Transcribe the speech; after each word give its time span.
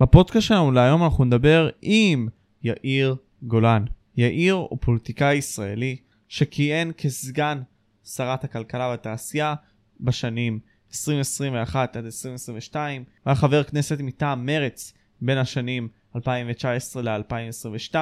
בפודקאסט 0.00 0.46
שלנו 0.46 0.72
להיום 0.72 1.04
אנחנו 1.04 1.24
נדבר 1.24 1.70
עם 1.82 2.28
יאיר 2.62 3.16
גולן. 3.42 3.84
יאיר 4.16 4.54
הוא 4.54 4.78
פוליטיקאי 4.80 5.34
ישראלי 5.34 5.96
שכיהן 6.28 6.92
כסגן 6.96 7.62
שרת 8.04 8.44
הכלכלה 8.44 8.88
והתעשייה 8.88 9.54
בשנים 10.00 10.58
2021 10.90 11.96
עד 11.96 12.04
2022, 12.04 13.04
היה 13.24 13.34
חבר 13.34 13.62
כנסת 13.62 14.00
מטעם 14.00 14.46
מרץ 14.46 14.92
בין 15.20 15.38
השנים 15.38 15.88
2019 16.16 17.02
ל-2022, 17.02 17.94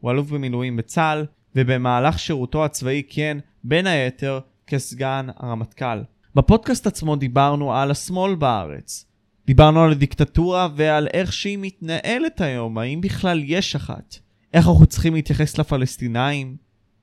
הוא 0.00 0.10
אלוף 0.10 0.30
במילואים 0.30 0.76
בצה"ל, 0.76 1.26
ובמהלך 1.56 2.18
שירותו 2.18 2.64
הצבאי 2.64 3.02
כיהן 3.08 3.40
בין 3.64 3.86
היתר 3.86 4.40
כסגן 4.66 5.26
הרמטכ"ל. 5.36 6.02
בפודקאסט 6.34 6.86
עצמו 6.86 7.16
דיברנו 7.16 7.74
על 7.74 7.90
השמאל 7.90 8.34
בארץ. 8.34 9.09
דיברנו 9.50 9.82
על 9.82 9.90
הדיקטטורה 9.90 10.68
ועל 10.76 11.08
איך 11.14 11.32
שהיא 11.32 11.58
מתנהלת 11.60 12.40
היום, 12.40 12.78
האם 12.78 13.00
בכלל 13.00 13.42
יש 13.44 13.76
אחת. 13.76 14.16
איך 14.54 14.68
אנחנו 14.68 14.86
צריכים 14.86 15.14
להתייחס 15.14 15.58
לפלסטינאים. 15.58 16.56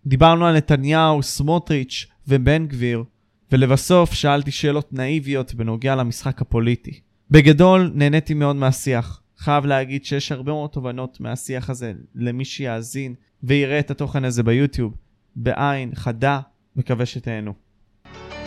דיברנו 0.06 0.46
על 0.46 0.56
נתניהו, 0.58 1.24
סמוטריץ' 1.24 2.06
ובן 2.28 2.68
גביר. 2.68 3.04
ולבסוף 3.52 4.14
שאלתי 4.14 4.52
שאלות 4.52 4.94
נאיביות 4.94 5.54
בנוגע 5.54 5.96
למשחק 5.96 6.42
הפוליטי. 6.42 7.00
בגדול, 7.32 7.92
נהניתי 7.96 8.34
מאוד 8.34 8.56
מהשיח. 8.56 9.22
חייב 9.38 9.66
להגיד 9.66 10.06
שיש 10.06 10.32
הרבה 10.32 10.52
מאוד 10.52 10.70
תובנות 10.70 11.20
מהשיח 11.20 11.70
הזה 11.70 11.94
למי 12.16 12.46
שיאזין 12.46 13.16
ויראה 13.44 13.80
את 13.80 13.92
התוכן 13.92 14.26
הזה 14.26 14.44
ביוטיוב, 14.44 14.94
בעין 15.36 15.92
חדה, 15.96 16.40
מקווה 16.76 17.06
שתהנו. 17.06 17.54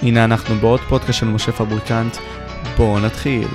הנה 0.02 0.24
אנחנו 0.24 0.54
בעוד 0.54 0.80
פודקאסט 0.80 1.18
של 1.18 1.26
משה 1.26 1.52
פבריקנט, 1.52 2.16
בואו 2.76 3.00
נתחיל. 3.00 3.48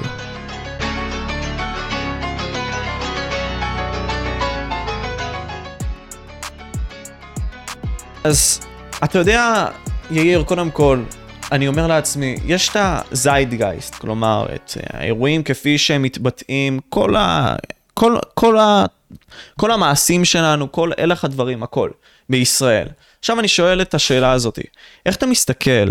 אז 8.26 8.60
אתה 9.04 9.20
יודע, 9.20 9.68
יאיר, 10.12 10.44
קודם 10.44 10.72
כל, 10.72 11.04
אני 11.52 11.68
אומר 11.68 11.88
לעצמי, 11.88 12.36
יש 12.46 12.70
את 12.70 12.76
הזיידגייסט, 12.80 13.96
כלומר, 13.96 14.46
את 14.56 14.78
האירועים 14.94 15.44
כפי 15.44 15.78
שהם 15.78 16.02
מתבטאים, 16.02 16.80
כל, 16.90 17.16
ה, 17.16 17.56
כל, 17.94 18.18
כל, 18.34 18.58
ה, 18.58 18.86
כל 19.60 19.72
המעשים 19.72 20.26
שלנו, 20.26 20.72
כל 20.72 20.92
הלך 20.98 21.26
הדברים, 21.26 21.64
הכל, 21.64 21.90
בישראל. 22.30 22.88
עכשיו 23.20 23.40
אני 23.40 23.48
שואל 23.48 23.82
את 23.82 23.94
השאלה 23.94 24.32
הזאתי, 24.32 24.64
איך 25.06 25.16
אתה 25.16 25.26
מסתכל 25.26 25.90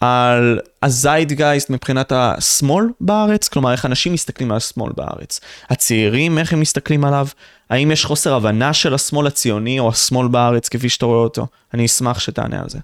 על 0.00 0.60
הזיידגייסט 0.82 1.70
מבחינת 1.70 2.12
השמאל 2.12 2.84
בארץ? 3.00 3.48
כלומר, 3.48 3.72
איך 3.72 3.86
אנשים 3.86 4.12
מסתכלים 4.12 4.50
על 4.50 4.56
השמאל 4.56 4.92
בארץ? 4.96 5.40
הצעירים, 5.70 6.38
איך 6.38 6.52
הם 6.52 6.60
מסתכלים 6.60 7.04
עליו? 7.04 7.26
האם 7.70 7.90
יש 7.90 8.04
חוסר 8.04 8.34
הבנה 8.34 8.72
של 8.72 8.94
השמאל 8.94 9.26
הציוני 9.26 9.78
או 9.78 9.88
השמאל 9.88 10.28
בארץ 10.28 10.68
כפי 10.68 10.88
שאתה 10.88 11.06
רואה 11.06 11.18
אותו? 11.18 11.46
אני 11.74 11.86
אשמח 11.86 12.18
שתענה 12.18 12.60
על 12.60 12.68
זה. 12.68 12.78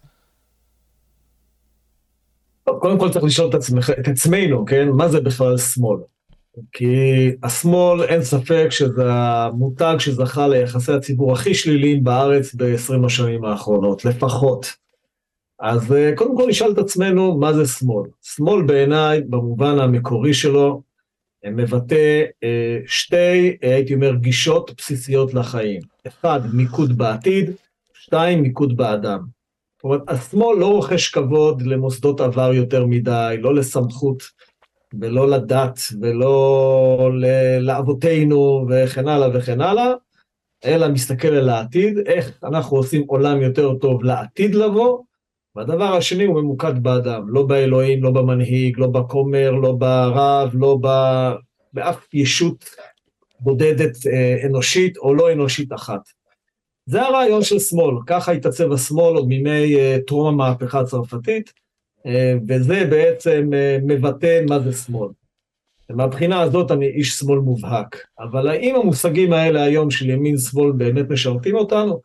קודם 2.65 2.99
כל 2.99 3.11
צריך 3.11 3.25
לשאול 3.25 3.51
את, 3.51 3.55
עצמך, 3.55 3.91
את 4.01 4.09
עצמנו, 4.09 4.65
כן? 4.67 4.89
מה 4.89 5.09
זה 5.09 5.21
בכלל 5.21 5.59
שמאל? 5.59 5.99
כי 6.73 6.87
השמאל, 7.43 8.03
אין 8.03 8.23
ספק 8.23 8.67
שזה 8.71 9.13
המותג 9.13 9.97
שזכה 9.99 10.49
ליחסי 10.49 10.93
הציבור 10.93 11.33
הכי 11.33 11.55
שליליים 11.55 12.05
בארץ 12.05 12.55
ב-20 12.55 13.07
השנים 13.07 13.45
האחרונות, 13.45 14.05
לפחות. 14.05 14.73
אז 15.61 15.93
אה, 15.93 16.13
קודם 16.17 16.37
כל 16.37 16.47
נשאל 16.49 16.73
את 16.73 16.79
עצמנו 16.79 17.39
מה 17.39 17.53
זה 17.53 17.67
שמאל. 17.67 18.09
שמאל 18.23 18.63
בעיניי, 18.63 19.21
במובן 19.29 19.79
המקורי 19.79 20.35
שלו, 20.35 20.83
מבטא 21.51 22.25
אה, 22.45 22.79
שתי, 22.87 23.57
אה, 23.65 23.75
הייתי 23.75 23.95
אומר, 23.95 24.15
גישות 24.15 24.71
בסיסיות 24.79 25.35
לחיים. 25.35 25.81
אחד, 26.07 26.41
מיקוד 26.53 26.99
בעתיד, 26.99 27.51
שתיים, 27.95 28.43
מיקוד 28.43 28.77
באדם. 28.77 29.21
זאת 29.77 29.85
אומרת, 29.85 30.01
השמאל 30.09 30.59
לא 30.59 30.67
רוכש 30.67 31.09
כבוד 31.09 31.63
למוסדות 31.63 32.21
עבר 32.21 32.55
יותר 32.55 32.87
מדי, 32.87 33.37
לא 33.41 33.55
לסמכות 33.55 34.23
ולא 35.01 35.31
לדת 35.31 35.79
ולא 36.01 37.11
לאבותינו 37.61 38.67
וכן 38.71 39.09
הלאה 39.09 39.29
וכן 39.35 39.61
הלאה, 39.61 39.93
אלא 40.65 40.89
מסתכל 40.89 41.29
על 41.29 41.49
העתיד, 41.49 41.99
איך 41.99 42.39
אנחנו 42.45 42.77
עושים 42.77 43.05
עולם 43.07 43.41
יותר 43.41 43.75
טוב 43.75 44.05
לעתיד 44.05 44.55
לבוא, 44.55 44.99
והדבר 45.57 45.97
השני 45.97 46.25
הוא 46.25 46.41
ממוקד 46.41 46.83
באדם, 46.83 47.29
לא 47.29 47.43
באלוהים, 47.43 48.03
לא 48.03 48.11
במנהיג, 48.11 48.79
לא 48.79 48.87
בכומר, 48.87 49.51
לא 49.51 49.73
ברב, 49.73 50.51
לא 50.55 50.79
ב... 50.83 50.89
באף 51.73 52.15
ישות 52.15 52.65
בודדת 53.41 54.07
אה, 54.07 54.47
אנושית 54.47 54.97
או 54.97 55.15
לא 55.15 55.33
אנושית 55.33 55.73
אחת. 55.73 56.01
זה 56.87 57.03
הרעיון 57.03 57.43
של 57.43 57.59
שמאל, 57.59 57.95
ככה 58.07 58.33
התעצב 58.33 58.73
השמאל 58.73 59.17
עוד 59.17 59.29
מימי 59.29 59.75
טרום 60.07 60.27
המהפכה 60.27 60.81
הצרפתית, 60.81 61.53
uh, 61.99 62.11
וזה 62.49 62.85
בעצם 62.91 63.51
מבטא 63.83 64.45
מה 64.49 64.61
זה 64.61 64.73
שמאל. 64.73 65.09
ומהבחינה 65.91 66.41
הזאת 66.41 66.71
אני 66.71 66.87
איש 66.87 67.13
שמאל 67.13 67.39
מובהק. 67.39 67.97
אבל 68.19 68.49
האם 68.49 68.75
המושגים 68.75 69.33
האלה 69.33 69.63
היום 69.63 69.91
של 69.91 70.11
ימין-שמאל 70.11 70.73
באמת 70.73 71.11
משרתים 71.11 71.55
אותנו? 71.55 72.01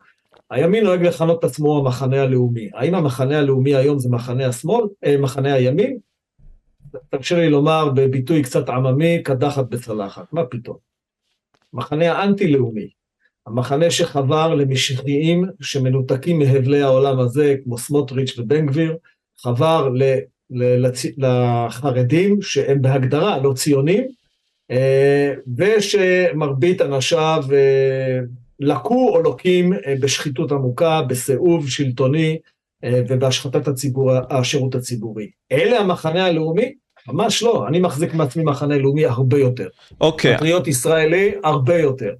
הימין 0.52 0.84
נוהג 0.84 1.02
לכנות 1.02 1.38
את 1.38 1.44
עצמו 1.44 1.78
המחנה 1.78 2.22
הלאומי. 2.22 2.70
האם 2.74 2.94
המחנה 2.94 3.38
הלאומי 3.38 3.74
היום 3.74 3.98
זה 3.98 4.08
מחנה 4.08 4.46
השמאל, 4.46 4.84
אה, 5.04 5.16
מחנה 5.16 5.54
הימין? 5.54 5.98
תרשה 7.10 7.36
לי 7.36 7.50
לומר 7.50 7.88
בביטוי 7.88 8.42
קצת 8.42 8.68
עממי, 8.68 9.22
קדחת 9.22 9.64
בצלחת, 9.68 10.32
מה 10.32 10.44
פתאום? 10.44 10.76
מחנה 11.72 12.12
האנטי-לאומי. 12.12 12.88
המחנה 13.46 13.90
שחבר 13.90 14.54
למשיחיים 14.54 15.46
שמנותקים 15.60 16.38
מהבלי 16.38 16.82
העולם 16.82 17.18
הזה, 17.18 17.56
כמו 17.64 17.78
סמוטריץ' 17.78 18.38
ובן 18.38 18.66
גביר, 18.66 18.96
חבר 19.38 19.88
ל, 19.88 20.02
ל, 20.50 20.86
לצ, 20.86 21.02
לחרדים, 21.18 22.42
שהם 22.42 22.82
בהגדרה 22.82 23.38
לא 23.38 23.52
ציונים, 23.52 24.04
אה, 24.70 25.32
ושמרבית 25.56 26.80
אנשיו 26.82 27.44
אה, 27.52 28.20
לקו 28.62 29.08
או 29.08 29.22
לוקים 29.22 29.72
אה, 29.72 29.94
בשחיתות 30.00 30.52
עמוקה, 30.52 31.02
בסיאוב 31.02 31.68
שלטוני 31.68 32.38
ובהשחתת 32.84 33.68
הציבור, 33.68 34.12
השירות 34.30 34.74
הציבורי. 34.74 35.30
אלה 35.52 35.78
המחנה 35.78 36.26
הלאומי? 36.26 36.72
ממש 37.08 37.42
לא, 37.42 37.68
אני 37.68 37.80
מחזיק 37.80 38.14
מעצמי 38.14 38.44
מחנה 38.44 38.78
לאומי 38.78 39.06
הרבה 39.06 39.38
יותר. 39.38 39.68
אוקיי. 40.00 40.34
Okay. 40.34 40.36
פטריוט 40.36 40.68
ישראלי 40.68 41.32
הרבה 41.44 41.78
יותר. 41.78 42.12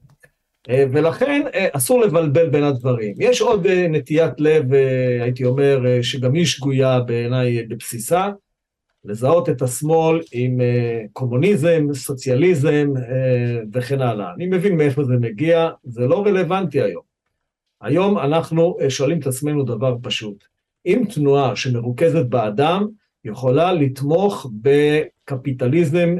אה, 0.70 0.84
ולכן 0.92 1.42
אה, 1.54 1.66
אסור 1.72 2.00
לבלבל 2.00 2.48
בין 2.48 2.64
הדברים. 2.64 3.14
יש 3.18 3.40
עוד 3.40 3.66
אה, 3.66 3.86
נטיית 3.88 4.32
לב, 4.38 4.64
הייתי 5.20 5.44
אומר, 5.44 6.02
שגם 6.02 6.34
היא 6.34 6.46
שגויה 6.46 7.00
בעיניי 7.00 7.62
בבסיסה, 7.62 8.28
לזהות 9.04 9.48
את 9.48 9.62
השמאל 9.62 10.20
עם 10.32 10.60
קומוניזם, 11.12 11.86
סוציאליזם 11.94 12.92
וכן 13.72 14.00
הלאה. 14.00 14.34
אני 14.34 14.46
מבין 14.46 14.76
מאיפה 14.76 15.04
זה 15.04 15.14
מגיע, 15.20 15.70
זה 15.84 16.00
לא 16.00 16.26
רלוונטי 16.26 16.82
היום. 16.82 17.02
היום 17.80 18.18
אנחנו 18.18 18.76
שואלים 18.88 19.18
את 19.18 19.26
עצמנו 19.26 19.62
דבר 19.64 19.96
פשוט. 20.02 20.44
אם 20.86 21.02
תנועה 21.14 21.56
שמרוכזת 21.56 22.26
באדם 22.26 22.86
יכולה 23.24 23.72
לתמוך 23.72 24.50
בקפיטליזם 24.62 26.16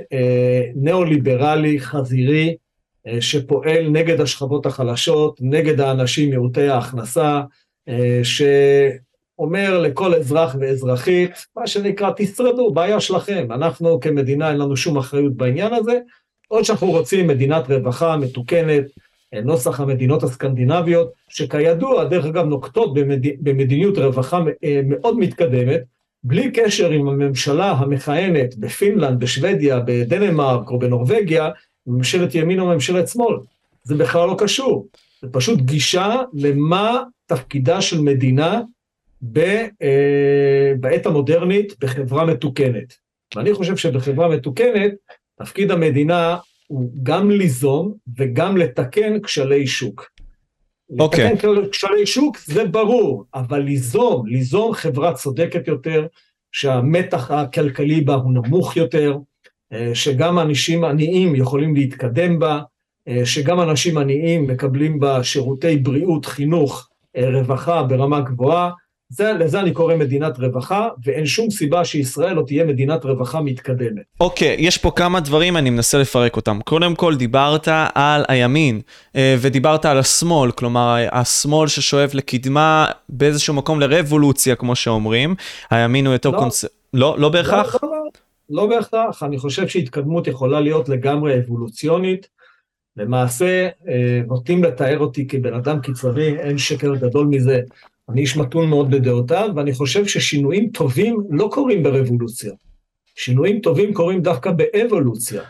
ניאו-ליברלי, 0.74 1.80
חזירי, 1.80 2.56
אה, 3.06 3.20
שפועל 3.20 3.88
נגד 3.88 4.20
השכבות 4.20 4.66
החלשות, 4.66 5.38
נגד 5.40 5.80
האנשים 5.80 6.30
מעוטי 6.30 6.68
ההכנסה, 6.68 7.40
אה, 7.88 8.20
שאומר 9.36 9.80
לכל 9.80 10.14
אזרח 10.14 10.56
ואזרחית, 10.60 11.30
מה 11.56 11.66
שנקרא, 11.66 12.10
תשרדו, 12.16 12.72
בעיה 12.72 13.00
שלכם. 13.00 13.46
אנחנו 13.50 14.00
כמדינה 14.00 14.50
אין 14.50 14.58
לנו 14.58 14.76
שום 14.76 14.98
אחריות 14.98 15.36
בעניין 15.36 15.74
הזה, 15.74 15.98
עוד 16.48 16.64
שאנחנו 16.64 16.90
רוצים 16.90 17.26
מדינת 17.26 17.70
רווחה 17.70 18.16
מתוקנת, 18.16 18.84
אה, 19.34 19.40
נוסח 19.40 19.80
המדינות 19.80 20.22
הסקנדינביות, 20.22 21.12
שכידוע, 21.28 22.04
דרך 22.04 22.24
אגב, 22.24 22.44
נוקטות 22.44 22.94
במד... 22.94 23.20
במדיניות 23.40 23.98
רווחה 23.98 24.40
מאוד 24.84 25.18
מתקדמת, 25.18 25.80
בלי 26.24 26.50
קשר 26.50 26.90
עם 26.90 27.08
הממשלה 27.08 27.70
המכהנת 27.70 28.56
בפינלנד, 28.56 29.20
בשוודיה, 29.20 29.80
בדנמרק 29.80 30.70
או 30.70 30.78
בנורבגיה, 30.78 31.50
ממשלת 31.86 32.34
ימין 32.34 32.60
או 32.60 32.66
ממשלת 32.66 33.08
שמאל. 33.08 33.36
זה 33.82 33.94
בכלל 33.94 34.26
לא 34.26 34.36
קשור. 34.38 34.88
זה 35.22 35.28
פשוט 35.32 35.60
גישה 35.60 36.16
למה 36.32 37.02
תפקידה 37.26 37.80
של 37.80 38.00
מדינה 38.00 38.60
ב, 39.22 39.38
אה, 39.82 40.72
בעת 40.80 41.06
המודרנית 41.06 41.74
בחברה 41.80 42.24
מתוקנת. 42.24 42.94
ואני 43.36 43.54
חושב 43.54 43.76
שבחברה 43.76 44.28
מתוקנת, 44.28 44.92
תפקיד 45.42 45.70
המדינה 45.70 46.36
הוא 46.66 46.90
גם 47.02 47.30
ליזום 47.30 47.94
וגם 48.18 48.56
לתקן 48.56 49.20
כשלי 49.20 49.66
שוק. 49.66 50.10
אוקיי. 50.98 51.28
Okay. 51.28 51.32
לתקן 51.32 51.70
כשלי 51.72 52.06
שוק 52.06 52.38
זה 52.38 52.64
ברור, 52.64 53.24
אבל 53.34 53.58
ליזום, 53.58 54.26
ליזום 54.26 54.72
חברה 54.74 55.14
צודקת 55.14 55.68
יותר, 55.68 56.06
שהמתח 56.52 57.30
הכלכלי 57.30 58.00
בה 58.00 58.14
הוא 58.14 58.32
נמוך 58.32 58.76
יותר, 58.76 59.18
שגם 59.94 60.38
אנשים 60.38 60.84
עניים 60.84 61.34
יכולים 61.34 61.74
להתקדם 61.74 62.38
בה, 62.38 62.60
שגם 63.24 63.60
אנשים 63.60 63.98
עניים 63.98 64.46
מקבלים 64.46 65.00
בה 65.00 65.24
שירותי 65.24 65.76
בריאות, 65.76 66.26
חינוך, 66.26 66.88
רווחה 67.16 67.82
ברמה 67.82 68.20
גבוהה, 68.20 68.70
זה, 69.14 69.32
לזה 69.32 69.60
אני 69.60 69.72
קורא 69.72 69.96
מדינת 69.96 70.38
רווחה, 70.38 70.88
ואין 71.04 71.26
שום 71.26 71.50
סיבה 71.50 71.84
שישראל 71.84 72.32
לא 72.32 72.42
תהיה 72.46 72.64
מדינת 72.64 73.04
רווחה 73.04 73.40
מתקדמת. 73.40 74.02
אוקיי, 74.20 74.56
okay, 74.56 74.60
יש 74.60 74.78
פה 74.78 74.90
כמה 74.90 75.20
דברים, 75.20 75.56
אני 75.56 75.70
מנסה 75.70 75.98
לפרק 75.98 76.36
אותם. 76.36 76.58
קודם 76.64 76.94
כל, 76.94 77.16
דיברת 77.16 77.68
על 77.94 78.24
הימין, 78.28 78.80
אה, 79.16 79.36
ודיברת 79.40 79.84
על 79.84 79.98
השמאל, 79.98 80.50
כלומר, 80.50 80.96
השמאל 81.12 81.68
ששואף 81.68 82.14
לקדמה 82.14 82.86
באיזשהו 83.08 83.54
מקום 83.54 83.80
לרבולוציה, 83.80 84.54
כמו 84.54 84.76
שאומרים. 84.76 85.34
הימין 85.70 86.06
הוא 86.06 86.12
יותר 86.12 86.30
לא. 86.30 86.38
קונס... 86.38 86.64
לא, 86.94 87.16
לא 87.18 87.28
בהכרח? 87.28 87.74
לא, 87.82 87.88
לא, 87.90 87.96
לא, 87.96 88.10
לא 88.50 88.66
בהכרח. 88.66 89.22
אני 89.22 89.38
חושב 89.38 89.68
שהתקדמות 89.68 90.26
יכולה 90.26 90.60
להיות 90.60 90.88
לגמרי 90.88 91.38
אבולוציונית. 91.38 92.28
למעשה, 92.96 93.68
אה, 93.88 94.20
נוטים 94.26 94.64
לתאר 94.64 94.98
אותי 94.98 95.28
כבן 95.28 95.54
אדם 95.54 95.80
קיצוני, 95.80 96.38
אין 96.38 96.58
שקר 96.58 96.94
גדול 96.94 97.26
מזה. 97.26 97.60
אני 98.12 98.20
איש 98.20 98.36
מתון 98.36 98.68
מאוד 98.68 98.90
בדעותיו, 98.90 99.50
ואני 99.56 99.72
חושב 99.72 100.06
ששינויים 100.06 100.68
טובים 100.68 101.16
לא 101.30 101.48
קורים 101.52 101.82
ברבולוציה. 101.82 102.52
שינויים 103.16 103.60
טובים 103.60 103.94
קורים 103.94 104.20
דווקא 104.20 104.50
באבולוציה. 104.50 105.42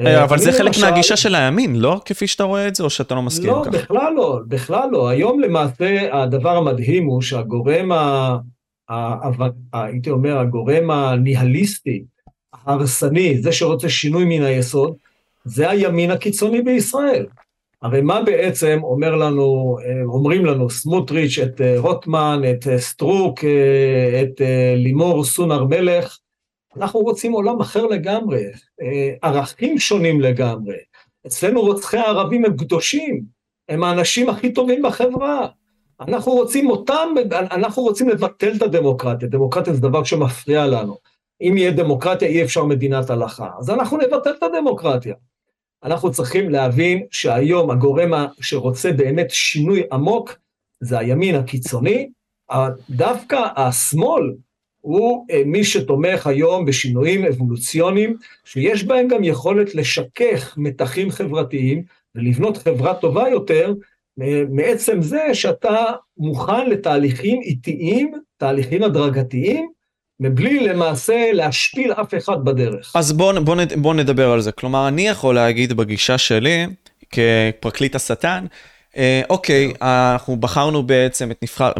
אה, 0.00 0.24
אבל 0.24 0.38
זה 0.38 0.52
חלק 0.52 0.66
למשל... 0.66 0.84
מהגישה 0.84 1.16
של 1.16 1.34
הימין, 1.34 1.76
לא? 1.76 2.00
כפי 2.04 2.26
שאתה 2.26 2.44
רואה 2.44 2.68
את 2.68 2.74
זה, 2.74 2.84
או 2.84 2.90
שאתה 2.90 3.14
לא 3.14 3.22
מסכים 3.22 3.50
לא, 3.50 3.62
כך? 3.66 3.72
לא, 3.72 3.78
בכלל 3.80 4.12
לא, 4.16 4.40
בכלל 4.48 4.88
לא. 4.92 5.08
היום 5.08 5.40
למעשה 5.40 6.22
הדבר 6.22 6.56
המדהים 6.56 7.06
הוא 7.06 7.22
שהגורם. 7.22 7.92
ה... 7.92 8.36
הייתי 9.72 10.10
אומר, 10.10 10.38
הגורם 10.38 10.90
הניהליסטי, 10.90 12.04
ההרסני, 12.52 13.42
זה 13.42 13.52
שרוצה 13.52 13.88
שינוי 13.88 14.24
מן 14.24 14.44
היסוד, 14.44 14.94
זה 15.44 15.70
הימין 15.70 16.10
הקיצוני 16.10 16.62
בישראל. 16.62 17.26
הרי 17.82 18.00
מה 18.00 18.22
בעצם 18.22 18.80
אומר 18.82 19.16
לנו, 19.16 19.76
אה, 19.84 20.02
אומרים 20.04 20.44
לנו 20.44 20.70
סמוטריץ', 20.70 21.38
את 21.38 21.60
אה, 21.60 21.74
רוטמן, 21.78 22.42
את 22.50 22.66
אה, 22.68 22.78
סטרוק, 22.78 23.40
את 24.22 24.40
לימור 24.76 25.24
סון 25.24 25.50
הר 25.50 25.64
מלך, 25.64 26.18
אנחנו 26.76 27.00
רוצים 27.00 27.32
עולם 27.32 27.60
אחר 27.60 27.86
לגמרי, 27.86 28.44
ערכים 29.22 29.78
שונים 29.78 30.20
לגמרי. 30.20 30.76
אצלנו 31.26 31.60
רוצחי 31.60 31.98
הערבים 31.98 32.44
הם 32.44 32.56
קדושים, 32.56 33.22
הם 33.68 33.84
האנשים 33.84 34.28
הכי 34.28 34.52
טובים 34.52 34.82
בחברה. 34.82 35.46
אנחנו 36.00 36.32
רוצים 36.32 36.70
אותם, 36.70 37.08
אנחנו 37.32 37.82
רוצים 37.82 38.08
לבטל 38.08 38.52
את 38.56 38.62
הדמוקרטיה, 38.62 39.28
דמוקרטיה 39.28 39.74
זה 39.74 39.80
דבר 39.80 40.04
שמפריע 40.04 40.66
לנו. 40.66 40.96
אם 41.40 41.54
יהיה 41.56 41.70
דמוקרטיה 41.70 42.28
אי 42.28 42.42
אפשר 42.42 42.64
מדינת 42.64 43.10
הלכה, 43.10 43.48
אז 43.58 43.70
אנחנו 43.70 43.96
נבטל 43.96 44.30
את 44.30 44.42
הדמוקרטיה. 44.42 45.14
אנחנו 45.84 46.10
צריכים 46.10 46.50
להבין 46.50 47.06
שהיום 47.10 47.70
הגורם 47.70 48.10
שרוצה 48.40 48.92
באמת 48.92 49.30
שינוי 49.30 49.82
עמוק 49.92 50.38
זה 50.80 50.98
הימין 50.98 51.34
הקיצוני, 51.34 52.08
דווקא 52.90 53.42
השמאל 53.56 54.34
הוא 54.80 55.26
אה, 55.30 55.42
מי 55.46 55.64
שתומך 55.64 56.26
היום 56.26 56.64
בשינויים 56.64 57.24
אבולוציוניים, 57.24 58.16
שיש 58.44 58.84
בהם 58.84 59.08
גם 59.08 59.24
יכולת 59.24 59.74
לשכך 59.74 60.54
מתחים 60.56 61.10
חברתיים 61.10 61.82
ולבנות 62.14 62.56
חברה 62.56 62.94
טובה 62.94 63.28
יותר, 63.28 63.74
מעצם 64.50 65.02
זה 65.02 65.34
שאתה 65.34 65.76
מוכן 66.16 66.70
לתהליכים 66.70 67.42
איטיים, 67.42 68.12
תהליכים 68.36 68.82
הדרגתיים, 68.82 69.70
מבלי 70.20 70.60
למעשה 70.60 71.32
להשפיל 71.32 71.92
אף 71.92 72.14
אחד 72.18 72.44
בדרך. 72.44 72.92
אז 72.94 73.12
בואו 73.12 73.44
בוא, 73.44 73.56
בוא 73.76 73.94
נדבר 73.94 74.30
על 74.30 74.40
זה. 74.40 74.52
כלומר, 74.52 74.88
אני 74.88 75.08
יכול 75.08 75.34
להגיד 75.34 75.72
בגישה 75.72 76.18
שלי, 76.18 76.66
כפרקליט 77.10 77.94
השטן, 77.94 78.46
אה, 78.96 79.22
אוקיי, 79.30 79.72
אנחנו 79.82 80.36
בחרנו 80.36 80.82
בעצם 80.82 81.30
את, 81.30 81.42
נבחר, 81.42 81.72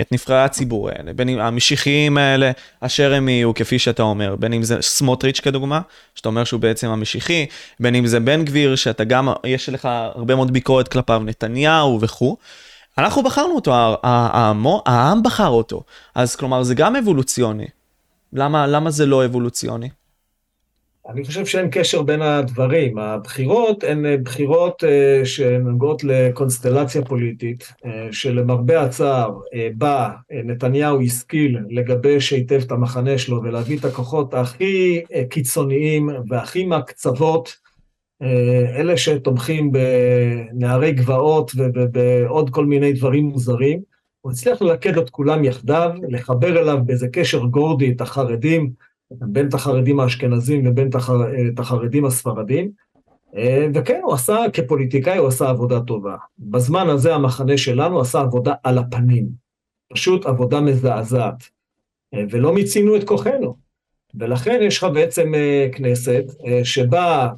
את 0.00 0.12
נבחרי 0.12 0.42
הציבור 0.42 0.88
האלה, 0.88 1.12
בין 1.12 1.28
אם 1.28 1.38
המשיחיים 1.38 2.18
האלה, 2.18 2.50
אשר 2.80 3.14
הם 3.14 3.28
יהיו, 3.28 3.54
כפי 3.54 3.78
שאתה 3.78 4.02
אומר, 4.02 4.36
בין 4.36 4.52
אם 4.52 4.62
זה 4.62 4.82
סמוטריץ' 4.82 5.40
כדוגמה, 5.40 5.80
שאתה 6.14 6.28
אומר 6.28 6.44
שהוא 6.44 6.60
בעצם 6.60 6.88
המשיחי, 6.88 7.46
בין 7.80 7.94
אם 7.94 8.06
זה 8.06 8.20
בן 8.20 8.44
גביר, 8.44 8.76
שאתה 8.76 9.04
גם, 9.04 9.28
יש 9.44 9.68
לך 9.68 9.88
הרבה 10.14 10.34
מאוד 10.34 10.52
ביקורת 10.52 10.88
כלפיו, 10.88 11.22
נתניהו 11.24 11.98
וכו'. 12.00 12.36
אנחנו 12.98 13.22
בחרנו 13.22 13.54
אותו, 13.54 13.96
העם 14.86 15.22
בחר 15.22 15.48
אותו, 15.48 15.82
אז 16.14 16.36
כלומר 16.36 16.62
זה 16.62 16.74
גם 16.74 16.96
אבולוציוני. 16.96 17.66
למה, 18.34 18.66
למה 18.66 18.90
זה 18.90 19.06
לא 19.06 19.24
אבולוציוני? 19.24 19.88
אני 21.08 21.24
חושב 21.24 21.46
שאין 21.46 21.68
קשר 21.70 22.02
בין 22.02 22.22
הדברים. 22.22 22.98
הבחירות 22.98 23.84
הן 23.84 24.06
אה, 24.06 24.16
בחירות 24.16 24.84
uh, 24.84 25.26
שנוגעות 25.26 26.04
לקונסטלציה 26.04 27.04
פוליטית, 27.04 27.62
uh, 27.62 27.88
שלמרבה 28.12 28.82
הצער 28.82 29.30
uh, 29.30 29.56
בה 29.74 30.10
uh, 30.10 30.34
נתניהו 30.44 31.02
השכיל 31.02 31.58
לגבש 31.70 32.32
היטב 32.32 32.60
את 32.66 32.72
המחנה 32.72 33.18
שלו 33.18 33.42
ולהביא 33.42 33.78
את 33.78 33.84
הכוחות 33.84 34.34
הכי 34.34 35.02
uh, 35.04 35.14
קיצוניים 35.30 36.08
והכי 36.28 36.64
מהקצוות, 36.64 37.48
uh, 38.22 38.26
אלה 38.76 38.96
שתומכים 38.96 39.72
בנערי 39.72 40.92
גבעות 40.92 41.52
ובעוד 41.56 42.50
כל 42.50 42.66
מיני 42.66 42.92
דברים 42.92 43.24
מוזרים. 43.24 43.93
הוא 44.24 44.32
הצליח 44.32 44.62
ללכד 44.62 44.98
את 44.98 45.10
כולם 45.10 45.44
יחדיו, 45.44 45.90
לחבר 46.08 46.60
אליו 46.60 46.78
באיזה 46.86 47.08
קשר 47.08 47.44
גורדי 47.44 47.92
את 47.92 48.00
החרדים, 48.00 48.72
בין 49.10 49.48
את 49.48 49.54
החרדים 49.54 50.00
האשכנזים 50.00 50.66
ובין 50.66 50.90
את 51.52 51.58
החרדים 51.58 52.04
הספרדים, 52.04 52.70
אה, 53.36 53.66
וכן, 53.74 54.00
הוא 54.02 54.14
עשה, 54.14 54.38
כפוליטיקאי 54.52 55.18
הוא 55.18 55.28
עשה 55.28 55.48
עבודה 55.48 55.80
טובה. 55.80 56.16
בזמן 56.38 56.88
הזה 56.88 57.14
המחנה 57.14 57.58
שלנו 57.58 58.00
עשה 58.00 58.20
עבודה 58.20 58.54
על 58.62 58.78
הפנים, 58.78 59.28
פשוט 59.92 60.26
עבודה 60.26 60.60
מזעזעת, 60.60 61.48
אה, 62.14 62.22
ולא 62.30 62.54
מיצינו 62.54 62.96
את 62.96 63.04
כוחנו. 63.04 63.56
ולכן 64.14 64.58
יש 64.62 64.78
לך 64.78 64.86
בעצם 64.94 65.34
אה, 65.34 65.68
כנסת 65.72 66.24
שבה, 66.64 67.28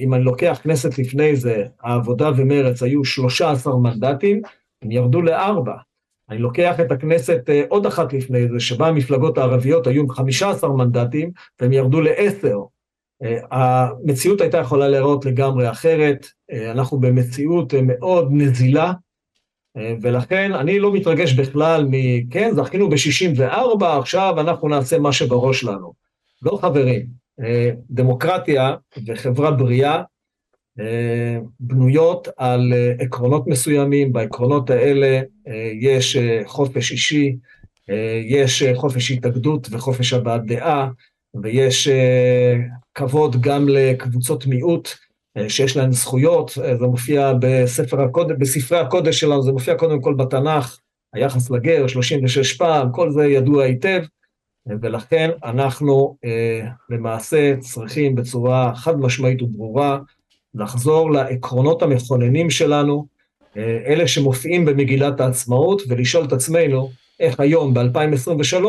אם 0.00 0.14
אני 0.14 0.24
לוקח 0.24 0.60
כנסת 0.62 0.98
לפני 0.98 1.36
זה, 1.36 1.64
העבודה 1.80 2.30
ומרץ 2.36 2.82
היו 2.82 3.04
13 3.04 3.78
מנדטים, 3.78 4.42
הם 4.82 4.90
ירדו 4.90 5.22
לארבע. 5.22 5.74
אני 6.32 6.40
לוקח 6.40 6.80
את 6.80 6.92
הכנסת 6.92 7.40
אה, 7.48 7.62
עוד 7.68 7.86
אחת 7.86 8.12
לפני 8.12 8.48
זה, 8.48 8.60
שבה 8.60 8.88
המפלגות 8.88 9.38
הערביות 9.38 9.86
היו 9.86 10.02
עם 10.02 10.10
15 10.10 10.70
מנדטים, 10.70 11.30
והם 11.60 11.72
ירדו 11.72 12.00
לעשר. 12.00 12.58
אה, 13.22 13.38
המציאות 13.50 14.40
הייתה 14.40 14.58
יכולה 14.58 14.88
להיראות 14.88 15.24
לגמרי 15.24 15.70
אחרת, 15.70 16.26
אה, 16.52 16.70
אנחנו 16.70 17.00
במציאות 17.00 17.74
מאוד 17.82 18.28
נזילה, 18.30 18.92
ולכן 20.02 20.52
אני 20.52 20.78
לא 20.78 20.92
מתרגש 20.92 21.32
בכלל 21.32 21.84
מ... 21.90 21.90
כן, 22.30 22.50
זכינו 22.54 22.90
ב-64, 22.90 23.84
עכשיו 23.84 24.40
אנחנו 24.40 24.68
נעשה 24.68 24.98
מה 24.98 25.12
שבראש 25.12 25.64
לנו. 25.64 25.92
לא 26.42 26.58
חברים, 26.62 27.06
דמוקרטיה 27.90 28.74
וחברה 29.06 29.50
בריאה 29.50 29.94
אה, 29.96 30.02
בנויות 31.60 32.28
על 32.36 32.72
אה, 32.72 32.92
עקרונות 32.98 33.46
מסוימים, 33.46 34.12
בעקרונות 34.12 34.70
האלה 34.70 35.20
אה, 35.48 35.70
יש 35.80 36.16
חופש 36.46 36.92
אישי, 36.92 37.36
יש 38.24 38.62
חופש 38.74 39.10
התאגדות 39.10 39.68
וחופש 39.70 40.12
הבעת 40.12 40.46
דעה, 40.46 40.88
ויש 41.42 41.88
כבוד 42.94 43.40
גם 43.40 43.68
לקבוצות 43.68 44.46
מיעוט 44.46 44.88
שיש 45.48 45.76
להן 45.76 45.92
זכויות, 45.92 46.50
זה 46.50 46.86
מופיע 46.86 47.32
בספר 47.40 48.00
הקודש, 48.00 48.36
בספרי 48.38 48.78
הקודש 48.78 49.20
שלנו, 49.20 49.42
זה 49.42 49.52
מופיע 49.52 49.74
קודם 49.74 50.00
כל 50.00 50.14
בתנ"ך, 50.14 50.78
היחס 51.14 51.50
לגר, 51.50 51.86
36 51.86 52.52
פעם, 52.52 52.92
כל 52.92 53.10
זה 53.10 53.26
ידוע 53.26 53.64
היטב, 53.64 54.02
ולכן 54.66 55.30
אנחנו 55.44 56.16
למעשה 56.90 57.56
צריכים 57.60 58.14
בצורה 58.14 58.74
חד 58.74 58.96
משמעית 59.00 59.42
וברורה 59.42 59.98
לחזור 60.54 61.12
לעקרונות 61.12 61.82
המכוננים 61.82 62.50
שלנו, 62.50 63.06
אה, 63.56 63.78
אלה 63.86 64.08
שמופיעים 64.08 64.64
במגילת 64.64 65.20
העצמאות, 65.20 65.82
ולשאול 65.88 66.24
את 66.24 66.32
עצמנו 66.32 66.90
איך 67.20 67.40
היום, 67.40 67.74
ב-2023, 67.74 68.64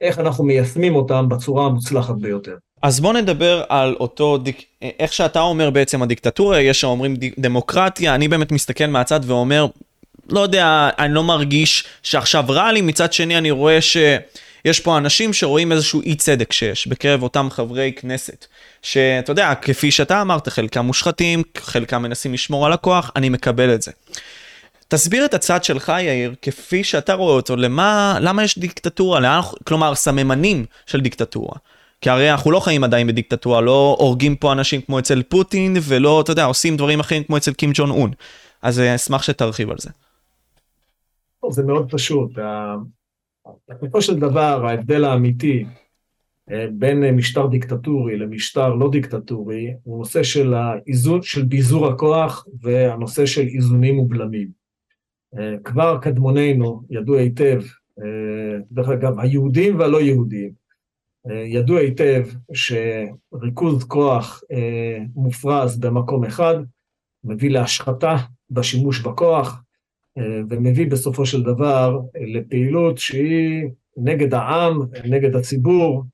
איך 0.00 0.18
אנחנו 0.18 0.44
מיישמים 0.44 0.96
אותם 0.96 1.28
בצורה 1.28 1.66
המוצלחת 1.66 2.14
ביותר. 2.14 2.56
אז 2.82 3.00
בוא 3.00 3.12
נדבר 3.12 3.62
על 3.68 3.96
אותו, 4.00 4.38
דיק... 4.38 4.64
איך 4.82 5.12
שאתה 5.12 5.40
אומר 5.40 5.70
בעצם 5.70 6.02
הדיקטטורה, 6.02 6.60
יש 6.60 6.80
שאומרים 6.80 7.16
דמוקרטיה, 7.38 8.14
אני 8.14 8.28
באמת 8.28 8.52
מסתכל 8.52 8.86
מהצד 8.86 9.20
ואומר, 9.26 9.66
לא 10.28 10.40
יודע, 10.40 10.88
אני 10.98 11.14
לא 11.14 11.22
מרגיש 11.22 11.84
שעכשיו 12.02 12.44
רע 12.48 12.72
לי, 12.72 12.80
מצד 12.80 13.12
שני 13.12 13.38
אני 13.38 13.50
רואה 13.50 13.80
שיש 13.80 14.80
פה 14.80 14.98
אנשים 14.98 15.32
שרואים 15.32 15.72
איזשהו 15.72 16.02
אי 16.02 16.14
צדק 16.14 16.52
שיש 16.52 16.86
בקרב 16.86 17.22
אותם 17.22 17.48
חברי 17.50 17.92
כנסת. 17.96 18.46
שאתה 18.84 19.32
יודע, 19.32 19.54
כפי 19.54 19.90
שאתה 19.90 20.20
אמרת, 20.20 20.48
חלקם 20.48 20.84
מושחתים, 20.84 21.42
חלקם 21.58 22.02
מנסים 22.02 22.32
לשמור 22.32 22.66
על 22.66 22.72
הכוח, 22.72 23.10
אני 23.16 23.28
מקבל 23.28 23.74
את 23.74 23.82
זה. 23.82 23.92
תסביר 24.88 25.24
את 25.24 25.34
הצד 25.34 25.64
שלך, 25.64 25.92
יאיר, 26.00 26.34
כפי 26.42 26.84
שאתה 26.84 27.14
רואה 27.14 27.34
אותו, 27.34 27.56
למה, 27.56 28.18
למה 28.20 28.44
יש 28.44 28.58
דיקטטורה, 28.58 29.20
לאן, 29.20 29.40
כלומר, 29.64 29.94
סממנים 29.94 30.64
של 30.86 31.00
דיקטטורה. 31.00 31.56
כי 32.00 32.10
הרי 32.10 32.32
אנחנו 32.32 32.50
לא 32.50 32.60
חיים 32.60 32.84
עדיין 32.84 33.06
בדיקטטורה, 33.06 33.60
לא 33.60 33.96
הורגים 33.98 34.36
פה 34.36 34.52
אנשים 34.52 34.80
כמו 34.80 34.98
אצל 34.98 35.22
פוטין, 35.22 35.76
ולא, 35.82 36.20
אתה 36.20 36.32
יודע, 36.32 36.44
עושים 36.44 36.76
דברים 36.76 37.00
אחרים 37.00 37.24
כמו 37.24 37.36
אצל 37.36 37.52
קים 37.52 37.70
ג'ון 37.74 37.90
און. 37.90 38.10
אז 38.62 38.80
אני 38.80 38.94
אשמח 38.94 39.22
שתרחיב 39.22 39.70
על 39.70 39.76
זה. 39.78 39.90
זה 41.50 41.62
מאוד 41.62 41.90
פשוט. 41.90 42.30
בסופו 43.68 44.02
של 44.02 44.18
דבר, 44.18 44.66
ההבדל 44.66 45.04
האמיתי 45.04 45.64
אה, 45.64 45.83
בין 46.72 47.16
משטר 47.16 47.46
דיקטטורי 47.46 48.16
למשטר 48.16 48.74
לא 48.74 48.90
דיקטטורי, 48.90 49.74
הוא 49.82 49.98
נושא 49.98 50.22
של 50.22 50.54
האיזון, 50.54 51.22
של 51.22 51.42
ביזור 51.42 51.86
הכוח 51.86 52.46
והנושא 52.60 53.26
של 53.26 53.40
איזונים 53.40 53.98
ובלמים. 53.98 54.48
אה, 55.38 55.54
כבר 55.64 55.98
קדמונינו 56.02 56.82
ידעו 56.90 57.16
היטב, 57.16 57.62
אה, 57.98 58.58
דרך 58.70 58.88
אגב, 58.88 59.20
היהודים 59.20 59.78
והלא 59.78 60.00
יהודים, 60.00 60.64
ידעו 61.46 61.76
היטב 61.76 62.26
שריכוז 62.52 63.84
כוח 63.84 64.42
מופרז 65.14 65.78
במקום 65.78 66.24
אחד 66.24 66.54
מביא 67.24 67.50
להשחתה 67.50 68.16
בשימוש 68.50 69.00
בכוח, 69.00 69.62
ומביא 70.48 70.90
בסופו 70.90 71.26
של 71.26 71.42
דבר 71.42 72.00
לפעילות 72.34 72.98
שהיא 72.98 73.68
נגד 73.96 74.34
העם, 74.34 74.80
נגד 75.04 75.36
הציבור, 75.36 76.04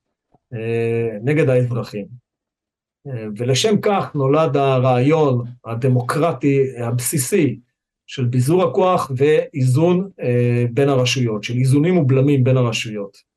נגד 1.23 1.49
האזרחים. 1.49 2.05
ולשם 3.37 3.81
כך 3.81 4.15
נולד 4.15 4.57
הרעיון 4.57 5.43
הדמוקרטי 5.65 6.59
הבסיסי 6.77 7.59
של 8.07 8.25
ביזור 8.25 8.63
הכוח 8.63 9.11
ואיזון 9.17 10.09
בין 10.73 10.89
הרשויות, 10.89 11.43
של 11.43 11.57
איזונים 11.57 11.97
ובלמים 11.97 12.43
בין 12.43 12.57
הרשויות. 12.57 13.31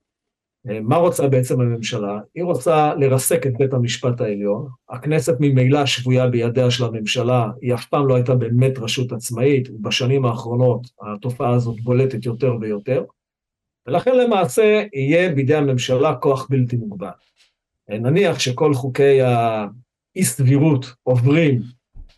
מה 0.83 0.97
רוצה 0.97 1.29
בעצם 1.29 1.61
הממשלה? 1.61 2.21
היא 2.35 2.45
רוצה 2.45 2.95
לרסק 2.95 3.47
את 3.47 3.53
בית 3.59 3.73
המשפט 3.73 4.21
העליון. 4.21 4.69
הכנסת 4.89 5.37
ממילא 5.41 5.87
שבויה 5.87 6.29
בידיה 6.29 6.71
של 6.71 6.85
הממשלה, 6.85 7.51
היא 7.61 7.75
אף 7.75 7.87
פעם 7.87 8.07
לא 8.09 8.15
הייתה 8.15 8.35
באמת 8.35 8.79
רשות 8.79 9.13
עצמאית, 9.13 9.71
ובשנים 9.71 10.25
האחרונות 10.25 10.87
התופעה 11.03 11.55
הזאת 11.55 11.81
בולטת 11.81 12.27
יותר 12.27 12.55
ויותר, 12.61 13.05
ולכן 13.87 14.17
למעשה 14.17 14.83
יהיה 14.93 15.33
בידי 15.33 15.55
הממשלה 15.55 16.15
כוח 16.15 16.47
בלתי 16.51 16.77
מוגבל. 16.77 17.09
נניח 17.89 18.39
שכל 18.39 18.75
חוקי 18.75 19.21
האי 19.23 20.25
סבירות 20.25 20.87
עוברים 21.03 21.63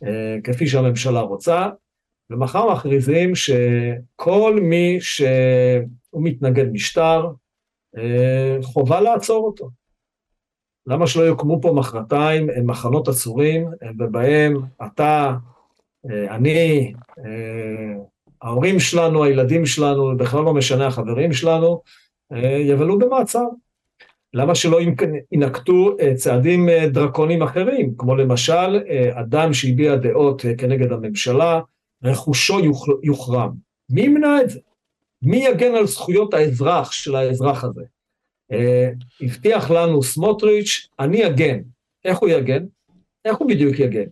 אה, 0.04 0.36
כפי 0.44 0.66
שהממשלה 0.66 1.20
רוצה, 1.20 1.68
ומחר 2.30 2.72
מכריזים 2.72 3.32
שכל 3.34 4.58
מי 4.62 4.96
שהוא 5.00 6.22
מתנגד 6.22 6.72
משטר, 6.72 7.26
אה, 7.96 8.56
חובה 8.62 9.00
לעצור 9.00 9.46
אותו. 9.46 9.70
למה 10.86 11.06
שלא 11.06 11.22
יוקמו 11.22 11.60
פה 11.62 11.72
מחרתיים 11.72 12.48
מחנות 12.64 13.08
עצורים, 13.08 13.68
ובהם 13.98 14.56
אתה, 14.86 15.36
אה, 16.10 16.34
אני, 16.34 16.92
אה, 17.18 17.94
ההורים 18.42 18.80
שלנו, 18.80 19.24
הילדים 19.24 19.66
שלנו, 19.66 20.16
בכלל 20.16 20.44
לא 20.44 20.54
משנה 20.54 20.86
החברים 20.86 21.32
שלנו, 21.32 21.82
יבלו 22.60 22.98
במעצר. 22.98 23.44
למה 24.34 24.54
שלא 24.54 24.78
ינקטו 25.32 25.96
צעדים 26.16 26.68
דרקוניים 26.92 27.42
אחרים, 27.42 27.94
כמו 27.98 28.16
למשל 28.16 28.80
אדם 29.12 29.52
שהביע 29.52 29.96
דעות 29.96 30.44
כנגד 30.58 30.92
הממשלה, 30.92 31.60
רכושו 32.04 32.58
יוחרם. 33.02 33.52
מי 33.90 34.00
ימנע 34.00 34.40
את 34.40 34.50
זה? 34.50 34.60
מי 35.22 35.36
יגן 35.36 35.74
על 35.74 35.86
זכויות 35.86 36.34
האזרח 36.34 36.92
של 36.92 37.16
האזרח 37.16 37.64
הזה? 37.64 37.82
אה, 38.52 38.90
הבטיח 39.20 39.70
לנו 39.70 40.02
סמוטריץ', 40.02 40.88
אני 41.00 41.26
אגן. 41.26 41.58
איך 42.04 42.18
הוא 42.18 42.28
יגן? 42.28 42.64
איך 43.24 43.36
הוא 43.36 43.48
בדיוק 43.48 43.78
יגן? 43.78 44.06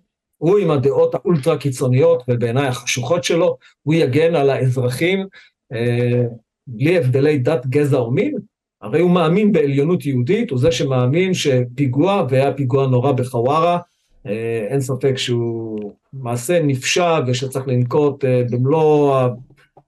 הוא 0.44 0.58
עם 0.58 0.70
הדעות 0.70 1.14
האולטרה 1.14 1.56
קיצוניות 1.56 2.22
ובעיניי 2.28 2.66
החשוכות 2.66 3.24
שלו, 3.24 3.56
הוא 3.82 3.94
יגן 3.94 4.34
על 4.34 4.50
האזרחים 4.50 5.26
אה, 5.72 6.22
בלי 6.66 6.98
הבדלי 6.98 7.38
דת, 7.38 7.66
גזע 7.66 7.98
או 7.98 8.10
מין? 8.10 8.34
הרי 8.82 9.00
הוא 9.00 9.10
מאמין 9.10 9.52
בעליונות 9.52 10.06
יהודית, 10.06 10.50
הוא 10.50 10.58
זה 10.58 10.72
שמאמין 10.72 11.34
שפיגוע, 11.34 12.26
והיה 12.30 12.52
פיגוע 12.52 12.86
נורא 12.86 13.12
בחווארה, 13.12 13.78
אה, 14.26 14.66
אין 14.68 14.80
ספק 14.80 15.18
שהוא 15.18 15.92
מעשה 16.12 16.62
נפשע 16.62 17.20
ושצריך 17.26 17.68
לנקוט 17.68 18.24
אה, 18.24 18.42
במלוא 18.50 19.18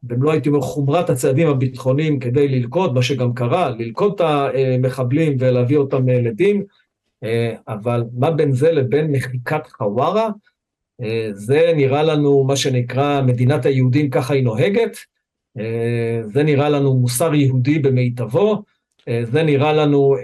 במלוא 0.02 0.32
הייתי 0.32 0.48
אומר 0.48 0.60
חומרת 0.60 1.10
הצעדים 1.10 1.48
הביטחוניים 1.48 2.18
כדי 2.18 2.48
ללכוד, 2.48 2.94
מה 2.94 3.02
שגם 3.02 3.34
קרה, 3.34 3.70
ללכוד 3.70 4.12
את 4.14 4.20
המחבלים 4.20 5.36
ולהביא 5.38 5.76
אותם 5.76 6.08
לדין, 6.08 6.56
אה, 6.56 6.62
אבל 7.68 8.04
מה 8.18 8.30
בין 8.30 8.52
זה 8.52 8.72
לבין 8.72 9.12
מחיקת 9.12 9.66
חווארה? 9.66 10.28
אה, 11.02 11.28
זה 11.32 11.72
נראה 11.76 12.02
לנו 12.02 12.44
מה 12.44 12.56
שנקרא 12.56 13.22
מדינת 13.22 13.66
היהודים 13.66 14.10
ככה 14.10 14.34
היא 14.34 14.44
נוהגת, 14.44 14.96
אה, 15.58 16.20
זה 16.24 16.42
נראה 16.42 16.68
לנו 16.68 16.94
מוסר 16.94 17.34
יהודי 17.34 17.78
במיטבו, 17.78 18.62
זה 19.22 19.42
נראה 19.42 19.72
לנו 19.72 20.16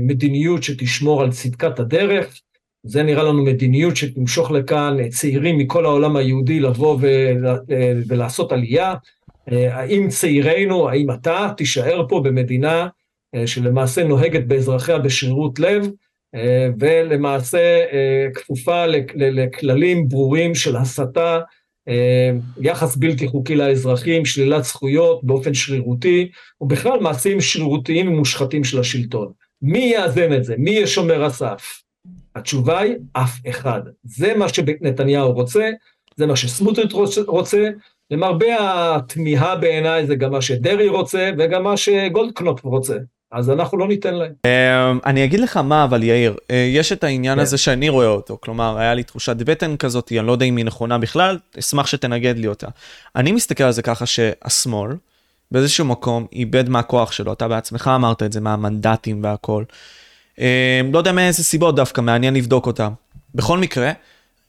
מדיניות 0.00 0.62
שתשמור 0.62 1.22
על 1.22 1.32
צדקת 1.32 1.80
הדרך, 1.80 2.40
זה 2.82 3.02
נראה 3.02 3.22
לנו 3.22 3.44
מדיניות 3.44 3.96
שתמשוך 3.96 4.50
לכאן 4.50 5.08
צעירים 5.08 5.58
מכל 5.58 5.84
העולם 5.84 6.16
היהודי 6.16 6.60
לבוא 6.60 6.98
ולעשות 8.08 8.52
עלייה, 8.52 8.94
אה, 9.52 9.76
האם 9.76 10.08
צעירינו, 10.08 10.88
האם 10.88 11.10
אתה 11.10 11.50
תישאר 11.56 12.06
פה 12.08 12.20
במדינה 12.24 12.88
אה, 13.34 13.46
שלמעשה 13.46 14.04
נוהגת 14.04 14.44
באזרחיה 14.46 14.98
בשרירות 14.98 15.58
לב, 15.58 15.82
אה, 15.84 15.90
ולמעשה 16.80 17.84
כפופה 18.34 18.84
לכללים 19.16 20.08
ברורים 20.08 20.54
של 20.54 20.76
הסתה, 20.76 21.40
יחס 22.60 22.96
בלתי 22.96 23.28
חוקי 23.28 23.54
לאזרחים, 23.54 24.24
שלילת 24.24 24.64
זכויות 24.64 25.24
באופן 25.24 25.54
שרירותי, 25.54 26.30
ובכלל 26.60 27.00
מעשים 27.00 27.40
שרירותיים 27.40 28.08
ומושחתים 28.08 28.64
של 28.64 28.80
השלטון. 28.80 29.32
מי 29.62 29.92
יאזן 29.94 30.32
את 30.32 30.44
זה? 30.44 30.54
מי 30.58 30.70
יהיה 30.70 30.86
שומר 30.86 31.24
הסף? 31.24 31.82
התשובה 32.34 32.78
היא, 32.78 32.94
אף 33.12 33.30
אחד. 33.48 33.80
זה 34.04 34.34
מה 34.34 34.48
שנתניהו 34.48 35.32
רוצה, 35.32 35.70
זה 36.16 36.26
מה 36.26 36.36
שסמוטריץ' 36.36 37.18
רוצה, 37.26 37.70
למרבה 38.10 38.46
התמיהה 38.96 39.56
בעיניי 39.56 40.06
זה 40.06 40.14
גם 40.14 40.32
מה 40.32 40.42
שדרעי 40.42 40.88
רוצה 40.88 41.30
וגם 41.38 41.62
מה 41.64 41.76
שגולדקנופ 41.76 42.64
רוצה. 42.64 42.96
אז 43.32 43.50
אנחנו 43.50 43.78
לא 43.78 43.88
ניתן 43.88 44.14
להם. 44.14 44.32
אמ, 44.44 44.98
אני 45.06 45.24
אגיד 45.24 45.40
לך 45.40 45.56
מה, 45.56 45.84
אבל 45.84 46.02
יאיר, 46.02 46.36
אה, 46.50 46.56
יש 46.56 46.92
את 46.92 47.04
העניין 47.04 47.34
כן. 47.34 47.42
הזה 47.42 47.58
שאני 47.58 47.88
רואה 47.88 48.06
אותו, 48.06 48.38
כלומר, 48.40 48.78
היה 48.78 48.94
לי 48.94 49.02
תחושת 49.02 49.36
בטן 49.36 49.76
כזאת, 49.76 50.12
אני 50.12 50.26
לא 50.26 50.32
יודע 50.32 50.46
אם 50.46 50.56
היא 50.56 50.64
נכונה 50.64 50.98
בכלל, 50.98 51.38
אשמח 51.58 51.86
שתנגד 51.86 52.38
לי 52.38 52.46
אותה. 52.46 52.66
אני 53.16 53.32
מסתכל 53.32 53.64
על 53.64 53.72
זה 53.72 53.82
ככה 53.82 54.06
שהשמאל, 54.06 54.92
באיזשהו 55.50 55.84
מקום, 55.84 56.26
איבד 56.32 56.68
מהכוח 56.68 57.12
שלו, 57.12 57.32
אתה 57.32 57.48
בעצמך 57.48 57.90
אמרת 57.94 58.22
את 58.22 58.32
זה, 58.32 58.40
מהמנדטים 58.40 59.24
והכל. 59.24 59.64
אמ, 60.38 60.44
לא 60.92 60.98
יודע 60.98 61.12
מאיזה 61.12 61.44
סיבות 61.44 61.76
דווקא, 61.76 62.00
מעניין 62.00 62.34
לבדוק 62.34 62.66
אותם. 62.66 62.92
בכל 63.34 63.58
מקרה, 63.58 63.92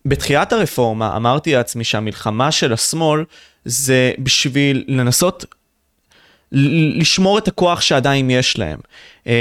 בתחילת 0.06 0.54
הרפורמה 0.54 1.16
אמרתי 1.16 1.54
לעצמי 1.54 1.84
שהמלחמה 1.84 2.52
של 2.52 2.74
השמאל 2.74 3.24
זה 3.66 4.12
בשביל 4.20 4.84
לנסות 4.88 5.46
לשמור 6.52 7.38
את 7.38 7.48
הכוח 7.48 7.82
שעדיין 7.82 8.30
יש 8.30 8.58
להם. 8.58 8.80
אמ, 9.28 9.32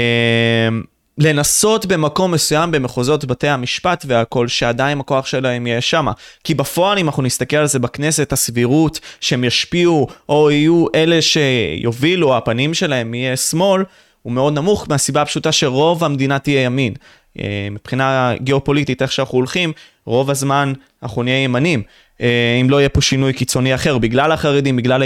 לנסות 1.17 1.85
במקום 1.85 2.31
מסוים 2.31 2.71
במחוזות 2.71 3.25
בתי 3.25 3.47
המשפט 3.47 4.05
והכל, 4.07 4.47
שעדיין 4.47 4.99
הכוח 4.99 5.25
שלהם 5.25 5.67
יהיה 5.67 5.81
שם. 5.81 6.07
כי 6.43 6.53
בפועל, 6.53 6.97
אם 6.97 7.05
אנחנו 7.07 7.23
נסתכל 7.23 7.57
על 7.57 7.67
זה 7.67 7.79
בכנסת, 7.79 8.33
הסבירות 8.33 8.99
שהם 9.21 9.43
ישפיעו 9.43 10.07
או 10.29 10.51
יהיו 10.51 10.85
אלה 10.95 11.21
שיובילו, 11.21 12.37
הפנים 12.37 12.73
שלהם 12.73 13.13
יהיה 13.13 13.37
שמאל, 13.37 13.83
הוא 14.21 14.33
מאוד 14.33 14.53
נמוך 14.53 14.85
מהסיבה 14.89 15.21
הפשוטה 15.21 15.51
שרוב 15.51 16.03
המדינה 16.03 16.39
תהיה 16.39 16.63
ימין. 16.63 16.93
אה, 17.39 17.67
מבחינה 17.71 18.33
גיאופוליטית, 18.41 19.01
איך 19.01 19.11
שאנחנו 19.11 19.37
הולכים, 19.37 19.71
רוב 20.05 20.29
הזמן 20.29 20.73
אנחנו 21.03 21.23
נהיה 21.23 21.43
ימנים, 21.43 21.83
אה, 22.21 22.57
אם 22.61 22.69
לא 22.69 22.79
יהיה 22.79 22.89
פה 22.89 23.01
שינוי 23.01 23.33
קיצוני 23.33 23.75
אחר, 23.75 23.97
בגלל 23.97 24.31
החרדים, 24.31 24.75
בגלל 24.75 25.03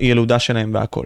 הילודה 0.00 0.38
שלהם 0.38 0.74
והכל. 0.74 1.04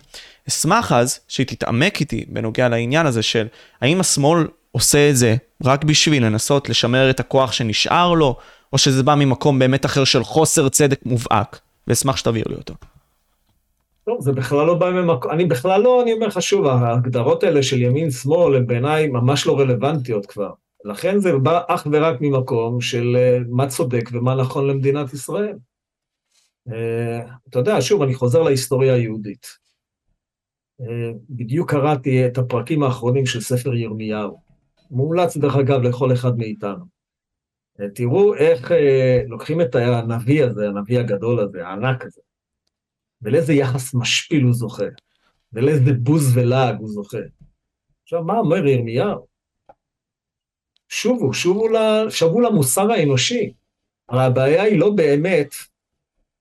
אשמח 0.49 0.93
אז 0.93 1.21
שהיא 1.29 1.47
תתעמק 1.47 2.01
איתי 2.01 2.25
בנוגע 2.29 2.69
לעניין 2.69 3.07
הזה 3.07 3.23
של 3.23 3.47
האם 3.81 4.01
השמאל 4.01 4.47
עושה 4.73 5.11
את 5.11 5.17
זה 5.17 5.37
רק 5.65 5.85
בשביל 5.85 6.25
לנסות 6.25 6.69
לשמר 6.69 7.11
את 7.11 7.21
הכוח 7.21 7.53
שנשאר 7.53 8.15
לו, 8.15 8.37
או 8.73 8.79
שזה 8.79 9.03
בא 9.03 9.15
ממקום 9.15 9.59
באמת 9.59 9.87
אחר 9.87 10.05
של 10.05 10.25
חוסר 10.25 10.69
צדק 10.69 11.01
מובהק, 11.05 11.59
ואשמח 11.89 12.17
שתבהיר 12.17 12.45
לי 12.49 12.55
אותו. 12.55 12.75
לא, 14.07 14.17
זה 14.21 14.33
בכלל 14.33 14.67
לא 14.67 14.75
בא 14.75 14.91
ממקום, 14.91 15.31
אני 15.31 15.45
בכלל 15.45 15.83
לא, 15.83 16.03
אני 16.03 16.13
אומר 16.13 16.27
לך 16.27 16.43
שוב, 16.43 16.67
ההגדרות 16.67 17.43
האלה 17.43 17.63
של 17.63 17.83
ימין-שמאל 17.83 18.57
הן 18.57 18.67
בעיניי 18.67 19.09
ממש 19.09 19.47
לא 19.47 19.59
רלוונטיות 19.59 20.27
כבר. 20.27 20.53
לכן 20.85 21.19
זה 21.19 21.39
בא 21.39 21.61
אך 21.69 21.87
ורק 21.93 22.17
ממקום 22.21 22.81
של 22.81 23.17
אה, 23.17 23.39
מה 23.49 23.69
צודק 23.69 24.11
ומה 24.13 24.35
נכון 24.35 24.67
למדינת 24.67 25.13
ישראל. 25.13 25.57
אה, 26.73 27.21
אתה 27.49 27.59
יודע, 27.59 27.81
שוב, 27.81 28.03
אני 28.03 28.15
חוזר 28.15 28.43
להיסטוריה 28.43 28.95
היהודית. 28.95 29.47
אה, 30.81 31.11
בדיוק 31.31 31.71
קראתי 31.71 32.27
את 32.27 32.39
הפרקים 32.39 32.83
האחרונים 32.83 33.27
של 33.27 33.41
ספר 33.41 33.75
ירמיהו. 33.75 34.41
מומלץ 34.91 35.37
דרך 35.37 35.57
אגב 35.57 35.83
לכל 35.83 36.13
אחד 36.13 36.39
מאיתנו. 36.39 36.85
תראו 37.95 38.35
איך 38.35 38.73
אה, 38.73 39.23
לוקחים 39.27 39.61
את 39.61 39.75
הנביא 39.75 40.45
הזה, 40.45 40.69
הנביא 40.69 40.99
הגדול 40.99 41.41
הזה, 41.41 41.67
הענק 41.67 42.05
הזה, 42.05 42.21
ולאיזה 43.23 43.53
יחס 43.53 43.95
משפיל 43.95 44.43
הוא 44.43 44.53
זוכה, 44.53 44.85
ולאיזה 45.53 45.93
בוז 45.93 46.37
ולעג 46.37 46.77
הוא 46.79 46.89
זוכה. 46.89 47.19
עכשיו, 48.03 48.25
מה 48.25 48.39
אומר 48.39 48.67
ירמיהו? 48.67 49.27
שובו, 50.89 51.35
שובו, 51.35 51.67
שבו 52.11 52.41
למוסר 52.41 52.93
האנושי. 52.93 53.53
הרי 54.09 54.25
הבעיה 54.25 54.63
היא 54.63 54.81
לא 54.81 54.91
באמת 54.91 55.55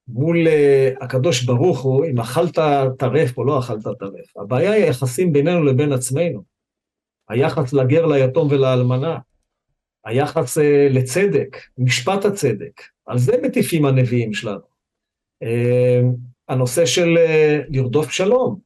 מול 0.07 0.47
uh, 0.47 1.03
הקדוש 1.03 1.43
ברוך 1.43 1.81
הוא, 1.81 2.05
אם 2.05 2.19
אכלת 2.19 2.59
טרף 2.99 3.37
או 3.37 3.45
לא 3.45 3.59
אכלת 3.59 3.83
טרף. 3.99 4.37
הבעיה 4.37 4.71
היא 4.71 4.83
היחסים 4.83 5.33
בינינו 5.33 5.63
לבין 5.63 5.93
עצמנו. 5.93 6.43
היחס 7.29 7.73
לגר, 7.73 8.05
ליתום 8.05 8.47
ולאלמנה. 8.51 9.17
היחס 10.05 10.57
uh, 10.57 10.61
לצדק, 10.89 11.57
משפט 11.77 12.25
הצדק. 12.25 12.81
על 13.05 13.17
זה 13.17 13.37
מטיפים 13.43 13.85
הנביאים 13.85 14.33
שלנו. 14.33 14.75
Uh, 15.43 16.05
הנושא 16.49 16.85
של 16.85 17.17
uh, 17.17 17.65
לרדוף 17.69 18.11
שלום. 18.11 18.59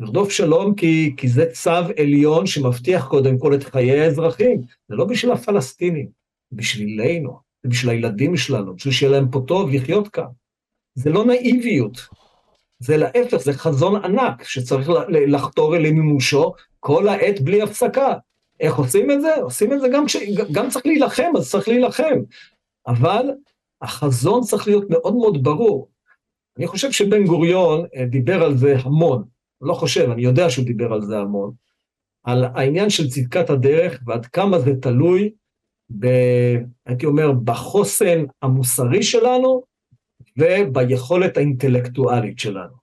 לרדוף 0.00 0.30
שלום 0.30 0.74
כי, 0.74 1.14
כי 1.16 1.28
זה 1.28 1.46
צו 1.52 1.70
עליון 1.98 2.46
שמבטיח 2.46 3.06
קודם 3.06 3.38
כל 3.38 3.54
את 3.54 3.64
חיי 3.64 4.00
האזרחים. 4.00 4.60
זה 4.88 4.94
לא 4.94 5.04
בשביל 5.04 5.32
הפלסטינים, 5.32 6.08
בשבילנו, 6.52 7.38
זה 7.62 7.68
בשביל 7.68 7.90
הילדים 7.90 8.36
שלנו, 8.36 8.74
בשביל 8.74 8.92
שיהיה 8.92 9.12
להם 9.12 9.30
פה 9.30 9.44
טוב 9.46 9.70
לחיות 9.70 10.08
כאן. 10.08 10.24
זה 10.94 11.10
לא 11.10 11.24
נאיביות, 11.24 12.08
זה 12.78 12.96
להפך, 12.96 13.36
זה 13.36 13.52
חזון 13.52 14.04
ענק 14.04 14.44
שצריך 14.44 14.90
לחתור 15.08 15.76
אל 15.76 15.82
מימושו 15.82 16.52
כל 16.80 17.08
העת 17.08 17.40
בלי 17.40 17.62
הפסקה. 17.62 18.14
איך 18.60 18.76
עושים 18.76 19.10
את 19.10 19.20
זה? 19.20 19.34
עושים 19.34 19.72
את 19.72 19.80
זה 19.80 19.88
גם, 19.88 20.06
כש, 20.06 20.16
גם 20.52 20.70
צריך 20.70 20.86
להילחם, 20.86 21.32
אז 21.36 21.50
צריך 21.50 21.68
להילחם. 21.68 22.18
אבל 22.86 23.24
החזון 23.82 24.42
צריך 24.42 24.66
להיות 24.66 24.90
מאוד 24.90 25.14
מאוד 25.14 25.44
ברור. 25.44 25.88
אני 26.58 26.66
חושב 26.66 26.92
שבן 26.92 27.24
גוריון 27.24 27.86
אה, 27.96 28.04
דיבר 28.04 28.42
על 28.42 28.56
זה 28.56 28.74
המון. 28.78 29.24
לא 29.60 29.74
חושב, 29.74 30.10
אני 30.10 30.22
יודע 30.22 30.50
שהוא 30.50 30.64
דיבר 30.64 30.92
על 30.92 31.02
זה 31.02 31.18
המון. 31.18 31.52
על 32.24 32.44
העניין 32.44 32.90
של 32.90 33.08
צדקת 33.08 33.50
הדרך 33.50 34.00
ועד 34.06 34.26
כמה 34.26 34.58
זה 34.58 34.70
תלוי, 34.82 35.32
ב, 35.98 36.06
הייתי 36.86 37.06
אומר, 37.06 37.32
בחוסן 37.32 38.24
המוסרי 38.42 39.02
שלנו 39.02 39.62
וביכולת 40.38 41.36
האינטלקטואלית 41.36 42.38
שלנו. 42.38 42.74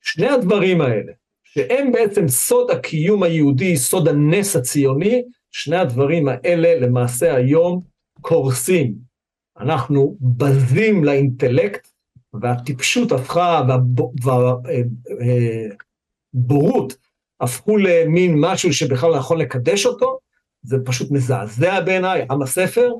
שני 0.00 0.28
הדברים 0.28 0.80
האלה, 0.80 1.12
שהם 1.44 1.92
בעצם 1.92 2.28
סוד 2.28 2.70
הקיום 2.70 3.22
היהודי, 3.22 3.76
סוד 3.76 4.08
הנס 4.08 4.56
הציוני, 4.56 5.22
שני 5.52 5.76
הדברים 5.76 6.28
האלה 6.28 6.80
למעשה 6.80 7.34
היום 7.34 7.82
קורסים. 8.20 8.94
אנחנו 9.58 10.16
בזים 10.20 11.04
לאינטלקט, 11.04 11.88
והטיפשות 12.40 13.12
הפכה, 13.12 13.62
והבורות 16.32 16.92
אה, 16.92 16.96
אה, 16.96 17.04
הפכו 17.40 17.76
למין 17.76 18.34
משהו 18.40 18.72
שבכלל 18.72 19.10
לא 19.10 19.16
יכול 19.16 19.40
לקדש 19.40 19.86
אותו, 19.86 20.18
זה 20.62 20.76
פשוט 20.84 21.10
מזעזע 21.10 21.80
בעיניי, 21.80 22.26
עם 22.30 22.42
הספר, 22.42 22.92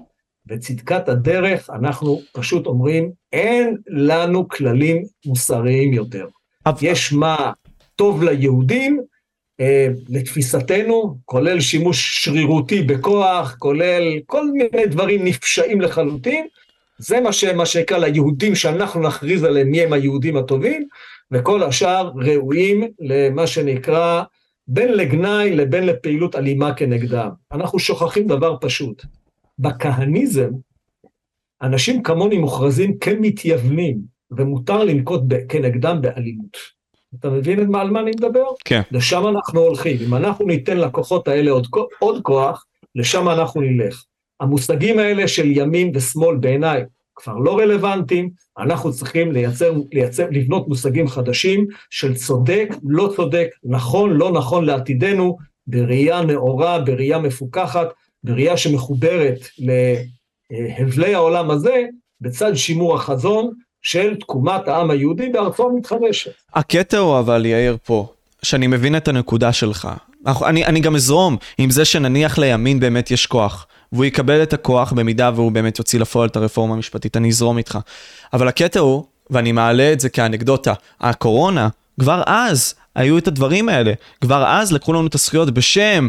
וצדקת 0.46 1.08
הדרך, 1.08 1.70
אנחנו 1.70 2.20
פשוט 2.32 2.66
אומרים, 2.66 3.10
אין 3.32 3.76
לנו 3.86 4.48
כללים 4.48 5.02
מוסריים 5.26 5.92
יותר. 5.92 6.28
יש 6.82 7.12
מה 7.12 7.52
טוב 7.96 8.22
ליהודים, 8.22 9.00
אה, 9.60 9.88
לתפיסתנו, 10.08 11.18
כולל 11.24 11.60
שימוש 11.60 12.24
שרירותי 12.24 12.82
בכוח, 12.82 13.56
כולל 13.58 14.02
כל 14.26 14.50
מיני 14.50 14.86
דברים 14.86 15.24
נפשעים 15.24 15.80
לחלוטין, 15.80 16.46
זה 16.98 17.20
מה, 17.20 17.32
ש, 17.32 17.44
מה 17.44 17.66
שנקרא 17.66 17.98
ליהודים 17.98 18.54
שאנחנו 18.54 19.00
נכריז 19.02 19.44
עליהם 19.44 19.70
מי 19.70 19.82
הם 19.82 19.92
היהודים 19.92 20.36
הטובים, 20.36 20.86
וכל 21.30 21.62
השאר 21.62 22.12
ראויים 22.16 22.84
למה 23.00 23.46
שנקרא 23.46 24.22
בין 24.68 24.92
לגנאי 24.92 25.56
לבין 25.56 25.86
לפעילות 25.86 26.36
אלימה 26.36 26.74
כנגדם. 26.74 27.28
אנחנו 27.52 27.78
שוכחים 27.78 28.26
דבר 28.26 28.56
פשוט. 28.60 29.02
בכהניזם, 29.58 30.50
אנשים 31.62 32.02
כמוני 32.02 32.38
מוכרזים 32.38 32.98
כמתייוונים, 32.98 33.98
ומותר 34.30 34.84
לנקוט 34.84 35.22
כנגדם 35.48 36.00
באלימות. 36.00 36.56
אתה 37.18 37.30
מבין 37.30 37.74
על 37.74 37.90
מה 37.90 38.00
אני 38.00 38.10
מדבר? 38.10 38.44
כן. 38.64 38.80
לשם 38.90 39.26
אנחנו 39.26 39.60
הולכים. 39.60 39.96
אם 40.06 40.14
אנחנו 40.14 40.46
ניתן 40.46 40.76
לכוחות 40.76 41.28
האלה 41.28 41.50
עוד, 41.50 41.66
עוד 41.98 42.22
כוח, 42.22 42.64
לשם 42.94 43.28
אנחנו 43.28 43.60
נלך. 43.60 44.04
המושגים 44.40 44.98
האלה 44.98 45.28
של 45.28 45.46
ימין 45.46 45.90
ושמאל 45.94 46.36
בעיניי 46.36 46.84
כבר 47.16 47.34
לא 47.34 47.58
רלוונטיים, 47.58 48.30
אנחנו 48.58 48.92
צריכים 48.92 49.32
לייצר, 49.32 49.72
לייצר, 49.92 50.26
לבנות 50.30 50.68
מושגים 50.68 51.08
חדשים 51.08 51.66
של 51.90 52.14
צודק, 52.14 52.68
לא 52.84 53.12
צודק, 53.16 53.48
נכון, 53.64 54.10
לא 54.10 54.32
נכון 54.32 54.64
לעתידנו, 54.64 55.36
בראייה 55.66 56.22
נאורה, 56.22 56.78
בראייה 56.78 57.18
מפוקחת, 57.18 57.88
בראייה 58.24 58.56
שמחוברת 58.56 59.38
להבלי 60.50 61.14
העולם 61.14 61.50
הזה, 61.50 61.82
בצד 62.20 62.54
שימור 62.54 62.94
החזון 62.94 63.50
של 63.82 64.16
תקומת 64.20 64.68
העם 64.68 64.90
היהודי 64.90 65.28
בארצו 65.28 65.70
המתחדשת. 65.70 66.32
הקטע 66.54 66.98
הוא 66.98 67.18
אבל, 67.18 67.46
יאיר, 67.46 67.76
פה, 67.84 68.06
שאני 68.42 68.66
מבין 68.66 68.96
את 68.96 69.08
הנקודה 69.08 69.52
שלך. 69.52 69.88
אני, 70.26 70.66
אני 70.66 70.80
גם 70.80 70.94
אזרום 70.94 71.36
עם 71.58 71.70
זה 71.70 71.84
שנניח 71.84 72.38
לימין 72.38 72.80
באמת 72.80 73.10
יש 73.10 73.26
כוח, 73.26 73.66
והוא 73.94 74.04
יקבל 74.04 74.42
את 74.42 74.52
הכוח 74.52 74.92
במידה 74.92 75.30
והוא 75.34 75.52
באמת 75.52 75.78
יוציא 75.78 76.00
לפועל 76.00 76.28
את 76.28 76.36
הרפורמה 76.36 76.74
המשפטית, 76.74 77.16
אני 77.16 77.28
אזרום 77.28 77.58
איתך. 77.58 77.78
אבל 78.32 78.48
הקטע 78.48 78.80
הוא, 78.80 79.04
ואני 79.30 79.52
מעלה 79.52 79.92
את 79.92 80.00
זה 80.00 80.08
כאנקדוטה, 80.08 80.72
הקורונה, 81.00 81.68
כבר 82.00 82.22
אז 82.26 82.74
היו 82.94 83.18
את 83.18 83.28
הדברים 83.28 83.68
האלה. 83.68 83.92
כבר 84.20 84.44
אז 84.46 84.72
לקחו 84.72 84.92
לנו 84.92 85.06
את 85.06 85.14
הזכויות 85.14 85.50
בשם 85.50 86.08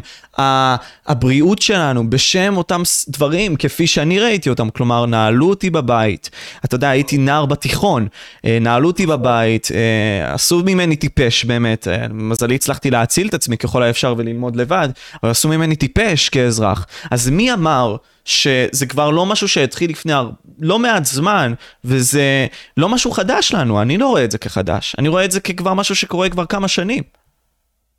הבריאות 1.08 1.62
שלנו, 1.62 2.10
בשם 2.10 2.58
אותם 2.58 2.82
דברים, 3.08 3.56
כפי 3.56 3.88
שאני 3.88 4.19
ראיתי 4.19 4.50
אותם. 4.50 4.69
כלומר, 4.69 5.06
נעלו 5.06 5.50
אותי 5.50 5.69
בבית. 5.69 6.30
אתה 6.65 6.76
יודע, 6.76 6.89
הייתי 6.89 7.17
נער 7.17 7.45
בתיכון, 7.45 8.08
אה, 8.45 8.58
נעלו 8.62 8.88
אותי 8.88 9.06
בבית, 9.06 9.69
אה, 9.74 10.34
עשו 10.34 10.62
ממני 10.65 10.95
טיפש 10.95 11.45
באמת. 11.45 11.88
אה, 11.88 12.08
מזלי 12.10 12.56
הצלחתי 12.56 12.91
להציל 12.91 13.28
את 13.28 13.34
עצמי 13.34 13.58
ככל 13.58 13.84
האפשר 13.84 14.13
וללמוד 14.17 14.56
לבד, 14.56 14.89
אבל 15.24 15.32
עשו 15.32 15.50
ממני 15.50 15.76
טיפש 15.76 16.30
כאזרח. 16.30 16.86
אז 17.12 17.30
מי 17.30 17.54
אמר... 17.54 17.95
שזה 18.25 18.85
כבר 18.85 19.09
לא 19.09 19.25
משהו 19.25 19.47
שהתחיל 19.47 19.89
לפני 19.89 20.13
לא 20.59 20.79
מעט 20.79 21.05
זמן, 21.05 21.53
וזה 21.83 22.47
לא 22.77 22.89
משהו 22.89 23.11
חדש 23.11 23.53
לנו, 23.53 23.81
אני 23.81 23.97
לא 23.97 24.07
רואה 24.07 24.23
את 24.23 24.31
זה 24.31 24.38
כחדש, 24.38 24.95
אני 24.99 25.07
רואה 25.07 25.25
את 25.25 25.31
זה 25.31 25.39
ככבר 25.39 25.73
משהו 25.73 25.95
שקורה 25.95 26.29
כבר 26.29 26.45
כמה 26.45 26.67
שנים. 26.67 27.03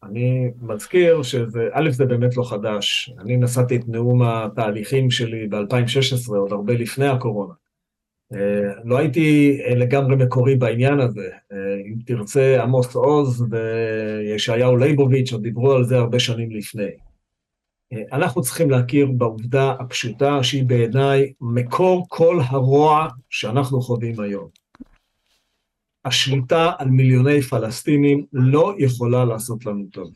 אני 0.03 0.51
מזכיר 0.63 1.23
שזה, 1.23 1.69
א', 1.73 1.91
זה 1.91 2.05
באמת 2.05 2.37
לא 2.37 2.43
חדש. 2.43 3.11
אני 3.21 3.37
נשאתי 3.37 3.77
את 3.77 3.89
נאום 3.89 4.23
התהליכים 4.23 5.11
שלי 5.11 5.47
ב-2016, 5.49 6.29
עוד 6.29 6.53
הרבה 6.53 6.73
לפני 6.73 7.07
הקורונה. 7.07 7.53
אה, 8.35 8.73
לא 8.85 8.99
הייתי 8.99 9.59
לגמרי 9.77 10.17
מקורי 10.17 10.57
בעניין 10.57 11.01
הזה. 11.01 11.29
אה, 11.53 11.57
אם 11.87 11.95
תרצה, 12.07 12.63
עמוס 12.63 12.95
עוז 12.95 13.45
וישעיהו 13.51 14.77
ליבוביץ' 14.77 15.33
עוד 15.33 15.43
דיברו 15.43 15.73
על 15.73 15.85
זה 15.85 15.97
הרבה 15.97 16.19
שנים 16.19 16.51
לפני. 16.51 16.91
אה, 17.93 18.03
אנחנו 18.13 18.43
צריכים 18.43 18.71
להכיר 18.71 19.07
בעובדה 19.07 19.71
הפשוטה 19.71 20.43
שהיא 20.43 20.65
בעיניי 20.65 21.33
מקור 21.41 22.07
כל 22.09 22.41
הרוע 22.47 23.09
שאנחנו 23.31 23.81
חווים 23.81 24.21
היום. 24.21 24.49
השליטה 26.05 26.73
על 26.79 26.89
מיליוני 26.89 27.43
פלסטינים 27.43 28.27
לא 28.33 28.75
יכולה 28.79 29.25
לעשות 29.25 29.67
לנו 29.67 29.85
טוב. 29.93 30.11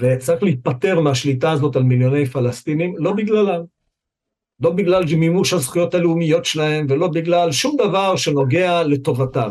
וצריך 0.00 0.42
להיפטר 0.42 1.00
מהשליטה 1.00 1.50
הזאת 1.50 1.76
על 1.76 1.82
מיליוני 1.82 2.26
פלסטינים, 2.26 2.94
לא 2.98 3.12
בגללם. 3.12 3.60
לא 4.60 4.70
בגלל 4.70 5.04
מימוש 5.16 5.52
הזכויות 5.52 5.94
הלאומיות 5.94 6.44
שלהם, 6.44 6.86
ולא 6.88 7.08
בגלל 7.08 7.52
שום 7.52 7.76
דבר 7.78 8.16
שנוגע 8.16 8.82
לטובתם, 8.82 9.50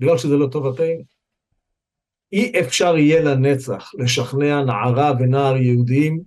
בגלל 0.00 0.18
שזה 0.18 0.36
לא 0.36 0.46
טובתנו. 0.46 1.17
אי 2.32 2.60
אפשר 2.60 2.96
יהיה 2.96 3.22
לנצח 3.22 3.92
לשכנע 3.98 4.64
נערה 4.64 5.12
ונער 5.18 5.56
יהודים 5.56 6.20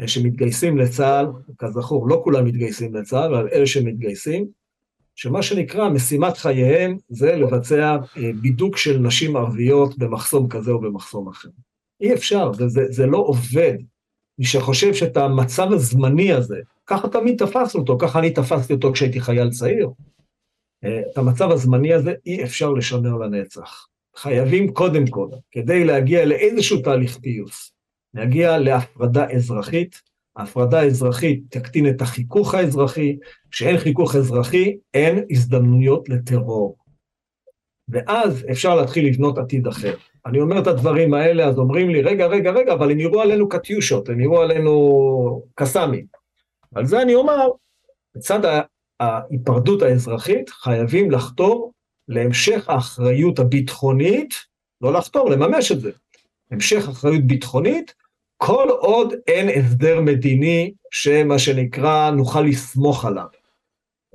אה, 0.00 0.08
שמתגייסים 0.08 0.78
לצה"ל, 0.78 1.26
כזכור, 1.58 2.08
לא 2.08 2.20
כולם 2.24 2.44
מתגייסים 2.44 2.94
לצה"ל, 2.94 3.34
אבל 3.34 3.48
אלה 3.52 3.66
שמתגייסים, 3.66 4.46
שמה 5.14 5.42
שנקרא 5.42 5.88
משימת 5.88 6.36
חייהם 6.36 6.96
זה 7.08 7.36
לבצע 7.36 7.96
אה, 8.16 8.30
בידוק 8.40 8.76
של 8.76 8.98
נשים 8.98 9.36
ערביות 9.36 9.98
במחסום 9.98 10.48
כזה 10.48 10.70
או 10.70 10.80
במחסום 10.80 11.28
אחר. 11.28 11.48
אי 12.00 12.14
אפשר, 12.14 12.52
זה, 12.52 12.68
זה, 12.68 12.84
זה 12.88 13.06
לא 13.06 13.18
עובד. 13.18 13.74
מי 14.38 14.46
שחושב 14.46 14.94
שאת 14.94 15.16
המצב 15.16 15.72
הזמני 15.72 16.32
הזה, 16.32 16.56
ככה 16.86 17.08
תמיד 17.08 17.38
תפסנו 17.38 17.80
אותו, 17.80 17.98
ככה 17.98 18.18
אני 18.18 18.30
תפסתי 18.30 18.72
אותו 18.72 18.92
כשהייתי 18.92 19.20
חייל 19.20 19.50
צעיר, 19.50 19.90
אה, 20.84 21.00
את 21.12 21.18
המצב 21.18 21.50
הזמני 21.50 21.94
הזה 21.94 22.14
אי 22.26 22.44
אפשר 22.44 22.70
לשמר 22.70 23.16
לנצח. 23.16 23.89
חייבים 24.16 24.72
קודם 24.72 25.06
כל, 25.06 25.28
כדי 25.50 25.84
להגיע 25.84 26.24
לאיזשהו 26.24 26.82
תהליך 26.82 27.18
פיוס, 27.18 27.72
להגיע 28.14 28.58
להפרדה 28.58 29.30
אזרחית, 29.30 30.00
ההפרדה 30.36 30.80
האזרחית 30.80 31.42
תקטין 31.50 31.88
את 31.88 32.02
החיכוך 32.02 32.54
האזרחי, 32.54 33.18
כשאין 33.50 33.78
חיכוך 33.78 34.16
אזרחי 34.16 34.76
אין 34.94 35.24
הזדמנויות 35.30 36.08
לטרור. 36.08 36.76
ואז 37.88 38.46
אפשר 38.50 38.74
להתחיל 38.74 39.06
לבנות 39.06 39.38
עתיד 39.38 39.66
אחר. 39.66 39.94
אני 40.26 40.40
אומר 40.40 40.62
את 40.62 40.66
הדברים 40.66 41.14
האלה, 41.14 41.44
אז 41.44 41.58
אומרים 41.58 41.90
לי, 41.90 42.02
רגע, 42.02 42.26
רגע, 42.26 42.50
רגע, 42.50 42.72
אבל 42.72 42.90
הם 42.90 43.00
יראו 43.00 43.20
עלינו 43.20 43.48
קטיושות, 43.48 44.08
הם 44.08 44.20
יראו 44.20 44.42
עלינו 44.42 45.42
קסאמים. 45.54 46.06
על 46.74 46.86
זה 46.86 47.02
אני 47.02 47.14
אומר, 47.14 47.48
בצד 48.14 48.40
ההיפרדות 49.00 49.82
האזרחית, 49.82 50.48
חייבים 50.50 51.10
לחתור 51.10 51.72
להמשך 52.10 52.68
האחריות 52.68 53.38
הביטחונית, 53.38 54.34
לא 54.80 54.92
לחתור, 54.92 55.30
לממש 55.30 55.72
את 55.72 55.80
זה. 55.80 55.90
המשך 56.50 56.88
אחריות 56.88 57.24
ביטחונית, 57.24 57.94
כל 58.36 58.68
עוד 58.68 59.14
אין 59.26 59.48
הסדר 59.48 60.00
מדיני 60.00 60.72
שמה 60.90 61.38
שנקרא 61.38 62.10
נוכל 62.10 62.40
לסמוך 62.40 63.04
עליו. 63.04 63.26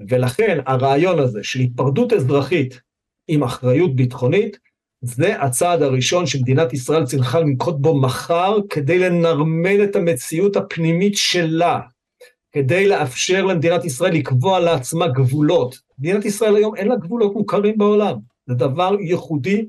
ולכן 0.09 0.59
הרעיון 0.65 1.19
הזה 1.19 1.43
של 1.43 1.59
היפרדות 1.59 2.13
אזרחית 2.13 2.81
עם 3.27 3.43
אחריות 3.43 3.95
ביטחונית, 3.95 4.57
זה 5.01 5.41
הצעד 5.41 5.81
הראשון 5.81 6.25
שמדינת 6.25 6.73
ישראל 6.73 7.05
צריכה 7.05 7.39
לנקוט 7.39 7.75
בו 7.79 8.01
מחר 8.01 8.57
כדי 8.69 8.99
לנרמל 8.99 9.83
את 9.83 9.95
המציאות 9.95 10.55
הפנימית 10.55 11.17
שלה, 11.17 11.79
כדי 12.55 12.87
לאפשר 12.87 13.45
למדינת 13.45 13.85
ישראל 13.85 14.13
לקבוע 14.13 14.59
לעצמה 14.59 15.07
גבולות. 15.07 15.79
מדינת 15.99 16.25
ישראל 16.25 16.55
היום 16.55 16.75
אין 16.75 16.87
לה 16.87 16.95
גבולות 16.95 17.33
מוכרים 17.33 17.77
בעולם, 17.77 18.15
זה 18.47 18.55
דבר 18.55 18.95
ייחודי, 18.99 19.65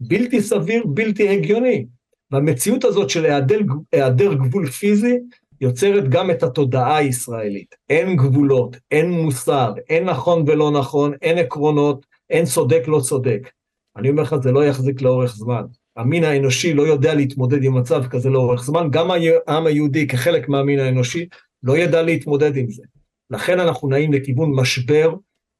בלתי 0.00 0.42
סביר, 0.42 0.84
בלתי 0.86 1.28
הגיוני. 1.28 1.86
והמציאות 2.30 2.84
הזאת 2.84 3.10
של 3.10 3.24
היעדר, 3.24 3.58
היעדר 3.92 4.34
גבול 4.34 4.66
פיזי 4.66 5.18
יוצרת 5.60 6.08
גם 6.08 6.30
את 6.30 6.42
התודעה 6.42 6.96
הישראלית. 6.96 7.74
אין 7.90 8.16
גבולות, 8.16 8.76
אין 8.90 9.10
מוסר, 9.10 9.72
אין 9.88 10.04
נכון 10.04 10.44
ולא 10.46 10.70
נכון, 10.70 11.12
אין 11.22 11.38
עקרונות, 11.38 12.06
אין 12.30 12.44
צודק 12.44 12.82
לא 12.86 13.00
צודק. 13.00 13.50
אני 13.96 14.10
אומר 14.10 14.22
לך, 14.22 14.36
זה 14.42 14.52
לא 14.52 14.64
יחזיק 14.64 15.02
לאורך 15.02 15.34
זמן. 15.36 15.62
המין 15.96 16.24
האנושי 16.24 16.74
לא 16.74 16.82
יודע 16.82 17.14
להתמודד 17.14 17.64
עם 17.64 17.78
מצב 17.78 18.06
כזה 18.06 18.30
לאורך 18.30 18.62
זמן, 18.62 18.88
גם 18.90 19.10
העם 19.46 19.66
היהודי 19.66 20.06
כחלק 20.06 20.48
מהמין 20.48 20.78
האנושי 20.78 21.26
לא 21.62 21.78
ידע 21.78 22.02
להתמודד 22.02 22.56
עם 22.56 22.70
זה. 22.70 22.82
לכן 23.30 23.60
אנחנו 23.60 23.88
נעים 23.88 24.12
לכיוון 24.12 24.52
משבר 24.54 25.14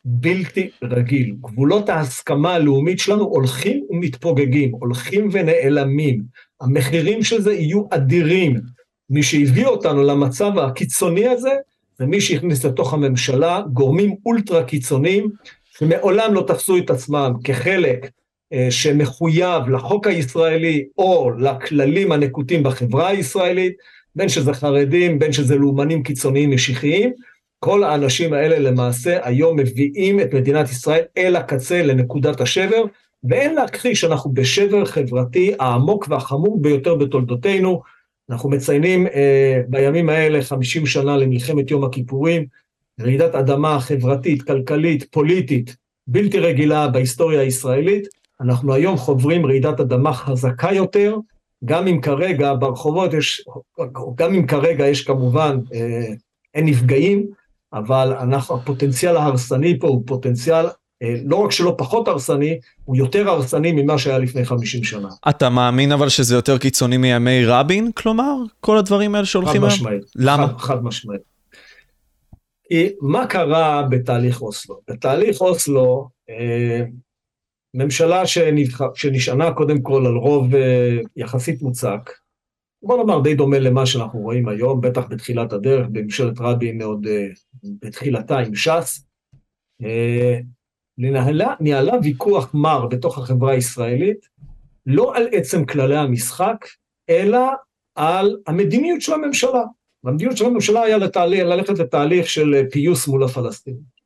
בלתי 0.05 0.71
רגיל. 0.83 1.35
גבולות 1.41 1.89
ההסכמה 1.89 2.55
הלאומית 2.55 2.99
שלנו 2.99 3.25
הולכים 3.25 3.87
ומתפוגגים, 3.91 4.73
הולכים 4.73 5.29
ונעלמים. 5.33 6.23
המחירים 6.61 7.23
של 7.23 7.41
זה 7.41 7.53
יהיו 7.53 7.85
אדירים. 7.91 8.61
מי 9.11 9.23
שהביא 9.23 9.67
אותנו 9.67 10.03
למצב 10.03 10.59
הקיצוני 10.59 11.29
הזה, 11.29 11.51
זה 11.99 12.07
מי 12.07 12.21
שהכניס 12.21 12.65
לתוך 12.65 12.95
הממשלה 12.95 13.63
גורמים 13.73 14.17
אולטרה 14.27 14.65
קיצוניים, 14.65 15.31
שמעולם 15.79 16.35
לא 16.35 16.45
תפסו 16.47 16.79
את 16.79 16.91
עצמם 16.91 17.33
כחלק 17.45 18.11
אה, 18.53 18.71
שמחויב 18.71 19.69
לחוק 19.69 20.07
הישראלי 20.07 20.85
או 20.99 21.31
לכללים 21.39 22.13
הנקוטים 22.13 22.63
בחברה 22.63 23.09
הישראלית, 23.09 23.73
בין 24.17 24.29
שזה 24.29 24.53
חרדים, 24.53 25.19
בין 25.19 25.33
שזה 25.33 25.57
לאומנים 25.57 26.03
קיצוניים 26.03 26.51
משיחיים, 26.51 27.13
כל 27.59 27.85
האנשים 27.85 28.33
האלה 28.33 28.59
למעשה 28.59 29.19
היום 29.23 29.59
מביאים 29.59 30.21
את 30.21 30.35
מדינת 30.35 30.71
ישראל 30.71 31.03
אל 31.19 31.37
הקצה, 31.37 31.83
לנקודת 31.83 32.41
השבר, 32.41 32.85
ואין 33.25 33.55
להכחיש 33.55 34.01
שאנחנו 34.01 34.33
בשבר 34.33 34.85
חברתי 34.85 35.53
העמוק 35.61 36.07
והחמור 36.09 36.63
ביותר 36.63 36.95
בתולדותינו. 36.95 37.83
אנחנו 38.31 38.51
מציינים 38.51 39.07
אה, 39.07 39.61
בימים 39.69 40.09
האלה 40.09 40.43
50 40.43 40.87
שנה 40.87 41.17
למלחמת 41.17 41.71
יום 41.71 41.85
הכיפורים, 41.85 42.47
רעידת 43.01 43.35
אדמה 43.35 43.81
חברתית, 43.81 44.43
כלכלית, 44.43 45.05
פוליטית, 45.11 45.77
בלתי 46.07 46.39
רגילה 46.39 46.89
בהיסטוריה 46.89 47.41
הישראלית. 47.41 48.09
אנחנו 48.41 48.75
היום 48.75 48.97
חוברים 48.97 49.47
רעידת 49.47 49.81
אדמה 49.81 50.13
חזקה 50.13 50.73
יותר, 50.73 51.17
גם 51.65 51.87
אם 51.87 52.01
כרגע 52.01 52.55
ברחובות 52.55 53.15
יש, 53.15 53.45
גם 54.15 54.35
אם 54.35 54.47
כרגע 54.47 54.87
יש 54.87 55.03
כמובן, 55.03 55.59
אה, 55.75 56.15
אין 56.55 56.67
נפגעים, 56.67 57.27
אבל 57.73 58.13
אנחנו, 58.21 58.57
הפוטנציאל 58.57 59.17
ההרסני 59.17 59.79
פה 59.79 59.89
הוא 59.89 60.03
פוטנציאל 60.07 60.67
אה, 61.03 61.15
לא 61.25 61.37
רק 61.37 61.53
שלא 61.53 61.75
פחות 61.79 62.09
הרסני, 62.09 62.59
הוא 62.85 62.97
יותר 62.97 63.31
הרסני 63.31 63.73
ממה 63.73 63.99
שהיה 63.99 64.19
לפני 64.19 64.45
50 64.45 64.85
שנה. 64.85 65.09
אתה 65.29 65.49
מאמין 65.49 65.93
אבל 65.93 66.09
שזה 66.09 66.35
יותר 66.35 66.59
קיצוני 66.59 66.97
מימי 66.97 67.45
רבין, 67.45 67.93
כלומר? 67.93 68.35
כל 68.61 68.79
הדברים 68.79 69.15
האלה 69.15 69.27
שהולכים? 69.27 69.61
חד 69.61 69.67
משמעית. 69.67 70.03
למה? 70.17 70.49
חד, 70.49 70.59
חד 70.59 70.85
משמעית. 70.85 71.21
כי 72.69 72.89
מה 73.01 73.27
קרה 73.27 73.83
בתהליך 73.91 74.43
אוסלו? 74.43 74.81
בתהליך 74.91 75.41
אוסלו, 75.41 76.09
אה, 76.31 76.85
ממשלה 77.75 78.27
שנבח... 78.27 78.95
שנשענה 78.95 79.53
קודם 79.53 79.83
כל 79.83 80.07
על 80.07 80.17
רוב 80.17 80.55
אה, 80.55 80.99
יחסית 81.17 81.63
מוצק, 81.63 82.11
בוא 82.83 82.97
נאמר 82.97 83.21
די 83.21 83.35
דומה 83.35 83.59
למה 83.59 83.87
שאנחנו 83.87 84.21
רואים 84.21 84.49
היום, 84.49 84.81
בטח 84.81 85.07
בתחילת 85.09 85.53
הדרך, 85.53 85.87
בממשלת 85.93 86.41
רבין 86.41 86.83
עוד 86.83 87.07
אה, 87.07 87.27
בתחילתה 87.83 88.39
עם 88.39 88.55
ש"ס, 88.55 89.05
ניהלה, 90.99 91.55
ניהלה 91.61 91.93
ויכוח 92.03 92.55
מר 92.55 92.87
בתוך 92.87 93.19
החברה 93.19 93.53
הישראלית, 93.53 94.29
לא 94.87 95.17
על 95.17 95.29
עצם 95.33 95.65
כללי 95.65 95.97
המשחק, 95.97 96.67
אלא 97.11 97.39
על 97.95 98.37
המדיניות 98.47 99.01
של 99.01 99.13
הממשלה. 99.13 99.65
והמדיניות 100.05 100.37
של 100.37 100.47
הממשלה 100.47 100.83
היה 100.83 100.99
לתהליך, 100.99 101.45
ללכת 101.45 101.79
לתהליך 101.79 102.29
של 102.29 102.65
פיוס 102.71 103.09
מול 103.09 103.25
הפלסטינים. 103.25 104.00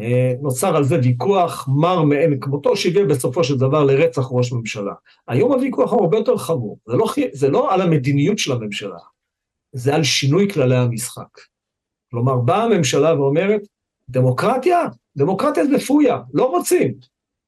אה, 0.00 0.32
נוצר 0.40 0.76
על 0.76 0.84
זה 0.84 0.98
ויכוח 1.02 1.68
מר 1.68 2.02
מאין 2.02 2.40
כמותו, 2.40 2.76
שהגיע 2.76 3.04
בסופו 3.04 3.44
של 3.44 3.58
דבר 3.58 3.84
לרצח 3.84 4.24
ראש 4.30 4.52
ממשלה. 4.52 4.92
היום 5.28 5.52
הוויכוח 5.52 5.92
הוא 5.92 6.00
הרבה 6.00 6.16
יותר 6.16 6.36
חמור, 6.36 6.78
זה 6.86 6.96
לא, 6.96 7.06
זה 7.32 7.48
לא 7.48 7.74
על 7.74 7.80
המדיניות 7.80 8.38
של 8.38 8.52
הממשלה, 8.52 8.98
זה 9.72 9.94
על 9.94 10.02
שינוי 10.02 10.50
כללי 10.50 10.76
המשחק. 10.76 11.38
כלומר, 12.10 12.36
באה 12.36 12.62
הממשלה 12.62 13.20
ואומרת, 13.20 13.60
דמוקרטיה? 14.08 14.78
דמוקרטיה 15.16 15.66
זה 15.66 15.80
פויה, 15.86 16.18
לא 16.34 16.44
רוצים, 16.44 16.94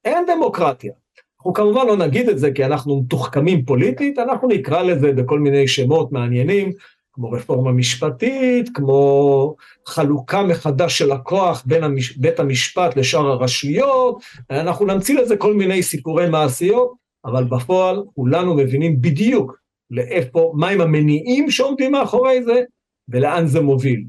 אין 0.05 0.25
דמוקרטיה. 0.25 0.93
אנחנו 1.37 1.53
כמובן 1.53 1.87
לא 1.87 1.97
נגיד 1.97 2.29
את 2.29 2.39
זה 2.39 2.51
כי 2.51 2.65
אנחנו 2.65 3.01
מתוחכמים 3.01 3.65
פוליטית, 3.65 4.19
אנחנו 4.19 4.47
נקרא 4.47 4.81
לזה 4.81 5.11
בכל 5.13 5.39
מיני 5.39 5.67
שמות 5.67 6.11
מעניינים, 6.11 6.71
כמו 7.17 7.31
רפורמה 7.31 7.71
משפטית, 7.71 8.69
כמו 8.73 9.55
חלוקה 9.85 10.43
מחדש 10.43 10.97
של 10.97 11.11
הכוח 11.11 11.63
בין 11.65 11.83
המש... 11.83 12.17
בית 12.17 12.39
המשפט 12.39 12.97
לשאר 12.97 13.27
הרשויות, 13.27 14.21
אנחנו 14.49 14.85
נמציא 14.85 15.19
לזה 15.19 15.37
כל 15.37 15.53
מיני 15.53 15.83
סיפורי 15.83 16.29
מעשיות, 16.29 16.93
אבל 17.25 17.43
בפועל 17.43 18.03
כולנו 18.15 18.55
מבינים 18.55 19.01
בדיוק 19.01 19.57
לאיפה, 19.91 20.53
מהם 20.55 20.81
המניעים 20.81 21.51
שעומדים 21.51 21.91
מאחורי 21.91 22.43
זה, 22.43 22.61
ולאן 23.09 23.47
זה 23.47 23.61
מוביל. 23.61 24.03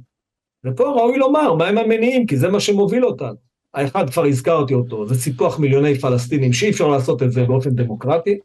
ופה 0.64 0.85
ראוי 0.85 1.18
לומר 1.18 1.55
מהם 1.55 1.79
המניעים, 1.79 2.27
כי 2.27 2.37
זה 2.37 2.49
מה 2.49 2.61
שמוביל 2.61 3.05
אותנו. 3.05 3.37
האחד 3.75 4.11
כבר 4.11 4.25
הזכרתי 4.25 4.75
אותו, 4.75 5.07
זה 5.07 5.14
סיפוח 5.14 5.59
מיליוני 5.59 5.99
פלסטינים, 5.99 6.53
שאי 6.53 6.71
אפשר 6.71 6.88
לעשות 6.88 7.23
את 7.23 7.33
זה 7.33 7.44
באופן 7.44 7.71
דמוקרטי. 7.71 8.38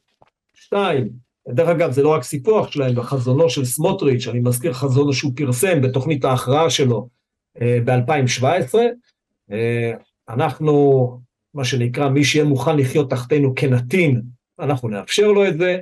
שתיים, 0.54 1.10
דרך 1.50 1.70
אגב, 1.70 1.92
זה 1.92 2.04
לא 2.04 2.10
רק 2.10 2.24
סיפוח 2.24 2.72
שלהם, 2.72 2.96
בחזונו 2.96 3.50
של 3.50 3.66
סמוטריץ', 3.66 4.28
אני 4.28 4.40
מזכיר 4.40 4.74
חזונו 4.74 5.14
שהוא 5.14 5.32
פרסם 5.36 5.82
בתוכנית 5.82 6.26
ההכרעה 6.26 6.70
שלו 6.70 7.08
אה, 7.62 7.78
ב-2017, 7.86 8.76
אה, 9.52 9.92
אנחנו, 10.30 11.10
מה 11.54 11.66
שנקרא, 11.66 12.10
מי 12.10 12.24
שיהיה 12.24 12.46
מוכן 12.46 12.78
לחיות 12.78 13.10
תחתינו 13.10 13.56
כנתין, 13.56 14.22
אנחנו 14.60 14.90
נאפשר 14.90 15.28
לו 15.28 15.48
את 15.48 15.58
זה, 15.58 15.78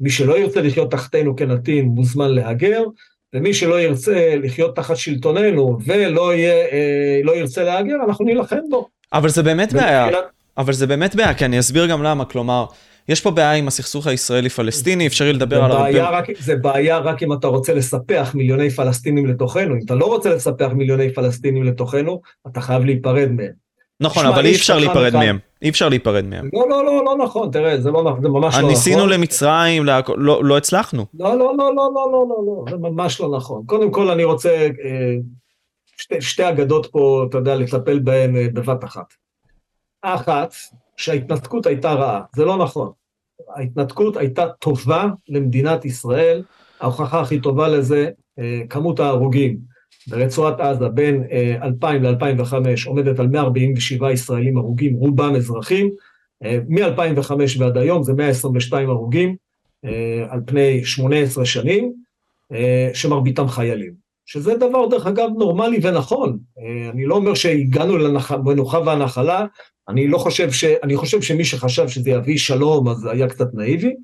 מי 0.00 0.10
שלא 0.10 0.38
ירצה 0.38 0.62
לחיות 0.62 0.90
תחתנו 0.90 1.36
כנתין 1.36 1.84
מוזמן 1.84 2.30
להגר, 2.30 2.82
ומי 3.34 3.54
שלא 3.54 3.80
ירצה 3.80 4.34
לחיות 4.42 4.76
תחת 4.76 4.96
שלטוננו 4.96 5.78
ולא 5.86 6.34
יהיה, 6.34 6.54
אה, 6.54 7.20
לא 7.24 7.36
ירצה 7.36 7.62
להגר, 7.62 7.96
אנחנו 8.08 8.24
נילחם 8.24 8.60
בו. 8.70 8.88
אבל 9.12 9.28
זה 9.28 9.42
באמת 9.42 9.72
בעיה, 9.72 10.08
אבל 10.58 10.72
זה 10.72 10.86
באמת 10.86 11.14
בעיה, 11.14 11.34
כי 11.34 11.44
אני 11.44 11.58
אסביר 11.58 11.86
גם 11.86 12.02
למה, 12.02 12.24
כלומר... 12.24 12.66
יש 13.08 13.20
פה 13.20 13.30
בעיה 13.30 13.52
עם 13.52 13.68
הסכסוך 13.68 14.06
הישראלי-פלסטיני, 14.06 15.06
אפשרי 15.06 15.32
לדבר 15.32 15.64
על 15.64 15.72
הרבה... 15.72 16.10
רק, 16.10 16.26
זה 16.38 16.56
בעיה 16.56 16.98
רק 16.98 17.22
אם 17.22 17.32
אתה 17.32 17.46
רוצה 17.46 17.74
לספח 17.74 18.30
מיליוני 18.34 18.70
פלסטינים 18.70 19.26
לתוכנו. 19.26 19.74
אם 19.74 19.80
אתה 19.84 19.94
לא 19.94 20.06
רוצה 20.06 20.34
לספח 20.34 20.68
מיליוני 20.74 21.14
פלסטינים 21.14 21.64
לתוכנו, 21.64 22.20
אתה 22.46 22.60
חייב 22.60 22.84
להיפרד 22.84 23.28
מהם. 23.30 23.62
נכון, 24.00 24.26
אבל 24.26 24.46
אי 24.46 24.54
אפשר 24.54 24.78
להיפרד 24.78 25.12
מהם. 25.16 25.38
אי 25.62 25.68
אפשר 25.68 25.88
להיפרד 25.88 26.24
מהם. 26.24 26.50
לא, 26.52 26.68
לא, 26.68 26.84
לא, 26.84 27.04
לא 27.04 27.24
נכון, 27.24 27.50
תראה, 27.50 27.80
זה, 27.80 27.90
לא, 27.90 28.16
זה 28.22 28.28
ממש 28.28 28.54
לא 28.54 28.60
נכון. 28.60 28.70
ניסינו 28.70 29.06
למצרים, 29.06 29.84
לא, 30.16 30.44
לא 30.44 30.56
הצלחנו. 30.56 31.06
לא, 31.14 31.38
לא, 31.38 31.56
לא, 31.58 31.74
לא, 31.74 31.90
לא, 31.94 32.12
לא, 32.12 32.26
לא, 32.46 32.64
זה 32.70 32.76
ממש 32.76 33.20
לא 33.20 33.36
נכון. 33.36 33.62
קודם 33.66 33.90
כל 33.90 34.10
אני 34.10 34.24
רוצה 34.24 34.50
אה, 34.84 35.16
שתי, 35.96 36.20
שתי 36.20 36.48
אגדות 36.48 36.86
פה, 36.86 37.26
אתה 37.28 37.38
יודע, 37.38 37.54
לטפל 37.54 37.98
בהן 37.98 38.36
אה, 38.36 38.46
בבת 38.52 38.84
אחת. 38.84 39.14
אחת, 40.02 40.54
שההתנתקות 41.02 41.66
הייתה 41.66 41.92
רעה, 41.92 42.22
זה 42.36 42.44
לא 42.44 42.56
נכון. 42.56 42.90
ההתנתקות 43.56 44.16
הייתה 44.16 44.46
טובה 44.58 45.06
למדינת 45.28 45.84
ישראל, 45.84 46.42
ההוכחה 46.80 47.20
הכי 47.20 47.40
טובה 47.40 47.68
לזה, 47.68 48.10
כמות 48.68 49.00
ההרוגים 49.00 49.58
ברצועת 50.06 50.60
עזה 50.60 50.88
בין 50.88 51.24
2000 51.62 52.02
ל-2005 52.02 52.54
עומדת 52.86 53.18
על 53.18 53.26
147 53.26 54.12
ישראלים 54.12 54.56
הרוגים, 54.56 54.94
רובם 54.94 55.34
אזרחים, 55.36 55.90
מ-2005 56.68 57.32
ועד 57.58 57.78
היום 57.78 58.02
זה 58.02 58.12
122 58.12 58.90
הרוגים 58.90 59.36
על 60.28 60.40
פני 60.46 60.84
18 60.84 61.44
שנים, 61.44 61.92
שמרביתם 62.94 63.48
חיילים. 63.48 64.01
שזה 64.32 64.54
דבר, 64.54 64.86
דרך 64.86 65.06
אגב, 65.06 65.28
נורמלי 65.38 65.78
ונכון. 65.82 66.38
אני 66.92 67.06
לא 67.06 67.14
אומר 67.14 67.34
שהגענו 67.34 67.98
למנוחה 67.98 68.78
והנחלה, 68.78 69.46
אני 69.88 70.08
לא 70.08 70.18
חושב 70.18 70.52
ש... 70.52 70.64
אני 70.64 70.96
חושב 70.96 71.22
שמי 71.22 71.44
שחשב 71.44 71.88
שזה 71.88 72.10
יביא 72.10 72.38
שלום, 72.38 72.88
אז 72.88 73.06
היה 73.06 73.28
קצת 73.28 73.54
נאיבי, 73.54 73.94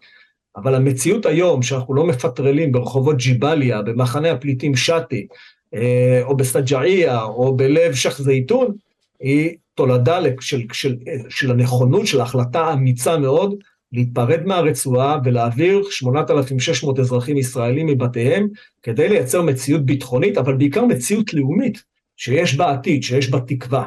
אבל 0.57 0.75
המציאות 0.75 1.27
היום, 1.27 1.63
שאנחנו 1.63 1.95
לא 1.95 2.07
מפטרלים 2.07 2.73
ברחובות 2.73 3.17
ג'יבליה, 3.17 3.83
במחנה 3.83 4.31
הפליטים 4.31 4.77
שאטי, 4.77 5.27
אה, 5.75 6.21
או 6.23 6.37
בסג'עיה, 6.37 7.23
או 7.23 7.57
בלב 7.57 7.95
שייח' 7.95 8.21
זייתון, 8.21 8.75
היא 9.21 9.57
תולדה 9.75 10.19
של, 10.41 10.63
של, 10.73 10.97
של 11.29 11.51
הנכונות, 11.51 12.07
של 12.07 12.21
ההחלטה 12.21 12.61
האמיצה 12.61 13.19
מאוד, 13.19 13.55
להתפרד 13.93 14.47
מהרצועה 14.47 15.19
ולהעביר 15.25 15.83
8,600 15.91 16.99
אזרחים 16.99 17.37
ישראלים 17.37 17.87
מבתיהם, 17.87 18.49
כדי 18.83 19.09
לייצר 19.09 19.43
מציאות 19.43 19.87
ביטחונית, 19.87 20.39
אבל 20.39 20.57
בעיקר 20.57 20.85
מציאות 20.85 21.35
לאומית, 21.35 21.83
שיש 22.17 22.57
בה 22.57 22.73
עתיד, 22.73 23.03
שיש 23.03 23.31
בה 23.31 23.41
תקווה. 23.41 23.85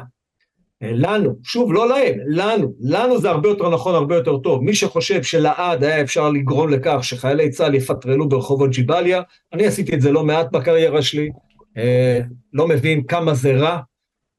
לנו, 0.82 1.36
שוב, 1.42 1.72
לא 1.72 1.88
להם, 1.88 2.14
לנו, 2.26 2.74
לנו 2.80 3.20
זה 3.20 3.30
הרבה 3.30 3.48
יותר 3.48 3.70
נכון, 3.70 3.94
הרבה 3.94 4.16
יותר 4.16 4.38
טוב. 4.38 4.62
מי 4.62 4.74
שחושב 4.74 5.22
שלעד 5.22 5.84
היה 5.84 6.00
אפשר 6.00 6.30
לגרום 6.30 6.70
לכך 6.70 6.98
שחיילי 7.02 7.50
צה"ל 7.50 7.74
יפטרלו 7.74 8.28
ברחובות 8.28 8.70
ג'יבליה, 8.70 9.22
אני 9.52 9.66
עשיתי 9.66 9.94
את 9.94 10.00
זה 10.00 10.12
לא 10.12 10.24
מעט 10.24 10.52
בקריירה 10.52 11.02
שלי, 11.02 11.30
אה, 11.76 12.20
לא 12.52 12.68
מבין 12.68 13.02
כמה 13.02 13.34
זה 13.34 13.52
רע 13.52 13.78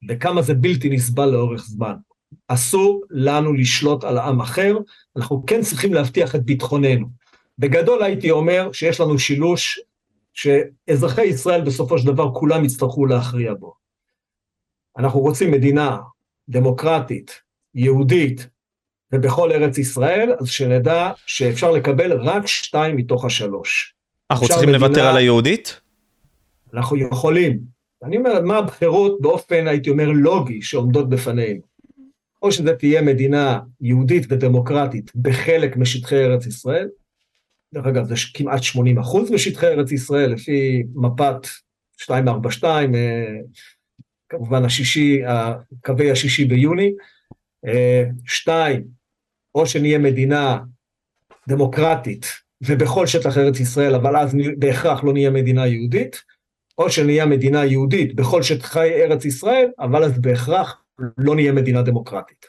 וכמה 0.10 0.41
זה 0.41 0.54
בלתי 0.54 0.89
נסבל 0.89 1.26
לאורך 1.26 1.65
זמן. 1.65 1.93
אסור 2.54 3.04
לנו 3.10 3.54
לשלוט 3.54 4.04
על 4.04 4.18
עם 4.18 4.42
אחר, 4.42 4.78
אנחנו 5.16 5.44
כן 5.48 5.62
צריכים 5.62 5.94
להבטיח 5.94 6.36
את 6.36 6.44
ביטחוננו. 6.44 7.08
בגדול 7.60 8.04
הייתי 8.04 8.32
אומר 8.32 8.72
שיש 8.72 9.00
לנו 9.00 9.20
שילוש 9.20 9.80
שאזרחי 10.34 11.26
ישראל 11.26 11.62
בסופו 11.62 12.00
של 12.00 12.08
דבר 12.08 12.34
כולם 12.34 12.66
יצטרכו 12.66 13.06
להכריע 13.06 13.54
בו. 13.54 13.74
אנחנו 14.98 15.20
רוצים 15.20 15.52
מדינה 15.52 15.98
דמוקרטית, 16.50 17.42
יהודית, 17.76 18.48
ובכל 19.12 19.52
ארץ 19.52 19.78
ישראל, 19.78 20.34
אז 20.39 20.48
שנדע 20.48 21.12
שאפשר 21.26 21.72
לקבל 21.72 22.13
רק 22.13 22.48
שתיים 22.48 22.96
מתוך 22.96 23.26
השלוש. 23.26 23.96
אנחנו 24.32 24.48
צריכים 24.48 24.70
מדינה, 24.70 24.88
לוותר 24.88 25.08
על 25.08 25.18
היהודית? 25.18 25.82
אנחנו 26.74 26.98
יכולים. 26.98 27.60
אני 28.04 28.18
אומר, 28.18 28.42
מה 28.42 28.58
הבחירות 28.58 29.22
באופן, 29.22 29.68
הייתי 29.68 29.89
אומר, 29.89 30.08
לוגי, 30.08 30.62
שעומדות 30.62 31.10
בפנינו? 31.10 31.73
או 32.44 32.52
שזה 32.52 32.76
תהיה 32.76 33.02
מדינה 33.02 33.60
יהודית 33.82 34.26
ודמוקרטית 34.30 35.12
בחלק 35.16 35.78
משטחי 35.78 36.16
ארץ 36.16 36.46
ישראל, 36.46 36.90
דרך 37.74 37.86
אגב, 37.86 38.06
זה 38.06 38.16
כמעט 38.34 38.64
80 38.64 38.98
אחוז 38.98 39.32
משטחי 39.32 39.68
ארץ 39.68 39.92
ישראל, 39.92 40.32
לפי 40.34 40.84
מפת 40.96 41.48
242, 42.10 42.96
כמובן 44.30 44.66
השישי, 44.66 45.22
קווי 45.82 46.12
השישי 46.12 46.46
ביוני. 46.46 46.92
אה, 47.68 48.04
שתיים, 48.26 48.84
או 49.56 49.66
שנהיה 49.66 50.00
מדינה 50.00 50.60
דמוקרטית 51.48 52.26
ובכל 52.62 53.08
שטח 53.08 53.38
ארץ 53.38 53.60
ישראל, 53.60 53.96
אבל 53.96 54.18
אז 54.18 54.36
בהכרח 54.58 55.04
לא 55.04 55.14
נהיה 55.14 55.30
מדינה 55.30 55.68
יהודית, 55.68 56.22
או 56.78 56.90
שנהיה 56.90 57.26
מדינה 57.26 57.66
יהודית 57.66 58.16
בכל 58.16 58.44
שטחי 58.44 58.90
ארץ 58.90 59.26
ישראל, 59.26 59.68
אבל 59.80 60.04
אז 60.04 60.20
בהכרח 60.20 60.83
לא 61.18 61.36
נהיה 61.36 61.52
מדינה 61.52 61.82
דמוקרטית. 61.82 62.46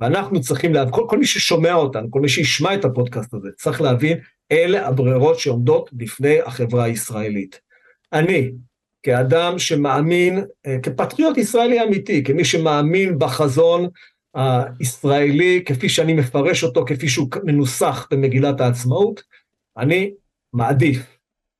ואנחנו 0.00 0.40
צריכים 0.40 0.74
להבין, 0.74 0.92
כל, 0.94 1.04
כל 1.08 1.18
מי 1.18 1.26
ששומע 1.26 1.74
אותנו, 1.74 2.10
כל 2.10 2.20
מי 2.20 2.28
שישמע 2.28 2.74
את 2.74 2.84
הפודקאסט 2.84 3.34
הזה, 3.34 3.48
צריך 3.56 3.80
להבין, 3.80 4.18
אלה 4.52 4.86
הברירות 4.86 5.38
שעומדות 5.38 5.90
בפני 5.92 6.40
החברה 6.40 6.84
הישראלית. 6.84 7.60
אני, 8.12 8.50
כאדם 9.02 9.58
שמאמין, 9.58 10.44
אה, 10.66 10.76
כפטריוט 10.82 11.38
ישראלי 11.38 11.82
אמיתי, 11.82 12.24
כמי 12.24 12.44
שמאמין 12.44 13.18
בחזון 13.18 13.88
הישראלי 14.34 15.62
כפי 15.66 15.88
שאני 15.88 16.12
מפרש 16.12 16.64
אותו, 16.64 16.84
כפי 16.86 17.08
שהוא 17.08 17.28
מנוסח 17.44 18.08
במגילת 18.10 18.60
העצמאות, 18.60 19.22
אני 19.78 20.12
מעדיף 20.52 21.02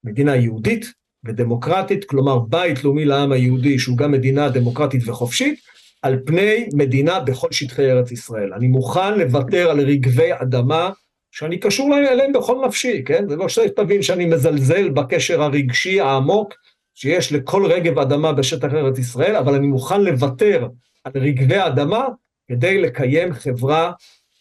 מדינה 0.05 0.37
יהודית 0.37 0.93
ודמוקרטית, 1.25 2.05
כלומר 2.05 2.39
בית 2.39 2.85
לאומי 2.85 3.05
לעם 3.05 3.33
היהודי 3.33 3.79
שהוא 3.79 3.97
גם 3.97 4.13
מדינה 4.13 4.49
דמוקרטית 4.49 5.09
וחופשית, 5.09 5.61
על 6.03 6.19
פני 6.27 6.69
מדינה 6.75 7.21
בכל 7.21 7.49
שטחי 7.51 7.91
ארץ 7.91 8.13
ישראל. 8.13 8.53
אני 8.55 8.69
מוכן 8.69 9.19
לוותר 9.19 9.71
על 9.71 9.81
רגבי 9.81 10.31
אדמה 10.33 10.91
שאני 11.31 11.59
קשור 11.59 11.97
אליהם 11.99 12.33
בכל 12.33 12.65
נפשי, 12.67 13.03
כן? 13.05 13.29
זה 13.29 13.37
לא 13.37 13.49
שתבין 13.49 14.03
שאני 14.03 14.27
מזלזל 14.27 14.89
בקשר 14.89 15.43
הרגשי 15.43 16.01
העמוק 16.01 16.55
שיש 16.95 17.33
לכל 17.33 17.67
רגב 17.67 17.99
אדמה 17.99 18.33
בשטח 18.33 18.75
ארץ 18.75 18.99
ישראל, 18.99 19.37
אבל 19.37 19.55
אני 19.55 19.67
מוכן 19.67 20.01
לוותר 20.01 20.69
על 21.05 21.13
רגבי 21.15 21.57
האדמה 21.57 22.07
כדי 22.49 22.81
לקיים 22.81 23.33
חברה 23.33 23.93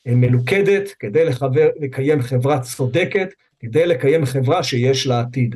אה, 0.07 0.15
מלוכדת, 0.15 0.89
כדי 0.99 1.25
לחבר, 1.25 1.69
לקיים 1.79 2.21
חברה 2.21 2.59
צודקת, 2.59 3.29
כדי 3.59 3.85
לקיים 3.85 4.25
חברה 4.25 4.63
שיש 4.63 5.07
לה 5.07 5.19
עתיד. 5.19 5.55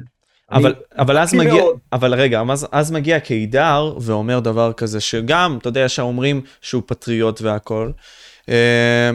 אבל, 0.52 0.76
אבל 0.98 1.18
אז 1.18 1.34
מגיע, 1.34 1.54
מאוד. 1.54 1.76
אבל 1.94 2.14
רגע, 2.14 2.42
אז, 2.52 2.68
אז 2.72 2.92
מגיע 2.92 3.20
קידר 3.20 3.94
ואומר 4.00 4.40
דבר 4.40 4.74
כזה, 4.74 5.00
שגם, 5.00 5.58
אתה 5.62 5.70
יודע, 5.70 5.90
שאומרים 5.90 6.42
שהוא 6.62 6.84
פטריוט 6.86 7.42
והכל, 7.42 7.92
אמ, 8.48 8.54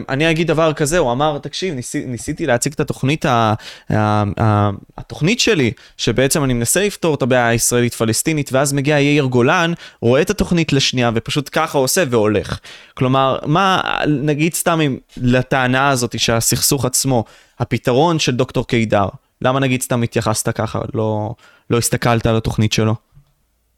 אני 0.09 0.31
אגיד 0.31 0.47
דבר 0.47 0.73
כזה, 0.73 0.99
הוא 0.99 1.13
אמר, 1.13 1.39
תקשיב, 1.39 1.75
ניסי, 1.75 2.05
ניסיתי 2.05 2.47
להציג 2.47 2.73
את 2.73 2.81
התוכנית, 2.81 3.25
ה, 3.25 3.55
ה, 3.91 4.23
ה, 4.41 4.71
התוכנית 4.99 5.41
שלי, 5.41 5.73
שבעצם 5.97 6.45
אני 6.45 6.55
מנסה 6.55 6.87
לפתור 6.87 7.15
את 7.15 7.23
הבעיה 7.23 7.49
הישראלית-פלסטינית, 7.49 8.53
ואז 8.53 8.73
מגיע 8.73 9.01
יאיר 9.01 9.25
גולן, 9.25 9.73
רואה 10.01 10.23
את 10.23 10.31
התוכנית 10.31 10.73
לשנייה, 10.73 11.11
ופשוט 11.15 11.49
ככה 11.53 11.79
עושה 11.79 12.05
והולך. 12.11 12.59
כלומר, 12.95 13.39
מה, 13.47 13.81
נגיד 14.07 14.55
סתם 14.55 14.81
אם 14.81 14.99
לטענה 15.17 15.89
הזאת 15.89 16.19
שהסכסוך 16.19 16.85
עצמו, 16.85 17.25
הפתרון 17.59 18.19
של 18.19 18.37
דוקטור 18.37 18.67
קידר, 18.67 19.09
למה 19.43 19.61
נגיד 19.61 19.83
סתם 19.83 20.03
התייחסת 20.03 20.49
ככה, 20.49 20.81
לא, 20.95 21.35
לא 21.71 21.79
הסתכלת 21.79 22.27
על 22.27 22.37
התוכנית 22.37 22.73
שלו? 22.73 22.95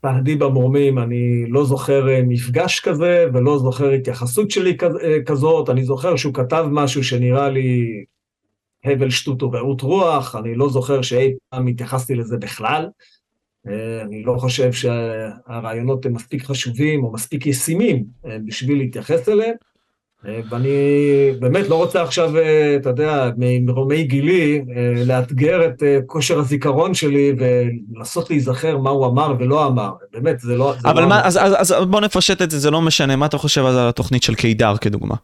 פחדי 0.02 0.36
במרומים, 0.36 0.98
אני 0.98 1.44
לא 1.48 1.64
זוכר 1.64 2.08
אה, 2.08 2.20
מפגש 2.22 2.80
כזה 2.80 3.26
ולא 3.32 3.58
זוכר 3.58 3.90
התייחסות 3.90 4.50
שלי 4.50 4.76
אה, 5.02 5.22
כזאת, 5.26 5.70
אני 5.70 5.84
זוכר 5.84 6.16
שהוא 6.16 6.34
כתב 6.34 6.66
משהו 6.70 7.04
שנראה 7.04 7.50
לי 7.50 8.04
הבל 8.84 9.10
שטות 9.10 9.42
ורעות 9.42 9.80
רוח, 9.80 10.36
אני 10.36 10.54
לא 10.54 10.68
זוכר 10.68 11.02
שאי 11.02 11.32
פעם 11.50 11.66
התייחסתי 11.66 12.14
לזה 12.14 12.36
בכלל. 12.36 12.88
אה, 13.68 14.02
אני 14.02 14.22
לא 14.22 14.36
חושב 14.38 14.72
שהרעיונות 14.72 16.06
הם 16.06 16.12
מספיק 16.12 16.44
חשובים 16.44 17.04
או 17.04 17.12
מספיק 17.12 17.46
ישימים 17.46 18.04
בשביל 18.46 18.78
להתייחס 18.78 19.28
אליהם. 19.28 19.54
ואני 20.24 20.70
באמת 21.38 21.68
לא 21.68 21.74
רוצה 21.74 22.02
עכשיו, 22.02 22.36
אה, 22.36 22.76
אתה 22.76 22.88
יודע, 22.88 23.30
ממרומי 23.36 24.04
גילי, 24.04 24.64
אה, 24.76 25.04
לאתגר 25.06 25.66
את 25.66 25.82
אה, 25.82 25.98
כושר 26.06 26.38
הזיכרון 26.38 26.94
שלי 26.94 27.32
ולנסות 27.38 28.30
להיזכר 28.30 28.78
מה 28.78 28.90
הוא 28.90 29.06
אמר 29.06 29.34
ולא 29.38 29.66
אמר. 29.66 29.92
באמת, 30.12 30.40
זה 30.40 30.56
לא... 30.56 30.74
זה 30.80 30.88
אבל 30.88 31.02
לא 31.02 31.08
מה, 31.08 31.20
אז, 31.24 31.38
אז, 31.42 31.54
אז 31.58 31.74
בוא 31.90 32.00
נפשט 32.00 32.42
את 32.42 32.50
זה, 32.50 32.58
זה 32.58 32.70
לא 32.70 32.82
משנה. 32.82 33.16
מה 33.16 33.26
אתה 33.26 33.38
חושב 33.38 33.64
על 33.64 33.78
התוכנית 33.78 34.22
של 34.22 34.34
קידר 34.34 34.76
כדוגמה? 34.80 35.14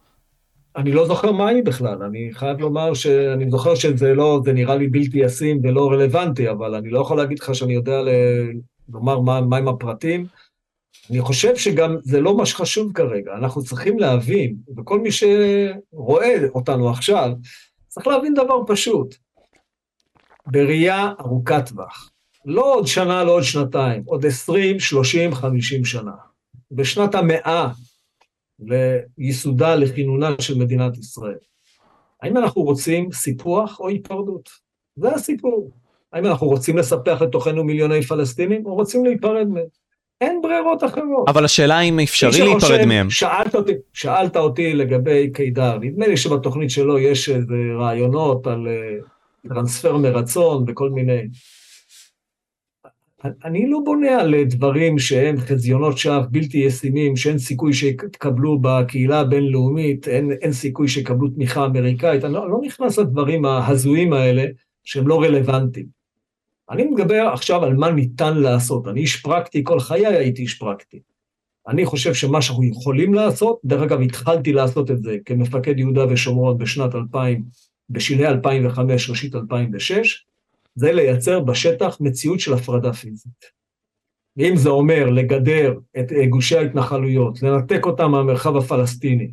אני 0.75 0.91
לא 0.91 1.07
זוכר 1.07 1.31
מה 1.31 1.47
היא 1.47 1.63
בכלל, 1.63 2.03
אני 2.03 2.29
חייב 2.33 2.59
לומר 2.59 2.93
שאני 2.93 3.49
זוכר 3.51 3.75
שזה 3.75 4.13
לא, 4.13 4.41
זה 4.45 4.53
נראה 4.53 4.75
לי 4.75 4.87
בלתי 4.87 5.19
ישים 5.19 5.59
ולא 5.63 5.91
רלוונטי, 5.91 6.49
אבל 6.49 6.75
אני 6.75 6.89
לא 6.89 6.99
יכול 6.99 7.17
להגיד 7.17 7.39
לך 7.39 7.55
שאני 7.55 7.73
יודע 7.73 8.01
לומר 8.93 9.19
מה, 9.19 9.41
מה 9.41 9.57
עם 9.57 9.67
הפרטים. 9.67 10.25
אני 11.09 11.21
חושב 11.21 11.55
שגם 11.55 11.97
זה 12.03 12.21
לא 12.21 12.37
מה 12.37 12.45
שחשוב 12.45 12.93
כרגע, 12.93 13.31
אנחנו 13.33 13.63
צריכים 13.63 13.99
להבין, 13.99 14.55
וכל 14.77 14.99
מי 14.99 15.09
שרואה 15.11 16.35
אותנו 16.55 16.89
עכשיו, 16.89 17.31
צריך 17.87 18.07
להבין 18.07 18.33
דבר 18.33 18.61
פשוט. 18.67 19.15
בראייה 20.47 21.11
ארוכת 21.19 21.69
טווח, 21.69 22.11
לא 22.45 22.73
עוד 22.73 22.87
שנה, 22.87 23.23
לא 23.23 23.31
עוד 23.31 23.43
שנתיים, 23.43 24.03
עוד 24.05 24.25
עשרים, 24.25 24.79
שלושים, 24.79 25.35
חמישים 25.35 25.85
שנה. 25.85 26.11
בשנת 26.71 27.15
המאה 27.15 27.69
לייסודה, 28.59 29.75
לכינונה 29.75 30.29
של 30.41 30.57
מדינת 30.57 30.97
ישראל. 30.97 31.37
האם 32.21 32.37
אנחנו 32.37 32.61
רוצים 32.61 33.11
סיפוח 33.11 33.79
או 33.79 33.87
היפרדות? 33.87 34.49
זה 34.95 35.09
הסיפור. 35.09 35.71
האם 36.13 36.25
אנחנו 36.25 36.47
רוצים 36.47 36.77
לספח 36.77 37.21
לתוכנו 37.21 37.63
מיליוני 37.63 38.01
פלסטינים, 38.01 38.65
או 38.65 38.75
רוצים 38.75 39.05
להיפרד 39.05 39.47
מהם? 39.47 39.65
אין 40.21 40.41
ברירות 40.41 40.83
אחרות. 40.83 41.29
אבל 41.29 41.45
השאלה 41.45 41.79
אם 41.79 41.99
אפשרי 41.99 42.41
להיפרד 42.41 42.85
מהם. 42.85 43.09
שאלת 43.09 43.55
אותי, 43.55 43.73
שאלת 43.93 44.37
אותי 44.37 44.73
לגבי 44.73 45.29
קידר, 45.33 45.77
נדמה 45.81 46.07
לי 46.07 46.17
שבתוכנית 46.17 46.69
שלו 46.69 46.99
יש 46.99 47.29
איזה 47.29 47.55
רעיונות 47.79 48.47
על, 48.47 48.67
אה, 48.67 48.97
טרנספר 49.47 49.97
מרצון 49.97 50.65
וכל 50.67 50.89
מיני. 50.89 51.21
אני 53.45 53.69
לא 53.69 53.79
בונה 53.85 54.21
על 54.21 54.43
דברים 54.43 54.99
שהם 54.99 55.37
חזיונות 55.37 55.97
שווא 55.97 56.21
בלתי 56.31 56.57
ישימים, 56.57 57.15
שאין 57.15 57.37
סיכוי 57.37 57.73
שיתקבלו 57.73 58.59
בקהילה 58.61 59.19
הבינלאומית, 59.19 60.07
אין, 60.07 60.31
אין 60.41 60.51
סיכוי 60.51 60.87
שיקבלו 60.87 61.27
תמיכה 61.27 61.65
אמריקאית, 61.65 62.25
אני 62.25 62.33
לא, 62.33 62.49
לא 62.49 62.59
נכנס 62.63 62.97
לדברים 62.97 63.45
ההזויים 63.45 64.13
האלה 64.13 64.45
שהם 64.83 65.07
לא 65.07 65.21
רלוונטיים. 65.21 65.98
אני 66.71 66.83
מדבר 66.83 67.29
עכשיו 67.33 67.63
על 67.63 67.73
מה 67.73 67.91
ניתן 67.91 68.37
לעשות, 68.37 68.87
אני 68.87 68.99
איש 68.99 69.21
פרקטי, 69.21 69.61
כל 69.63 69.79
חיי 69.79 70.07
הייתי 70.07 70.41
איש 70.41 70.53
פרקטי. 70.53 70.99
אני 71.67 71.85
חושב 71.85 72.13
שמה 72.13 72.41
שאנחנו 72.41 72.63
יכולים 72.63 73.13
לעשות, 73.13 73.59
דרך 73.65 73.81
אגב 73.81 74.01
התחלתי 74.01 74.53
לעשות 74.53 74.91
את 74.91 75.03
זה 75.03 75.17
כמפקד 75.25 75.79
יהודה 75.79 76.05
ושומרון 76.09 76.57
בשנת 76.57 76.95
2000, 76.95 77.43
בשלהי 77.89 78.27
2005, 78.27 79.09
ראשית 79.09 79.35
2006, 79.35 80.25
זה 80.75 80.91
לייצר 80.91 81.39
בשטח 81.39 81.97
מציאות 81.99 82.39
של 82.39 82.53
הפרדה 82.53 82.93
פיזית. 82.93 83.59
אם 84.39 84.55
זה 84.55 84.69
אומר 84.69 85.09
לגדר 85.09 85.73
את 85.99 86.11
גושי 86.29 86.57
ההתנחלויות, 86.57 87.43
לנתק 87.43 87.85
אותם 87.85 88.11
מהמרחב 88.11 88.55
הפלסטיני, 88.55 89.31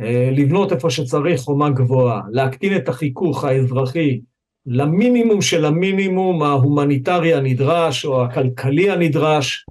אה, 0.00 0.30
לבנות 0.32 0.72
איפה 0.72 0.90
שצריך 0.90 1.40
חומה 1.40 1.70
גבוהה, 1.70 2.20
להקטין 2.30 2.76
את 2.76 2.88
החיכוך 2.88 3.44
האזרחי 3.44 4.20
למינימום 4.66 5.42
של 5.42 5.64
המינימום 5.64 6.42
ההומניטרי 6.42 7.34
הנדרש 7.34 8.04
או 8.04 8.24
הכלכלי 8.24 8.90
הנדרש, 8.90 9.66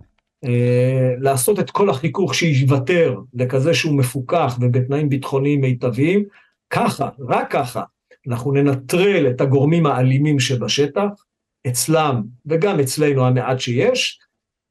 אה, 0.45 1.13
לעשות 1.19 1.59
את 1.59 1.71
כל 1.71 1.89
החיכוך 1.89 2.35
שיוותר 2.35 3.15
לכזה 3.33 3.73
שהוא 3.73 3.97
מפוקח 3.97 4.57
ובתנאים 4.61 5.09
ביטחוניים 5.09 5.61
מיטביים, 5.61 6.23
ככה, 6.69 7.09
רק 7.19 7.51
ככה, 7.51 7.83
אנחנו 8.27 8.51
ננטרל 8.51 9.29
את 9.29 9.41
הגורמים 9.41 9.85
האלימים 9.85 10.39
שבשטח, 10.39 11.09
אצלם 11.67 12.23
וגם 12.45 12.79
אצלנו 12.79 13.25
המעט 13.25 13.59
שיש, 13.59 14.19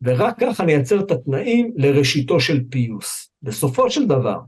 ורק 0.03 0.41
ככה 0.41 0.65
נייצר 0.65 1.01
את 1.01 1.11
התנאים 1.11 1.73
לראשיתו 1.77 2.41
של 2.41 2.61
פיוס. 2.71 3.31
בסופו 3.43 3.91
של 3.91 4.07
דבר, 4.07 4.39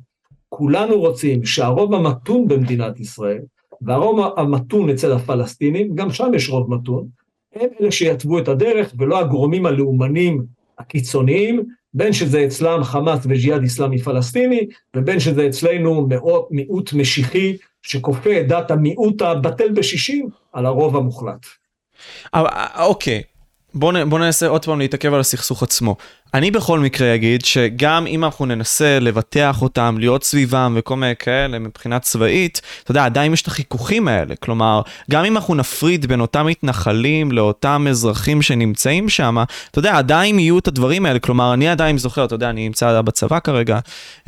כולנו 0.48 1.00
רוצים 1.00 1.44
שהרוב 1.44 1.94
המתון 1.94 2.48
במדינת 2.48 3.00
ישראל, 3.00 3.42
והרוב 3.84 4.34
המתון 4.36 4.90
אצל 4.90 5.12
הפלסטינים, 5.12 5.94
גם 5.94 6.10
שם 6.10 6.30
יש 6.34 6.48
רוב 6.48 6.74
מתון, 6.74 7.06
הם 7.54 7.68
אלה 7.80 7.92
שיתוו 7.92 8.38
את 8.38 8.48
הדרך 8.48 8.92
ולא 8.98 9.18
הגורמים 9.18 9.66
הלאומנים 9.66 10.44
הקיצוניים, 10.78 11.64
בין 11.94 12.12
שזה 12.12 12.44
אצלם 12.44 12.84
חמאס 12.84 13.20
וג'יהאד 13.24 13.62
איסלאמי 13.62 13.98
פלסטיני, 13.98 14.66
ובין 14.96 15.20
שזה 15.20 15.46
אצלנו 15.46 16.06
מאות, 16.08 16.48
מיעוט 16.50 16.92
משיחי 16.92 17.56
שכופה 17.82 18.40
את 18.40 18.48
דת 18.48 18.70
המיעוט 18.70 19.22
הבטל 19.22 19.70
בשישים 19.72 20.28
על 20.52 20.66
הרוב 20.66 20.96
המוחלט. 20.96 21.46
אה, 22.34 22.84
אוקיי, 22.84 23.22
בואו 23.74 24.18
ננסה 24.18 24.48
עוד 24.48 24.64
פעם 24.64 24.78
להתעכב 24.78 25.14
על 25.14 25.20
הסכסוך 25.20 25.62
עצמו. 25.62 25.96
אני 26.34 26.50
בכל 26.50 26.78
מקרה 26.80 27.14
אגיד 27.14 27.44
שגם 27.44 28.06
אם 28.06 28.24
אנחנו 28.24 28.46
ננסה 28.46 28.98
לבטח 29.00 29.62
אותם, 29.62 29.96
להיות 29.98 30.24
סביבם 30.24 30.74
וכל 30.78 30.96
מיני 30.96 31.16
כאלה 31.18 31.58
מבחינה 31.58 31.98
צבאית, 31.98 32.60
אתה 32.82 32.90
יודע, 32.90 33.04
עדיין 33.04 33.32
יש 33.32 33.42
את 33.42 33.46
החיכוכים 33.46 34.08
האלה. 34.08 34.36
כלומר, 34.36 34.82
גם 35.10 35.24
אם 35.24 35.36
אנחנו 35.36 35.54
נפריד 35.54 36.06
בין 36.06 36.20
אותם 36.20 36.46
מתנחלים 36.46 37.32
לאותם 37.32 37.86
אזרחים 37.90 38.42
שנמצאים 38.42 39.08
שם, 39.08 39.36
אתה 39.70 39.78
יודע, 39.78 39.98
עדיין 39.98 40.38
יהיו 40.38 40.58
את 40.58 40.68
הדברים 40.68 41.06
האלה. 41.06 41.18
כלומר, 41.18 41.54
אני 41.54 41.68
עדיין 41.68 41.98
זוכר, 41.98 42.24
אתה 42.24 42.34
יודע, 42.34 42.50
אני 42.50 42.64
נמצא 42.68 43.00
בצבא 43.00 43.38
כרגע, 43.38 43.78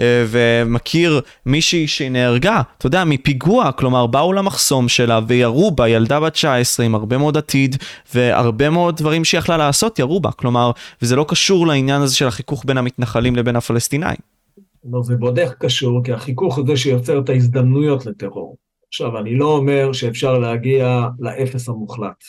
אה, 0.01 0.25
ומכיר 0.29 1.21
מישהי 1.47 1.89
שנהרגה, 1.89 2.63
אתה 2.79 2.87
יודע, 2.87 3.05
מפיגוע, 3.05 3.73
כלומר, 3.73 4.07
באו 4.07 4.33
למחסום 4.33 4.89
שלה 4.89 5.21
וירו 5.27 5.71
בה, 5.71 5.89
ילדה 5.89 6.21
בת 6.21 6.33
19 6.33 6.87
עם 6.87 6.95
הרבה 6.95 7.19
מאוד 7.19 7.37
עתיד, 7.37 7.77
והרבה 8.15 8.71
מאוד 8.71 8.97
דברים 8.97 9.25
שהיא 9.25 9.39
יכלה 9.39 9.57
לעשות, 9.57 9.99
ירו 9.99 10.21
בה. 10.21 10.31
כלומר, 10.33 10.71
וזה 11.03 11.17
לא 11.17 11.25
קשור 11.29 11.67
לעניין. 11.67 11.94
העניין 11.95 12.07
הזה 12.07 12.17
של 12.17 12.27
החיכוך 12.27 12.65
בין 12.67 12.79
המתנחלים 12.79 13.37
לבין 13.37 13.57
הפלסטינאים. 13.57 14.19
לא, 14.85 15.03
זה 15.03 15.17
בודק 15.17 15.49
קשור, 15.59 16.05
כי 16.05 16.13
החיכוך 16.13 16.57
הוא 16.57 16.67
זה 16.67 16.77
שיוצר 16.77 17.19
את 17.19 17.29
ההזדמנויות 17.29 18.07
לטרור. 18.07 18.57
עכשיו, 18.89 19.19
אני 19.19 19.37
לא 19.37 19.57
אומר 19.57 19.93
שאפשר 19.93 20.39
להגיע 20.39 21.09
לאפס 21.19 21.69
המוחלט. 21.69 22.25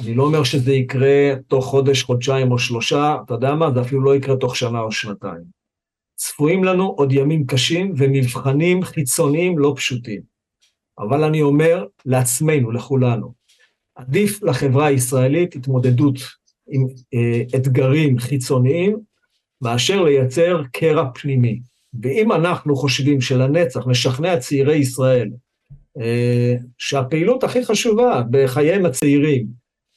אני 0.00 0.14
לא 0.14 0.22
אומר 0.22 0.44
שזה 0.44 0.72
יקרה 0.72 1.34
תוך 1.48 1.64
חודש, 1.64 2.02
חודשיים 2.02 2.52
או 2.52 2.58
שלושה, 2.58 3.16
אתה 3.24 3.34
יודע 3.34 3.54
מה? 3.54 3.70
זה 3.74 3.80
אפילו 3.80 4.00
לא 4.00 4.16
יקרה 4.16 4.36
תוך 4.36 4.56
שנה 4.56 4.80
או 4.80 4.92
שנתיים. 4.92 5.42
צפויים 6.16 6.64
לנו 6.64 6.88
עוד 6.88 7.12
ימים 7.12 7.46
קשים 7.46 7.92
ומבחנים 7.96 8.82
חיצוניים 8.82 9.58
לא 9.58 9.72
פשוטים. 9.76 10.20
אבל 10.98 11.24
אני 11.24 11.42
אומר 11.42 11.86
לעצמנו, 12.06 12.70
לכולנו, 12.70 13.32
עדיף 13.94 14.42
לחברה 14.42 14.86
הישראלית 14.86 15.56
התמודדות 15.56 16.16
עם 16.68 16.86
אה, 17.14 17.42
אתגרים 17.56 18.18
חיצוניים, 18.18 18.96
מאשר 19.62 20.02
לייצר 20.02 20.62
קרע 20.72 21.08
פנימי. 21.14 21.60
ואם 22.02 22.32
אנחנו 22.32 22.76
חושבים 22.76 23.20
שלנצח 23.20 23.86
נשכנע 23.86 24.38
צעירי 24.38 24.76
ישראל 24.76 25.30
אה, 26.00 26.54
שהפעילות 26.78 27.44
הכי 27.44 27.64
חשובה 27.64 28.22
בחייהם 28.30 28.86
הצעירים 28.86 29.46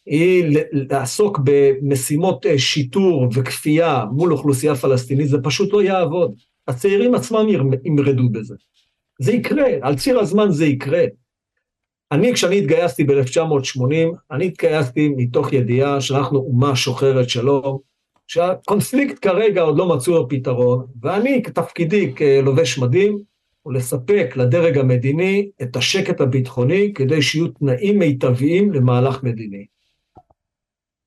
היא 0.05 0.57
לעסוק 0.71 1.39
במשימות 1.43 2.45
אה, 2.45 2.59
שיטור 2.59 3.27
וכפייה 3.33 4.05
מול 4.11 4.31
אוכלוסייה 4.31 4.75
פלסטינית, 4.75 5.27
זה 5.27 5.37
פשוט 5.43 5.73
לא 5.73 5.83
יעבוד. 5.83 6.35
הצעירים 6.67 7.15
עצמם 7.15 7.47
ימרדו 7.85 8.29
בזה. 8.29 8.55
זה 9.21 9.31
יקרה, 9.31 9.67
על 9.81 9.95
ציר 9.95 10.19
הזמן 10.19 10.51
זה 10.51 10.65
יקרה. 10.65 11.03
אני, 12.11 12.33
כשאני 12.33 12.57
התגייסתי 12.57 13.03
ב-1980, 13.03 13.83
אני 14.31 14.45
התגייסתי 14.45 15.09
מתוך 15.17 15.53
ידיעה 15.53 16.01
שאנחנו 16.01 16.39
אומה 16.39 16.75
שוחרת 16.75 17.29
שלום, 17.29 17.77
שהקונפליקט 18.27 19.27
כרגע 19.27 19.61
עוד 19.61 19.77
לא 19.77 19.95
מצאו 19.95 20.13
לו 20.13 20.29
פתרון, 20.29 20.85
ואני, 21.01 21.43
כתפקידי 21.43 22.15
כלובש 22.15 22.77
מדים, 22.77 23.19
הוא 23.61 23.73
לספק 23.73 24.33
לדרג 24.35 24.77
המדיני 24.77 25.49
את 25.61 25.75
השקט 25.75 26.21
הביטחוני 26.21 26.93
כדי 26.93 27.21
שיהיו 27.21 27.47
תנאים 27.47 27.99
מיטביים 27.99 28.73
למהלך 28.73 29.23
מדיני. 29.23 29.65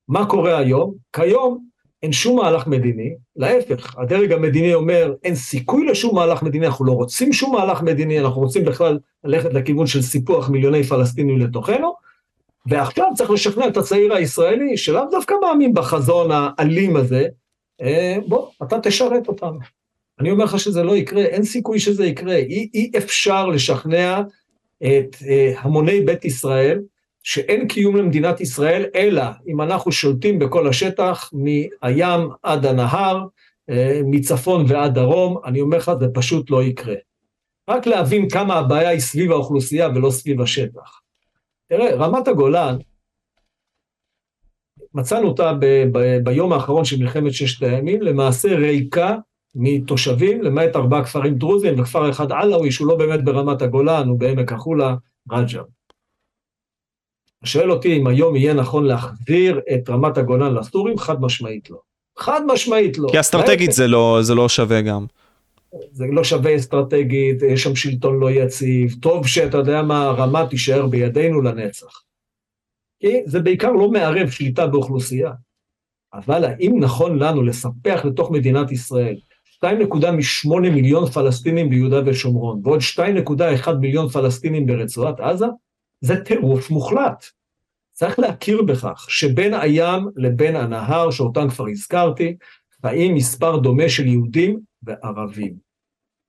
מה 0.09 0.27
קורה 0.27 0.59
היום? 0.59 0.95
כיום 1.13 1.72
אין 2.03 2.13
שום 2.13 2.37
מהלך 2.37 2.67
מדיני, 2.67 3.15
להפך, 3.37 3.99
הדרג 3.99 4.33
המדיני 4.33 4.75
אומר, 4.75 5.15
אין 5.25 5.35
סיכוי 5.35 5.87
לשום 5.87 6.15
מהלך 6.15 6.43
מדיני, 6.43 6.67
אנחנו 6.67 6.85
לא 6.85 6.93
רוצים 6.93 7.33
שום 7.33 7.55
מהלך 7.55 7.83
מדיני, 7.83 8.21
אנחנו 8.21 8.41
רוצים 8.41 8.65
בכלל 8.65 8.99
ללכת 9.25 9.55
לכיוון 9.55 9.87
של 9.87 10.03
סיפוח 10.03 10.49
מיליוני 10.49 10.83
פלסטינים 10.83 11.39
לתוכנו, 11.39 11.93
ועכשיו 12.67 13.07
צריך 13.17 13.31
לשכנע 13.31 13.69
את 13.69 13.77
הצעיר 13.77 14.15
הישראלי, 14.15 14.77
שלאו 14.77 15.03
דווקא 15.11 15.35
מאמין 15.43 15.75
בחזון 15.75 16.31
האלים 16.33 16.97
הזה, 16.97 17.29
אה, 17.83 18.17
בוא, 18.29 18.49
אתה 18.63 18.81
תשרת 18.81 19.29
אותנו. 19.29 19.59
אני 20.21 20.31
אומר 20.31 20.45
לך 20.45 20.61
שזה 20.61 20.83
לא 20.83 20.97
יקרה, 20.97 21.23
אין 21.23 21.45
סיכוי 21.45 21.79
שזה 21.79 22.07
יקרה, 22.07 22.37
אי, 22.37 22.69
אי 22.75 22.91
אפשר 22.97 23.47
לשכנע 23.47 24.21
את 24.83 25.17
אה, 25.29 25.53
המוני 25.59 26.01
בית 26.01 26.25
ישראל, 26.25 26.81
שאין 27.23 27.69
קיום 27.69 27.97
למדינת 27.97 28.41
ישראל, 28.41 28.85
אלא 28.95 29.23
אם 29.49 29.61
אנחנו 29.61 29.93
שולטים 29.93 30.39
בכל 30.39 30.69
השטח, 30.69 31.31
מהים 31.33 32.29
עד 32.43 32.67
הנהר, 32.67 33.27
אה, 33.71 34.01
מצפון 34.05 34.65
ועד 34.69 34.95
דרום, 34.95 35.39
אני 35.45 35.61
אומר 35.61 35.77
לך, 35.77 35.91
זה 36.01 36.07
פשוט 36.15 36.51
לא 36.51 36.63
יקרה. 36.63 36.95
רק 37.71 37.87
להבין 37.87 38.29
כמה 38.29 38.55
הבעיה 38.55 38.89
היא 38.89 39.01
סביב 39.01 39.33
האוכלוסייה 39.33 39.89
ולא 39.89 40.11
סביב 40.11 40.41
השטח. 40.41 41.01
תראה, 41.69 41.95
רמת 41.95 42.29
הגולן, 42.29 42.77
מצאנו 44.95 45.29
אותה 45.29 45.53
ב- 45.61 45.85
ב- 45.93 46.19
ביום 46.25 46.53
האחרון 46.53 46.85
של 46.85 46.99
מלחמת 46.99 47.33
ששת 47.33 47.63
הימים, 47.63 48.03
למעשה 48.03 48.49
ריקה 48.49 49.17
מתושבים, 49.55 50.43
למעט 50.43 50.77
ארבעה 50.77 51.05
כפרים 51.05 51.35
דרוזיים 51.35 51.81
וכפר 51.81 52.11
אחד 52.11 52.33
עלאווי, 52.33 52.71
שהוא 52.71 52.89
לא 52.89 52.97
באמת 52.97 53.25
ברמת 53.25 53.63
הגולן, 53.63 54.09
הוא 54.09 54.19
בעמק 54.19 54.53
החולה, 54.53 54.95
רג'ר. 55.31 55.63
שואל 57.45 57.71
אותי 57.71 57.97
אם 57.97 58.07
היום 58.07 58.37
יהיה 58.37 58.55
נכון 58.55 58.85
להחזיר 58.85 59.61
את 59.75 59.91
רמת 59.91 60.19
הגולן 60.19 60.55
לסורים, 60.55 60.99
חד 60.99 61.21
משמעית 61.21 61.71
לא. 61.71 61.79
חד 62.19 62.41
משמעית 62.47 62.99
לא. 62.99 63.09
כי 63.11 63.21
אסטרטגית 63.21 63.73
זה 63.73 63.87
לא, 63.87 64.19
זה 64.23 64.35
לא 64.35 64.49
שווה 64.49 64.81
גם. 64.81 65.07
זה 65.91 66.05
לא 66.13 66.25
שווה 66.25 66.57
אסטרטגית, 66.57 67.43
יש 67.43 67.63
שם 67.63 67.77
שלטון 67.77 68.21
לא 68.21 68.31
יציב, 68.31 68.95
טוב 69.01 69.27
שאתה 69.27 69.59
יודע 69.59 69.83
מה, 69.83 70.05
הרמה 70.05 70.47
תישאר 70.47 70.87
בידינו 70.87 71.43
לנצח. 71.43 72.03
כי 73.01 73.21
זה 73.27 73.41
בעיקר 73.41 73.73
לא 73.73 73.91
מערב 73.91 74.31
שליטה 74.31 74.67
באוכלוסייה. 74.67 75.33
אבל 76.15 76.45
האם 76.45 76.79
נכון 76.81 77.19
לנו 77.19 77.43
לספח 77.43 78.05
לתוך 78.05 78.31
מדינת 78.31 78.73
ישראל 78.73 79.17
2.8 79.65 79.69
מיליון 80.61 81.07
פלסטינים 81.07 81.71
ביהודה 81.71 82.01
ושומרון 82.07 82.61
ועוד 82.65 82.81
2.1 82.81 83.73
מיליון 83.73 84.09
פלסטינים 84.09 84.67
ברצועת 84.67 85.21
עזה? 85.21 85.47
זה 86.03 86.25
טירוף 86.25 86.71
מוחלט. 86.71 87.25
צריך 87.93 88.19
להכיר 88.19 88.63
בכך 88.63 89.07
שבין 89.09 89.55
הים 89.55 90.09
לבין 90.17 90.57
הנהר, 90.57 91.11
שאותם 91.11 91.49
כבר 91.51 91.69
הזכרתי, 91.69 92.37
חיים 92.83 93.15
מספר 93.15 93.57
דומה 93.57 93.89
של 93.89 94.07
יהודים 94.07 94.61
וערבים. 94.83 95.55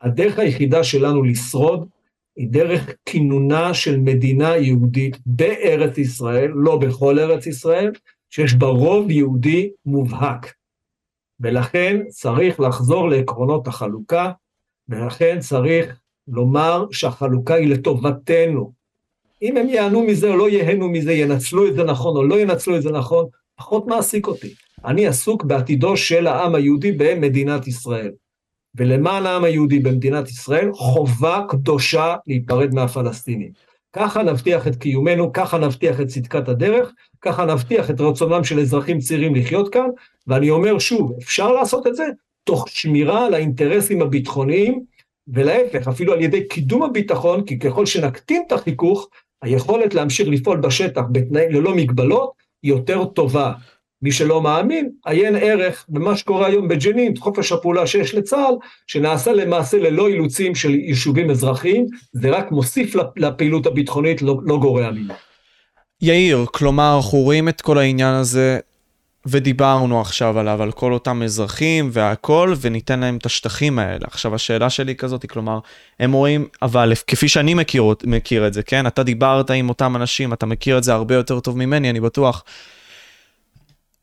הדרך 0.02 0.40
היחידה 0.40 0.84
שלנו 0.84 1.24
לשרוד 1.24 1.90
היא 2.36 2.50
דרך 2.50 2.90
כינונה 3.06 3.74
של 3.74 4.00
מדינה 4.00 4.58
יהודית 4.58 5.18
בארץ 5.26 5.98
ישראל, 5.98 6.52
לא 6.56 6.78
בכל 6.78 7.20
ארץ 7.20 7.48
ישראל, 7.48 7.92
שיש 8.30 8.54
בה 8.54 8.68
רוב 8.68 9.12
יהודי 9.12 9.72
מובהק. 9.86 10.54
ולכן 11.40 12.02
צריך 12.10 12.60
לחזור 12.60 13.10
לעקרונות 13.10 13.68
החלוקה, 13.68 14.32
ולכן 14.90 15.40
צריך 15.40 16.00
לומר 16.28 16.86
שהחלוקה 16.92 17.54
היא 17.54 17.70
לטובתנו. 17.70 18.83
אם 19.44 19.58
הם 19.58 19.70
ייהנו 19.70 20.04
מזה 20.04 20.30
או 20.30 20.38
לא 20.38 20.50
ייהנו 20.50 20.90
מזה, 20.90 21.14
ינצלו 21.14 21.68
את 21.68 21.76
זה 21.76 21.84
נכון 21.84 22.18
או 22.18 22.24
לא 22.24 22.40
ינצלו 22.40 22.78
את 22.78 22.82
זה 22.82 22.92
נכון, 22.92 23.26
פחות 23.56 23.88
מעסיק 23.88 24.28
אותי. 24.28 24.54
אני 24.86 25.08
עסוק 25.08 25.44
בעתידו 25.44 25.98
של 25.98 26.28
העם 26.28 26.56
היהודי 26.56 26.92
במדינת 26.92 27.68
ישראל. 27.68 28.12
ולמען 28.76 29.26
העם 29.26 29.44
היהודי 29.44 29.80
במדינת 29.80 30.30
ישראל, 30.30 30.70
חובה 30.74 31.42
קדושה 31.50 32.16
להיפרד 32.28 32.74
מהפלסטינים. 32.74 33.52
ככה 33.94 34.24
נבטיח 34.24 34.68
את 34.68 34.76
קיומנו, 34.76 35.34
ככה 35.34 35.58
נבטיח 35.58 36.02
את 36.02 36.08
צדקת 36.08 36.50
הדרך, 36.50 36.92
ככה 37.22 37.46
נבטיח 37.46 37.90
את 37.90 38.02
רצונם 38.02 38.44
של 38.44 38.60
אזרחים 38.60 39.00
צעירים 39.00 39.36
לחיות 39.36 39.74
כאן, 39.74 39.88
ואני 40.28 40.50
אומר 40.50 40.80
שוב, 40.80 41.14
אפשר 41.24 41.52
לעשות 41.52 41.88
את 41.88 41.96
זה 41.96 42.06
תוך 42.44 42.70
שמירה 42.70 43.26
על 43.26 43.34
האינטרסים 43.34 44.02
הביטחוניים, 44.02 44.84
ולהפך, 45.28 45.88
אפילו 45.88 46.14
על 46.14 46.22
ידי 46.22 46.48
קידום 46.48 46.84
הביטחון, 46.84 47.46
כי 47.46 47.60
ככל 47.60 47.86
שנקטין 47.86 48.44
את 48.48 48.52
החיכוך, 48.52 49.10
היכולת 49.44 49.94
להמשיך 49.94 50.28
לפעול 50.28 50.58
בשטח 50.58 51.02
בתנאים 51.12 51.52
ללא 51.52 51.76
מגבלות 51.76 52.32
יותר 52.64 53.06
טובה. 53.06 53.52
מי 54.02 54.12
שלא 54.12 54.42
מאמין, 54.42 54.90
עיין 55.06 55.36
ערך 55.36 55.86
במה 55.90 56.18
שקורה 56.18 56.48
היום 56.48 56.68
בג'נין, 56.68 57.14
חופש 57.20 57.52
הפעולה 57.52 57.88
שיש 57.88 58.16
לצה"ל, 58.16 58.56
שנעשה 58.88 59.34
למעשה 59.34 59.78
ללא 59.78 60.08
אילוצים 60.08 60.56
של 60.56 60.76
יישובים 60.76 61.30
אזרחיים, 61.30 61.86
זה 62.14 62.30
רק 62.30 62.52
מוסיף 62.52 62.96
לפעילות 63.16 63.66
הביטחונית, 63.66 64.22
לא, 64.22 64.38
לא 64.44 64.58
גורע 64.58 64.92
ממנו. 64.92 65.14
יאיר, 66.02 66.46
כלומר, 66.54 66.96
אנחנו 66.96 67.18
רואים 67.18 67.50
את 67.50 67.62
כל 67.62 67.78
העניין 67.78 68.14
הזה, 68.14 68.60
ודיברנו 69.26 70.02
עכשיו 70.02 70.40
עליו, 70.40 70.62
על 70.62 70.72
כל 70.72 70.94
אותם 70.94 71.22
אזרחים 71.22 71.90
והכל, 71.94 72.54
וניתן 72.62 73.00
להם 73.00 73.18
את 73.18 73.26
השטחים 73.26 73.80
האלה. 73.80 74.06
עכשיו, 74.08 74.36
השאלה 74.36 74.70
שלי 74.70 74.96
כזאת, 74.96 75.26
כלומר, 75.26 75.60
הם 76.00 76.12
רואים, 76.12 76.48
אבל 76.62 76.94
כפי 77.08 77.28
שאני 77.28 77.54
מכיר, 77.54 77.84
מכיר 78.04 78.48
את 78.48 78.54
זה, 78.54 78.64
כן? 78.64 78.88
אתה 78.88 79.04
דיברת 79.04 79.52
עם 79.52 79.70
אותם 79.70 79.96
אנשים, 79.96 80.34
אתה 80.34 80.46
מכיר 80.46 80.78
את 80.78 80.84
זה 80.84 80.94
הרבה 80.94 81.16
יותר 81.16 81.40
טוב 81.40 81.58
ממני, 81.58 81.90
אני 81.90 82.00
בטוח. 82.00 82.44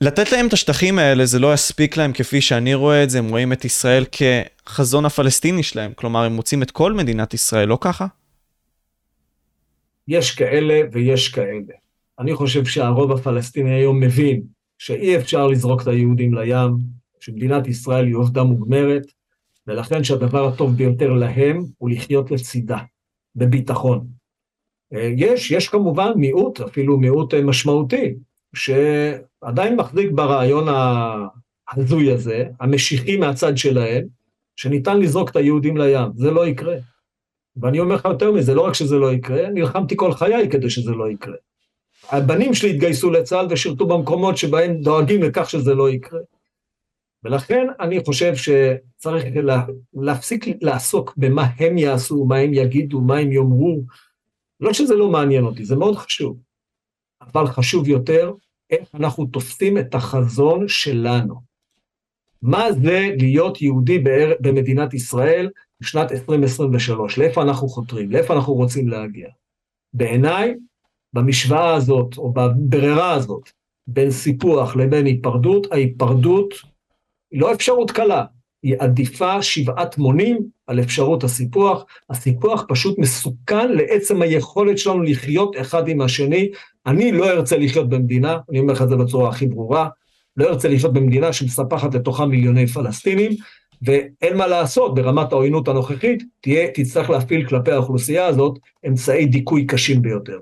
לתת 0.01 0.33
להם 0.33 0.47
את 0.47 0.53
השטחים 0.53 0.99
האלה 0.99 1.27
זה 1.27 1.39
לא 1.39 1.55
יספיק 1.55 1.97
להם 1.97 2.12
כפי 2.12 2.41
שאני 2.41 2.75
רואה 2.75 3.03
את 3.03 3.11
זה, 3.11 3.18
הם 3.18 3.29
רואים 3.29 3.53
את 3.53 3.64
ישראל 3.64 4.05
כחזון 4.12 5.05
הפלסטיני 5.05 5.62
שלהם, 5.62 5.93
כלומר 5.95 6.25
הם 6.25 6.33
מוצאים 6.33 6.62
את 6.62 6.71
כל 6.71 6.93
מדינת 6.93 7.35
ישראל, 7.35 7.68
לא 7.68 7.79
ככה? 7.81 8.07
יש 10.09 10.31
כאלה 10.31 10.81
ויש 10.93 11.29
כאלה. 11.29 11.75
אני 12.18 12.35
חושב 12.35 12.64
שהרוב 12.64 13.12
הפלסטיני 13.12 13.75
היום 13.75 14.01
מבין 14.01 14.43
שאי 14.81 15.16
אפשר 15.16 15.47
לזרוק 15.47 15.83
את 15.83 15.87
היהודים 15.87 16.35
לים, 16.35 16.70
שמדינת 17.20 17.66
ישראל 17.66 18.07
היא 18.07 18.14
עובדה 18.14 18.43
מוגמרת, 18.43 19.03
ולכן 19.66 20.05
שהדבר 20.05 20.49
הטוב 20.49 20.76
ביותר 20.76 21.12
להם 21.12 21.64
הוא 21.78 21.91
לחיות 21.91 22.31
לצידה, 22.31 22.78
בביטחון. 23.37 24.07
אה, 24.93 25.11
יש, 25.16 25.51
יש 25.51 25.68
כמובן 25.68 26.12
מיעוט, 26.16 26.61
אפילו 26.61 26.99
מיעוט 26.99 27.35
אה, 27.35 27.43
משמעותי, 27.43 28.14
שעדיין 28.55 29.76
מחזיק 29.76 30.11
ברעיון 30.11 30.66
ההזוי 30.68 32.12
הזה, 32.12 32.45
המשיחי 32.61 33.16
מהצד 33.16 33.57
שלהם, 33.57 34.07
שניתן 34.57 35.01
לזרוק 35.01 35.31
את 35.31 35.37
היהודים 35.37 35.76
לים. 35.76 36.09
זה 36.14 36.31
לא 36.31 36.47
יקרה. 36.47 36.76
ואני 37.57 37.81
אומר 37.81 37.95
לך 37.95 38.05
יותר 38.05 38.33
מזה, 38.33 38.55
לא 38.55 38.61
רק 38.61 38.74
שזה 38.74 38.97
לא 38.97 39.12
יקרה, 39.12 39.51
נלחמתי 39.51 39.97
כל 39.97 40.12
חיי 40.12 40.49
כדי 40.51 40.70
שזה 40.70 40.91
לא 40.91 41.11
יקרה. 41.11 41.37
הבנים 42.11 42.55
שלי 42.55 42.71
התגייסו 42.71 43.11
לצה"ל 43.11 43.47
ושירתו 43.51 43.87
במקומות 43.87 44.37
שבהם 44.37 44.75
דואגים 44.75 45.23
לכך 45.23 45.51
שזה 45.51 45.75
לא 45.75 45.91
יקרה. 45.91 46.21
ולכן 47.25 47.67
אני 47.81 48.05
חושב 48.05 48.33
שצריך 48.37 49.25
לה, 49.35 49.65
להפסיק 49.95 50.45
לעסוק 50.61 51.15
במה 51.17 51.47
הם 51.59 51.79
יעשו, 51.79 52.25
מה 52.25 52.37
הם 52.37 52.55
יגידו, 52.55 53.01
מה 53.01 53.17
הם 53.17 53.33
יאמרו. 53.33 53.83
לא 54.61 54.73
שזה 54.73 54.95
לא 54.95 55.11
מעניין 55.11 55.45
אותי, 55.45 55.65
זה 55.65 55.77
מאוד 55.77 55.97
חשוב. 55.97 56.37
אבל 57.21 57.47
חשוב 57.47 57.89
יותר, 57.89 58.33
איך 58.71 58.89
אנחנו 58.95 59.27
תופסים 59.27 59.79
את 59.79 59.95
החזון 59.95 60.69
שלנו. 60.69 61.35
מה 62.43 62.73
זה 62.73 63.09
להיות 63.19 63.63
יהודי 63.63 64.05
במדינת 64.41 64.95
ישראל 64.95 65.51
בשנת 65.81 66.13
2023? 66.13 67.19
לאיפה 67.19 67.43
אנחנו 67.43 67.69
חותרים? 67.69 68.11
לאיפה 68.11 68.35
אנחנו 68.35 68.53
רוצים 68.55 68.89
להגיע? 68.89 69.29
בעיניי, 69.93 70.55
במשוואה 71.13 71.75
הזאת, 71.75 72.19
או 72.19 72.33
בברירה 72.33 73.13
הזאת, 73.13 73.51
בין 73.87 74.11
סיפוח 74.11 74.77
לבין 74.77 75.07
היפרדות, 75.07 75.73
ההיפרדות 75.73 76.55
היא 77.31 77.41
לא 77.41 77.53
אפשרות 77.53 77.91
קלה, 77.91 78.25
היא 78.63 78.75
עדיפה 78.79 79.43
שבעת 79.43 79.99
מונים 79.99 80.39
על 80.67 80.81
אפשרות 80.81 81.25
הסיפוח. 81.25 81.85
הסיפוח 82.11 82.65
פשוט 82.69 82.99
מסוכן 82.99 83.73
לעצם 83.73 84.23
היכולת 84.23 84.79
שלנו 84.79 85.03
לחיות 85.03 85.57
אחד 85.61 85.89
עם 85.89 86.01
השני. 86.01 86.51
אני 86.87 87.13
לא 87.13 87.31
ארצה 87.31 87.57
לחיות 87.57 87.89
במדינה, 87.89 88.39
אני 88.51 88.59
אומר 88.59 88.73
לך 88.73 88.83
את 88.83 88.89
זה 88.89 88.97
בצורה 88.97 89.29
הכי 89.29 89.47
ברורה, 89.47 89.89
לא 90.37 90.49
ארצה 90.49 90.69
לחיות 90.69 90.93
במדינה 90.93 91.33
שמספחת 91.33 91.95
לתוכה 91.95 92.27
מיליוני 92.27 92.67
פלסטינים, 92.67 93.33
ואין 93.83 94.37
מה 94.37 94.47
לעשות, 94.47 94.95
ברמת 94.95 95.33
העוינות 95.33 95.69
הנוכחית, 95.69 96.23
תהיה, 96.41 96.69
תצטרך 96.75 97.11
להפעיל 97.11 97.49
כלפי 97.49 97.73
האוכלוסייה 97.73 98.27
הזאת 98.27 98.59
אמצעי 98.87 99.27
דיכוי 99.27 99.67
קשים 99.67 100.03
ביותר. 100.03 100.39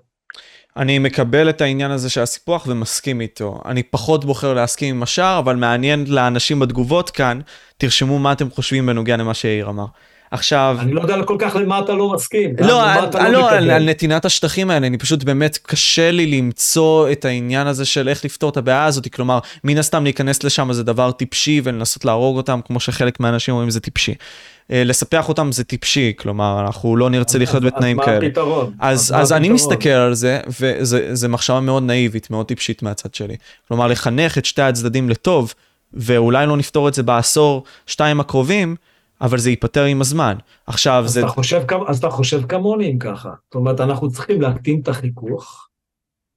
אני 0.76 0.98
מקבל 0.98 1.48
את 1.48 1.60
העניין 1.60 1.90
הזה 1.90 2.10
של 2.10 2.20
הסיפוח 2.20 2.66
ומסכים 2.66 3.20
איתו. 3.20 3.60
אני 3.64 3.82
פחות 3.82 4.24
בוחר 4.24 4.54
להסכים 4.54 4.94
עם 4.94 5.02
השאר, 5.02 5.38
אבל 5.38 5.56
מעניין 5.56 6.04
לאנשים 6.08 6.58
בתגובות 6.58 7.10
כאן, 7.10 7.40
תרשמו 7.76 8.18
מה 8.18 8.32
אתם 8.32 8.50
חושבים 8.50 8.86
בנוגע 8.86 9.16
למה 9.16 9.34
שיאיר 9.34 9.68
אמר. 9.68 9.86
עכשיו... 10.30 10.76
אני 10.80 10.92
לא 10.92 11.00
יודע 11.00 11.22
כל 11.22 11.36
כך 11.38 11.56
למה 11.56 11.78
אתה 11.78 11.92
לא 11.92 12.12
מסכים. 12.12 12.50
לא, 12.60 12.90
על, 12.90 13.04
לא, 13.14 13.28
לא 13.28 13.50
על, 13.50 13.70
על 13.70 13.84
נתינת 13.84 14.24
השטחים 14.24 14.70
האלה, 14.70 14.86
אני 14.86 14.98
פשוט 14.98 15.24
באמת 15.24 15.58
קשה 15.62 16.10
לי 16.10 16.26
למצוא 16.26 17.12
את 17.12 17.24
העניין 17.24 17.66
הזה 17.66 17.84
של 17.84 18.08
איך 18.08 18.24
לפתור 18.24 18.50
את 18.50 18.56
הבעיה 18.56 18.84
הזאת, 18.84 19.14
כלומר, 19.14 19.38
מן 19.64 19.78
הסתם 19.78 20.04
להיכנס 20.04 20.44
לשם 20.44 20.72
זה 20.72 20.82
דבר 20.82 21.10
טיפשי 21.10 21.60
ולנסות 21.64 22.04
להרוג 22.04 22.36
אותם, 22.36 22.60
כמו 22.66 22.80
שחלק 22.80 23.20
מהאנשים 23.20 23.54
אומרים 23.54 23.70
זה 23.70 23.80
טיפשי. 23.80 24.14
אה, 24.70 24.84
לספח 24.84 25.28
אותם 25.28 25.52
זה 25.52 25.64
טיפשי, 25.64 26.12
כלומר, 26.18 26.60
אנחנו 26.60 26.96
לא 26.96 27.10
נרצה 27.10 27.38
לחיות 27.38 27.62
בתנאים 27.62 27.98
כאלה. 28.04 28.16
אז 28.16 28.22
מה 28.22 28.28
הפתרון? 28.28 28.74
אז, 28.78 29.14
אז 29.16 29.32
אני 29.32 29.48
מסתכל 29.48 29.88
על 29.88 30.14
זה, 30.14 30.40
וזו 30.60 31.28
מחשבה 31.28 31.60
מאוד 31.60 31.82
נאיבית, 31.82 32.30
מאוד 32.30 32.46
טיפשית 32.46 32.82
מהצד 32.82 33.14
שלי. 33.14 33.36
כלומר, 33.68 33.86
לחנך 33.86 34.38
את 34.38 34.44
שתי 34.44 34.62
הצדדים 34.62 35.08
לטוב, 35.10 35.54
ואולי 35.92 36.46
לא 36.46 36.56
נפתור 36.56 36.88
את 36.88 36.94
זה 36.94 37.02
בעשור, 37.02 37.64
שתיים 37.86 38.20
הקרובים, 38.20 38.76
אבל 39.20 39.38
זה 39.38 39.50
ייפתר 39.50 39.84
עם 39.84 40.00
הזמן. 40.00 40.36
עכשיו 40.66 41.02
אז 41.04 41.12
זה... 41.12 41.20
אתה 41.20 41.28
חושב, 41.28 41.62
אז 41.86 41.98
אתה 41.98 42.10
חושב 42.10 42.46
כמוני 42.46 42.90
אם 42.90 42.98
ככה. 42.98 43.30
זאת 43.44 43.54
אומרת, 43.54 43.80
אנחנו 43.80 44.10
צריכים 44.10 44.40
להקטין 44.40 44.80
את 44.80 44.88
החיכוך, 44.88 45.68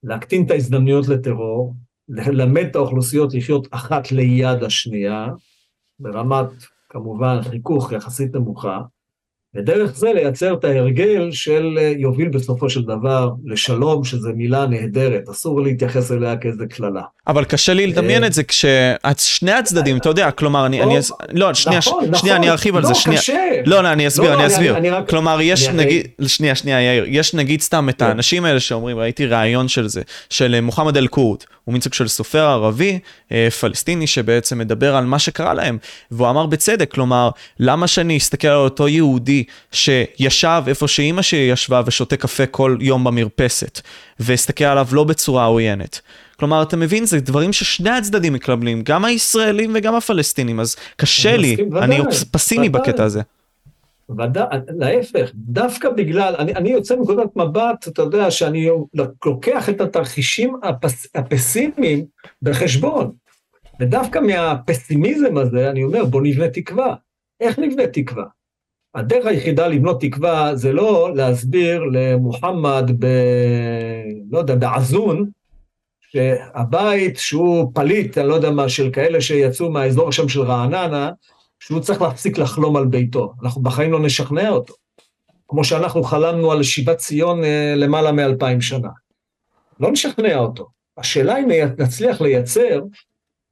להקטין 0.02 0.46
את 0.46 0.50
ההזדמנויות 0.50 1.08
לטרור, 1.08 1.74
ללמד 2.08 2.64
את 2.70 2.76
האוכלוסיות 2.76 3.34
לחיות 3.34 3.68
אחת 3.70 4.12
ליד 4.12 4.62
השנייה, 4.62 5.26
ברמת 6.00 6.46
כמובן 6.92 7.42
חיכוך 7.42 7.92
יחסית 7.92 8.34
נמוכה, 8.34 8.80
ודרך 9.56 9.96
זה 9.96 10.12
לייצר 10.14 10.54
את 10.54 10.64
ההרגל 10.64 11.28
של 11.32 11.78
אה, 11.80 11.92
יוביל 11.96 12.28
בסופו 12.28 12.70
של 12.70 12.82
דבר 12.82 13.30
לשלום, 13.44 14.04
שזו 14.04 14.30
מילה 14.36 14.66
נהדרת, 14.66 15.28
אסור 15.28 15.60
להתייחס 15.60 16.12
אליה 16.12 16.36
כאיזה 16.36 16.66
קללה. 16.66 17.02
אבל 17.26 17.44
קשה 17.44 17.74
לי 17.74 17.86
לדמיין 17.86 18.22
אה, 18.22 18.28
את 18.28 18.32
זה 18.32 18.42
כששני 18.42 19.52
הצדדים, 19.52 19.96
אתה 19.96 20.08
יודע, 20.08 20.30
כלומר, 20.30 20.66
אני, 20.66 20.82
אני, 20.82 20.94
לא, 21.32 21.54
שנייה, 21.54 21.78
נכון, 21.78 22.14
שנייה, 22.14 22.36
אני 22.36 22.40
נכון. 22.40 22.52
ארחיב 22.52 22.76
על 22.76 22.82
זה, 22.82 22.88
לא, 22.88 22.94
שנייה. 22.94 23.20
לא, 23.66 23.82
לא, 23.82 23.92
אני 23.92 24.06
אסביר, 24.06 24.30
לא, 24.30 24.38
אני 24.38 24.46
אסביר. 24.46 24.76
כלומר, 25.08 25.38
יש 25.40 25.68
נגיד, 25.68 26.08
שנייה, 26.26 26.54
שנייה, 26.54 26.82
יאיר, 26.82 27.04
יש 27.08 27.34
נגיד 27.34 27.60
סתם 27.60 27.88
את 27.88 27.98
כן. 27.98 28.04
האנשים 28.04 28.44
האלה 28.44 28.60
שאומרים, 28.60 28.98
ראיתי 28.98 29.26
ראיון 29.26 29.68
של 29.68 29.88
זה, 29.88 30.02
של 30.30 30.60
מוחמד 30.60 30.96
אל-קורט, 30.96 31.44
הוא 31.64 31.72
מין 31.72 31.80
סוג 31.80 31.94
של 31.94 32.08
סופר 32.08 32.44
ערבי, 32.44 32.98
אה, 33.32 33.48
פלסטיני, 33.60 34.06
שבעצם 34.06 34.58
מדבר 34.58 34.96
על 34.96 35.04
מה 35.04 35.18
שקרה 35.18 35.54
להם, 35.54 35.78
והוא 36.10 36.30
אמר 36.30 36.46
בצדק, 36.46 36.90
כלומר, 36.90 37.30
למה 37.60 37.86
שאני 37.86 38.16
אסתכל 38.16 38.48
על 38.48 38.56
אותו 38.56 38.88
יהודי 38.88 39.41
שישב 39.72 40.62
איפה 40.66 40.88
שאימא 40.88 41.22
שלי 41.22 41.40
ישבה 41.40 41.82
ושותה 41.86 42.16
קפה 42.16 42.46
כל 42.46 42.76
יום 42.80 43.04
במרפסת, 43.04 43.80
והסתכל 44.20 44.64
עליו 44.64 44.86
לא 44.92 45.04
בצורה 45.04 45.44
עוינת. 45.44 46.00
כלומר, 46.38 46.62
אתה 46.62 46.76
מבין, 46.76 47.06
זה 47.06 47.20
דברים 47.20 47.52
ששני 47.52 47.90
הצדדים 47.90 48.32
מקבלים, 48.32 48.82
גם 48.82 49.04
הישראלים 49.04 49.70
וגם 49.74 49.94
הפלסטינים, 49.94 50.60
אז 50.60 50.76
קשה 50.96 51.36
לי, 51.36 51.56
אני 51.82 51.98
פסימי 52.30 52.68
בקטע 52.68 53.04
הזה. 53.04 53.20
ודאי, 54.18 54.58
להפך, 54.68 55.30
דווקא 55.34 55.90
בגלל, 55.90 56.34
אני, 56.38 56.54
אני 56.54 56.70
יוצא 56.70 56.96
מנקודת 56.96 57.36
מבט, 57.36 57.88
אתה 57.88 58.02
יודע, 58.02 58.30
שאני 58.30 58.68
לוקח 59.24 59.68
את 59.68 59.80
התרחישים 59.80 60.56
הפס, 60.62 61.06
הפסימיים 61.14 62.04
בחשבון, 62.42 63.12
ודווקא 63.80 64.18
מהפסימיזם 64.18 65.36
הזה, 65.36 65.70
אני 65.70 65.84
אומר, 65.84 66.04
בוא 66.04 66.22
נבנה 66.22 66.48
תקווה. 66.48 66.94
איך 67.40 67.58
נבנה 67.58 67.86
תקווה? 67.86 68.24
הדרך 68.94 69.26
היחידה 69.26 69.68
לבנות 69.68 70.00
תקווה 70.00 70.56
זה 70.56 70.72
לא 70.72 71.12
להסביר 71.14 71.82
למוחמד 71.92 72.90
ב... 72.98 73.06
לא 74.30 74.38
יודע, 74.38 74.54
בעזון, 74.54 75.30
שהבית 76.00 77.16
שהוא 77.16 77.72
פליט, 77.74 78.18
אני 78.18 78.28
לא 78.28 78.34
יודע 78.34 78.50
מה, 78.50 78.68
של 78.68 78.90
כאלה 78.90 79.20
שיצאו 79.20 79.70
מהאזור 79.70 80.12
שם 80.12 80.28
של 80.28 80.40
רעננה, 80.40 81.10
שהוא 81.60 81.80
צריך 81.80 82.02
להפסיק 82.02 82.38
לחלום 82.38 82.76
על 82.76 82.86
ביתו. 82.86 83.32
אנחנו 83.42 83.62
בחיים 83.62 83.92
לא 83.92 84.00
נשכנע 84.00 84.48
אותו. 84.48 84.74
כמו 85.48 85.64
שאנחנו 85.64 86.02
חלמנו 86.02 86.52
על 86.52 86.62
שיבת 86.62 86.96
ציון 86.96 87.44
אה, 87.44 87.74
למעלה 87.76 88.12
מאלפיים 88.12 88.60
שנה. 88.60 88.88
לא 89.80 89.92
נשכנע 89.92 90.36
אותו. 90.36 90.68
השאלה 90.98 91.38
אם 91.38 91.48
נצליח 91.78 92.20
לייצר 92.20 92.82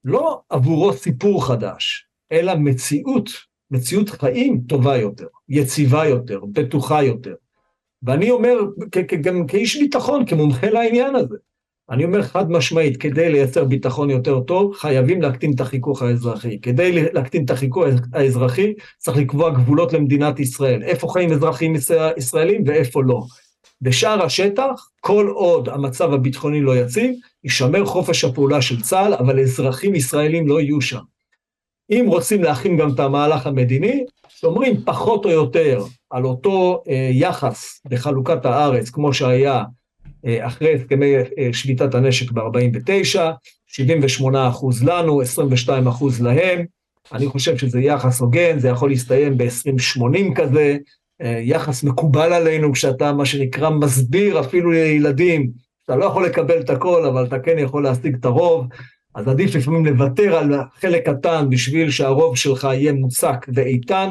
לא 0.04 0.40
עבורו 0.48 0.92
סיפור 0.92 1.46
חדש, 1.46 2.06
אלא 2.32 2.54
מציאות, 2.54 3.30
מציאות 3.70 4.08
חיים 4.08 4.60
טובה 4.68 4.96
יותר, 4.96 5.26
יציבה 5.48 6.06
יותר, 6.06 6.40
בטוחה 6.52 7.02
יותר. 7.02 7.34
ואני 8.02 8.30
אומר, 8.30 8.58
גם 9.20 9.46
כאיש 9.46 9.76
ביטחון, 9.76 10.26
כמומחה 10.26 10.70
לעניין 10.70 11.14
הזה, 11.14 11.36
אני 11.90 12.04
אומר 12.04 12.22
חד 12.22 12.50
משמעית, 12.50 12.96
כדי 12.96 13.32
לייצר 13.32 13.64
ביטחון 13.64 14.10
יותר 14.10 14.40
טוב, 14.40 14.74
חייבים 14.74 15.22
להקטין 15.22 15.52
את 15.54 15.60
החיכוך 15.60 16.02
האזרחי. 16.02 16.60
כדי 16.60 16.92
להקטין 17.12 17.44
את 17.44 17.50
החיכוך 17.50 17.84
האזרחי, 18.12 18.74
צריך 18.98 19.16
לקבוע 19.16 19.50
גבולות 19.50 19.92
למדינת 19.92 20.40
ישראל. 20.40 20.82
איפה 20.82 21.08
חיים 21.08 21.32
אזרחים 21.32 21.74
ישראלים 22.16 22.62
ואיפה 22.66 23.02
לא. 23.02 23.22
בשאר 23.82 24.24
השטח, 24.24 24.88
כל 25.00 25.28
עוד 25.34 25.68
המצב 25.68 26.12
הביטחוני 26.12 26.60
לא 26.60 26.76
יציב, 26.76 27.14
יישמר 27.44 27.84
חופש 27.84 28.24
הפעולה 28.24 28.62
של 28.62 28.80
צה"ל, 28.80 29.14
אבל 29.14 29.40
אזרחים 29.40 29.94
ישראלים 29.94 30.48
לא 30.48 30.60
יהיו 30.60 30.80
שם. 30.80 31.00
אם 31.90 32.04
רוצים 32.08 32.42
להכין 32.42 32.76
גם 32.76 32.94
את 32.94 33.00
המהלך 33.00 33.46
המדיני, 33.46 34.04
שומרים 34.28 34.82
פחות 34.84 35.24
או 35.24 35.30
יותר 35.30 35.84
על 36.10 36.24
אותו 36.24 36.82
אה, 36.88 37.10
יחס 37.12 37.80
בחלוקת 37.88 38.44
הארץ, 38.44 38.90
כמו 38.90 39.14
שהיה 39.14 39.64
אה, 40.26 40.46
אחרי 40.46 40.74
הסכמי 40.74 41.14
אה, 41.16 41.48
שביתת 41.52 41.94
הנשק 41.94 42.32
ב-49, 42.32 43.20
78 43.66 44.48
אחוז 44.48 44.84
לנו, 44.84 45.20
22 45.20 45.86
אחוז 45.86 46.22
להם. 46.22 46.64
אני 47.12 47.26
חושב 47.26 47.56
שזה 47.56 47.80
יחס 47.80 48.20
הוגן, 48.20 48.58
זה 48.58 48.68
יכול 48.68 48.90
להסתיים 48.90 49.38
ב-20-80 49.38 50.34
כזה, 50.34 50.76
אה, 51.22 51.40
יחס 51.42 51.82
מקובל 51.82 52.32
עלינו 52.32 52.72
כשאתה, 52.72 53.12
מה 53.12 53.26
שנקרא, 53.26 53.70
מסביר 53.70 54.40
אפילו 54.40 54.70
לילדים, 54.70 55.50
אתה 55.84 55.96
לא 55.96 56.04
יכול 56.04 56.26
לקבל 56.26 56.60
את 56.60 56.70
הכל, 56.70 57.06
אבל 57.06 57.24
אתה 57.24 57.38
כן 57.38 57.58
יכול 57.58 57.82
להשיג 57.82 58.16
את 58.20 58.24
הרוב, 58.24 58.66
אז 59.14 59.28
עדיף 59.28 59.54
לפעמים 59.54 59.86
לוותר 59.86 60.36
על 60.36 60.54
חלק 60.80 61.08
קטן 61.08 61.50
בשביל 61.50 61.90
שהרוב 61.90 62.36
שלך 62.36 62.64
יהיה 62.64 62.92
מוצק 62.92 63.46
ואיתן, 63.54 64.08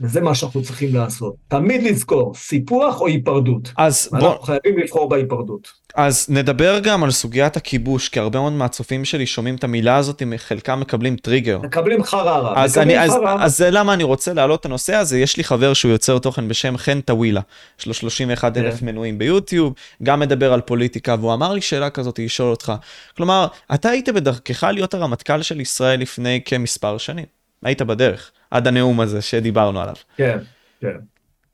וזה 0.00 0.20
מה 0.20 0.34
שאנחנו 0.34 0.62
צריכים 0.62 0.94
לעשות. 0.94 1.34
תמיד 1.48 1.82
לזכור, 1.82 2.34
סיפוח 2.34 3.00
או 3.00 3.06
היפרדות. 3.06 3.72
אז 3.76 4.08
בוא... 4.12 4.28
אנחנו 4.28 4.42
חייבים 4.42 4.78
לבחור 4.78 5.08
בהיפרדות. 5.08 5.80
אז 5.94 6.26
נדבר 6.28 6.78
גם 6.78 7.04
על 7.04 7.10
סוגיית 7.10 7.56
הכיבוש, 7.56 8.08
כי 8.08 8.20
הרבה 8.20 8.40
מאוד 8.40 8.52
מהצופים 8.52 9.04
שלי 9.04 9.26
שומעים 9.26 9.54
את 9.54 9.64
המילה 9.64 9.96
הזאת, 9.96 10.22
חלקם 10.36 10.80
מקבלים 10.80 11.16
טריגר. 11.16 11.58
מקבלים 11.58 12.04
חררה. 12.04 12.64
אז, 12.64 12.78
אני, 12.78 13.00
אז, 13.00 13.12
אז 13.38 13.56
זה 13.56 13.70
למה 13.70 13.94
אני 13.94 14.04
רוצה 14.04 14.32
להעלות 14.32 14.60
את 14.60 14.64
הנושא 14.64 14.94
הזה, 14.94 15.18
יש 15.18 15.36
לי 15.36 15.44
חבר 15.44 15.72
שהוא 15.74 15.92
יוצר 15.92 16.18
תוכן 16.18 16.48
בשם 16.48 16.76
חן 16.76 17.00
טווילה, 17.00 17.40
יש 17.80 17.86
לו 17.86 17.94
31 17.94 18.56
אלף 18.56 18.74
yeah. 18.74 18.80
כן. 18.80 18.86
מנויים 18.86 19.18
ביוטיוב, 19.18 19.74
גם 20.02 20.20
מדבר 20.20 20.52
על 20.52 20.60
פוליטיקה, 20.60 21.16
והוא 21.20 21.34
אמר 21.34 21.52
לי 21.52 21.60
שאלה 21.60 21.90
כזאת, 21.90 22.18
לשאול 22.18 22.50
אותך. 22.50 22.72
כלומר, 23.16 23.46
אתה 23.74 23.88
היית 23.88 24.08
בדרכך 24.08 24.62
להיות 24.62 24.94
הרמטכ"ל 24.94 25.42
של 25.42 25.60
ישראל 25.60 26.00
לפני 26.00 26.40
כמספר 26.44 26.98
שנים. 26.98 27.26
היית 27.62 27.82
בדרך, 27.82 28.30
עד 28.50 28.66
הנאום 28.66 29.00
הזה 29.00 29.22
שדיברנו 29.22 29.80
עליו. 29.80 29.94
כן, 30.16 30.38
כן. 30.80 30.96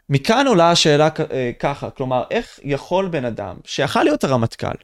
מכאן 0.09 0.47
עולה 0.47 0.71
השאלה 0.71 1.09
אה, 1.31 1.51
ככה, 1.59 1.91
כלומר, 1.91 2.23
איך 2.31 2.61
יכול 2.63 3.09
בן 3.09 3.25
אדם 3.25 3.57
שיכל 3.65 4.03
להיות 4.03 4.25
הרמטכ"ל, 4.25 4.77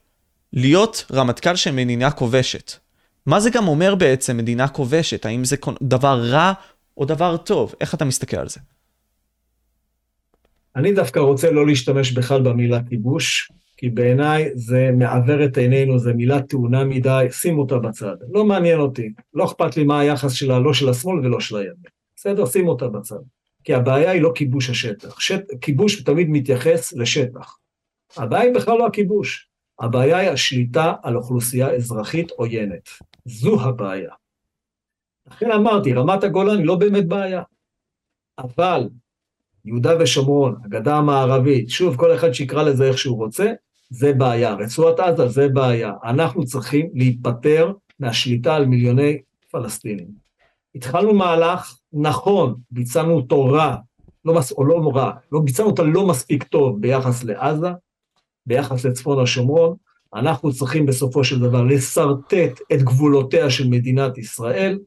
להיות 0.52 1.04
רמטכ"ל 1.12 1.56
של 1.56 1.72
מדינה 1.72 2.10
כובשת? 2.10 2.72
מה 3.26 3.40
זה 3.40 3.50
גם 3.50 3.68
אומר 3.68 3.94
בעצם 3.94 4.36
מדינה 4.36 4.68
כובשת? 4.68 5.26
האם 5.26 5.44
זה 5.44 5.56
דבר 5.82 6.20
רע 6.24 6.52
או 6.96 7.04
דבר 7.04 7.36
טוב? 7.36 7.74
איך 7.80 7.94
אתה 7.94 8.04
מסתכל 8.04 8.36
על 8.36 8.48
זה? 8.48 8.60
אני 10.76 10.92
דווקא 10.92 11.18
רוצה 11.18 11.50
לא 11.50 11.66
להשתמש 11.66 12.12
בכלל 12.12 12.42
במילה 12.42 12.80
כיבוש, 12.88 13.52
כי 13.76 13.88
בעיניי 13.88 14.50
זה 14.54 14.90
מעוור 14.98 15.44
את 15.44 15.56
עינינו, 15.56 15.98
זה 15.98 16.12
מילה 16.12 16.42
טעונה 16.42 16.84
מדי, 16.84 17.26
שים 17.30 17.58
אותה 17.58 17.78
בצד. 17.78 18.16
לא 18.30 18.44
מעניין 18.44 18.80
אותי, 18.80 19.12
לא 19.34 19.44
אכפת 19.44 19.76
לי 19.76 19.84
מה 19.84 20.00
היחס 20.00 20.32
שלה, 20.32 20.58
לא 20.58 20.74
של 20.74 20.88
השמאל 20.88 21.18
ולא 21.18 21.40
של 21.40 21.56
הימין. 21.56 21.92
בסדר? 22.22 22.46
שים 22.46 22.68
אותה 22.68 22.88
בצד. 22.88 23.16
כי 23.64 23.74
הבעיה 23.74 24.10
היא 24.10 24.22
לא 24.22 24.32
כיבוש 24.34 24.70
השטח. 24.70 25.20
שט... 25.20 25.44
כיבוש 25.60 26.02
תמיד 26.02 26.26
מתייחס 26.30 26.92
לשטח. 26.92 27.58
הבעיה 28.16 28.42
היא 28.42 28.54
בכלל 28.54 28.78
לא 28.78 28.86
הכיבוש. 28.86 29.48
הבעיה 29.80 30.18
היא 30.18 30.30
השליטה 30.30 30.94
על 31.02 31.16
אוכלוסייה 31.16 31.70
אזרחית 31.70 32.30
עוינת. 32.30 32.88
זו 33.24 33.60
הבעיה. 33.60 34.10
לכן 35.26 35.50
אמרתי, 35.50 35.92
רמת 35.92 36.24
הגולן 36.24 36.58
היא 36.58 36.66
לא 36.66 36.76
באמת 36.76 37.08
בעיה. 37.08 37.42
אבל 38.38 38.88
יהודה 39.64 39.92
ושומרון, 40.00 40.56
הגדה 40.64 40.96
המערבית, 40.96 41.70
שוב, 41.70 41.96
כל 41.96 42.14
אחד 42.14 42.32
שיקרא 42.32 42.62
לזה 42.62 42.84
איך 42.84 42.98
שהוא 42.98 43.16
רוצה, 43.16 43.52
זה 43.90 44.12
בעיה. 44.12 44.54
רצועת 44.54 45.00
עזה 45.00 45.28
זה 45.28 45.48
בעיה. 45.48 45.92
אנחנו 46.04 46.44
צריכים 46.44 46.90
להיפטר 46.94 47.72
מהשליטה 48.00 48.54
על 48.54 48.66
מיליוני 48.66 49.18
פלסטינים. 49.50 50.21
התחלנו 50.74 51.14
מהלך 51.14 51.78
נכון, 51.92 52.54
ביצענו 52.70 53.12
אותו 53.12 53.44
רע, 53.44 53.76
לא 54.24 54.34
מס, 54.34 54.52
או 54.52 54.64
לא 54.64 54.90
רע, 54.94 55.12
לא, 55.32 55.40
ביצענו 55.40 55.68
אותו 55.70 55.84
לא 55.84 56.06
מספיק 56.06 56.42
טוב 56.42 56.80
ביחס 56.80 57.24
לעזה, 57.24 57.68
ביחס 58.46 58.84
לצפון 58.84 59.22
השומרון, 59.22 59.76
אנחנו 60.14 60.52
צריכים 60.52 60.86
בסופו 60.86 61.24
של 61.24 61.40
דבר 61.40 61.62
לשרטט 61.62 62.60
את 62.72 62.82
גבולותיה 62.82 63.50
של 63.50 63.68
מדינת 63.68 64.18
ישראל, 64.18 64.78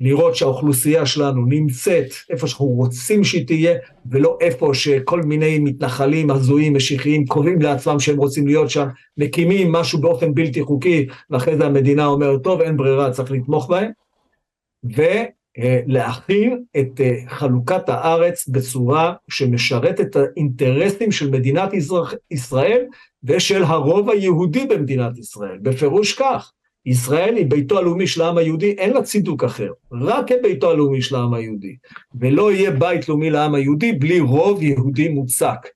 לראות 0.00 0.36
שהאוכלוסייה 0.36 1.06
שלנו 1.06 1.46
נמצאת 1.46 2.06
איפה 2.30 2.46
שאנחנו 2.46 2.66
רוצים 2.66 3.24
שהיא 3.24 3.46
תהיה, 3.46 3.78
ולא 4.10 4.38
איפה 4.40 4.70
שכל 4.74 5.22
מיני 5.22 5.58
מתנחלים 5.58 6.30
הזויים, 6.30 6.76
משיחיים, 6.76 7.26
קובעים 7.26 7.62
לעצמם 7.62 8.00
שהם 8.00 8.16
רוצים 8.16 8.46
להיות 8.46 8.70
שם, 8.70 8.86
מקימים 9.16 9.72
משהו 9.72 10.00
באופן 10.00 10.34
בלתי 10.34 10.62
חוקי, 10.62 11.06
ואחרי 11.30 11.56
זה 11.56 11.66
המדינה 11.66 12.06
אומרת, 12.06 12.42
טוב, 12.42 12.60
אין 12.60 12.76
ברירה, 12.76 13.10
צריך 13.10 13.30
לתמוך 13.30 13.70
בהם. 13.70 13.90
ולהכין 14.84 16.62
את 16.80 17.00
אה, 17.00 17.14
חלוקת 17.28 17.88
הארץ 17.88 18.48
בצורה 18.48 19.14
שמשרת 19.30 20.00
את 20.00 20.16
האינטרסים 20.16 21.12
של 21.12 21.30
מדינת 21.30 21.70
ישראל 22.30 22.84
ושל 23.24 23.64
הרוב 23.64 24.10
היהודי 24.10 24.66
במדינת 24.66 25.18
ישראל, 25.18 25.58
בפירוש 25.62 26.14
כך. 26.14 26.52
ישראל 26.86 27.36
היא 27.36 27.46
ביתו 27.46 27.78
הלאומי 27.78 28.06
של 28.06 28.22
העם 28.22 28.38
היהודי, 28.38 28.72
אין 28.72 28.92
לה 28.92 29.02
צידוק 29.02 29.44
אחר, 29.44 29.70
רק 29.92 30.28
כביתו 30.28 30.70
הלאומי 30.70 31.02
של 31.02 31.16
העם 31.16 31.34
היהודי. 31.34 31.76
ולא 32.14 32.52
יהיה 32.52 32.70
בית 32.70 33.08
לאומי 33.08 33.30
לעם 33.30 33.54
היהודי 33.54 33.92
בלי 33.92 34.20
רוב 34.20 34.62
יהודי 34.62 35.08
מוצק. 35.08 35.68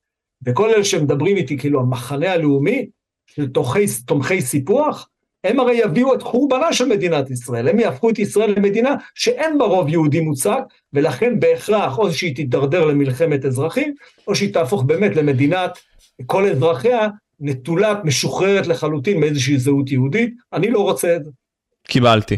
וכל 0.47 0.71
אלה 0.71 0.85
שמדברים 0.85 1.37
איתי, 1.37 1.59
כאילו 1.59 1.81
המחנה 1.81 2.33
הלאומי, 2.33 2.87
של 3.27 3.49
תומכי, 4.07 4.41
סיפוח, 4.41 5.09
הם 5.47 5.61
הרי 5.61 5.75
יביאו 5.75 6.15
את 6.15 6.23
חורבנה 6.23 6.73
של 6.73 6.85
מדינת 6.85 7.31
ישראל, 7.31 7.69
הם 7.69 7.79
יהפכו 7.81 8.11
את 8.11 8.19
ישראל 8.19 8.51
למדינה 8.57 8.95
שאין 9.15 9.59
בה 9.59 9.65
רוב 9.65 9.89
יהודי 9.89 10.21
מוצק, 10.21 10.61
ולכן 10.93 11.41
בהכרח 11.41 11.99
או 11.99 12.13
שהיא 12.13 12.37
תידרדר 12.37 12.85
למלחמת 12.85 13.45
אזרחים, 13.45 13.95
או 14.27 14.35
שהיא 14.35 14.53
תהפוך 14.53 14.83
באמת 14.83 15.17
למדינת 15.17 15.79
כל 16.27 16.49
אזרחיה 16.49 17.09
נטולת, 17.41 17.99
משוחררת 18.05 18.67
לחלוטין 18.67 19.21
מאיזושהי 19.21 19.59
זהות 19.59 19.91
יהודית, 19.91 20.35
אני 20.53 20.71
לא 20.71 20.81
רוצה 20.81 21.17
את 21.17 21.25
זה. 21.25 21.31
קיבלתי. 21.89 22.37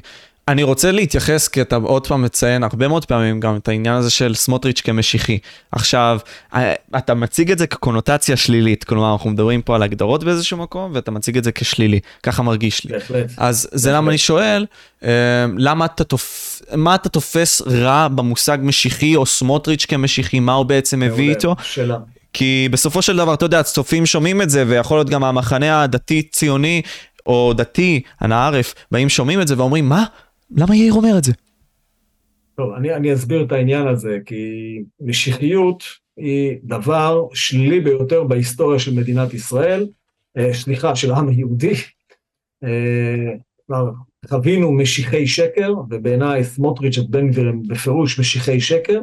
אני 0.48 0.62
רוצה 0.62 0.92
להתייחס, 0.92 1.48
כי 1.48 1.60
אתה 1.60 1.76
עוד 1.76 2.06
פעם 2.06 2.22
מציין 2.22 2.62
הרבה 2.62 2.88
מאוד 2.88 3.04
פעמים 3.04 3.40
גם 3.40 3.56
את 3.56 3.68
העניין 3.68 3.94
הזה 3.94 4.10
של 4.10 4.34
סמוטריץ' 4.34 4.80
כמשיחי. 4.80 5.38
עכשיו, 5.72 6.18
אה, 6.54 6.74
אתה 6.96 7.14
מציג 7.14 7.50
את 7.50 7.58
זה 7.58 7.66
כקונוטציה 7.66 8.36
שלילית, 8.36 8.84
כלומר, 8.84 9.12
אנחנו 9.12 9.30
מדברים 9.30 9.62
פה 9.62 9.74
על 9.74 9.82
הגדרות 9.82 10.24
באיזשהו 10.24 10.56
מקום, 10.56 10.90
ואתה 10.94 11.10
מציג 11.10 11.38
את 11.38 11.44
זה 11.44 11.52
כשלילי, 11.52 12.00
ככה 12.22 12.42
מרגיש 12.42 12.84
לי. 12.84 12.92
בהחלט. 12.92 13.30
אז 13.36 13.64
בהחלט. 13.64 13.80
זה 13.80 13.92
למה 13.92 14.10
אני 14.10 14.18
שואל, 14.18 14.66
אה, 15.04 15.08
למה 15.56 15.84
אתה 15.84 16.04
תופ... 16.04 16.62
מה 16.74 16.94
אתה 16.94 17.08
תופס 17.08 17.62
רע 17.62 18.08
במושג 18.08 18.58
משיחי, 18.62 19.16
או 19.16 19.26
סמוטריץ' 19.26 19.84
כמשיחי, 19.84 20.40
מה 20.40 20.52
הוא 20.52 20.66
בעצם 20.66 21.00
מביא 21.00 21.30
איתו? 21.30 21.54
שאלה. 21.62 21.96
כי 22.32 22.68
בסופו 22.70 23.02
של 23.02 23.16
דבר, 23.16 23.34
אתה 23.34 23.44
יודע, 23.44 23.60
הצופים 23.60 24.06
שומעים 24.06 24.42
את 24.42 24.50
זה, 24.50 24.64
ויכול 24.66 24.98
להיות 24.98 25.10
גם 25.10 25.24
המחנה 25.24 25.82
הדתי-ציוני, 25.82 26.82
או 27.26 27.52
דתי, 27.56 28.00
אנא 28.22 28.34
ערף, 28.34 28.74
באים 28.92 29.08
שומעים 29.08 29.40
את 29.40 29.48
זה 29.48 29.54
ואומרים, 29.58 29.88
מה? 29.88 30.04
למה 30.56 30.76
יאיר 30.76 30.92
אומר 30.92 31.18
את 31.18 31.24
זה? 31.24 31.32
טוב, 32.54 32.72
אני, 32.72 32.94
אני 32.94 33.14
אסביר 33.14 33.44
את 33.44 33.52
העניין 33.52 33.88
הזה, 33.88 34.18
כי 34.26 34.44
משיחיות 35.00 35.84
היא 36.16 36.56
דבר 36.64 37.26
שלילי 37.34 37.80
ביותר 37.80 38.24
בהיסטוריה 38.24 38.78
של 38.78 38.94
מדינת 38.94 39.34
ישראל, 39.34 39.86
אה, 40.38 40.54
סליחה, 40.54 40.96
של 40.96 41.12
העם 41.12 41.28
היהודי. 41.28 41.74
אה, 42.64 43.34
כבר 43.66 43.90
חווינו 44.26 44.72
משיחי 44.72 45.26
שקר, 45.26 45.74
ובעיניי 45.90 46.44
סמוטריץ' 46.44 46.98
את 46.98 47.10
בן 47.10 47.30
גביר 47.30 47.48
הם 47.48 47.62
בפירוש 47.68 48.20
משיחי 48.20 48.60
שקר. 48.60 49.00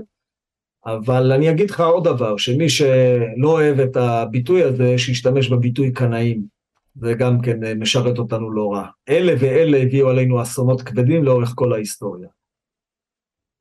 אבל 0.85 1.31
אני 1.31 1.49
אגיד 1.49 1.69
לך 1.69 1.79
עוד 1.79 2.03
דבר, 2.07 2.37
שמי 2.37 2.69
שלא 2.69 3.51
אוהב 3.51 3.79
את 3.79 3.97
הביטוי 3.97 4.63
הזה, 4.63 4.97
שישתמש 4.97 5.49
בביטוי 5.49 5.91
קנאים. 5.91 6.54
זה 6.95 7.13
גם 7.13 7.41
כן 7.41 7.63
אה, 7.63 7.75
משרת 7.75 8.17
אותנו 8.17 8.51
לא 8.51 8.73
רע. 8.73 8.87
אלה 9.09 9.33
ואלה 9.39 9.77
הביאו 9.77 10.09
עלינו 10.09 10.41
אסונות 10.41 10.81
כבדים 10.81 11.23
לאורך 11.23 11.51
כל 11.55 11.73
ההיסטוריה. 11.73 12.27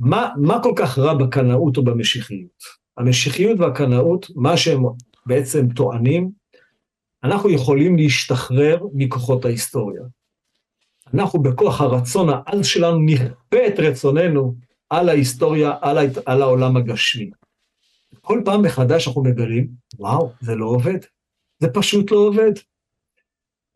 מה, 0.01 0.33
מה 0.37 0.63
כל 0.63 0.73
כך 0.77 0.99
רע 0.99 1.15
בקנאות 1.15 1.77
או 1.77 1.85
במשיחיות? 1.85 2.85
המשיחיות 2.97 3.61
והקנאות, 3.61 4.27
מה 4.35 4.57
שהם 4.57 4.83
בעצם 5.27 5.69
טוענים, 5.69 6.31
אנחנו 7.25 7.51
יכולים 7.51 7.97
להשתחרר 7.97 8.79
מכוחות 8.95 9.45
ההיסטוריה. 9.45 10.03
אנחנו 11.15 11.43
בכוח 11.43 11.81
הרצון 11.81 12.29
העז 12.29 12.67
שלנו 12.67 12.99
נכפה 12.99 13.67
את 13.67 13.79
רצוננו 13.79 14.55
על 14.91 15.09
ההיסטוריה, 15.09 15.73
על, 15.81 15.99
ההת... 15.99 16.19
על 16.27 16.43
העולם 16.43 16.77
הגשמי. 16.77 17.31
כל 18.21 18.43
פעם 18.45 18.63
מחדש 18.63 19.09
אנחנו 19.09 19.23
מגלים, 19.23 19.69
וואו, 19.99 20.33
זה 20.41 20.55
לא 20.55 20.67
עובד. 20.67 20.99
זה 21.59 21.69
פשוט 21.69 22.11
לא 22.11 22.17
עובד. 22.17 22.53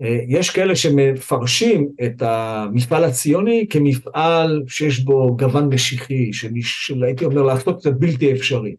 אה, 0.03 0.18
יש 0.28 0.51
כאלה 0.51 0.76
שמפרשים 0.76 1.88
את 2.07 2.22
המפעל 2.22 3.05
הציוני 3.05 3.66
כמפעל 3.70 4.62
שיש 4.68 5.01
בו 5.01 5.36
גוון 5.36 5.74
משיחי, 5.74 6.30
שהייתי 6.62 7.24
אומר 7.24 7.42
לעשות 7.42 7.80
זה 7.80 7.90
בלתי 7.90 8.32
אפשרי. 8.32 8.76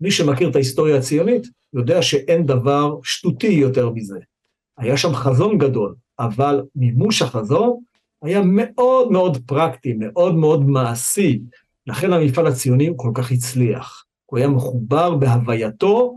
מי 0.00 0.10
שמכיר 0.10 0.50
את 0.50 0.54
ההיסטוריה 0.54 0.96
הציונית 0.96 1.46
יודע 1.74 2.02
שאין 2.02 2.46
דבר 2.46 2.94
שטותי 3.02 3.46
יותר 3.46 3.90
מזה. 3.90 4.18
היה 4.78 4.96
שם 4.96 5.14
חזון 5.14 5.58
גדול, 5.58 5.94
אבל 6.18 6.62
מימוש 6.76 7.22
החזון 7.22 7.76
היה 8.22 8.42
מאוד 8.44 9.12
מאוד 9.12 9.38
פרקטי, 9.46 9.92
מאוד 9.98 10.34
מאוד 10.34 10.68
מעשי. 10.68 11.40
לכן 11.86 12.12
המפעל 12.12 12.46
הציוני 12.46 12.86
הוא 12.86 12.98
כל 12.98 13.10
כך 13.14 13.32
הצליח. 13.32 14.04
הוא 14.26 14.38
היה 14.38 14.48
מחובר 14.48 15.14
בהווייתו 15.14 16.14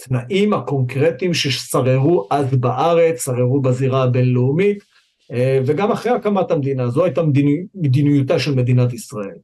לתנאים 0.00 0.52
הקונקרטיים 0.52 1.34
ששררו 1.34 2.28
אז 2.30 2.54
בארץ, 2.54 3.24
שררו 3.24 3.60
בזירה 3.60 4.02
הבינלאומית, 4.02 4.84
אה, 5.32 5.58
וגם 5.66 5.92
אחרי 5.92 6.12
הקמת 6.12 6.50
המדינה. 6.50 6.88
זו 6.88 7.04
הייתה 7.04 7.22
מדיני, 7.22 7.64
מדיניותה 7.74 8.38
של 8.38 8.54
מדינת 8.54 8.92
ישראל. 8.92 9.36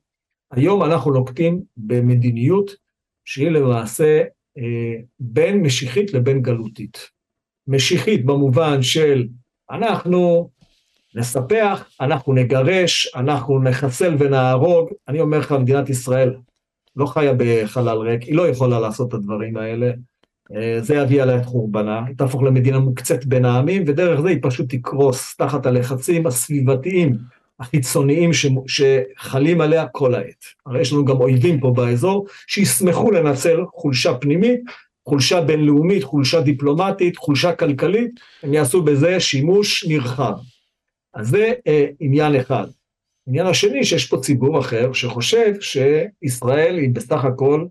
היום 0.53 0.83
אנחנו 0.83 1.11
נוקטים 1.11 1.63
במדיניות 1.77 2.71
שהיא 3.25 3.49
למעשה 3.49 4.23
אה, 4.59 5.03
בין 5.21 5.63
משיחית 5.63 6.15
לבין 6.15 6.43
גלותית. 6.43 7.11
משיחית 7.69 8.27
במובן 8.27 8.83
של 8.83 9.29
אנחנו 9.71 10.51
נספח, 11.15 11.89
אנחנו 12.01 12.33
נגרש, 12.33 13.15
אנחנו 13.17 13.63
נחסל 13.63 14.17
ונהרוג. 14.19 14.89
אני 15.09 15.21
אומר 15.21 15.39
לך, 15.39 15.53
מדינת 15.53 15.89
ישראל 15.89 16.35
לא 16.97 17.07
חיה 17.07 17.33
בחלל 17.37 17.99
ריק, 17.99 18.23
היא 18.23 18.35
לא 18.35 18.49
יכולה 18.49 18.81
לעשות 18.81 19.09
את 19.09 19.15
הדברים 19.15 19.57
האלה. 19.57 19.93
אה, 20.55 20.79
זה 20.83 20.95
יביא 20.95 21.23
עליה 21.23 21.37
את 21.37 21.45
חורבנה, 21.45 22.05
היא 22.07 22.17
תהפוך 22.17 22.43
למדינה 22.43 22.79
מוקצת 22.79 23.25
בין 23.25 23.45
העמים, 23.45 23.85
ודרך 23.87 24.21
זה 24.21 24.29
היא 24.29 24.39
פשוט 24.43 24.75
תקרוס 24.75 25.37
תחת 25.37 25.67
הלחצים 25.67 26.27
הסביבתיים 26.27 27.19
החיצוניים. 27.61 28.31
שחלים 28.67 29.61
עליה 29.61 29.87
כל 29.87 30.15
העת. 30.15 30.45
הרי 30.67 30.81
יש 30.81 30.93
לנו 30.93 31.05
גם 31.05 31.17
אויבים 31.17 31.61
פה 31.61 31.71
באזור 31.77 32.27
שישמחו 32.47 33.11
לנצל 33.11 33.61
חולשה 33.75 34.15
פנימית, 34.15 34.61
חולשה 35.09 35.41
בינלאומית, 35.41 36.05
חולשה 36.05 36.41
דיפלומטית, 36.41 37.17
חולשה 37.17 37.53
כלכלית, 37.53 38.11
הם 38.43 38.55
יעשו 38.55 38.83
בזה 38.83 39.21
שימוש 39.21 39.85
נרחב. 39.89 40.33
אז 41.15 41.29
זה 41.29 41.53
אה, 41.67 41.87
עניין 42.01 42.35
אחד. 42.35 42.67
עניין 43.29 43.47
השני, 43.47 43.85
שיש 43.85 44.07
פה 44.07 44.21
ציבור 44.21 44.61
אחר 44.61 44.93
שחושב 44.93 45.55
שישראל 45.61 46.79
היא 46.79 46.91
בסך 46.93 47.25
הכל 47.25 47.67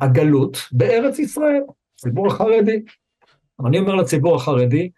הגלות 0.00 0.58
בארץ 0.72 1.18
ישראל, 1.18 1.62
ציבור 1.96 2.26
החרדי. 2.26 2.82
אני 3.66 3.78
אומר 3.78 3.94
לציבור 3.94 4.36
החרדי, 4.36 4.90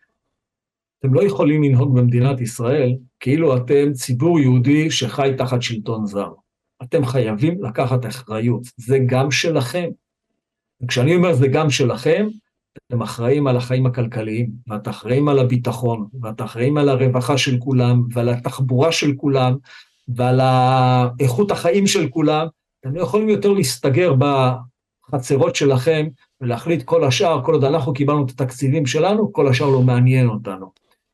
אתם 0.98 1.14
לא 1.14 1.22
יכולים 1.22 1.62
לנהוג 1.62 1.98
במדינת 1.98 2.40
ישראל 2.40 2.96
כאילו 3.20 3.56
אתם 3.56 3.92
ציבור 3.92 4.40
יהודי 4.40 4.90
שחי 4.90 5.30
תחת 5.38 5.62
שלטון 5.62 6.06
זר. 6.06 6.30
אתם 6.82 7.06
חייבים 7.06 7.64
לקחת 7.64 8.06
אחריות, 8.06 8.62
זה 8.76 8.98
גם 9.06 9.30
שלכם. 9.30 9.88
וכשאני 10.82 11.14
אומר 11.14 11.34
זה 11.34 11.48
גם 11.48 11.70
שלכם, 11.70 12.28
אתם 12.86 13.02
אחראים 13.02 13.46
על 13.46 13.56
החיים 13.56 13.86
הכלכליים, 13.86 14.50
ואתם 14.66 14.90
אחראים 14.90 15.28
על 15.28 15.38
הביטחון, 15.38 16.06
ואתם 16.22 16.44
אחראים 16.44 16.78
על 16.78 16.88
הרווחה 16.88 17.38
של 17.38 17.58
כולם, 17.58 18.02
ועל 18.12 18.28
התחבורה 18.28 18.92
של 18.92 19.14
כולם, 19.16 19.56
ועל 20.08 20.40
איכות 21.20 21.50
החיים 21.50 21.86
של 21.86 22.08
כולם. 22.08 22.46
אתם 22.88 22.96
לא 22.96 23.02
יכולים 23.02 23.28
יותר 23.28 23.52
להסתגר 23.52 24.14
בחצרות 25.08 25.56
שלכם 25.56 26.06
ולהחליט 26.40 26.82
כל 26.82 27.04
השאר, 27.04 27.44
כל 27.44 27.54
עוד 27.54 27.64
אנחנו 27.64 27.92
קיבלנו 27.92 28.24
את 28.24 28.30
התקציבים 28.30 28.86
שלנו, 28.86 29.32
כל 29.32 29.48
השאר 29.48 29.66
לא 29.66 29.82
מעניין 29.82 30.28
אותנו. 30.28 30.66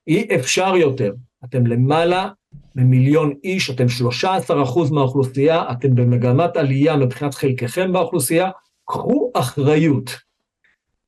אי 0.06 0.28
אפשר 0.34 0.76
יותר. 0.76 1.12
אתם 1.44 1.66
למעלה 1.66 2.28
ממיליון 2.76 3.32
איש, 3.44 3.70
אתם 3.70 3.88
13 3.88 4.62
אחוז 4.62 4.90
מהאוכלוסייה, 4.90 5.70
אתם 5.70 5.94
במגמת 5.94 6.56
עלייה 6.56 6.96
מבחינת 6.96 7.34
חלקכם 7.34 7.92
באוכלוסייה, 7.92 8.50
קחו 8.84 9.30
אחריות. 9.34 10.10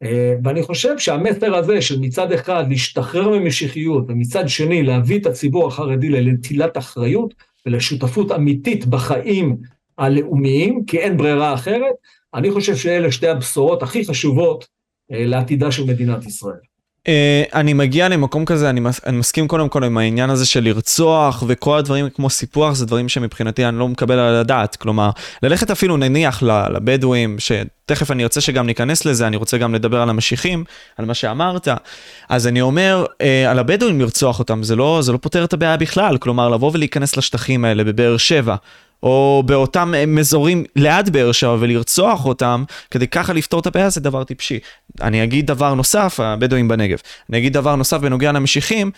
אה, 0.02 0.34
ואני 0.44 0.62
חושב 0.62 0.98
שהמסר 0.98 1.54
הזה 1.54 1.82
של 1.82 2.00
מצד 2.00 2.32
אחד 2.32 2.64
להשתחרר 2.68 3.38
ממשיחיות, 3.38 4.04
ומצד 4.08 4.48
שני 4.48 4.82
להביא 4.82 5.18
את 5.20 5.26
הציבור 5.26 5.68
החרדי 5.68 6.08
לנטילת 6.08 6.78
אחריות 6.78 7.34
ולשותפות 7.66 8.32
אמיתית 8.32 8.86
בחיים 8.86 9.56
הלאומיים, 9.98 10.84
כי 10.86 10.98
אין 10.98 11.16
ברירה 11.16 11.54
אחרת, 11.54 11.94
אני 12.34 12.50
חושב 12.50 12.76
שאלה 12.76 13.12
שתי 13.12 13.28
הבשורות 13.28 13.82
הכי 13.82 14.06
חשובות 14.06 14.66
אה, 15.12 15.26
לעתידה 15.26 15.72
של 15.72 15.84
מדינת 15.84 16.26
ישראל. 16.26 16.56
Uh, 17.06 17.08
אני 17.54 17.72
מגיע 17.72 18.08
למקום 18.08 18.44
כזה, 18.44 18.70
אני, 18.70 18.80
מס, 18.80 19.00
אני 19.06 19.16
מסכים 19.16 19.48
קודם 19.48 19.68
כל 19.68 19.84
עם 19.84 19.98
העניין 19.98 20.30
הזה 20.30 20.46
של 20.46 20.64
לרצוח 20.64 21.44
וכל 21.46 21.78
הדברים 21.78 22.10
כמו 22.10 22.30
סיפוח, 22.30 22.74
זה 22.74 22.86
דברים 22.86 23.08
שמבחינתי 23.08 23.64
אני 23.64 23.78
לא 23.78 23.88
מקבל 23.88 24.18
על 24.18 24.34
הדעת. 24.34 24.76
כלומר, 24.76 25.10
ללכת 25.42 25.70
אפילו 25.70 25.96
נניח 25.96 26.42
לבדואים, 26.42 27.36
שתכף 27.38 28.10
אני 28.10 28.24
רוצה 28.24 28.40
שגם 28.40 28.66
ניכנס 28.66 29.04
לזה, 29.04 29.26
אני 29.26 29.36
רוצה 29.36 29.58
גם 29.58 29.74
לדבר 29.74 30.02
על 30.02 30.10
המשיחים, 30.10 30.64
על 30.96 31.04
מה 31.04 31.14
שאמרת. 31.14 31.68
אז 32.28 32.46
אני 32.46 32.60
אומר, 32.60 33.04
uh, 33.10 33.24
על 33.48 33.58
הבדואים 33.58 34.00
לרצוח 34.00 34.38
אותם, 34.38 34.62
זה 34.62 34.76
לא, 34.76 34.98
זה 35.02 35.12
לא 35.12 35.18
פותר 35.18 35.44
את 35.44 35.52
הבעיה 35.52 35.76
בכלל. 35.76 36.18
כלומר, 36.18 36.48
לבוא 36.48 36.70
ולהיכנס 36.74 37.16
לשטחים 37.16 37.64
האלה 37.64 37.84
בבאר 37.84 38.16
שבע, 38.16 38.56
או 39.06 39.42
באותם 39.46 39.94
אזורים 40.20 40.64
ליד 40.76 41.10
באר 41.10 41.32
שבע 41.32 41.56
ולרצוח 41.60 42.24
אותם, 42.24 42.64
כדי 42.90 43.06
ככה 43.06 43.32
לפתור 43.32 43.60
את 43.60 43.66
הבעיה 43.66 43.90
זה 43.90 44.00
דבר 44.00 44.24
טיפשי. 44.24 44.58
אני 45.02 45.24
אגיד 45.24 45.46
דבר 45.46 45.74
נוסף, 45.74 46.20
הבדואים 46.20 46.68
בנגב, 46.68 46.98
אני 47.30 47.38
אגיד 47.38 47.52
דבר 47.52 47.76
נוסף 47.76 47.96
בנוגע 47.96 48.32
למשיחים, 48.32 48.90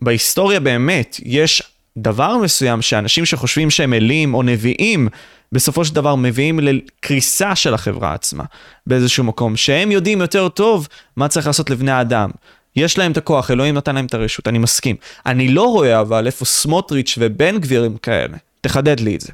בהיסטוריה 0.00 0.60
באמת 0.60 1.20
יש 1.24 1.62
דבר 1.98 2.36
מסוים 2.36 2.82
שאנשים 2.82 3.24
שחושבים 3.24 3.70
שהם 3.70 3.94
אלים 3.94 4.34
או 4.34 4.42
נביאים, 4.42 5.08
בסופו 5.52 5.84
של 5.84 5.94
דבר 5.94 6.14
מביאים 6.14 6.60
לקריסה 6.60 7.56
של 7.56 7.74
החברה 7.74 8.14
עצמה 8.14 8.44
באיזשהו 8.86 9.24
מקום, 9.24 9.56
שהם 9.56 9.90
יודעים 9.90 10.20
יותר 10.20 10.48
טוב 10.48 10.88
מה 11.16 11.28
צריך 11.28 11.46
לעשות 11.46 11.70
לבני 11.70 11.90
האדם. 11.90 12.30
יש 12.76 12.98
להם 12.98 13.12
את 13.12 13.16
הכוח, 13.16 13.50
אלוהים 13.50 13.74
נתן 13.74 13.94
להם 13.94 14.06
את 14.06 14.14
הרשות, 14.14 14.48
אני 14.48 14.58
מסכים. 14.58 14.96
אני 15.26 15.48
לא 15.48 15.62
רואה 15.62 16.00
אבל 16.00 16.26
איפה 16.26 16.44
סמוטריץ' 16.44 17.14
ובן 17.18 17.58
גביר 17.58 17.84
הם 17.84 17.96
כאלה. 18.02 18.36
תחדד 18.60 19.00
לי 19.00 19.16
את 19.16 19.20
זה. 19.20 19.32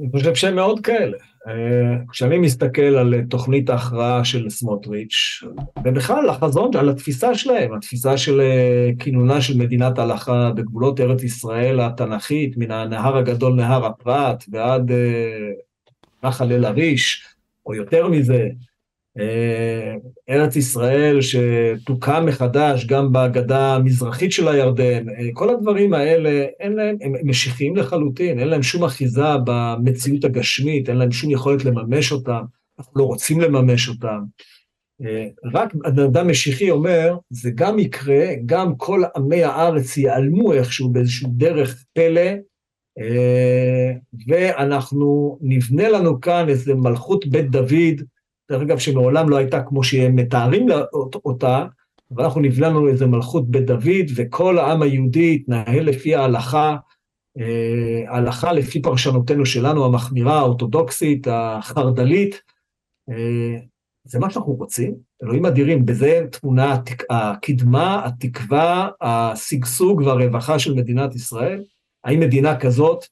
אני 0.00 0.10
חושב 0.10 0.34
שהם 0.34 0.56
מאוד 0.56 0.80
כאלה. 0.80 1.16
אה, 1.48 1.96
כשאני 2.10 2.38
מסתכל 2.38 2.82
על 2.82 3.14
תוכנית 3.30 3.70
ההכרעה 3.70 4.24
של 4.24 4.50
סמוטריץ', 4.50 5.44
ובכלל 5.84 6.28
החזון, 6.28 6.76
על 6.76 6.88
התפיסה 6.88 7.34
שלהם, 7.34 7.74
התפיסה 7.74 8.16
של 8.16 8.40
אה, 8.40 8.90
כינונה 8.98 9.40
של 9.40 9.58
מדינת 9.58 9.98
הלכה 9.98 10.50
בגבולות 10.54 11.00
ארץ 11.00 11.22
ישראל 11.22 11.80
התנ"כית, 11.80 12.56
מן 12.56 12.70
הנהר 12.70 13.16
הגדול, 13.16 13.52
נהר 13.52 13.86
הפרת, 13.86 14.44
ועד 14.52 14.90
אה, 14.90 15.48
נחל 16.24 16.52
אל-עריש, 16.52 17.24
או 17.66 17.74
יותר 17.74 18.08
מזה, 18.08 18.34
אה, 18.34 18.48
ארץ 20.30 20.56
ישראל 20.56 21.18
שתוקם 21.20 22.26
מחדש 22.26 22.86
גם 22.86 23.12
בגדה 23.12 23.74
המזרחית 23.74 24.32
של 24.32 24.48
הירדן, 24.48 25.08
אה, 25.08 25.28
כל 25.32 25.50
הדברים 25.50 25.94
האלה, 25.94 26.44
אין 26.60 26.72
להם, 26.72 26.96
הם 27.00 27.12
משיחיים 27.24 27.76
לחלוטין, 27.76 28.38
אין 28.38 28.48
להם 28.48 28.62
שום 28.62 28.84
אחיזה 28.84 29.22
במציאות 29.44 30.24
הגשמית, 30.24 30.88
אין 30.88 30.96
להם 30.96 31.12
שום 31.12 31.30
יכולת 31.30 31.64
לממש 31.64 32.12
אותם, 32.12 32.40
אנחנו 32.78 32.92
לא 32.96 33.04
רוצים 33.04 33.40
לממש 33.40 33.88
אותם. 33.88 34.18
אה, 35.04 35.26
רק 35.54 35.72
אדם 35.84 36.30
משיחי 36.30 36.70
אומר, 36.70 37.16
זה 37.30 37.50
גם 37.54 37.78
יקרה, 37.78 38.26
גם 38.46 38.76
כל 38.76 39.02
עמי 39.16 39.44
הארץ 39.44 39.96
ייעלמו 39.96 40.52
איכשהו 40.52 40.88
באיזשהו 40.90 41.28
דרך 41.36 41.84
פלא, 41.94 42.30
ואנחנו 44.28 45.38
נבנה 45.40 45.88
לנו 45.88 46.20
כאן 46.20 46.48
איזה 46.48 46.74
מלכות 46.74 47.26
בית 47.26 47.50
דוד, 47.50 48.02
דרך 48.50 48.62
אגב, 48.62 48.78
שמעולם 48.78 49.28
לא 49.28 49.36
הייתה 49.36 49.62
כמו 49.62 49.84
שהם 49.84 50.16
מתארים 50.16 50.66
אותה, 51.24 51.66
אבל 52.14 52.24
אנחנו 52.24 52.40
נבלענו 52.40 52.88
איזה 52.88 53.06
מלכות 53.06 53.50
בית 53.50 53.66
דוד, 53.66 54.06
וכל 54.16 54.58
העם 54.58 54.82
היהודי 54.82 55.34
התנהל 55.34 55.84
לפי 55.84 56.14
ההלכה, 56.14 56.76
אה, 57.38 58.16
הלכה 58.16 58.52
לפי 58.52 58.82
פרשנותנו 58.82 59.46
שלנו, 59.46 59.84
המחמירה, 59.84 60.38
האורתודוקסית, 60.38 61.26
החרד"לית, 61.30 62.42
אה, 63.10 63.60
זה 64.04 64.18
מה 64.18 64.30
שאנחנו 64.30 64.52
רוצים, 64.52 64.94
אלוהים 65.22 65.46
אדירים, 65.46 65.86
בזה 65.86 66.26
תמונה 66.32 66.76
הקדמה, 67.10 68.06
התקווה, 68.06 68.88
השגשוג 69.00 70.00
והרווחה 70.00 70.58
של 70.58 70.74
מדינת 70.74 71.14
ישראל. 71.14 71.64
האם 72.04 72.20
מדינה 72.20 72.60
כזאת, 72.60 73.04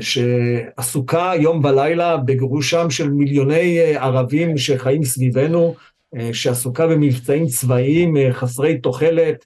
שעסוקה 0.00 1.32
יום 1.38 1.64
ולילה 1.64 2.16
בגירושם 2.16 2.90
של 2.90 3.10
מיליוני 3.10 3.96
ערבים 3.96 4.58
שחיים 4.58 5.04
סביבנו, 5.04 5.74
שעסוקה 6.32 6.86
במבצעים 6.86 7.46
צבאיים 7.46 8.16
חסרי 8.32 8.78
תוחלת, 8.78 9.44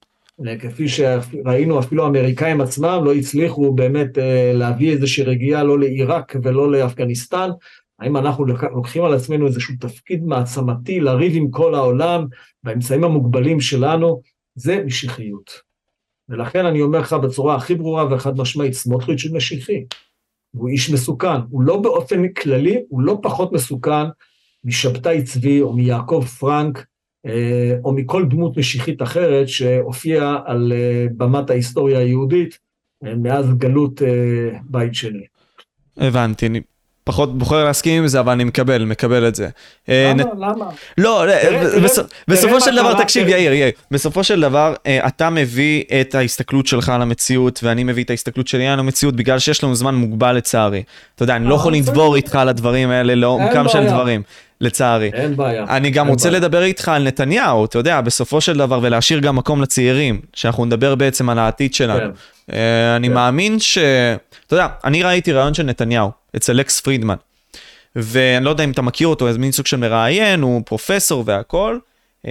כפי 0.59 0.89
שראינו, 0.89 1.81
אפילו 1.81 2.05
האמריקאים 2.05 2.61
עצמם 2.61 3.01
לא 3.05 3.15
הצליחו 3.15 3.73
באמת 3.73 4.19
אה, 4.19 4.53
להביא 4.55 4.93
איזושהי 4.93 5.25
רגיעה 5.25 5.65
לא 5.65 5.79
לעיראק 5.79 6.37
ולא 6.43 6.73
לאפגניסטן. 6.73 7.51
האם 7.99 8.17
אנחנו 8.17 8.45
לוקחים 8.45 9.05
על 9.05 9.15
עצמנו 9.15 9.47
איזשהו 9.47 9.75
תפקיד 9.81 10.25
מעצמתי 10.25 11.01
לריב 11.01 11.33
עם 11.37 11.51
כל 11.51 11.75
העולם 11.75 12.27
באמצעים 12.65 13.05
המוגבלים 13.05 13.61
שלנו? 13.61 14.21
זה 14.55 14.83
משיחיות. 14.85 15.61
ולכן 16.29 16.67
אני 16.67 16.83
אומר 16.83 16.99
לך 16.99 17.13
בצורה 17.13 17.55
הכי 17.55 17.75
ברורה 17.75 18.15
וחד 18.15 18.37
משמעית, 18.37 18.73
סמוטריץ' 18.73 19.25
הוא 19.25 19.37
משיחי. 19.37 19.85
הוא 20.57 20.69
איש 20.69 20.91
מסוכן. 20.91 21.41
הוא 21.51 21.63
לא 21.63 21.81
באופן 21.81 22.29
כללי, 22.29 22.83
הוא 22.89 23.03
לא 23.03 23.19
פחות 23.23 23.53
מסוכן 23.53 24.07
משבתאי 24.65 25.23
צבי 25.23 25.61
או 25.61 25.73
מיעקב 25.73 26.25
פרנק 26.25 26.87
אה, 27.27 27.77
או 27.85 27.93
מכל 27.93 28.27
דמות 28.31 28.57
משיחית 28.57 29.03
אחרת 29.03 29.49
שהופיעה 29.49 30.39
על 30.47 30.73
אה, 30.73 31.07
במת 31.17 31.51
ההיסטוריה 31.51 31.99
היהודית 31.99 32.59
אה, 33.05 33.15
מאז 33.15 33.55
גלות 33.55 34.03
בית 34.65 34.95
שני. 34.95 35.25
הבנתי, 35.97 36.47
אני 36.47 36.61
פחות 37.05 37.39
בוחר 37.39 37.65
להסכים 37.65 38.03
עם 38.03 38.09
זה, 38.09 38.21
אבל 38.21 38.33
אני 38.33 38.45
מקבל, 38.45 38.85
מקבל 38.85 39.29
את 39.29 39.35
זה. 39.35 39.49
למה? 39.89 40.23
למה? 40.39 40.67
לא, 40.99 41.25
בסופו 42.29 42.61
של 42.61 42.77
דבר, 42.77 43.03
תקשיב, 43.03 43.29
יאיר, 43.29 43.53
יאיר, 43.53 43.71
בסופו 43.91 44.25
של 44.25 44.41
דבר, 44.41 44.75
אתה 44.89 45.31
מביא 45.31 45.85
את 46.01 46.15
ההסתכלות 46.15 46.67
שלך 46.67 46.89
על 46.89 47.03
המציאות, 47.03 47.61
ואני 47.63 47.85
מביא 47.85 48.05
את 48.05 48.11
ההסתכלות 48.11 48.49
שלי 48.49 48.69
על 48.69 48.79
המציאות, 48.79 49.17
בגלל 49.17 49.39
שיש 49.39 49.65
לנו 49.65 49.75
זמן 49.75 49.95
מוגבל 49.95 50.33
לצערי. 50.33 50.83
אתה 51.15 51.23
יודע, 51.23 51.37
אני 51.37 51.45
לא 51.45 51.55
יכול 51.55 51.75
לדבור 51.75 52.17
איתך 52.17 52.35
על 52.35 52.49
הדברים 52.49 52.91
האלה 52.91 53.15
לעומקם 53.15 53.69
של 53.69 53.87
דברים. 53.87 54.23
לצערי. 54.61 55.11
אין 55.15 55.37
בעיה. 55.37 55.65
אני 55.69 55.91
גם 55.91 56.09
רוצה 56.09 56.29
בעיה. 56.29 56.41
לדבר 56.41 56.63
איתך 56.63 56.89
על 56.89 57.03
נתניהו, 57.03 57.65
אתה 57.65 57.79
יודע, 57.79 58.01
בסופו 58.01 58.41
של 58.41 58.59
דבר, 58.59 58.79
ולהשאיר 58.83 59.21
גם 59.21 59.37
מקום 59.37 59.63
לצעירים, 59.63 60.21
שאנחנו 60.35 60.65
נדבר 60.65 60.95
בעצם 60.95 61.29
על 61.29 61.39
העתיד 61.39 61.75
שלנו. 61.75 62.01
כן. 62.51 62.57
אני 62.97 63.09
כן. 63.09 63.15
מאמין 63.15 63.61
ש... 63.61 63.79
אתה 64.47 64.55
יודע, 64.55 64.67
אני 64.85 65.03
ראיתי 65.03 65.33
רעיון 65.33 65.55
של 65.55 65.63
נתניהו, 65.63 66.11
אצל 66.37 66.61
אקס 66.61 66.81
פרידמן, 66.81 67.17
ואני 67.97 68.45
לא 68.45 68.51
יודע 68.51 68.65
אם 68.65 68.71
אתה 68.71 68.83
מכיר 68.83 69.09
אותו, 69.09 69.29
איזה 69.29 69.39
מין 69.39 69.53
סוג 69.53 69.67
של 69.67 69.77
מראיין, 69.77 70.43
הוא 70.43 70.63
פרופסור 70.67 71.25
והכל. 71.27 71.79
uh, 72.23 72.27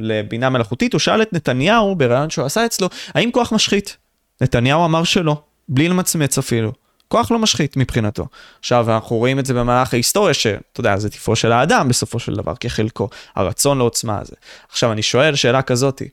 לבינה 0.00 0.50
מלאכותית, 0.50 0.92
הוא 0.92 0.98
שאל 0.98 1.22
את 1.22 1.32
נתניהו 1.32 1.96
ברעיון 1.96 2.30
שהוא 2.30 2.46
עשה 2.46 2.66
אצלו, 2.66 2.88
האם 3.14 3.30
כוח 3.30 3.52
משחית? 3.52 3.96
נתניהו 4.40 4.84
אמר 4.84 5.04
שלא, 5.04 5.42
בלי 5.68 5.88
למצמץ 5.88 6.38
אפילו. 6.38 6.72
כוח 7.08 7.30
לא 7.30 7.38
משחית 7.38 7.76
מבחינתו. 7.76 8.26
עכשיו, 8.60 8.94
אנחנו 8.94 9.16
רואים 9.16 9.38
את 9.38 9.46
זה 9.46 9.54
במהלך 9.54 9.94
ההיסטוריה, 9.94 10.34
שאתה 10.34 10.80
יודע, 10.80 10.96
זה 10.96 11.10
טיפו 11.10 11.36
של 11.36 11.52
האדם 11.52 11.88
בסופו 11.88 12.18
של 12.18 12.34
דבר, 12.34 12.54
כחלקו, 12.60 13.08
הרצון 13.36 13.78
לעוצמה 13.78 14.18
הזה. 14.20 14.36
עכשיו, 14.70 14.92
אני 14.92 15.02
שואל 15.02 15.34
שאלה 15.34 15.62
כזאתי, 15.62 16.08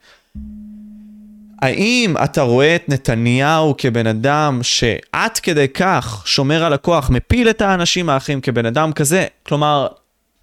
האם 1.61 2.15
אתה 2.23 2.41
רואה 2.41 2.75
את 2.75 2.89
נתניהו 2.89 3.75
כבן 3.77 4.07
אדם 4.07 4.59
שעד 4.61 5.37
כדי 5.43 5.67
כך 5.67 6.23
שומר 6.25 6.63
על 6.63 6.73
הכוח, 6.73 7.09
מפיל 7.09 7.49
את 7.49 7.61
האנשים 7.61 8.09
האחרים 8.09 8.41
כבן 8.41 8.65
אדם 8.65 8.93
כזה? 8.93 9.25
כלומר, 9.43 9.87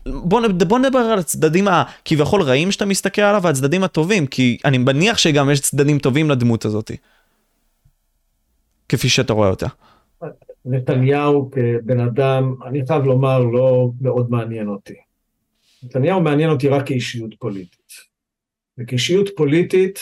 בוא, 0.06 0.40
בוא 0.66 0.78
נדבר 0.78 0.98
על 0.98 1.18
הצדדים 1.18 1.68
הכביכול 1.68 2.42
רעים 2.42 2.72
שאתה 2.72 2.86
מסתכל 2.86 3.22
עליו 3.22 3.42
והצדדים 3.42 3.84
הטובים, 3.84 4.26
כי 4.26 4.58
אני 4.64 4.78
מניח 4.78 5.18
שגם 5.18 5.50
יש 5.50 5.60
צדדים 5.60 5.98
טובים 5.98 6.30
לדמות 6.30 6.64
הזאת. 6.64 6.90
כפי 8.88 9.08
שאתה 9.08 9.32
רואה 9.32 9.48
אותה. 9.48 9.66
נתניהו 10.64 11.50
כבן 11.50 12.00
אדם, 12.00 12.54
אני 12.66 12.86
חייב 12.86 13.04
לומר, 13.04 13.38
לא 13.38 13.90
מאוד 14.00 14.30
מעניין 14.30 14.68
אותי. 14.68 14.94
נתניהו 15.82 16.20
מעניין 16.20 16.50
אותי 16.50 16.68
רק 16.68 16.86
כאישיות 16.86 17.34
פוליטית. 17.38 17.92
וכאישיות 18.78 19.28
פוליטית 19.36 19.98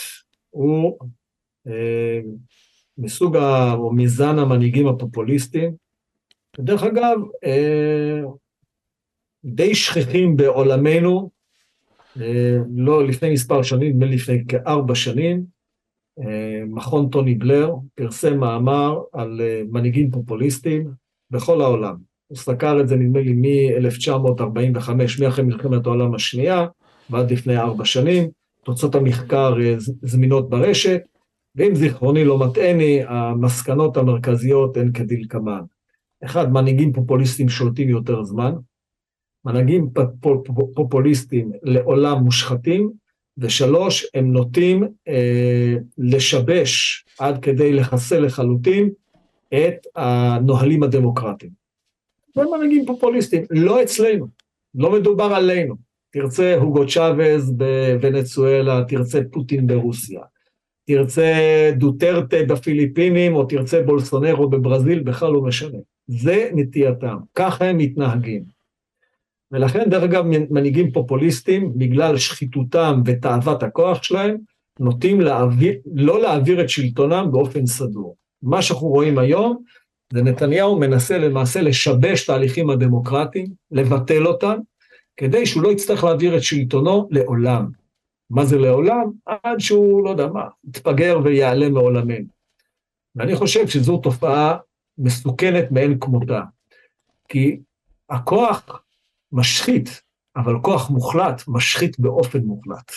הוא 0.53 0.99
אה, 1.67 2.21
מסוג 2.99 3.37
ה... 3.37 3.73
או 3.73 3.93
מזן 3.93 4.39
המנהיגים 4.39 4.89
הפופוליסטיים. 4.89 5.75
ודרך 6.59 6.83
אגב, 6.83 7.19
אה, 7.45 8.21
די 9.45 9.75
שכיחים 9.75 10.37
בעולמנו, 10.37 11.31
אה, 12.21 12.57
לא 12.75 13.07
לפני 13.07 13.33
מספר 13.33 13.63
שנים, 13.63 13.93
נדמה 13.93 14.07
לי 14.07 14.15
לפני 14.15 14.45
כארבע 14.49 14.95
שנים, 14.95 15.45
אה, 16.21 16.63
מכון 16.67 17.09
טוני 17.09 17.35
בלר 17.35 17.75
פרסם 17.95 18.39
מאמר 18.39 19.01
על 19.13 19.41
אה, 19.41 19.63
מנהיגים 19.71 20.11
פופוליסטיים 20.11 20.91
בכל 21.31 21.61
העולם. 21.61 21.97
הוא 22.29 22.39
סקר 22.39 22.81
את 22.81 22.89
זה 22.89 22.97
נדמה 22.97 23.21
לי 23.21 23.33
מ-1945, 23.33 24.91
מאחרי 25.21 25.45
מלחמת 25.45 25.87
העולם 25.87 26.15
השנייה 26.15 26.67
ועד 27.11 27.33
לפני 27.33 27.59
ארבע 27.59 27.85
שנים. 27.85 28.42
תוצאות 28.65 28.95
המחקר 28.95 29.55
אה, 29.61 29.75
זמינות 30.03 30.51
ברשת, 30.51 31.01
ואם 31.55 31.75
זיכרוני 31.75 32.25
לא 32.25 32.39
מטעני, 32.39 33.01
המסקנות 33.07 33.97
המרכזיות 33.97 34.77
הן 34.77 34.93
כדלקמן. 34.93 35.61
אחד, 36.25 36.53
מנהיגים 36.53 36.93
פופוליסטיים 36.93 37.49
שולטים 37.49 37.89
יותר 37.89 38.25
זמן, 38.25 38.53
מנהיגים 39.45 39.91
פופוליסטיים 40.75 41.53
לעולם 41.63 42.25
מושחתים, 42.25 42.91
ושלוש, 43.39 44.07
הם 44.15 44.33
נוטים 44.33 44.85
אה, 45.09 45.75
לשבש 45.99 47.05
עד 47.19 47.43
כדי 47.43 47.73
לחסל 47.73 48.21
לחלוטין 48.21 48.91
את 49.49 49.87
הנוהלים 49.97 50.83
הדמוקרטיים. 50.83 51.53
זה 52.35 52.43
מנהיגים 52.57 52.87
פופוליסטיים, 52.87 53.45
לא 53.51 53.83
אצלנו, 53.83 54.27
לא 54.75 54.93
מדובר 54.93 55.25
עלינו. 55.25 55.92
תרצה 56.13 56.57
הוגו 56.57 56.87
צ'אבז 56.87 57.53
בוונצואלה, 57.53 58.85
תרצה 58.89 59.21
פוטין 59.31 59.67
ברוסיה, 59.67 60.21
תרצה 60.87 61.33
דוטרטה 61.77 62.37
בפיליפינים, 62.49 63.35
או 63.35 63.45
תרצה 63.45 63.83
בולסונרו 63.83 64.49
בברזיל, 64.49 65.03
בכלל 65.03 65.33
לא 65.33 65.43
משנה. 65.43 65.79
זה 66.07 66.51
נטייתם, 66.55 67.17
ככה 67.35 67.65
הם 67.65 67.79
מתנהגים. 67.79 68.43
ולכן, 69.53 69.91
דרך 69.91 70.03
אגב, 70.03 70.25
מנהיגים 70.51 70.93
פופוליסטים, 70.93 71.73
בגלל 71.77 72.17
שחיתותם 72.17 73.03
ותאוות 73.05 73.63
הכוח 73.63 74.03
שלהם, 74.03 74.37
נוטים 74.81 75.21
להעביר, 75.21 75.75
לא 75.95 76.23
להעביר 76.23 76.61
את 76.61 76.69
שלטונם 76.69 77.29
באופן 77.33 77.67
סדור. 77.67 78.17
מה 78.43 78.63
שאנחנו 78.63 78.89
רואים 78.89 79.19
היום, 79.19 79.63
זה 80.13 80.23
נתניהו 80.23 80.79
מנסה 80.79 81.19
למעשה 81.19 81.63
לשבש 81.63 82.27
תהליכים 82.27 82.71
הדמוקרטיים, 82.71 83.47
לבטל 83.71 84.27
אותם, 84.27 84.59
כדי 85.23 85.47
שהוא 85.47 85.63
לא 85.63 85.73
יצטרך 85.73 86.05
להעביר 86.05 86.37
את 86.37 86.43
שלטונו 86.43 87.09
לעולם. 87.11 87.71
מה 88.31 88.45
זה 88.45 88.59
לעולם? 88.59 89.11
עד 89.27 89.59
שהוא, 89.61 90.05
לא 90.05 90.11
יודע 90.11 90.27
מה, 90.27 90.49
יתפגר 90.69 91.21
ויעלם 91.25 91.73
מעולמנו. 91.73 92.27
ואני 93.17 93.37
חושב 93.37 93.69
שזו 93.69 93.99
תופעה 93.99 94.57
מסוכנת 94.99 95.65
מאין 95.71 95.99
כמותה. 96.01 96.41
כי 97.29 97.61
הכוח 98.11 98.83
משחית, 99.33 100.03
אבל 100.37 100.55
כוח 100.63 100.91
מוחלט 100.91 101.43
משחית 101.49 102.01
באופן 102.01 102.39
מוחלט. 102.39 102.93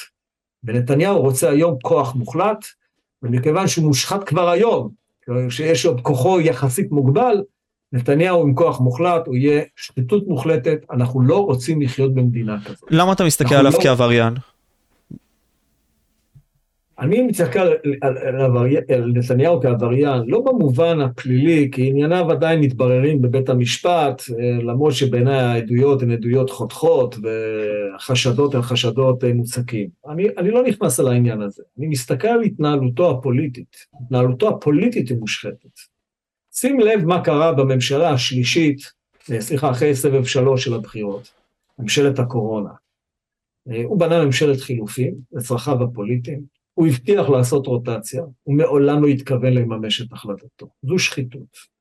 ונתניהו 0.63 1.21
רוצה 1.21 1.49
היום 1.49 1.77
כוח 1.81 2.15
מוחלט, 2.15 2.65
ומכיוון 3.23 3.67
שהוא 3.67 3.87
מושחת 3.87 4.23
כבר 4.23 4.49
היום, 4.49 4.89
שיש 5.49 5.85
עוד 5.85 6.01
כוחו 6.01 6.41
יחסית 6.41 6.91
מוגבל, 6.91 7.43
נתניהו 7.93 8.41
עם 8.41 8.55
כוח 8.55 8.81
מוחלט, 8.81 9.27
הוא 9.27 9.35
יהיה 9.35 9.61
שחיתות 9.75 10.27
מוחלטת, 10.27 10.85
אנחנו 10.91 11.21
לא 11.21 11.45
רוצים 11.45 11.81
לחיות 11.81 12.13
במדינה 12.13 12.57
כזאת. 12.65 12.89
למה 12.91 13.13
אתה 13.13 13.23
מסתכל 13.25 13.55
עליו 13.55 13.71
לא... 13.71 13.83
כעבריין? 13.83 14.33
אני 16.99 17.21
מסתכל 17.21 17.59
על, 17.59 17.77
על, 18.01 18.17
על, 18.17 18.57
על 18.89 19.11
נתניהו 19.15 19.61
כעבריין, 19.61 20.23
לא 20.27 20.41
במובן 20.41 21.01
הפלילי, 21.01 21.69
כי 21.71 21.87
ענייניו 21.87 22.31
עדיין 22.31 22.59
מתבררים 22.59 23.21
בבית 23.21 23.49
המשפט, 23.49 24.21
אה, 24.39 24.63
למרות 24.63 24.93
שבעיניי 24.93 25.35
העדויות 25.35 26.01
הן 26.01 26.11
עדויות 26.11 26.49
חותכות 26.49 27.15
והחשדות 27.21 28.55
הן 28.55 28.61
חשדות 28.61 29.23
אה, 29.23 29.33
מוצקים. 29.33 29.87
אני, 30.09 30.27
אני 30.37 30.51
לא 30.51 30.63
נכנס 30.63 30.99
על 30.99 31.07
העניין 31.07 31.41
הזה, 31.41 31.63
אני 31.79 31.87
מסתכל 31.87 32.27
על 32.27 32.41
התנהלותו 32.41 33.11
הפוליטית. 33.11 33.75
התנהלותו 34.01 34.49
הפוליטית 34.49 35.09
היא 35.09 35.17
מושחתת. 35.17 35.94
שים 36.57 36.79
לב 36.79 37.05
מה 37.05 37.23
קרה 37.23 37.53
בממשלה 37.53 38.09
השלישית, 38.09 38.77
אה, 39.31 39.41
סליחה, 39.41 39.71
אחרי 39.71 39.95
סבב 39.95 40.25
שלוש 40.25 40.63
של 40.63 40.73
הבחירות, 40.73 41.31
ממשלת 41.79 42.19
הקורונה. 42.19 42.69
הוא 43.83 43.99
בנה 43.99 44.25
ממשלת 44.25 44.59
חילופים 44.59 45.15
לצרכיו 45.31 45.83
הפוליטיים, 45.83 46.41
הוא 46.73 46.87
הבטיח 46.87 47.29
לעשות 47.29 47.67
רוטציה, 47.67 48.23
הוא 48.43 48.55
מעולם 48.55 49.03
לא 49.03 49.07
התכוון 49.07 49.53
לממש 49.53 50.01
את 50.01 50.13
החלטתו. 50.13 50.67
זו 50.83 50.99
שחיתות. 50.99 51.75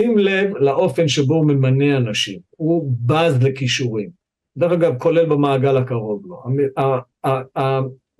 שים 0.00 0.18
לב 0.18 0.56
לאופן 0.56 1.08
שבו 1.08 1.34
הוא 1.34 1.46
ממנה 1.46 1.96
אנשים, 1.96 2.40
הוא 2.50 2.92
בז 3.06 3.42
לכישורים. 3.42 4.10
דרך 4.56 4.72
אגב, 4.72 4.98
כולל 4.98 5.26
במעגל 5.26 5.76
הקרוב 5.76 6.26
לו. 6.26 6.42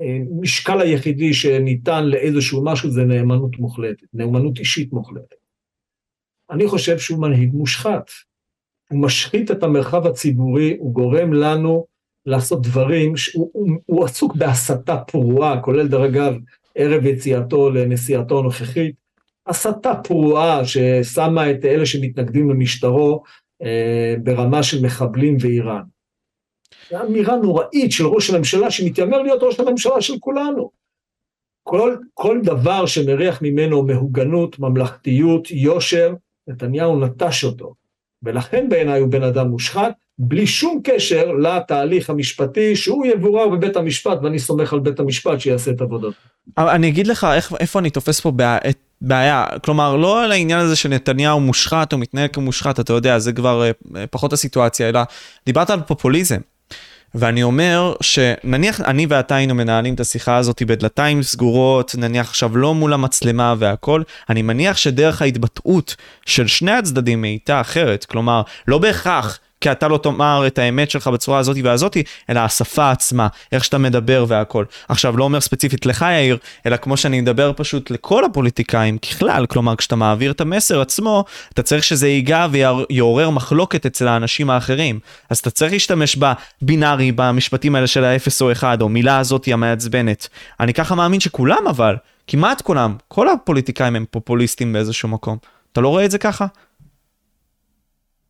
המשקל 0.00 0.80
היחידי 0.80 1.34
שניתן 1.34 2.04
לאיזשהו 2.04 2.64
משהו 2.64 2.90
זה 2.90 3.04
נאמנות 3.04 3.58
מוחלטת, 3.58 4.06
נאמנות 4.14 4.58
אישית 4.58 4.92
מוחלטת. 4.92 5.41
אני 6.52 6.68
חושב 6.68 6.98
שהוא 6.98 7.20
מנהיג 7.20 7.50
מושחת. 7.54 8.10
הוא 8.90 9.00
משחית 9.00 9.50
את 9.50 9.62
המרחב 9.62 10.06
הציבורי, 10.06 10.76
הוא 10.78 10.94
גורם 10.94 11.32
לנו 11.32 11.86
לעשות 12.26 12.62
דברים, 12.62 13.16
שהוא, 13.16 13.50
הוא, 13.52 13.70
הוא 13.86 14.04
עסוק 14.04 14.34
בהסתה 14.34 14.96
פרועה, 14.96 15.60
כולל 15.60 15.88
דרך 15.88 16.04
אגב 16.04 16.34
ערב 16.74 17.06
יציאתו 17.06 17.70
לנסיעתו 17.70 18.38
הנוכחית, 18.38 18.94
הסתה 19.46 19.94
פרועה 19.94 20.64
ששמה 20.64 21.50
את 21.50 21.64
אלה 21.64 21.86
שמתנגדים 21.86 22.50
למשטרו 22.50 23.22
אה, 23.62 24.14
ברמה 24.22 24.62
של 24.62 24.84
מחבלים 24.84 25.36
ואיראן. 25.40 25.82
זו 26.90 27.02
אמירה 27.02 27.36
נוראית 27.36 27.92
של 27.92 28.06
ראש 28.06 28.30
הממשלה 28.30 28.70
שמתיימר 28.70 29.22
להיות 29.22 29.42
ראש 29.42 29.60
הממשלה 29.60 30.00
של 30.00 30.14
כולנו. 30.20 30.70
כל, 31.62 31.96
כל 32.14 32.40
דבר 32.44 32.86
שמריח 32.86 33.42
ממנו 33.42 33.82
מהוגנות, 33.82 34.58
ממלכתיות, 34.58 35.50
יושר, 35.50 36.14
נתניהו 36.48 37.00
נטש 37.00 37.44
אותו. 37.44 37.74
ולכן 38.22 38.68
בעיניי 38.68 39.00
הוא 39.00 39.08
בן 39.08 39.22
אדם 39.22 39.48
מושחת, 39.48 39.92
בלי 40.18 40.46
שום 40.46 40.80
קשר 40.84 41.32
לתהליך 41.32 42.10
המשפטי 42.10 42.76
שהוא 42.76 43.06
יבורר 43.06 43.48
בבית 43.48 43.76
המשפט, 43.76 44.18
ואני 44.22 44.38
סומך 44.38 44.72
על 44.72 44.80
בית 44.80 45.00
המשפט 45.00 45.40
שיעשה 45.40 45.70
את 45.70 45.80
עבודות. 45.80 46.14
אני 46.58 46.88
אגיד 46.88 47.06
לך 47.06 47.26
איך, 47.34 47.52
איפה 47.60 47.78
אני 47.78 47.90
תופס 47.90 48.20
פה 48.20 48.30
בעיה, 48.30 48.58
בעיה, 49.00 49.46
כלומר 49.64 49.96
לא 49.96 50.24
על 50.24 50.32
העניין 50.32 50.58
הזה 50.58 50.76
שנתניהו 50.76 51.40
מושחת 51.40 51.92
או 51.92 51.98
מתנהל 51.98 52.28
כמושחת, 52.32 52.80
אתה 52.80 52.92
יודע, 52.92 53.18
זה 53.18 53.32
כבר 53.32 53.62
אה, 53.96 54.06
פחות 54.06 54.32
הסיטואציה, 54.32 54.88
אלא 54.88 55.00
דיברת 55.46 55.70
על 55.70 55.80
פופוליזם. 55.80 56.38
ואני 57.14 57.42
אומר 57.42 57.94
שנניח 58.00 58.80
אני 58.80 59.06
ואתה 59.08 59.34
היינו 59.34 59.54
מנהלים 59.54 59.94
את 59.94 60.00
השיחה 60.00 60.36
הזאת 60.36 60.62
בדלתיים 60.62 61.22
סגורות, 61.22 61.94
נניח 61.98 62.28
עכשיו 62.28 62.56
לא 62.56 62.74
מול 62.74 62.92
המצלמה 62.92 63.54
והכל, 63.58 64.02
אני 64.30 64.42
מניח 64.42 64.76
שדרך 64.76 65.22
ההתבטאות 65.22 65.96
של 66.26 66.46
שני 66.46 66.72
הצדדים 66.72 67.24
הייתה 67.24 67.60
אחרת, 67.60 68.04
כלומר, 68.04 68.42
לא 68.68 68.78
בהכרח 68.78 69.38
כי 69.62 69.72
אתה 69.72 69.88
לא 69.88 69.98
תאמר 69.98 70.46
את 70.46 70.58
האמת 70.58 70.90
שלך 70.90 71.08
בצורה 71.08 71.38
הזאת 71.38 71.56
והזאתי, 71.64 72.02
אלא 72.30 72.40
השפה 72.40 72.90
עצמה, 72.90 73.28
איך 73.52 73.64
שאתה 73.64 73.78
מדבר 73.78 74.24
והכל. 74.28 74.64
עכשיו, 74.88 75.16
לא 75.16 75.24
אומר 75.24 75.40
ספציפית 75.40 75.86
לך, 75.86 76.06
יאיר, 76.08 76.38
אלא 76.66 76.76
כמו 76.76 76.96
שאני 76.96 77.20
מדבר 77.20 77.52
פשוט 77.56 77.90
לכל 77.90 78.24
הפוליטיקאים 78.24 78.98
ככלל, 78.98 79.46
כלומר, 79.46 79.76
כשאתה 79.76 79.96
מעביר 79.96 80.30
את 80.30 80.40
המסר 80.40 80.80
עצמו, 80.80 81.24
אתה 81.52 81.62
צריך 81.62 81.84
שזה 81.84 82.08
ייגע 82.08 82.46
ויעורר 82.50 83.30
מחלוקת 83.30 83.86
אצל 83.86 84.08
האנשים 84.08 84.50
האחרים. 84.50 85.00
אז 85.30 85.38
אתה 85.38 85.50
צריך 85.50 85.72
להשתמש 85.72 86.16
בבינארי, 86.16 87.12
במשפטים 87.12 87.74
האלה 87.74 87.86
של 87.86 88.04
האפס 88.04 88.42
או 88.42 88.52
אחד, 88.52 88.82
או 88.82 88.88
מילה 88.88 89.18
הזאתי 89.18 89.52
המעצבנת. 89.52 90.28
אני 90.60 90.74
ככה 90.74 90.94
מאמין 90.94 91.20
שכולם 91.20 91.66
אבל, 91.68 91.96
כמעט 92.26 92.60
כולם, 92.60 92.94
כל 93.08 93.28
הפוליטיקאים 93.28 93.96
הם 93.96 94.04
פופוליסטים 94.10 94.72
באיזשהו 94.72 95.08
מקום. 95.08 95.36
אתה 95.72 95.80
לא 95.80 95.88
רואה 95.88 96.04
את 96.04 96.10
זה 96.10 96.18
ככה? 96.18 96.46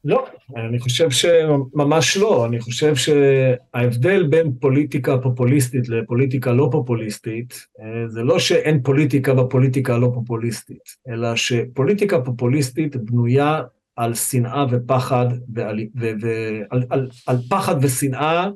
לא, 0.04 0.26
אני 0.56 0.78
חושב 0.78 1.10
שממש 1.10 2.16
לא. 2.16 2.46
אני 2.46 2.60
חושב 2.60 2.94
שההבדל 2.94 4.26
בין 4.26 4.52
פוליטיקה 4.60 5.18
פופוליסטית 5.18 5.88
לפוליטיקה 5.88 6.52
לא 6.52 6.68
פופוליסטית, 6.72 7.66
אה, 7.80 8.08
זה 8.08 8.22
לא 8.22 8.38
שאין 8.38 8.82
פוליטיקה 8.82 9.34
בפוליטיקה 9.34 9.94
הלא 9.94 10.10
פופוליסטית, 10.14 10.82
אלא 11.08 11.36
שפוליטיקה 11.36 12.20
פופוליסטית 12.20 12.96
בנויה 12.96 13.62
על 13.96 14.14
שנאה 14.14 14.64
ופחד, 14.70 15.26
ועל, 15.54 15.80
ו, 16.00 16.10
ו, 16.22 16.28
על, 16.70 16.82
על, 16.90 17.08
על 17.26 17.36
פחד 17.50 17.74
ושנאה 17.82 18.48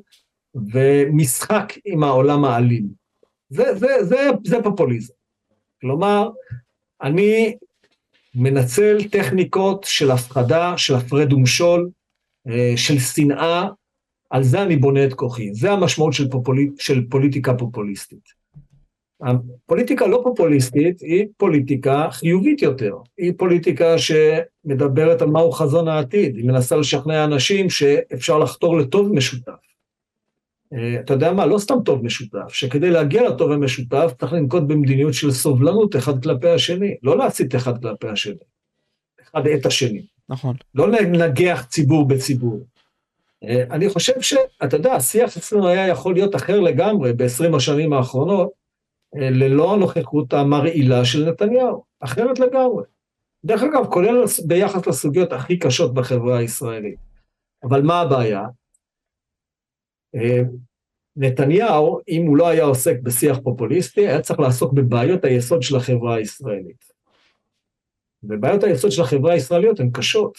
ומשחק 0.73 1.73
עם 1.85 2.03
העולם 2.03 2.45
האלים. 2.45 2.87
זה, 3.49 3.75
זה, 3.75 3.87
זה, 4.01 4.29
זה 4.45 4.57
פופוליזם. 4.63 5.13
כלומר, 5.81 6.29
אני 7.01 7.57
מנצל 8.37 8.97
טכניקות 9.11 9.83
של 9.83 10.11
הפחדה, 10.11 10.77
של 10.77 10.95
הפרד 10.95 11.33
ומשול, 11.33 11.89
אה, 12.49 12.73
של 12.75 12.99
שנאה, 12.99 13.67
על 14.29 14.43
זה 14.43 14.61
אני 14.61 14.75
בונה 14.75 15.05
את 15.05 15.13
כוחי. 15.13 15.53
זה 15.53 15.71
המשמעות 15.71 16.13
של, 16.13 16.29
פופולי, 16.29 16.69
של 16.79 17.05
פוליטיקה 17.09 17.53
פופוליסטית. 17.53 18.37
הפוליטיקה 19.21 20.07
לא 20.07 20.21
פופוליסטית 20.23 21.01
היא 21.01 21.25
פוליטיקה 21.37 22.07
חיובית 22.11 22.61
יותר. 22.61 22.95
היא 23.17 23.33
פוליטיקה 23.37 23.95
שמדברת 23.97 25.21
על 25.21 25.29
מהו 25.29 25.51
חזון 25.51 25.87
העתיד. 25.87 26.35
היא 26.35 26.45
מנסה 26.45 26.75
לשכנע 26.75 27.23
אנשים 27.23 27.69
שאפשר 27.69 28.37
לחתור 28.37 28.77
לטוב 28.77 29.13
משותף. 29.13 29.51
אה, 30.73 30.99
אתה 30.99 31.13
יודע 31.13 31.33
מה, 31.33 31.45
לא 31.45 31.57
סתם 31.57 31.75
טוב 31.85 32.03
משותף, 32.05 32.53
שכדי 32.53 32.89
להגיע 32.89 33.29
לטוב 33.29 33.51
המשותף 33.51 34.13
צריך 34.19 34.33
לנקוט 34.33 34.63
במדיניות 34.63 35.13
של 35.13 35.31
סובלנות 35.31 35.95
אחד 35.95 36.23
כלפי 36.23 36.49
השני, 36.49 36.95
לא 37.03 37.17
להצית 37.17 37.55
אחד 37.55 37.81
כלפי 37.81 38.07
השני, 38.07 38.35
אחד 39.23 39.47
את 39.47 39.65
השני. 39.65 40.05
נכון. 40.29 40.55
לא 40.75 40.89
לנגח 40.89 41.65
ציבור 41.69 42.07
בציבור. 42.07 42.59
אה, 43.43 43.63
אני 43.71 43.89
חושב 43.89 44.21
שאתה 44.21 44.77
יודע, 44.77 44.93
השיח 44.93 45.37
אצלנו 45.37 45.67
היה 45.67 45.87
יכול 45.87 46.13
להיות 46.13 46.35
אחר 46.35 46.59
לגמרי 46.59 47.13
ב-20 47.13 47.55
השנים 47.55 47.93
האחרונות, 47.93 48.49
אה, 49.15 49.29
ללא 49.29 49.73
הנוכחות 49.73 50.33
המרעילה 50.33 51.05
של 51.05 51.29
נתניהו, 51.29 51.83
אחרת 51.99 52.39
לגמרי. 52.39 52.83
דרך 53.45 53.63
אגב, 53.63 53.85
כולל 53.85 54.23
ביחס 54.45 54.87
לסוגיות 54.87 55.33
הכי 55.33 55.59
קשות 55.59 55.93
בחברה 55.93 56.37
הישראלית. 56.37 57.07
אבל 57.63 57.81
מה 57.81 58.01
הבעיה? 58.01 58.43
אה, 60.17 60.41
נתניהו, 61.15 61.99
אם 62.09 62.25
הוא 62.25 62.37
לא 62.37 62.47
היה 62.47 62.63
עוסק 62.63 62.99
בשיח 63.03 63.39
פופוליסטי, 63.43 64.07
היה 64.07 64.21
צריך 64.21 64.39
לעסוק 64.39 64.73
בבעיות 64.73 65.25
היסוד 65.25 65.61
של 65.61 65.75
החברה 65.75 66.15
הישראלית. 66.15 66.85
ובעיות 68.23 68.63
היסוד 68.63 68.91
של 68.91 69.01
החברה 69.01 69.33
הישראליות 69.33 69.79
הן 69.79 69.89
קשות. 69.93 70.37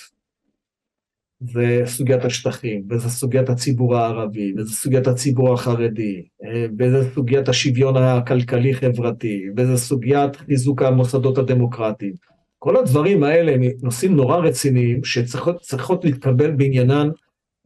זה 1.41 1.83
סוגיית 1.87 2.25
השטחים, 2.25 2.83
וזה 2.91 3.09
סוגיית 3.11 3.49
הציבור 3.49 3.97
הערבי, 3.97 4.55
וזה 4.57 4.75
סוגיית 4.75 5.07
הציבור 5.07 5.55
החרדי, 5.55 6.23
אה, 6.45 6.67
וזה 6.79 7.15
סוגיית 7.15 7.49
השוויון 7.49 7.97
הכלכלי-חברתי, 7.97 9.43
וזה 9.57 9.77
סוגיית 9.77 10.37
חיזוק 10.37 10.83
המוסדות 10.83 11.39
הדמוקרטיים. 11.39 12.13
כל 12.59 12.77
הדברים 12.77 13.23
האלה 13.23 13.53
הם 13.53 13.61
נושאים 13.83 14.17
נורא 14.17 14.37
רציניים 14.37 15.05
שצריכות 15.05 16.05
להתקבל 16.05 16.51
בעניינן 16.51 17.09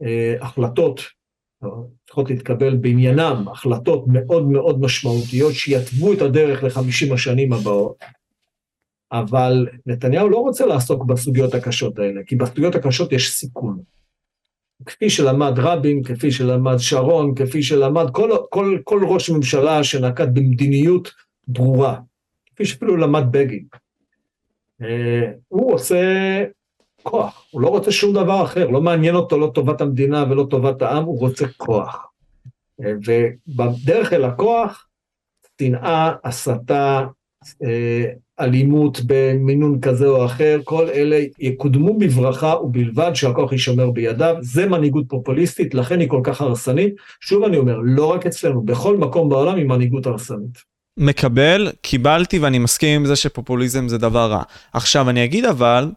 אה, 0.03 0.35
החלטות 0.41 1.01
צריכות 2.13 2.29
להתקבל 2.29 2.75
בעניינם 2.75 3.45
החלטות 3.51 4.05
מאוד 4.07 4.47
מאוד 4.47 4.81
משמעותיות 4.81 5.53
שיתוו 5.53 6.13
את 6.13 6.21
הדרך 6.21 6.63
לחמישים 6.63 7.13
השנים 7.13 7.53
הבאות, 7.53 7.95
אבל 9.11 9.67
נתניהו 9.85 10.29
לא 10.29 10.37
רוצה 10.37 10.65
לעסוק 10.65 11.05
בסוגיות 11.05 11.53
הקשות 11.53 11.99
האלה, 11.99 12.21
כי 12.25 12.35
בסוגיות 12.35 12.75
הקשות 12.75 13.11
יש 13.11 13.31
סיכון. 13.31 13.79
כפי 14.85 15.09
שלמד 15.09 15.53
רבין, 15.57 16.03
כפי 16.03 16.31
שלמד 16.31 16.77
שרון, 16.77 17.35
כפי 17.35 17.63
שלמד 17.63 18.05
כל, 18.11 18.29
כל, 18.49 18.77
כל 18.83 19.03
ראש 19.05 19.29
ממשלה 19.29 19.83
שנקט 19.83 20.27
במדיניות 20.33 21.11
ברורה, 21.47 21.99
כפי 22.45 22.65
שאפילו 22.65 22.97
למד 22.97 23.23
בגין. 23.31 23.65
אה, 24.81 25.31
הוא 25.47 25.73
עושה 25.73 26.03
כוח, 27.03 27.45
הוא 27.51 27.61
לא 27.61 27.67
רוצה 27.67 27.91
שום 27.91 28.13
דבר 28.13 28.43
אחר, 28.43 28.67
לא 28.67 28.81
מעניין 28.81 29.15
אותו 29.15 29.37
לא 29.37 29.51
טובת 29.53 29.81
המדינה 29.81 30.25
ולא 30.29 30.47
טובת 30.49 30.81
העם, 30.81 31.03
הוא 31.03 31.19
רוצה 31.19 31.45
כוח. 31.57 32.07
ובדרך 32.79 34.13
אל 34.13 34.23
הכוח, 34.23 34.87
שנאה, 35.61 36.13
הסתה, 36.23 37.05
אה, 37.63 38.05
אלימות 38.39 39.01
במינון 39.05 39.81
כזה 39.81 40.07
או 40.07 40.25
אחר, 40.25 40.59
כל 40.63 40.89
אלה 40.89 41.19
יקודמו 41.39 41.97
בברכה 41.97 42.55
ובלבד 42.63 43.11
שהכוח 43.13 43.51
יישמר 43.51 43.91
בידיו. 43.91 44.35
זה 44.41 44.65
מנהיגות 44.65 45.05
פופוליסטית, 45.07 45.73
לכן 45.73 45.99
היא 45.99 46.09
כל 46.09 46.21
כך 46.23 46.41
הרסנית. 46.41 46.93
שוב 47.21 47.43
אני 47.43 47.57
אומר, 47.57 47.77
לא 47.83 48.05
רק 48.05 48.25
אצלנו, 48.25 48.61
בכל 48.61 48.97
מקום 48.97 49.29
בעולם 49.29 49.55
היא 49.55 49.65
מנהיגות 49.65 50.05
הרסנית. 50.05 50.73
מקבל, 50.97 51.71
קיבלתי 51.81 52.39
ואני 52.39 52.59
מסכים 52.59 53.01
עם 53.01 53.05
זה 53.05 53.15
שפופוליזם 53.15 53.87
זה 53.87 53.97
דבר 53.97 54.31
רע. 54.31 54.43
עכשיו 54.73 55.09
אני 55.09 55.23
אגיד 55.23 55.45
אבל, 55.45 55.91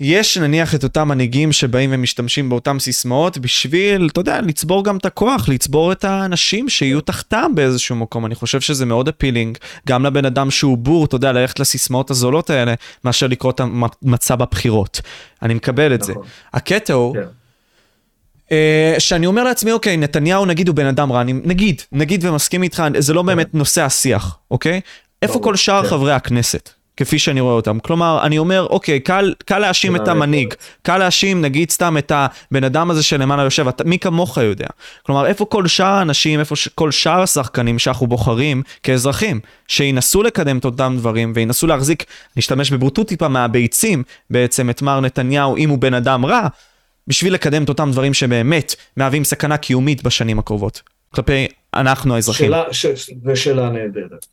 יש 0.00 0.38
נניח 0.38 0.74
את 0.74 0.84
אותם 0.84 1.08
מנהיגים 1.08 1.52
שבאים 1.52 1.90
ומשתמשים 1.92 2.48
באותם 2.48 2.78
סיסמאות 2.78 3.38
בשביל, 3.38 4.08
אתה 4.12 4.20
יודע, 4.20 4.40
לצבור 4.40 4.84
גם 4.84 4.96
את 4.96 5.06
הכוח, 5.06 5.48
לצבור 5.48 5.92
את 5.92 6.04
האנשים 6.04 6.68
שיהיו 6.68 7.00
תחתם 7.00 7.52
באיזשהו 7.54 7.96
מקום. 7.96 8.26
אני 8.26 8.34
חושב 8.34 8.60
שזה 8.60 8.86
מאוד 8.86 9.08
אפילינג, 9.08 9.58
גם 9.88 10.06
לבן 10.06 10.24
אדם 10.24 10.50
שהוא 10.50 10.78
בור, 10.78 11.04
אתה 11.04 11.16
יודע, 11.16 11.32
ללכת 11.32 11.60
לסיסמאות 11.60 12.10
הזולות 12.10 12.50
האלה, 12.50 12.74
מאשר 13.04 13.26
לקרוא 13.26 13.52
את 13.52 13.60
המצע 13.60 14.36
בבחירות. 14.36 15.00
אני 15.42 15.54
מקבל 15.54 15.94
את 15.94 16.02
נכון. 16.02 16.14
זה. 16.14 16.30
הקטע 16.54 16.92
הוא... 16.92 17.16
Yeah. 17.16 17.18
כן. 17.18 17.26
אה, 18.52 18.94
שאני 18.98 19.26
אומר 19.26 19.44
לעצמי, 19.44 19.72
אוקיי, 19.72 19.96
נתניהו 19.96 20.46
נגיד 20.46 20.68
הוא 20.68 20.76
בן 20.76 20.86
אדם 20.86 21.12
רע, 21.12 21.20
אני 21.20 21.32
נגיד, 21.32 21.82
נגיד 21.92 22.24
ומסכים 22.24 22.62
איתך, 22.62 22.82
זה 22.98 23.12
לא 23.12 23.22
באמת 23.22 23.54
נושא 23.54 23.82
השיח, 23.82 24.38
אוקיי? 24.50 24.80
איפה 25.22 25.40
כל 25.42 25.56
שאר 25.56 25.82
כן. 25.82 25.88
חברי 25.88 26.12
הכנסת? 26.12 26.70
כפי 26.96 27.18
שאני 27.18 27.40
רואה 27.40 27.54
אותם. 27.54 27.78
כלומר, 27.78 28.20
אני 28.22 28.38
אומר, 28.38 28.66
אוקיי, 28.70 29.00
קל, 29.00 29.34
קל 29.44 29.58
להאשים 29.58 29.96
את 29.96 30.08
המנהיג, 30.08 30.54
קל 30.82 30.98
להאשים, 30.98 31.40
נגיד 31.40 31.70
סתם, 31.70 31.98
את 31.98 32.12
הבן 32.14 32.64
אדם 32.64 32.90
הזה 32.90 33.02
שלמעלה 33.02 33.42
יושב, 33.42 33.68
אתה, 33.68 33.84
מי 33.84 33.98
כמוך 33.98 34.36
יודע. 34.36 34.66
כלומר, 35.02 35.26
איפה 35.26 35.44
כל 35.44 35.66
שאר 35.66 35.86
האנשים, 35.86 36.40
איפה 36.40 36.56
ש, 36.56 36.68
כל 36.68 36.90
שאר 36.90 37.22
השחקנים 37.22 37.78
שאנחנו 37.78 38.06
בוחרים 38.06 38.62
כאזרחים, 38.82 39.40
שינסו 39.68 40.22
לקדם 40.22 40.58
את 40.58 40.64
אותם 40.64 40.94
דברים 40.98 41.32
וינסו 41.34 41.66
להחזיק, 41.66 42.04
נשתמש 42.36 42.70
בברוטות 42.70 43.08
טיפה 43.08 43.28
מהביצים, 43.28 44.02
בעצם 44.30 44.70
את 44.70 44.82
מר 44.82 45.00
נתניהו, 45.00 45.56
אם 45.56 45.70
הוא 45.70 45.78
בן 45.78 45.94
אדם 45.94 46.26
רע, 46.26 46.48
בשביל 47.08 47.34
לקדם 47.34 47.64
את 47.64 47.68
אותם 47.68 47.90
דברים 47.92 48.14
שבאמת 48.14 48.74
מהווים 48.96 49.24
סכנה 49.24 49.56
קיומית 49.56 50.02
בשנים 50.02 50.38
הקרובות, 50.38 50.82
כלפי 51.14 51.46
אנחנו 51.74 52.14
האזרחים. 52.14 52.46
שאלה, 52.46 52.72
ש, 52.72 52.86
זו 53.24 53.36
שאלה 53.36 53.70
נהדרת. 53.70 54.26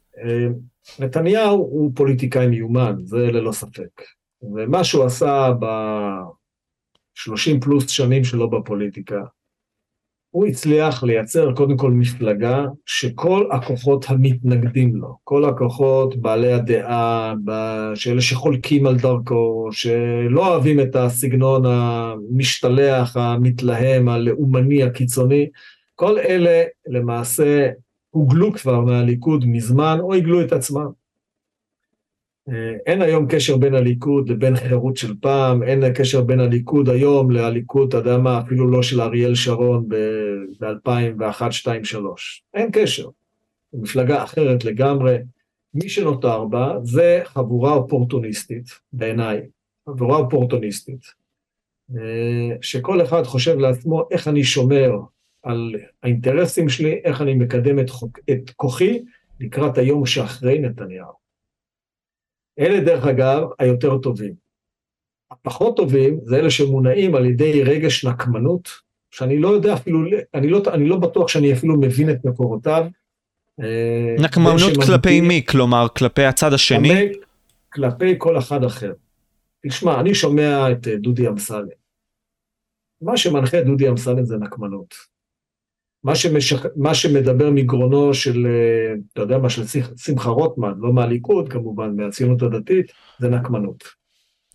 נתניהו 0.99 1.57
הוא 1.57 1.91
פוליטיקאי 1.95 2.47
מיומן, 2.47 2.95
זה 3.03 3.17
ללא 3.17 3.51
ספק. 3.51 4.01
ומה 4.41 4.83
שהוא 4.83 5.05
עשה 5.05 5.51
ב-30 5.59 7.61
פלוס 7.61 7.89
שנים 7.89 8.23
שלו 8.23 8.49
בפוליטיקה, 8.49 9.21
הוא 10.31 10.47
הצליח 10.47 11.03
לייצר 11.03 11.55
קודם 11.55 11.77
כל 11.77 11.91
מפלגה 11.91 12.65
שכל 12.85 13.47
הכוחות 13.51 14.05
המתנגדים 14.09 14.95
לו, 14.95 15.17
כל 15.23 15.45
הכוחות 15.45 16.15
בעלי 16.15 16.53
הדעה, 16.53 17.33
שאלה 17.95 18.21
שחולקים 18.21 18.85
על 18.85 18.97
דרכו, 18.97 19.69
שלא 19.71 20.47
אוהבים 20.47 20.79
את 20.79 20.95
הסגנון 20.95 21.63
המשתלח, 21.65 23.17
המתלהם, 23.17 24.09
הלאומני, 24.09 24.83
הקיצוני, 24.83 25.49
כל 25.95 26.19
אלה 26.19 26.63
למעשה 26.87 27.69
הוגלו 28.11 28.53
כבר 28.53 28.81
מהליכוד 28.81 29.45
מזמן, 29.45 29.97
או 30.01 30.13
הגלו 30.13 30.41
את 30.41 30.51
עצמם. 30.51 30.89
אה, 32.49 32.75
אין 32.85 33.01
היום 33.01 33.25
קשר 33.29 33.57
בין 33.57 33.75
הליכוד 33.75 34.29
לבין 34.29 34.55
חירות 34.55 34.97
של 34.97 35.13
פעם, 35.21 35.63
אין 35.63 35.93
קשר 35.93 36.21
בין 36.21 36.39
הליכוד 36.39 36.89
היום 36.89 37.31
לליכוד, 37.31 37.87
אתה 37.87 37.97
יודע 37.97 38.17
מה, 38.17 38.39
אפילו 38.39 38.71
לא 38.71 38.83
של 38.83 39.01
אריאל 39.01 39.35
שרון 39.35 39.89
ב-2001, 39.89 40.63
2002, 40.63 41.81
2003. 41.81 42.43
אין 42.53 42.69
קשר. 42.73 43.09
מפלגה 43.73 44.23
אחרת 44.23 44.65
לגמרי. 44.65 45.17
מי 45.73 45.89
שנותר 45.89 46.45
בה 46.45 46.73
זה 46.83 47.21
חבורה 47.25 47.73
אופורטוניסטית, 47.73 48.65
בעיניי, 48.93 49.41
חבורה 49.89 50.17
אופורטוניסטית, 50.17 51.01
אה, 51.95 52.55
שכל 52.61 53.01
אחד 53.01 53.23
חושב 53.23 53.57
לעצמו 53.57 54.07
איך 54.11 54.27
אני 54.27 54.43
שומר 54.43 54.91
על 55.43 55.75
האינטרסים 56.03 56.69
שלי, 56.69 57.01
איך 57.03 57.21
אני 57.21 57.33
מקדם 57.33 57.79
את, 57.79 57.89
חוק, 57.89 58.19
את 58.31 58.49
כוחי 58.55 58.99
לקראת 59.39 59.77
היום 59.77 60.05
שאחרי 60.05 60.59
נתניהו. 60.59 61.13
אלה 62.59 62.79
דרך 62.79 63.05
אגב 63.05 63.47
היותר 63.59 63.97
טובים. 63.97 64.33
הפחות 65.31 65.77
טובים 65.77 66.19
זה 66.23 66.35
אלה 66.35 66.49
שמונעים 66.49 67.15
על 67.15 67.25
ידי 67.25 67.63
רגש 67.63 68.05
נקמנות, 68.05 68.69
שאני 69.11 69.39
לא 69.39 69.47
יודע 69.47 69.73
אפילו, 69.73 69.99
אני 70.33 70.49
לא, 70.49 70.61
אני 70.73 70.87
לא 70.87 70.97
בטוח 70.97 71.27
שאני 71.27 71.53
אפילו 71.53 71.79
מבין 71.79 72.09
את 72.09 72.25
מקורותיו. 72.25 72.85
אה, 73.61 74.15
נקמנות 74.19 74.59
כלפי 74.85 75.21
מי? 75.21 75.45
כלומר, 75.45 75.87
כלפי 75.97 76.23
הצד 76.23 76.53
השני? 76.53 76.89
כלפי, 76.89 77.19
כלפי 77.73 78.15
כל 78.17 78.37
אחד 78.37 78.63
אחר. 78.63 78.93
תשמע, 79.67 79.99
אני 79.99 80.15
שומע 80.15 80.71
את 80.71 80.87
דודי 80.87 81.27
אמסלם. 81.27 81.67
מה 83.01 83.17
שמנחה 83.17 83.59
את 83.59 83.65
דודי 83.65 83.89
אמסלם 83.89 84.25
זה 84.25 84.37
נקמנות. 84.37 85.10
מה, 86.03 86.15
שמשח... 86.15 86.65
מה 86.75 86.93
שמדבר 86.93 87.51
מגרונו 87.51 88.13
של, 88.13 88.47
אה, 88.47 88.93
אתה 89.13 89.21
יודע 89.21 89.37
מה, 89.37 89.49
של 89.49 89.63
שמחה 89.97 90.29
רוטמן, 90.29 90.73
לא 90.77 90.93
מהליכוד 90.93 91.49
כמובן, 91.49 91.95
מהציונות 91.95 92.41
הדתית, 92.41 92.91
זה 93.19 93.29
נקמנות. 93.29 93.83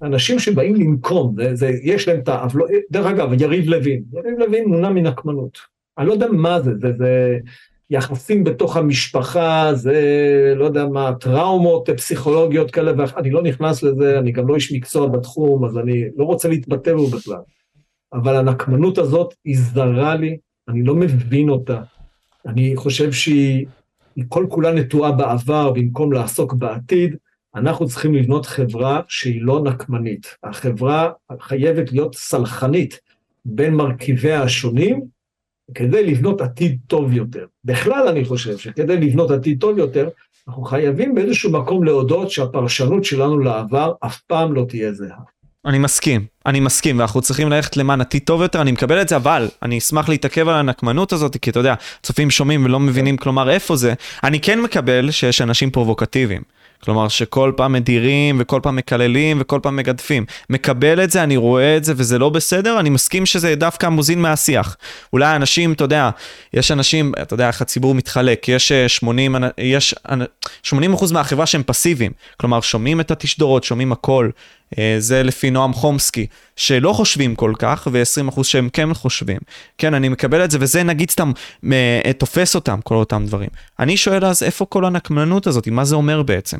אנשים 0.02 0.38
שבאים 0.38 0.74
לנקום, 0.74 1.34
זה, 1.38 1.54
זה, 1.54 1.70
יש 1.82 2.08
להם 2.08 2.20
את 2.20 2.28
ה... 2.28 2.46
דרך 2.90 3.06
אגב, 3.06 3.42
יריב 3.42 3.68
לוין, 3.68 4.02
יריב 4.12 4.38
לוין 4.38 4.68
מונע 4.68 4.90
מנקמנות. 4.90 5.58
אני 5.98 6.06
לא 6.06 6.12
יודע 6.12 6.26
מה 6.32 6.60
זה, 6.60 6.70
זה, 6.80 6.92
זה 6.98 7.38
יחסים 7.90 8.44
בתוך 8.44 8.76
המשפחה, 8.76 9.70
זה 9.74 10.02
לא 10.56 10.64
יודע 10.64 10.86
מה, 10.86 11.12
טראומות 11.20 11.90
פסיכולוגיות 11.96 12.70
כאלה 12.70 12.92
ואחרות, 12.98 13.18
אני 13.18 13.30
לא 13.30 13.42
נכנס 13.42 13.82
לזה, 13.82 14.18
אני 14.18 14.32
גם 14.32 14.48
לא 14.48 14.54
איש 14.54 14.72
מקצוע 14.72 15.06
בתחום, 15.06 15.64
אז 15.64 15.78
אני 15.78 16.04
לא 16.16 16.24
רוצה 16.24 16.48
להתבטא 16.48 16.94
בו 16.94 17.06
בכלל. 17.06 17.40
אבל 18.12 18.36
הנקמנות 18.36 18.98
הזאת 18.98 19.34
היא 19.44 19.56
זרה 19.58 20.14
לי, 20.14 20.36
אני 20.68 20.82
לא 20.82 20.94
מבין 20.94 21.48
אותה. 21.48 21.82
אני 22.46 22.76
חושב 22.76 23.12
שהיא 23.12 23.66
כל 24.28 24.46
כולה 24.50 24.72
נטועה 24.72 25.12
בעבר 25.12 25.70
במקום 25.70 26.12
לעסוק 26.12 26.52
בעתיד. 26.54 27.16
אנחנו 27.54 27.88
צריכים 27.88 28.14
לבנות 28.14 28.46
חברה 28.46 29.00
שהיא 29.08 29.42
לא 29.42 29.62
נקמנית. 29.64 30.36
החברה 30.42 31.10
חייבת 31.40 31.92
להיות 31.92 32.14
סלחנית 32.14 33.00
בין 33.44 33.74
מרכיביה 33.74 34.42
השונים 34.42 35.04
כדי 35.74 36.06
לבנות 36.06 36.40
עתיד 36.40 36.78
טוב 36.86 37.12
יותר. 37.12 37.46
בכלל 37.64 38.08
אני 38.08 38.24
חושב 38.24 38.58
שכדי 38.58 38.96
לבנות 38.96 39.30
עתיד 39.30 39.60
טוב 39.60 39.78
יותר, 39.78 40.08
אנחנו 40.48 40.64
חייבים 40.64 41.14
באיזשהו 41.14 41.52
מקום 41.52 41.84
להודות 41.84 42.30
שהפרשנות 42.30 43.04
שלנו 43.04 43.38
לעבר 43.38 43.92
אף 44.00 44.20
פעם 44.20 44.54
לא 44.54 44.64
תהיה 44.68 44.92
זהה. 44.92 45.35
אני 45.66 45.78
מסכים, 45.78 46.24
אני 46.46 46.60
מסכים, 46.60 46.98
ואנחנו 46.98 47.22
צריכים 47.22 47.50
ללכת 47.50 47.76
למען 47.76 48.00
עתיד 48.00 48.22
טוב 48.22 48.42
יותר, 48.42 48.60
אני 48.60 48.72
מקבל 48.72 49.00
את 49.00 49.08
זה, 49.08 49.16
אבל 49.16 49.48
אני 49.62 49.78
אשמח 49.78 50.08
להתעכב 50.08 50.48
על 50.48 50.54
הנקמנות 50.54 51.12
הזאת, 51.12 51.36
כי 51.42 51.50
אתה 51.50 51.60
יודע, 51.60 51.74
צופים 52.02 52.30
שומעים 52.30 52.64
ולא 52.64 52.80
מבינים 52.80 53.16
כלומר 53.16 53.50
איפה 53.50 53.76
זה. 53.76 53.94
אני 54.24 54.40
כן 54.40 54.60
מקבל 54.60 55.10
שיש 55.10 55.40
אנשים 55.40 55.70
פרובוקטיביים. 55.70 56.42
כלומר 56.84 57.08
שכל 57.08 57.52
פעם 57.56 57.72
מדירים 57.72 58.36
וכל 58.40 58.60
פעם 58.62 58.76
מקללים 58.76 59.36
וכל 59.40 59.60
פעם 59.62 59.76
מגדפים. 59.76 60.24
מקבל 60.50 61.04
את 61.04 61.10
זה, 61.10 61.22
אני 61.22 61.36
רואה 61.36 61.76
את 61.76 61.84
זה 61.84 61.92
וזה 61.96 62.18
לא 62.18 62.28
בסדר, 62.28 62.80
אני 62.80 62.90
מסכים 62.90 63.26
שזה 63.26 63.54
דווקא 63.54 63.86
מוזין 63.86 64.22
מהשיח. 64.22 64.76
אולי 65.12 65.36
אנשים, 65.36 65.72
אתה 65.72 65.84
יודע, 65.84 66.10
יש 66.54 66.70
אנשים, 66.70 67.12
אתה 67.22 67.34
יודע 67.34 67.48
איך 67.48 67.62
הציבור 67.62 67.94
מתחלק, 67.94 68.48
יש 68.48 68.72
80, 68.72 69.36
אה, 69.36 69.48
יש 69.58 69.94
80% 70.62 71.12
מהחברה 71.12 71.46
שהם 71.46 71.62
פסיביים. 71.66 72.12
כלומר, 72.40 72.60
שומעים 72.60 73.00
את 73.00 73.10
התשדורות, 73.10 73.64
שומעים 73.64 73.92
הכל. 73.92 74.30
אה, 74.78 74.96
זה 74.98 75.22
לפי 75.22 75.50
נועם 75.50 75.72
חומסקי, 75.72 76.26
שלא 76.56 76.92
חושבים 76.92 77.34
כל 77.34 77.52
כך, 77.58 77.88
ו-20% 77.92 78.44
שהם 78.44 78.68
כן 78.68 78.94
חושבים. 78.94 79.38
כן, 79.78 79.94
אני 79.94 80.08
מקבל 80.08 80.44
את 80.44 80.50
זה, 80.50 80.58
וזה 80.60 80.82
נגיד 80.82 81.10
סתם 81.10 81.32
אה, 81.72 82.10
תופס 82.18 82.54
אותם, 82.54 82.80
כל 82.84 82.94
אותם 82.94 83.24
דברים. 83.26 83.50
אני 83.78 83.96
שואל 83.96 84.24
אז, 84.24 84.42
איפה 84.42 84.66
כל 84.66 84.84
הנקמנות 84.84 85.46
הזאת? 85.46 85.68
מה 85.68 85.84
זה 85.84 85.94
אומר 85.94 86.22
בעצם? 86.22 86.58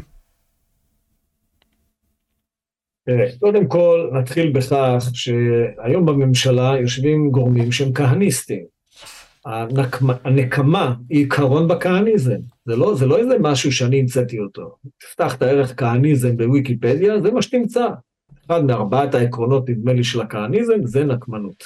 קודם 3.41 3.67
כל, 3.67 4.11
נתחיל 4.13 4.53
בכך 4.53 5.11
שהיום 5.13 6.07
בממשלה 6.07 6.73
יושבים 6.81 7.31
גורמים 7.31 7.73
שהם 7.73 7.93
כהניסטים. 7.93 8.76
הנקמה, 9.47 10.15
הנקמה 10.25 10.95
היא 11.11 11.19
עיקרון 11.19 11.69
בכהניזם, 11.69 12.39
זה 12.65 12.77
לא, 12.77 12.95
זה 12.95 13.07
לא 13.07 13.19
איזה 13.19 13.37
משהו 13.41 13.73
שאני 13.73 14.01
המצאתי 14.01 14.39
אותו. 14.39 14.77
תפתח 14.99 15.35
את 15.35 15.43
הערך 15.43 15.81
כהניזם 15.81 16.37
בוויקיפדיה, 16.37 17.21
זה 17.21 17.31
מה 17.31 17.43
שתמצא. 17.43 17.87
אחד 18.47 18.65
מארבעת 18.65 19.15
העקרונות, 19.15 19.71
נדמה 19.71 19.93
לי, 19.93 20.05
של 20.05 20.21
הכהניזם, 20.21 20.85
זה 20.85 21.05
נקמנות. 21.05 21.65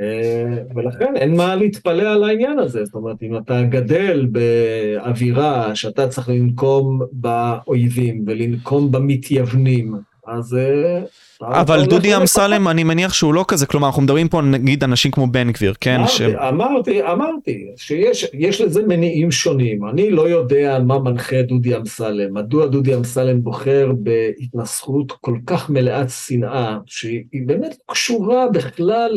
אה, 0.00 0.62
ולכן 0.74 1.16
אין 1.16 1.36
מה 1.36 1.56
להתפלא 1.56 2.02
על 2.02 2.24
העניין 2.24 2.58
הזה, 2.58 2.84
זאת 2.84 2.94
אומרת, 2.94 3.22
אם 3.22 3.36
אתה 3.36 3.62
גדל 3.62 4.26
באווירה 4.26 5.74
שאתה 5.74 6.08
צריך 6.08 6.28
לנקום 6.28 7.00
באויבים 7.12 8.24
ולנקום 8.26 8.92
במתייוונים, 8.92 9.94
אז 10.26 10.54
אה, 10.54 11.02
אבל 11.42 11.84
דודי 11.84 12.16
אמסלם, 12.16 12.68
אני 12.68 12.84
מניח 12.84 13.12
שהוא 13.12 13.34
לא 13.34 13.44
כזה, 13.48 13.66
כלומר, 13.66 13.86
אנחנו 13.86 14.02
מדברים 14.02 14.28
פה 14.28 14.42
נגיד 14.42 14.84
אנשים 14.84 15.10
כמו 15.10 15.26
בן 15.26 15.52
גביר, 15.52 15.74
כן? 15.80 15.96
אמרתי, 15.96 16.12
ש... 16.12 16.20
אמרתי, 16.48 17.02
אמרתי, 17.02 17.66
שיש 17.76 18.60
לזה 18.60 18.82
מניעים 18.86 19.30
שונים. 19.30 19.88
אני 19.88 20.10
לא 20.10 20.28
יודע 20.28 20.78
מה 20.86 20.98
מנחה 20.98 21.42
דודי 21.42 21.76
אמסלם, 21.76 22.34
מדוע 22.34 22.66
דודי 22.66 22.94
אמסלם 22.94 23.42
בוחר 23.42 23.92
בהתנסחות 23.98 25.12
כל 25.12 25.36
כך 25.46 25.70
מלאת 25.70 26.10
שנאה, 26.10 26.78
שהיא 26.86 27.46
באמת 27.46 27.76
קשורה 27.90 28.48
בכלל 28.48 29.10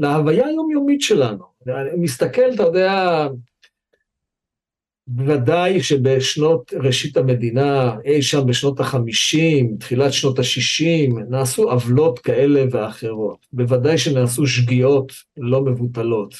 להוויה 0.00 0.46
היומיומית 0.46 1.00
שלנו. 1.00 1.44
אני 1.68 1.90
מסתכל, 1.96 2.50
אתה 2.54 2.62
יודע, 2.62 3.26
בוודאי 5.08 5.82
שבשנות 5.82 6.72
ראשית 6.82 7.16
המדינה, 7.16 7.96
אי 8.04 8.22
שם 8.22 8.46
בשנות 8.46 8.80
החמישים, 8.80 9.76
תחילת 9.80 10.12
שנות 10.12 10.38
השישים, 10.38 11.18
נעשו 11.18 11.70
עוולות 11.70 12.18
כאלה 12.18 12.64
ואחרות. 12.70 13.46
בוודאי 13.52 13.98
שנעשו 13.98 14.46
שגיאות 14.46 15.12
לא 15.36 15.64
מבוטלות. 15.64 16.34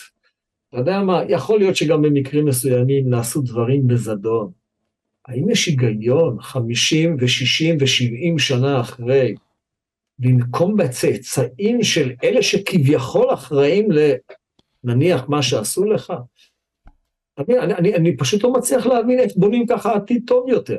אתה 0.69 0.79
יודע 0.79 1.03
מה, 1.03 1.23
יכול 1.29 1.59
להיות 1.59 1.77
שגם 1.77 2.03
במקרים 2.03 2.45
מסוימים 2.45 3.11
נעשו 3.11 3.43
דברים 3.43 3.87
בזדון. 3.87 4.51
האם 5.27 5.51
יש 5.51 5.67
היגיון, 5.67 6.37
חמישים 6.41 7.17
ושישים 7.21 7.77
ושבעים 7.81 8.39
שנה 8.39 8.81
אחרי, 8.81 9.35
לנקום 10.19 10.77
בצאצאים 10.77 11.83
של 11.83 12.13
אלה 12.25 12.43
שכביכול 12.43 13.35
אחראים 13.35 13.89
לנניח 14.85 15.29
מה 15.29 15.43
שעשו 15.43 15.85
לך. 15.85 16.13
אני, 17.39 17.59
אני, 17.59 17.75
אני, 17.75 17.95
אני 17.95 18.17
פשוט 18.17 18.43
לא 18.43 18.53
מצליח 18.53 18.87
להבין 18.87 19.19
איך 19.19 19.33
בונים 19.37 19.67
ככה 19.67 19.95
עתיד 19.95 20.23
טוב 20.27 20.49
יותר. 20.49 20.77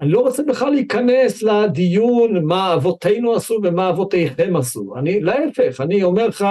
אני 0.00 0.10
לא 0.10 0.20
רוצה 0.20 0.42
בכלל 0.42 0.70
להיכנס 0.70 1.42
לדיון 1.42 2.44
מה 2.44 2.74
אבותינו 2.74 3.34
עשו 3.34 3.60
ומה 3.62 3.90
אבותיכם 3.90 4.56
עשו. 4.56 4.94
אני, 4.96 5.20
להפך, 5.20 5.80
אני 5.80 6.02
אומר 6.02 6.26
לך, 6.26 6.46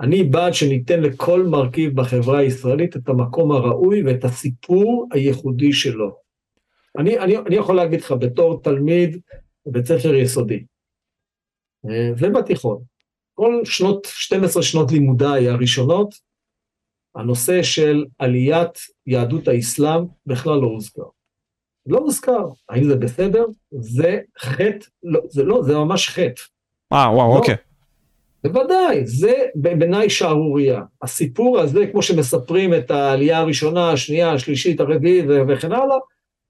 אני 0.00 0.24
בעד 0.24 0.54
שניתן 0.54 1.00
לכל 1.00 1.42
מרכיב 1.42 2.00
בחברה 2.00 2.38
הישראלית 2.38 2.96
את 2.96 3.08
המקום 3.08 3.52
הראוי 3.52 4.02
ואת 4.02 4.24
הסיפור 4.24 5.06
הייחודי 5.12 5.72
שלו. 5.72 6.16
אני, 6.98 7.18
אני, 7.18 7.36
אני 7.36 7.56
יכול 7.56 7.76
להגיד 7.76 8.00
לך, 8.00 8.12
בתור 8.12 8.62
תלמיד 8.62 9.20
בבית 9.66 9.86
ספר 9.86 10.14
יסודי, 10.14 10.64
אה, 11.90 12.10
ובתיכון, 12.18 12.82
כל 13.34 13.60
שנות, 13.64 14.06
12 14.10 14.62
שנות 14.62 14.92
לימודיי 14.92 15.48
הראשונות, 15.48 16.29
הנושא 17.14 17.62
של 17.62 18.04
עליית 18.18 18.78
יהדות 19.06 19.48
האסלאם 19.48 20.04
בכלל 20.26 20.58
לא 20.58 20.66
הוזכר. 20.66 21.02
לא 21.86 22.00
מוזכר. 22.00 22.46
האם 22.68 22.84
זה 22.84 22.96
בסדר? 22.96 23.44
זה 23.70 24.18
חטא, 24.38 24.86
לא, 25.02 25.20
זה 25.28 25.44
לא, 25.44 25.62
זה 25.62 25.74
ממש 25.74 26.08
חטא. 26.08 26.42
אה, 26.92 27.14
וואו, 27.14 27.32
לא. 27.32 27.36
אוקיי. 27.36 27.54
בוודאי, 28.44 29.06
זה 29.06 29.32
בעיניי 29.54 30.10
שערורייה. 30.10 30.82
הסיפור 31.02 31.58
הזה, 31.58 31.86
כמו 31.86 32.02
שמספרים 32.02 32.74
את 32.74 32.90
העלייה 32.90 33.38
הראשונה, 33.38 33.90
השנייה, 33.90 34.32
השלישית, 34.32 34.80
הרביעית 34.80 35.24
וכן 35.48 35.72
הלאה, 35.72 35.96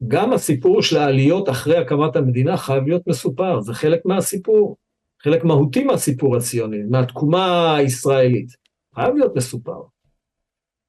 גם 0.08 0.32
הסיפור 0.32 0.82
של 0.82 0.96
העליות 0.96 1.48
אחרי 1.48 1.76
הקמת 1.76 2.16
המדינה 2.16 2.56
חייב 2.56 2.86
להיות 2.86 3.06
מסופר, 3.06 3.60
זה 3.60 3.74
חלק 3.74 4.00
מהסיפור, 4.04 4.76
חלק 5.22 5.44
מהותי 5.44 5.84
מהסיפור 5.84 6.36
הציוני, 6.36 6.78
מהתקומה 6.90 7.76
הישראלית, 7.76 8.48
חייב 8.94 9.14
להיות 9.14 9.36
מסופר. 9.36 9.80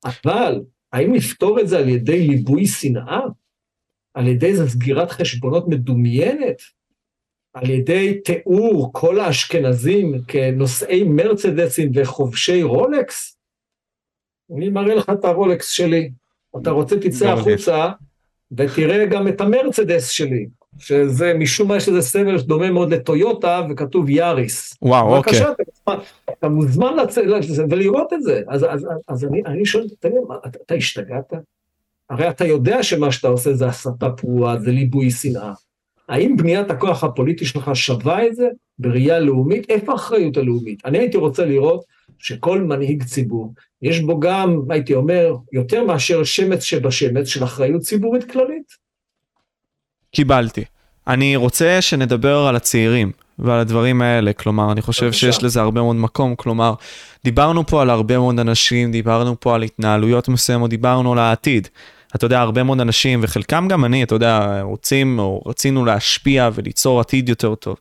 אבל 0.06 0.62
האם 0.94 1.14
נפתור 1.14 1.60
את 1.60 1.68
זה 1.68 1.78
על 1.78 1.90
ידי 1.90 2.28
ליבוי 2.28 2.68
שנאה? 2.68 3.22
על 4.14 4.28
ידי 4.28 4.48
איזו 4.48 4.70
סגירת 4.70 5.12
חשבונות 5.12 5.68
מדומיינת? 5.68 6.62
על 7.54 7.70
ידי 7.70 8.22
תיאור 8.26 8.90
כל 8.94 9.20
האשכנזים 9.20 10.14
כנושאי 10.28 11.04
מרצדסים 11.04 11.92
וחובשי 11.96 12.64
רולקס? 12.64 13.38
אני 14.58 14.70
מראה 14.70 14.96
לך 14.96 15.10
את 15.10 15.26
הרולקס 15.26 15.70
שלי. 15.70 16.12
אתה 16.62 16.72
רוצה 16.72 16.96
תצא 17.00 17.30
החוצה 17.30 17.90
ותראה 18.58 19.06
גם 19.06 19.28
את 19.28 19.42
המרצדס 19.42 20.10
שלי, 20.10 20.48
שזה 20.80 21.34
משום 21.34 21.68
מה 21.68 21.78
יש 21.78 21.88
איזה 21.88 22.02
סמל 22.02 22.38
שדומה 22.38 22.72
מאוד 22.72 22.94
לטויוטה 22.94 23.62
וכתוב 23.70 24.10
יאריס. 24.10 24.78
וואו, 24.82 25.18
אוקיי. 25.18 25.34
בבקשה, 25.34 25.52
אתה, 26.30 26.50
מוזמן 26.50 26.96
לצאת 26.96 27.26
ולראות 27.70 28.14
את 28.14 28.24
זה. 28.24 28.42
אז, 28.48 28.66
אז, 28.70 28.88
אז 29.08 29.26
אני, 29.26 29.42
אני 29.46 29.66
שואל, 29.66 29.88
תגיד, 30.00 30.18
אתה, 30.48 30.60
אתה 30.66 30.76
השתגעת? 30.76 31.34
הרי 32.10 32.30
אתה 32.30 32.46
יודע 32.46 32.84
שמה 32.84 33.12
שאתה 33.12 33.28
עושה 33.28 33.54
זה 33.54 33.68
הסתה 33.68 34.10
פרועה, 34.10 34.60
זה 34.60 34.72
ליבוי 34.72 35.12
שנאה. 35.12 35.54
האם 36.10 36.38
בניית 36.38 36.72
הכוח 36.72 37.04
הפוליטי 37.04 37.46
שלך 37.46 37.72
שווה 37.74 38.28
את 38.28 38.36
זה 38.36 38.48
בראייה 38.80 39.20
לאומית? 39.20 39.70
איפה 39.70 39.92
האחריות 39.92 40.38
הלאומית? 40.38 40.86
אני 40.86 40.98
הייתי 40.98 41.18
רוצה 41.18 41.46
לראות 41.46 41.84
שכל 42.20 42.62
מנהיג 42.62 43.04
ציבור, 43.04 43.54
יש 43.82 44.00
בו 44.00 44.20
גם, 44.20 44.62
הייתי 44.70 44.94
אומר, 44.94 45.36
יותר 45.54 45.84
מאשר 45.84 46.24
שמץ 46.24 46.64
שבשמץ 46.64 47.28
של 47.28 47.44
אחריות 47.44 47.82
ציבורית 47.82 48.32
כללית. 48.32 48.76
קיבלתי. 50.12 50.64
אני 51.08 51.36
רוצה 51.36 51.82
שנדבר 51.82 52.38
על 52.38 52.56
הצעירים 52.56 53.12
ועל 53.42 53.60
הדברים 53.60 54.02
האלה, 54.02 54.34
כלומר, 54.34 54.72
אני 54.72 54.82
חושב 54.82 55.06
בבקשה. 55.06 55.20
שיש 55.20 55.44
לזה 55.44 55.62
הרבה 55.62 55.82
מאוד 55.82 55.96
מקום, 55.96 56.36
כלומר, 56.36 56.74
דיברנו 57.24 57.66
פה 57.66 57.82
על 57.82 57.90
הרבה 57.90 58.18
מאוד 58.18 58.40
אנשים, 58.40 58.92
דיברנו 58.92 59.36
פה 59.40 59.56
על 59.56 59.64
התנהלויות 59.64 60.28
מסוימות, 60.30 60.70
דיברנו 60.70 61.12
על 61.12 61.20
העתיד. 61.20 61.68
אתה 62.16 62.26
יודע, 62.26 62.40
הרבה 62.42 62.64
מאוד 62.64 62.82
אנשים, 62.82 63.20
וחלקם 63.24 63.68
גם 63.68 63.86
אני, 63.86 64.04
אתה 64.04 64.16
יודע, 64.16 64.62
רוצים 64.62 65.20
או 65.20 65.44
רצינו 65.46 65.86
להשפיע 65.86 66.50
וליצור 66.54 67.00
עתיד 67.00 67.30
יותר 67.30 67.56
טוב. 67.56 67.76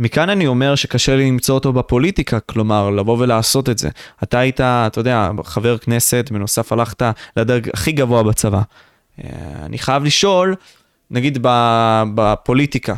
מכאן 0.00 0.30
אני 0.30 0.46
אומר 0.46 0.74
שקשה 0.74 1.16
לי 1.16 1.28
למצוא 1.28 1.54
אותו 1.54 1.72
בפוליטיקה, 1.72 2.40
כלומר, 2.40 2.90
לבוא 2.90 3.16
ולעשות 3.18 3.68
את 3.68 3.78
זה. 3.78 3.88
אתה 4.22 4.38
היית, 4.38 4.60
אתה 4.60 5.00
יודע, 5.00 5.30
חבר 5.44 5.78
כנסת, 5.78 6.28
בנוסף 6.32 6.72
הלכת 6.72 7.02
לדרג 7.36 7.68
הכי 7.74 7.92
גבוה 7.92 8.22
בצבא. 8.22 8.62
אה, 9.24 9.30
אני 9.64 9.78
חייב 9.78 10.04
לשאול, 10.04 10.54
נגיד 11.10 11.38
בפוליטיקה, 12.14 12.94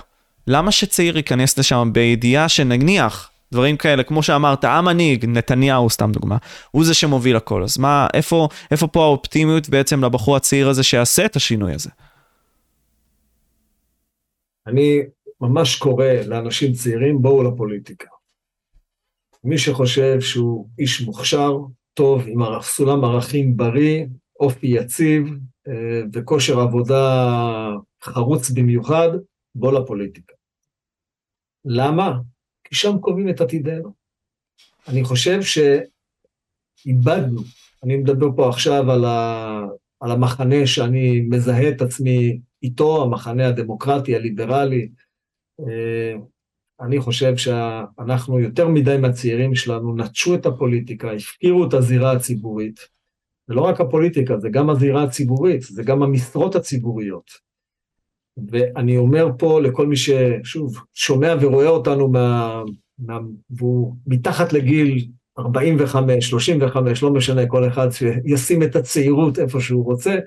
למה 0.46 0.72
שצעיר 0.72 1.16
ייכנס 1.16 1.58
לשם 1.58 1.90
בידיעה 1.92 2.48
שנניח, 2.48 3.30
דברים 3.52 3.76
כאלה, 3.76 4.02
כמו 4.02 4.22
שאמרת, 4.22 4.64
המנהיג, 4.64 5.24
נתניהו 5.28 5.90
סתם 5.90 6.12
דוגמה, 6.12 6.36
הוא 6.70 6.84
זה 6.84 6.94
שמוביל 6.94 7.36
הכל, 7.36 7.62
אז 7.62 7.78
מה, 7.78 8.06
איפה, 8.14 8.48
איפה 8.70 8.86
פה 8.86 9.04
האופטימיות 9.04 9.68
בעצם 9.68 10.04
לבחור 10.04 10.36
הצעיר 10.36 10.68
הזה 10.68 10.82
שיעשה 10.82 11.24
את 11.24 11.36
השינוי 11.36 11.74
הזה? 11.74 11.90
אני 14.66 15.00
ממש 15.40 15.76
קורא 15.76 16.06
לאנשים 16.26 16.72
צעירים, 16.72 17.22
בואו 17.22 17.42
לפוליטיקה. 17.42 18.08
מי 19.44 19.58
שחושב 19.58 20.20
שהוא 20.20 20.68
איש 20.78 21.00
מוכשר, 21.00 21.56
טוב, 21.94 22.24
עם 22.26 22.38
סולם 22.62 23.04
ערכים 23.04 23.56
בריא, 23.56 24.04
אופי 24.40 24.66
יציב 24.66 25.26
אה, 25.68 26.00
וכושר 26.12 26.60
עבודה 26.60 27.70
חרוץ 28.02 28.50
במיוחד, 28.50 29.08
בוא 29.54 29.72
לפוליטיקה. 29.72 30.34
למה? 31.64 32.18
כי 32.64 32.74
שם 32.74 32.98
קובעים 33.00 33.28
את 33.28 33.40
עתידנו. 33.40 33.92
אני 34.88 35.04
חושב 35.04 35.40
שאיבדנו, 36.84 37.40
אני 37.84 37.96
מדבר 37.96 38.26
פה 38.36 38.48
עכשיו 38.48 38.90
על, 38.90 39.04
ה, 39.04 39.60
על 40.00 40.10
המחנה 40.10 40.66
שאני 40.66 41.20
מזהה 41.20 41.68
את 41.68 41.82
עצמי 41.82 42.40
איתו, 42.62 43.02
המחנה 43.02 43.48
הדמוקרטי, 43.48 44.16
הליברלי. 44.16 44.88
אה, 45.60 46.14
אני 46.80 47.00
חושב 47.00 47.36
שאנחנו 47.36 48.40
יותר 48.40 48.68
מדי 48.68 48.96
מהצעירים 49.00 49.54
שלנו 49.54 49.96
נטשו 49.96 50.34
את 50.34 50.46
הפוליטיקה, 50.46 51.12
הפקירו 51.12 51.68
את 51.68 51.74
הזירה 51.74 52.12
הציבורית. 52.12 52.80
זה 53.46 53.54
לא 53.54 53.60
רק 53.60 53.80
הפוליטיקה, 53.80 54.38
זה 54.38 54.48
גם 54.48 54.70
הזירה 54.70 55.02
הציבורית, 55.02 55.62
זה 55.62 55.82
גם 55.82 56.02
המשרות 56.02 56.54
הציבוריות. 56.54 57.30
ואני 58.50 58.96
אומר 58.96 59.28
פה 59.38 59.60
לכל 59.60 59.86
מי 59.86 59.96
ששוב 59.96 60.78
שומע 60.94 61.34
ורואה 61.40 61.68
אותנו 61.68 62.08
מה, 62.08 62.62
מה, 62.98 63.18
והוא 63.50 63.94
מתחת 64.06 64.52
לגיל 64.52 65.06
45, 65.38 66.30
35, 66.30 67.02
לא 67.02 67.10
משנה, 67.10 67.46
כל 67.46 67.68
אחד 67.68 67.88
שישים 67.90 68.62
את 68.62 68.76
הצעירות 68.76 69.38
איפה 69.38 69.60
שהוא 69.60 69.84
רוצה, 69.84 70.18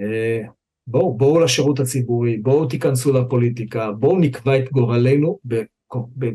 אה, 0.00 0.42
בואו, 0.86 1.16
בואו 1.16 1.40
לשירות 1.40 1.80
הציבורי, 1.80 2.38
בואו 2.38 2.66
תיכנסו 2.66 3.12
לפוליטיקה, 3.12 3.92
בואו 3.92 4.18
נקבע 4.18 4.58
את 4.58 4.72
גורלנו 4.72 5.38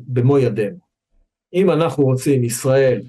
במו 0.08 0.40
ידינו. 0.40 0.78
אם 1.54 1.70
אנחנו 1.70 2.04
רוצים 2.04 2.44
ישראל, 2.44 3.02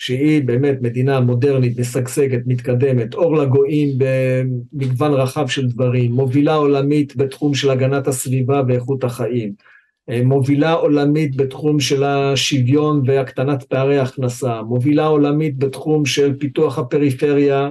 שהיא 0.00 0.44
באמת 0.44 0.78
מדינה 0.82 1.20
מודרנית, 1.20 1.78
משגשגת, 1.78 2.40
מתקדמת, 2.46 3.14
אור 3.14 3.36
לגויים 3.36 3.88
במגוון 3.98 5.12
רחב 5.12 5.48
של 5.48 5.66
דברים, 5.68 6.12
מובילה 6.12 6.54
עולמית 6.54 7.16
בתחום 7.16 7.54
של 7.54 7.70
הגנת 7.70 8.08
הסביבה 8.08 8.62
ואיכות 8.68 9.04
החיים, 9.04 9.52
מובילה 10.24 10.72
עולמית 10.72 11.36
בתחום 11.36 11.80
של 11.80 12.04
השוויון 12.04 13.02
והקטנת 13.06 13.62
פערי 13.62 13.98
הכנסה, 13.98 14.62
מובילה 14.62 15.06
עולמית 15.06 15.58
בתחום 15.58 16.06
של 16.06 16.34
פיתוח 16.38 16.78
הפריפריה 16.78 17.70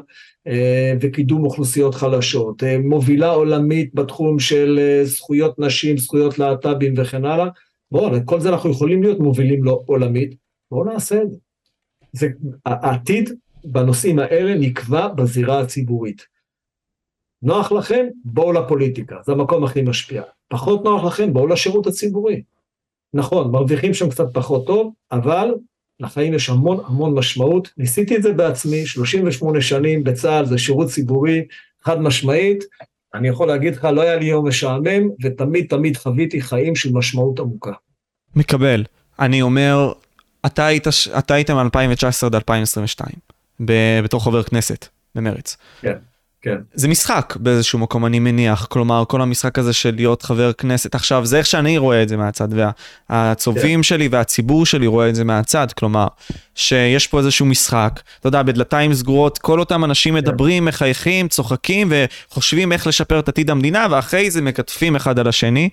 וקידום 1.01 1.43
אוכלוסיות 1.45 1.95
חלשות, 1.95 2.63
מובילה 2.83 3.29
עולמית 3.29 3.93
בתחום 3.93 4.39
של 4.39 4.79
זכויות 5.03 5.59
נשים, 5.59 5.97
זכויות 5.97 6.39
להט"בים 6.39 6.93
וכן 6.97 7.25
הלאה. 7.25 7.47
בואו, 7.91 8.11
כל 8.25 8.39
זה 8.39 8.49
אנחנו 8.49 8.69
יכולים 8.69 9.03
להיות 9.03 9.19
מובילים 9.19 9.67
עולמית, 9.67 10.35
בואו 10.71 10.93
נעשה 10.93 11.21
את 11.21 11.31
זה. 11.31 11.37
זה. 12.13 12.27
העתיד 12.65 13.29
בנושאים 13.63 14.19
האלה 14.19 14.55
נקבע 14.55 15.07
בזירה 15.07 15.59
הציבורית. 15.59 16.25
נוח 17.41 17.71
לכם, 17.71 18.05
בואו 18.25 18.51
לפוליטיקה, 18.51 19.15
זה 19.25 19.31
המקום 19.31 19.63
הכי 19.63 19.81
משפיע. 19.81 20.23
פחות 20.47 20.83
נוח 20.83 21.03
לכם, 21.03 21.33
בואו 21.33 21.47
לשירות 21.47 21.87
הציבורי. 21.87 22.41
נכון, 23.13 23.51
מרוויחים 23.51 23.93
שם 23.93 24.09
קצת 24.09 24.33
פחות 24.33 24.67
טוב, 24.67 24.93
אבל 25.11 25.53
לחיים 25.99 26.33
יש 26.33 26.49
המון 26.49 26.79
המון 26.85 27.13
משמעות. 27.13 27.69
ניסיתי 27.77 28.15
את 28.15 28.23
זה 28.23 28.33
בעצמי, 28.33 28.85
38 28.85 29.61
שנים 29.61 30.03
בצה"ל, 30.03 30.45
זה 30.45 30.57
שירות 30.57 30.87
ציבורי, 30.87 31.45
חד 31.81 32.01
משמעית. 32.01 32.63
אני 33.13 33.27
יכול 33.27 33.47
להגיד 33.47 33.75
לך, 33.75 33.83
לא 33.83 34.01
היה 34.01 34.15
לי 34.15 34.25
יום 34.25 34.47
משעמם, 34.47 35.09
ותמיד 35.23 35.65
תמיד 35.69 35.97
חוויתי 35.97 36.41
חיים 36.41 36.75
של 36.75 36.93
משמעות 36.93 37.39
עמוקה. 37.39 37.73
מקבל. 38.35 38.83
אני 39.19 39.41
אומר, 39.41 39.91
אתה 40.45 40.65
היית, 40.65 40.87
אתה 41.17 41.33
היית 41.33 41.49
מ-2019 41.49 42.25
עד 42.25 42.35
2022, 42.35 43.09
בתור 44.03 44.23
חבר 44.23 44.43
כנסת, 44.43 44.87
במרץ. 45.15 45.57
כן. 45.81 45.93
כן. 46.41 46.55
זה 46.73 46.87
משחק 46.87 47.33
באיזשהו 47.39 47.79
מקום, 47.79 48.05
אני 48.05 48.19
מניח. 48.19 48.67
כלומר, 48.69 49.03
כל 49.07 49.21
המשחק 49.21 49.59
הזה 49.59 49.73
של 49.73 49.95
להיות 49.95 50.21
חבר 50.21 50.53
כנסת. 50.53 50.95
עכשיו, 50.95 51.25
זה 51.25 51.37
איך 51.37 51.45
שאני 51.45 51.77
רואה 51.77 52.03
את 52.03 52.09
זה 52.09 52.17
מהצד, 52.17 52.47
והצופים 53.09 53.79
כן. 53.79 53.83
שלי 53.83 54.07
והציבור 54.07 54.65
שלי 54.65 54.87
רואה 54.87 55.09
את 55.09 55.15
זה 55.15 55.23
מהצד. 55.23 55.67
כלומר, 55.71 56.07
שיש 56.55 57.07
פה 57.07 57.19
איזשהו 57.19 57.45
משחק, 57.45 57.99
אתה 58.19 58.27
יודע, 58.27 58.43
בדלתיים 58.43 58.93
סגורות, 58.93 59.37
כל 59.37 59.59
אותם 59.59 59.83
אנשים 59.83 60.13
כן. 60.13 60.17
מדברים, 60.17 60.65
מחייכים, 60.65 61.27
צוחקים 61.27 61.91
וחושבים 61.91 62.71
איך 62.71 62.87
לשפר 62.87 63.19
את 63.19 63.29
עתיד 63.29 63.49
המדינה, 63.49 63.87
ואחרי 63.91 64.31
זה 64.31 64.41
מקטפים 64.41 64.95
אחד 64.95 65.19
על 65.19 65.27
השני. 65.27 65.69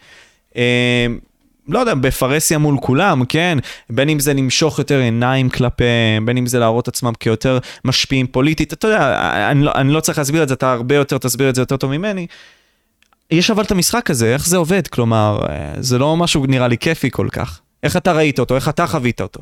אה, 1.69 1.75
לא 1.75 1.79
יודע, 1.79 1.95
בפרהסיה 1.95 2.59
מול 2.59 2.77
כולם, 2.81 3.25
כן? 3.25 3.59
בין 3.91 4.09
אם 4.09 4.21
זה 4.21 4.35
למשוך 4.35 4.79
יותר 4.79 4.99
עיניים 4.99 5.49
כלפיהם, 5.49 6.27
בין 6.27 6.37
אם 6.37 6.47
זה 6.47 6.59
להראות 6.59 6.89
עצמם 6.89 7.13
כיותר 7.21 7.59
משפיעים 7.85 8.27
פוליטית, 8.27 8.73
אתה 8.73 8.89
יודע, 8.89 9.31
אני 9.51 9.63
לא, 9.63 9.73
אני 9.75 9.93
לא 9.93 10.01
צריך 10.01 10.19
להסביר 10.19 10.43
את 10.43 10.49
זה, 10.49 10.55
אתה 10.55 10.73
הרבה 10.73 10.95
יותר 10.95 11.19
תסביר 11.19 11.51
את 11.51 11.55
זה 11.55 11.63
יותר 11.63 11.77
טוב 11.77 11.91
ממני. 11.91 12.27
יש 13.31 13.51
אבל 13.51 13.65
את 13.65 13.71
המשחק 13.71 14.11
הזה, 14.11 14.33
איך 14.33 14.47
זה 14.47 14.57
עובד? 14.57 14.87
כלומר, 14.87 15.41
זה 15.79 15.99
לא 15.99 16.17
משהו 16.17 16.47
נראה 16.47 16.69
לי 16.69 16.79
כיפי 16.79 17.11
כל 17.11 17.29
כך. 17.33 17.61
איך 17.83 17.97
אתה 17.97 18.13
ראית 18.13 18.39
אותו? 18.39 18.57
איך 18.57 18.69
אתה 18.69 18.87
חווית 18.87 19.21
אותו? 19.21 19.41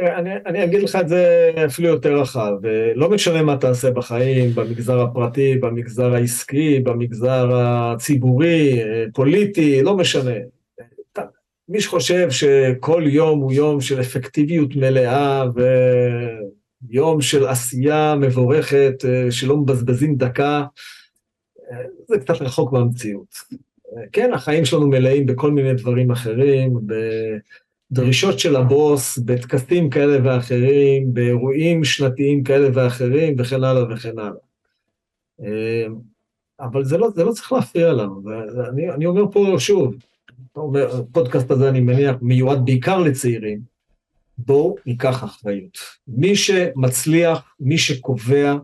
אני, 0.00 0.30
אני 0.46 0.64
אגיד 0.64 0.82
לך 0.82 0.96
את 0.96 1.08
זה 1.08 1.50
אפילו 1.66 1.88
יותר 1.88 2.20
רחב, 2.20 2.52
לא 2.94 3.10
משנה 3.10 3.42
מה 3.42 3.56
תעשה 3.56 3.90
בחיים, 3.90 4.50
במגזר 4.54 5.00
הפרטי, 5.00 5.54
במגזר 5.54 6.14
העסקי, 6.14 6.80
במגזר 6.80 7.50
הציבורי, 7.54 8.82
פוליטי, 9.14 9.82
לא 9.82 9.96
משנה. 9.96 10.34
מי 11.68 11.80
שחושב 11.80 12.30
שכל 12.30 13.02
יום 13.06 13.40
הוא 13.40 13.52
יום 13.52 13.80
של 13.80 14.00
אפקטיביות 14.00 14.76
מלאה 14.76 15.44
ויום 16.90 17.20
של 17.20 17.46
עשייה 17.46 18.14
מבורכת, 18.20 19.04
שלא 19.30 19.56
מבזבזים 19.56 20.16
דקה, 20.16 20.64
זה 22.08 22.18
קצת 22.18 22.42
רחוק 22.42 22.72
מהמציאות. 22.72 23.34
כן, 24.12 24.32
החיים 24.32 24.64
שלנו 24.64 24.88
מלאים 24.88 25.26
בכל 25.26 25.50
מיני 25.50 25.74
דברים 25.74 26.10
אחרים, 26.10 26.80
ב... 27.92 27.94
דרישות 27.94 28.38
של 28.38 28.56
הבוס 28.56 29.18
בטקסים 29.18 29.90
כאלה 29.90 30.18
ואחרים, 30.24 31.14
באירועים 31.14 31.84
שנתיים 31.84 32.42
כאלה 32.42 32.68
ואחרים, 32.74 33.34
וכן 33.38 33.64
הלאה 33.64 33.94
וכן 33.94 34.18
הלאה. 34.18 34.42
אמ, 35.40 35.94
אבל 36.60 36.84
זה 36.84 36.98
לא, 36.98 37.10
זה 37.10 37.24
לא 37.24 37.32
צריך 37.32 37.52
להפריע 37.52 37.92
לנו, 37.92 38.22
אני, 38.68 38.90
אני 38.90 39.06
אומר 39.06 39.22
פה 39.32 39.54
שוב, 39.58 39.94
הפודקאסט 40.98 41.50
הזה 41.50 41.68
אני 41.68 41.80
מניח 41.80 42.16
מיועד 42.22 42.64
בעיקר 42.64 42.98
לצעירים, 42.98 43.60
בואו 44.38 44.76
ניקח 44.86 45.24
אחריות. 45.24 45.78
מי 46.08 46.36
שמצליח, 46.36 47.54
מי 47.60 47.78
שקובע, 47.78 48.56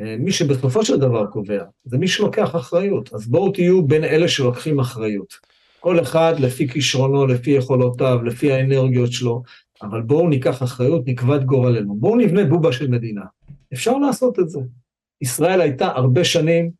אה, 0.00 0.16
מי 0.18 0.32
שבסופו 0.32 0.84
של 0.84 1.00
דבר 1.00 1.26
קובע, 1.26 1.64
זה 1.84 1.98
מי 1.98 2.08
שלוקח 2.08 2.56
אחריות. 2.56 3.14
אז 3.14 3.26
בואו 3.26 3.52
תהיו 3.52 3.82
בין 3.82 4.04
אלה 4.04 4.28
שלוקחים 4.28 4.80
אחריות. 4.80 5.53
כל 5.84 6.00
אחד 6.00 6.34
לפי 6.40 6.68
כישרונו, 6.68 7.26
לפי 7.26 7.50
יכולותיו, 7.50 8.22
לפי 8.24 8.52
האנרגיות 8.52 9.12
שלו, 9.12 9.42
אבל 9.82 10.02
בואו 10.02 10.28
ניקח 10.28 10.62
אחריות, 10.62 11.02
נקבע 11.06 11.36
את 11.36 11.44
גורלנו. 11.44 11.94
בואו 11.94 12.16
נבנה 12.16 12.44
בובה 12.44 12.72
של 12.72 12.90
מדינה. 12.90 13.20
אפשר 13.72 13.98
לעשות 13.98 14.38
את 14.38 14.48
זה. 14.48 14.60
ישראל 15.20 15.60
הייתה 15.60 15.86
הרבה 15.86 16.24
שנים, 16.24 16.70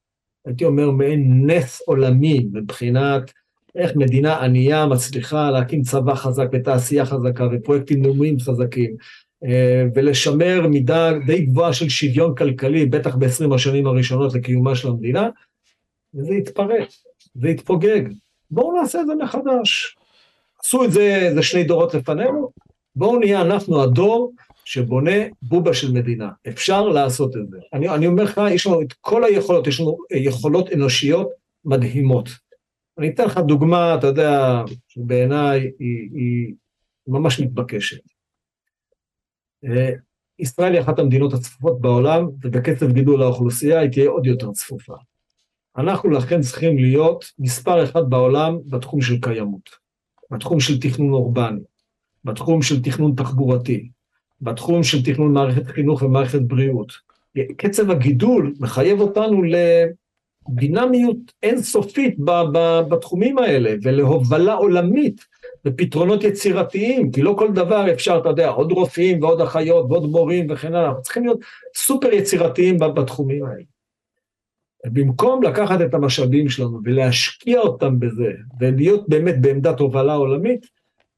הייתי 0.47 0.65
אומר, 0.65 0.91
מעין 0.91 1.51
נס 1.51 1.83
עולמי 1.87 2.47
מבחינת 2.53 3.33
איך 3.75 3.97
מדינה 3.97 4.45
ענייה 4.45 4.87
מצליחה 4.87 5.51
להקים 5.51 5.83
צבא 5.83 6.15
חזק 6.15 6.47
ותעשייה 6.53 7.07
חזקה 7.07 7.49
ופרויקטים 7.53 8.05
לאומיים 8.05 8.41
חזקים, 8.41 8.97
אה, 9.45 9.85
ולשמר 9.95 10.69
מידה 10.69 11.13
די 11.27 11.45
גבוהה 11.45 11.73
של 11.73 11.89
שוויון 11.89 12.35
כלכלי, 12.35 12.87
בטח 12.87 13.17
ב-20 13.17 13.55
השנים 13.55 13.87
הראשונות 13.87 14.35
לקיומה 14.35 14.75
של 14.75 14.89
המדינה, 14.89 15.29
וזה 16.15 16.35
התפרק, 16.35 16.89
זה 17.35 17.49
התפוגג. 17.49 18.03
בואו 18.51 18.81
נעשה 18.81 19.01
את 19.01 19.07
זה 19.07 19.15
מחדש. 19.15 19.97
עשו 20.61 20.85
את 20.85 20.93
זה, 20.93 21.31
זה 21.35 21.43
שני 21.43 21.65
דורות 21.65 21.95
לפנינו, 21.95 22.51
בואו 22.97 23.19
נהיה 23.19 23.41
אנחנו 23.41 23.83
הדור 23.83 24.33
שבונה 24.65 25.11
בובה 25.43 25.75
של 25.75 25.93
מדינה. 25.93 26.31
אפשר 26.49 26.89
לעשות 26.89 27.37
את 27.37 27.51
זה. 27.51 27.59
אני, 27.73 27.89
אני 27.89 28.07
אומר 28.07 28.23
לך, 28.25 28.41
יש 28.51 28.67
לנו 28.67 28.83
את 28.83 28.93
כל 28.93 29.25
היכולות, 29.25 29.67
יש 29.67 29.81
לנו 29.81 29.97
יכולות 30.11 30.73
אנושיות 30.73 31.29
מדהימות. 31.65 32.29
אני 32.99 33.09
אתן 33.09 33.25
לך 33.25 33.39
דוגמה, 33.39 33.95
אתה 33.95 34.07
יודע, 34.07 34.63
שבעיניי 34.89 35.61
היא, 35.79 36.11
היא 36.15 36.55
ממש 37.07 37.41
מתבקשת. 37.41 38.01
אה, 39.65 39.91
ישראל 40.39 40.73
היא 40.73 40.81
אחת 40.81 40.99
המדינות 40.99 41.33
הצפופות 41.33 41.81
בעולם, 41.81 42.29
ובקצב 42.43 42.93
גידול 42.93 43.23
האוכלוסייה 43.23 43.81
היא 43.81 43.91
תהיה 43.91 44.11
עוד 44.11 44.27
יותר 44.27 44.53
צפופה. 44.53 44.95
אנחנו 45.79 46.11
לכן 46.11 46.41
צריכים 46.41 46.79
להיות 46.79 47.25
מספר 47.39 47.85
אחד 47.85 48.11
בעולם 48.11 48.59
בתחום 48.67 49.01
של 49.01 49.21
קיימות, 49.21 49.71
בתחום 50.31 50.61
של 50.61 50.81
תכנון 50.81 51.13
אורבני, 51.13 51.61
בתחום 52.25 52.63
של 52.63 52.83
תכנון 52.83 53.15
תחבורתי, 53.17 53.89
בתחום 54.41 54.83
של 54.83 55.05
תכנון 55.05 55.33
מערכת 55.33 55.67
חינוך 55.67 56.03
ומערכת 56.03 56.41
בריאות. 56.41 56.93
קצב 57.57 57.91
הגידול 57.91 58.55
מחייב 58.61 59.01
אותנו 59.01 59.43
לדינמיות 60.49 61.17
אינסופית 61.43 62.17
בתחומים 62.89 63.39
האלה 63.39 63.75
ולהובלה 63.83 64.55
עולמית 64.55 65.25
ופתרונות 65.67 66.25
יצירתיים, 66.25 67.11
כי 67.11 67.23
לא 67.23 67.35
כל 67.39 67.53
דבר 67.53 67.93
אפשר, 67.93 68.19
אתה 68.19 68.29
יודע, 68.29 68.49
עוד 68.49 68.73
רופאים 68.73 69.23
ועוד 69.23 69.41
אחיות 69.41 69.87
ועוד 69.91 70.11
מורים 70.11 70.47
וכן 70.51 70.75
הלאה, 70.75 71.01
צריכים 71.01 71.25
להיות 71.25 71.41
סופר 71.77 72.13
יצירתיים 72.13 72.79
בתחומים 72.79 73.45
האלה. 73.45 73.74
במקום 74.85 75.43
לקחת 75.43 75.81
את 75.81 75.95
המשאבים 75.95 76.49
שלנו 76.49 76.81
ולהשקיע 76.85 77.61
אותם 77.61 78.01
בזה, 78.01 78.33
ולהיות 78.61 79.09
באמת 79.09 79.41
בעמדת 79.41 79.81
הובלה 79.81 80.15
עולמית, 80.15 80.67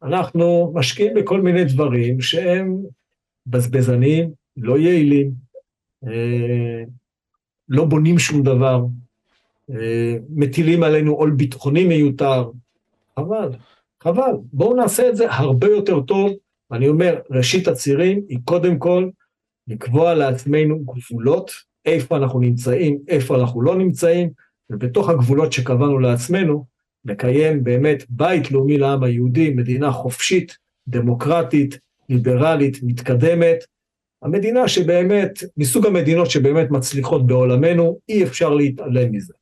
אנחנו 0.02 0.72
משקיעים 0.74 1.14
בכל 1.14 1.40
מיני 1.40 1.64
דברים 1.64 2.20
שהם 2.20 2.76
בזבזניים, 3.46 4.30
לא 4.56 4.78
יעילים, 4.78 5.30
אה, 6.06 6.82
לא 7.68 7.84
בונים 7.84 8.18
שום 8.18 8.42
דבר, 8.42 8.84
אה, 9.70 10.16
מטילים 10.30 10.82
עלינו 10.82 11.12
עול 11.12 11.30
ביטחוני 11.30 11.84
מיותר, 11.84 12.50
חבל, 13.16 13.50
חבל. 14.02 14.32
בואו 14.52 14.76
נעשה 14.76 15.08
את 15.08 15.16
זה 15.16 15.32
הרבה 15.32 15.66
יותר 15.66 16.00
טוב. 16.00 16.32
אני 16.72 16.88
אומר, 16.88 17.20
ראשית 17.30 17.68
הצירים 17.68 18.22
היא 18.28 18.38
קודם 18.44 18.78
כל 18.78 19.08
לקבוע 19.68 20.14
לעצמנו 20.14 20.78
גבולות, 20.78 21.50
איפה 21.86 22.16
אנחנו 22.16 22.40
נמצאים, 22.40 22.98
איפה 23.08 23.36
אנחנו 23.36 23.62
לא 23.62 23.76
נמצאים, 23.76 24.30
ובתוך 24.70 25.08
הגבולות 25.08 25.52
שקבענו 25.52 25.98
לעצמנו, 25.98 26.64
לקיים 27.04 27.64
באמת 27.64 28.04
בית 28.08 28.50
לאומי 28.50 28.78
לעם 28.78 29.02
היהודי, 29.02 29.50
מדינה 29.50 29.92
חופשית, 29.92 30.56
דמוקרטית, 30.88 31.78
ליברלית, 32.08 32.78
מתקדמת, 32.82 33.64
המדינה 34.22 34.68
שבאמת, 34.68 35.42
מסוג 35.56 35.86
המדינות 35.86 36.30
שבאמת 36.30 36.70
מצליחות 36.70 37.26
בעולמנו, 37.26 37.98
אי 38.08 38.24
אפשר 38.24 38.54
להתעלם 38.54 39.12
מזה. 39.12 39.32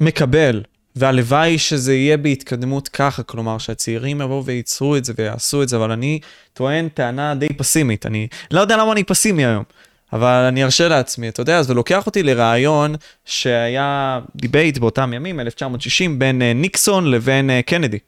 מקבל, 0.00 0.62
והלוואי 0.96 1.58
שזה 1.58 1.94
יהיה 1.94 2.16
בהתקדמות 2.16 2.88
ככה, 2.88 3.22
כלומר 3.22 3.58
שהצעירים 3.58 4.20
יבואו 4.20 4.44
וייצרו 4.44 4.96
את 4.96 5.04
זה 5.04 5.12
ויעשו 5.16 5.62
את 5.62 5.68
זה, 5.68 5.76
אבל 5.76 5.90
אני 5.90 6.20
טוען 6.52 6.88
טענה 6.88 7.34
די 7.34 7.48
פסימית, 7.48 8.06
אני 8.06 8.28
לא 8.50 8.60
יודע 8.60 8.76
למה 8.76 8.92
אני 8.92 9.04
פסימי 9.04 9.46
היום. 9.46 9.64
אבל 10.12 10.44
אני 10.48 10.64
ארשה 10.64 10.88
לעצמי, 10.88 11.28
אתה 11.28 11.40
יודע, 11.40 11.62
זה 11.62 11.74
לוקח 11.74 12.06
אותי 12.06 12.22
לרעיון 12.22 12.94
שהיה 13.24 14.20
debate 14.36 14.78
באותם 14.78 15.12
ימים, 15.14 15.40
1960, 15.40 16.18
בין 16.18 16.42
אה, 16.42 16.52
ניקסון 16.52 17.10
לבין 17.10 17.50
אה, 17.50 17.62
קנדי. 17.62 17.98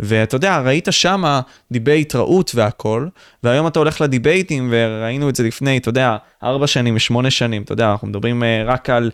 ואתה 0.00 0.36
יודע, 0.36 0.60
ראית 0.60 0.88
שמה 0.90 1.40
debate 1.72 2.14
רהוט 2.14 2.50
והכל, 2.54 3.06
והיום 3.42 3.66
אתה 3.66 3.78
הולך 3.78 4.00
לדיבייטים, 4.00 4.68
וראינו 4.72 5.28
את 5.28 5.36
זה 5.36 5.42
לפני, 5.42 5.78
אתה 5.78 5.88
יודע, 5.88 6.16
ארבע 6.42 6.66
שנים, 6.66 6.98
שמונה 6.98 7.30
שנים, 7.30 7.62
אתה 7.62 7.72
יודע, 7.72 7.90
אנחנו 7.90 8.08
מדברים 8.08 8.42
אה, 8.42 8.62
רק 8.66 8.90
על 8.90 9.10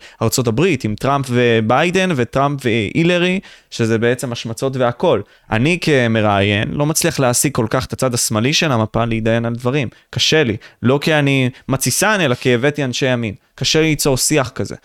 הברית, 0.47 0.83
עם 0.83 0.95
טראמפ 0.95 1.25
וביידן, 1.29 2.09
וטראמפ 2.15 2.59
והילרי, 2.63 3.39
שזה 3.71 3.97
בעצם 3.97 4.31
השמצות 4.31 4.77
והכל. 4.77 5.21
אני 5.51 5.77
כמראיין 5.81 6.71
לא 6.71 6.85
מצליח 6.85 7.19
להשיג 7.19 7.51
כל 7.51 7.67
כך 7.69 7.85
את 7.85 7.93
הצד 7.93 8.13
השמאלי 8.13 8.53
של 8.53 8.71
המפה 8.71 9.05
להידיין 9.05 9.45
על 9.45 9.55
דברים. 9.55 9.87
קשה 10.09 10.43
לי. 10.43 10.57
לא 10.81 10.99
כי 11.01 11.13
אני 11.13 11.49
מתסיסן, 11.69 12.21
אלא 12.21 12.35
כי 12.35 12.53
הבאתי 12.53 12.83
אנשי 12.83 13.05
ימין. 13.05 13.33
קשה 13.55 13.81
לי 13.81 13.87
ליצור 13.87 14.17
שיח 14.17 14.49
כזה. 14.49 14.75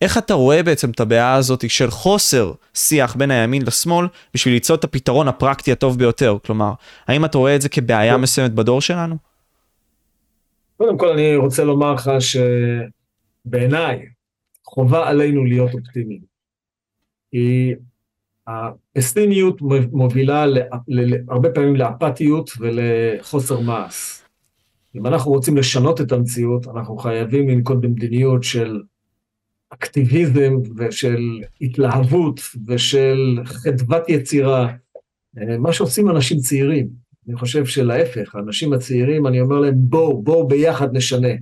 איך 0.00 0.18
אתה 0.18 0.34
רואה 0.34 0.62
בעצם 0.62 0.90
את 0.90 1.00
הבעיה 1.00 1.34
הזאת 1.34 1.70
של 1.70 1.90
חוסר 1.90 2.52
שיח 2.74 3.16
בין 3.16 3.30
הימין 3.30 3.62
לשמאל 3.62 4.06
בשביל 4.34 4.54
ליצור 4.54 4.76
את 4.76 4.84
הפתרון 4.84 5.28
הפרקטי 5.28 5.72
הטוב 5.72 5.98
ביותר? 5.98 6.36
כלומר, 6.44 6.72
האם 7.08 7.24
אתה 7.24 7.38
רואה 7.38 7.56
את 7.56 7.62
זה 7.62 7.68
כבעיה 7.68 8.16
מסוימת 8.16 8.52
בדור 8.52 8.80
שלנו? 8.80 9.16
קודם 10.76 10.98
כל 10.98 11.08
אני 11.08 11.36
רוצה 11.36 11.64
לומר 11.64 11.92
לך 11.92 12.10
שבעיניי 13.46 14.06
חובה 14.64 15.08
עלינו 15.08 15.44
להיות 15.44 15.74
אופטימיים. 15.74 16.20
כי 17.30 17.74
הפסימיות 18.46 19.60
מובילה 19.92 20.44
הרבה 21.28 21.50
פעמים 21.50 21.76
לאפתיות 21.76 22.50
ולחוסר 22.58 23.60
מעש. 23.60 24.22
אם 24.96 25.06
אנחנו 25.06 25.30
רוצים 25.30 25.56
לשנות 25.56 26.00
את 26.00 26.12
המציאות, 26.12 26.66
אנחנו 26.68 26.96
חייבים 26.96 27.48
לנקוט 27.48 27.76
במדיניות 27.80 28.42
של 28.42 28.82
אקטיביזם 29.78 30.54
ושל 30.76 31.40
התלהבות 31.60 32.40
ושל 32.66 33.38
חדוות 33.44 34.08
יצירה, 34.08 34.72
אה, 35.38 35.58
מה 35.58 35.72
שעושים 35.72 36.10
אנשים 36.10 36.38
צעירים. 36.38 36.88
אני 37.28 37.36
חושב 37.36 37.66
שלהפך, 37.66 38.34
האנשים 38.34 38.72
הצעירים, 38.72 39.26
אני 39.26 39.40
אומר 39.40 39.58
להם, 39.58 39.74
בואו, 39.76 40.22
בואו 40.22 40.48
ביחד 40.48 40.96
נשנה. 40.96 41.32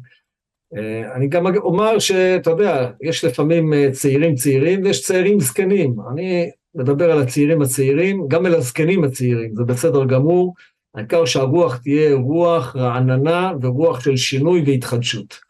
אה, 0.77 1.15
אני 1.15 1.29
גם 1.29 1.47
אומר 1.57 1.99
שאתה 1.99 2.51
יודע, 2.51 2.91
יש 3.03 3.25
לפעמים 3.25 3.73
אה, 3.75 3.89
צעירים 3.93 4.35
צעירים 4.35 4.83
ויש 4.85 5.03
צעירים 5.03 5.41
זקנים. 5.41 5.97
אני 6.13 6.51
מדבר 6.75 7.11
על 7.13 7.23
הצעירים 7.23 7.63
הצעירים, 7.63 8.29
גם 8.29 8.47
על 8.47 8.55
הזקנים 8.55 9.05
הצעירים, 9.05 9.55
זה 9.57 9.65
בסדר 9.65 10.05
גמור, 10.05 10.55
העיקר 10.95 11.25
שהרוח 11.25 11.77
תהיה 11.77 12.15
רוח 12.15 12.77
רעננה 12.77 13.53
ורוח 13.63 14.01
של 14.01 14.17
שינוי 14.17 14.63
והתחדשות. 14.67 15.41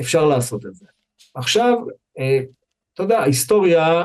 אפשר 0.00 0.24
לעשות 0.24 0.66
את 0.66 0.74
זה. 0.74 0.86
עכשיו, 1.36 1.78
אה, 2.18 2.40
אתה 2.94 3.02
יודע, 3.02 3.18
ההיסטוריה 3.18 4.04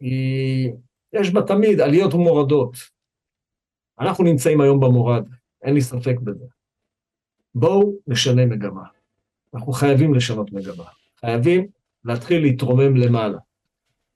היא, 0.00 0.72
יש 1.12 1.30
בה 1.30 1.42
תמיד 1.42 1.80
עליות 1.80 2.14
ומורדות. 2.14 2.76
אנחנו 4.00 4.24
נמצאים 4.24 4.60
היום 4.60 4.80
במורד, 4.80 5.24
אין 5.62 5.74
לי 5.74 5.80
ספק 5.80 6.16
בזה. 6.20 6.44
בואו 7.54 7.92
נשנה 8.06 8.46
מגמה. 8.46 8.82
אנחנו 9.54 9.72
חייבים 9.72 10.14
לשנות 10.14 10.52
מגמה. 10.52 10.84
חייבים 11.20 11.66
להתחיל 12.04 12.42
להתרומם 12.42 12.96
למעלה. 12.96 13.38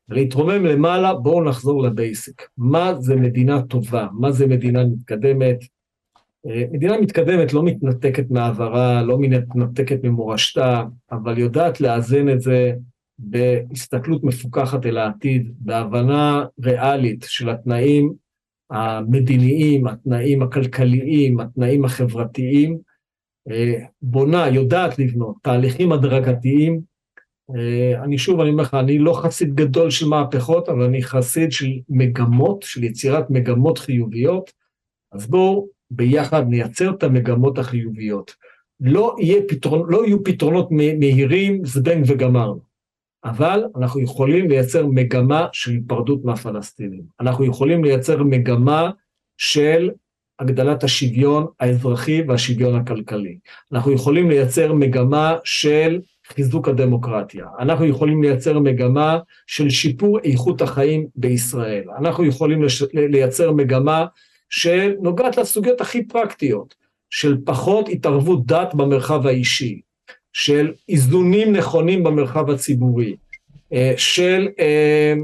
ולהתרומם 0.08 0.66
למעלה, 0.66 1.14
בואו 1.14 1.44
נחזור 1.44 1.82
לבייסיק. 1.82 2.48
מה 2.56 2.94
זה 3.00 3.16
מדינה 3.16 3.62
טובה? 3.62 4.08
מה 4.12 4.32
זה 4.32 4.46
מדינה 4.46 4.84
מתקדמת? 4.84 5.58
אה, 6.50 6.64
מדינה 6.72 7.00
מתקדמת 7.00 7.52
לא 7.52 7.62
מתנתקת 7.62 8.30
מעברה, 8.30 9.02
לא 9.02 9.18
מתנתקת 9.18 10.04
ממורשתה, 10.04 10.84
אבל 11.12 11.38
יודעת 11.38 11.80
לאזן 11.80 12.28
את 12.28 12.40
זה 12.40 12.72
בהסתכלות 13.18 14.24
מפוקחת 14.24 14.86
אל 14.86 14.98
העתיד, 14.98 15.52
בהבנה 15.58 16.44
ריאלית 16.64 17.24
של 17.28 17.50
התנאים 17.50 18.12
המדיניים, 18.70 19.86
התנאים 19.86 20.42
הכלכליים, 20.42 21.40
התנאים 21.40 21.84
החברתיים, 21.84 22.78
אה, 23.50 23.74
בונה, 24.02 24.48
יודעת 24.48 24.98
לבנות 24.98 25.36
תהליכים 25.42 25.92
הדרגתיים. 25.92 26.80
אה, 27.56 28.02
אני 28.04 28.18
שוב, 28.18 28.40
אני 28.40 28.50
אומר 28.50 28.62
לך, 28.62 28.74
אני 28.74 28.98
לא 28.98 29.20
חסיד 29.22 29.54
גדול 29.54 29.90
של 29.90 30.06
מהפכות, 30.06 30.68
אבל 30.68 30.82
אני 30.82 31.02
חסיד 31.02 31.52
של 31.52 31.70
מגמות, 31.88 32.62
של 32.62 32.84
יצירת 32.84 33.30
מגמות 33.30 33.78
חיוביות. 33.78 34.50
אז 35.12 35.26
בואו 35.26 35.75
ביחד 35.90 36.48
נייצר 36.48 36.90
את 36.90 37.02
המגמות 37.02 37.58
החיוביות. 37.58 38.34
לא, 38.80 39.16
פתרון, 39.48 39.90
לא 39.90 40.06
יהיו 40.06 40.24
פתרונות 40.24 40.68
מהירים, 40.70 41.64
זבנג 41.64 42.04
וגמרנו, 42.06 42.60
אבל 43.24 43.64
אנחנו 43.76 44.00
יכולים 44.00 44.48
לייצר 44.48 44.86
מגמה 44.86 45.46
של 45.52 45.70
היפרדות 45.70 46.24
מהפלסטינים. 46.24 47.02
אנחנו 47.20 47.44
יכולים 47.44 47.84
לייצר 47.84 48.22
מגמה 48.22 48.90
של 49.36 49.90
הגדלת 50.38 50.84
השוויון 50.84 51.46
האזרחי 51.60 52.22
והשוויון 52.22 52.74
הכלכלי. 52.74 53.38
אנחנו 53.72 53.92
יכולים 53.92 54.30
לייצר 54.30 54.72
מגמה 54.72 55.36
של 55.44 56.00
חיזוק 56.28 56.68
הדמוקרטיה. 56.68 57.46
אנחנו 57.58 57.84
יכולים 57.84 58.22
לייצר 58.22 58.58
מגמה 58.58 59.18
של 59.46 59.70
שיפור 59.70 60.18
איכות 60.18 60.62
החיים 60.62 61.06
בישראל. 61.16 61.84
אנחנו 61.98 62.24
יכולים 62.24 62.62
לייצר 62.92 63.52
מגמה 63.52 64.06
שנוגעת 64.50 65.36
לסוגיות 65.36 65.80
הכי 65.80 66.04
פרקטיות, 66.04 66.74
של 67.10 67.36
פחות 67.44 67.88
התערבות 67.88 68.46
דת 68.46 68.74
במרחב 68.74 69.26
האישי, 69.26 69.80
של 70.32 70.72
איזונים 70.88 71.52
נכונים 71.52 72.04
במרחב 72.04 72.50
הציבורי, 72.50 73.16
אה, 73.72 73.94
של 73.96 74.48
אה, 74.58 75.14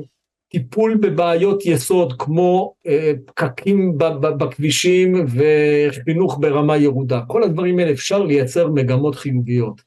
טיפול 0.48 0.96
בבעיות 1.00 1.66
יסוד 1.66 2.12
כמו 2.18 2.74
אה, 2.86 3.12
פקקים 3.24 3.98
בכבישים 4.38 5.26
וחינוך 5.28 6.38
ברמה 6.40 6.76
ירודה. 6.76 7.20
כל 7.26 7.42
הדברים 7.42 7.78
האלה 7.78 7.92
אפשר 7.92 8.22
לייצר 8.22 8.68
מגמות 8.68 9.14
חיוביות. 9.14 9.82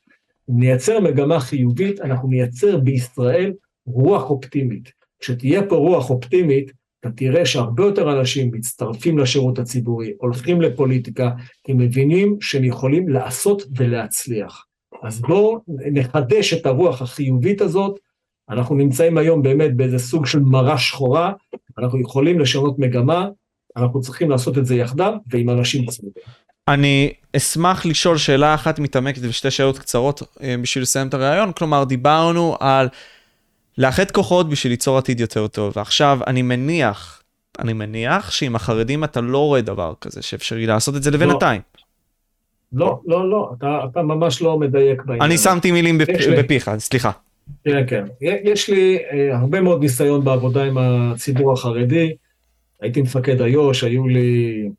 אם 0.50 0.60
נייצר 0.60 1.00
מגמה 1.00 1.40
חיובית, 1.40 2.02
אנחנו 2.02 2.30
נייצר 2.30 2.78
בישראל 2.78 3.54
רוח 3.88 4.30
אופטימית. 4.30 4.92
כשתהיה 5.20 5.64
פה 5.64 5.76
רוח 5.76 6.10
אופטימית, 6.10 6.72
אתה 7.06 7.14
תראה 7.16 7.46
שהרבה 7.46 7.84
יותר 7.84 8.20
אנשים 8.20 8.52
מצטרפים 8.54 9.18
לשירות 9.18 9.60
הציבורי, 9.60 10.14
הולכים 10.18 10.62
לפוליטיקה, 10.62 11.32
כי 11.64 11.74
מבינים 11.74 12.38
שהם 12.42 12.64
יכולים 12.64 13.10
לעשות 13.10 13.64
ולהצליח. 13.78 14.66
אז 15.04 15.22
בואו 15.22 15.60
נחדש 15.68 16.54
את 16.54 16.66
הרוח 16.66 17.02
החיובית 17.02 17.62
הזאת. 17.62 18.00
אנחנו 18.50 18.76
נמצאים 18.76 19.18
היום 19.18 19.42
באמת 19.42 19.76
באיזה 19.76 20.00
סוג 20.00 20.26
של 20.26 20.40
מרה 20.40 20.78
שחורה, 20.78 21.34
אנחנו 21.80 22.02
יכולים 22.02 22.40
לשנות 22.40 22.80
מגמה, 22.80 23.28
אנחנו 23.78 24.02
צריכים 24.02 24.30
לעשות 24.30 24.58
את 24.58 24.66
זה 24.66 24.76
יחדיו 24.76 25.14
ועם 25.28 25.50
אנשים 25.50 25.86
צמודים. 25.86 26.24
אני 26.68 27.14
אשמח 27.36 27.86
לשאול 27.86 28.18
שאלה 28.18 28.56
אחת 28.56 28.80
מתעמקת 28.80 29.22
ושתי 29.22 29.52
שאלות 29.52 29.80
קצרות 29.80 30.22
אה, 30.42 30.56
בשביל 30.62 30.82
לסיים 30.82 31.08
את 31.08 31.14
הרעיון. 31.14 31.52
כלומר, 31.52 31.84
דיברנו 31.84 32.56
על 32.60 32.88
לאחד 33.78 34.12
כוחות 34.12 34.50
בשביל 34.50 34.74
ליצור 34.74 34.98
עתיד 34.98 35.20
יותר 35.20 35.48
טוב. 35.48 35.74
ועכשיו, 35.76 36.20
אני 36.28 36.42
מניח, 36.42 37.24
אני 37.60 37.74
מניח 37.74 38.32
שעם 38.32 38.56
החרדים 38.56 39.04
אתה 39.04 39.22
לא 39.22 39.38
רואה 39.38 39.62
דבר 39.62 39.94
כזה, 40.02 40.22
שאפשרי 40.22 40.66
לעשות 40.66 40.96
את 40.96 41.04
זה 41.04 41.12
לבינתיים. 41.12 41.62
לא, 42.74 43.00
לא, 43.06 43.30
לא, 43.30 43.52
אתה, 43.58 43.80
אתה 43.92 44.02
ממש 44.02 44.42
לא 44.42 44.60
מדייק 44.60 45.04
בעניין. 45.06 45.22
אני 45.22 45.38
שמתי 45.38 45.72
מילים 45.72 45.98
בפ... 45.98 46.08
בפיך, 46.38 46.72
סליחה. 46.78 47.12
כן, 47.64 47.84
כן. 47.88 48.06
יש 48.22 48.70
לי 48.70 48.98
אה, 49.12 49.38
הרבה 49.38 49.62
מאוד 49.62 49.82
ניסיון 49.82 50.24
בעבודה 50.24 50.64
עם 50.64 50.78
הציבור 50.78 51.54
החרדי. 51.54 52.16
הייתי 52.82 53.02
מפקד 53.02 53.42
איו"ש, 53.42 53.84
היו 53.84 54.08
לי 54.08 54.70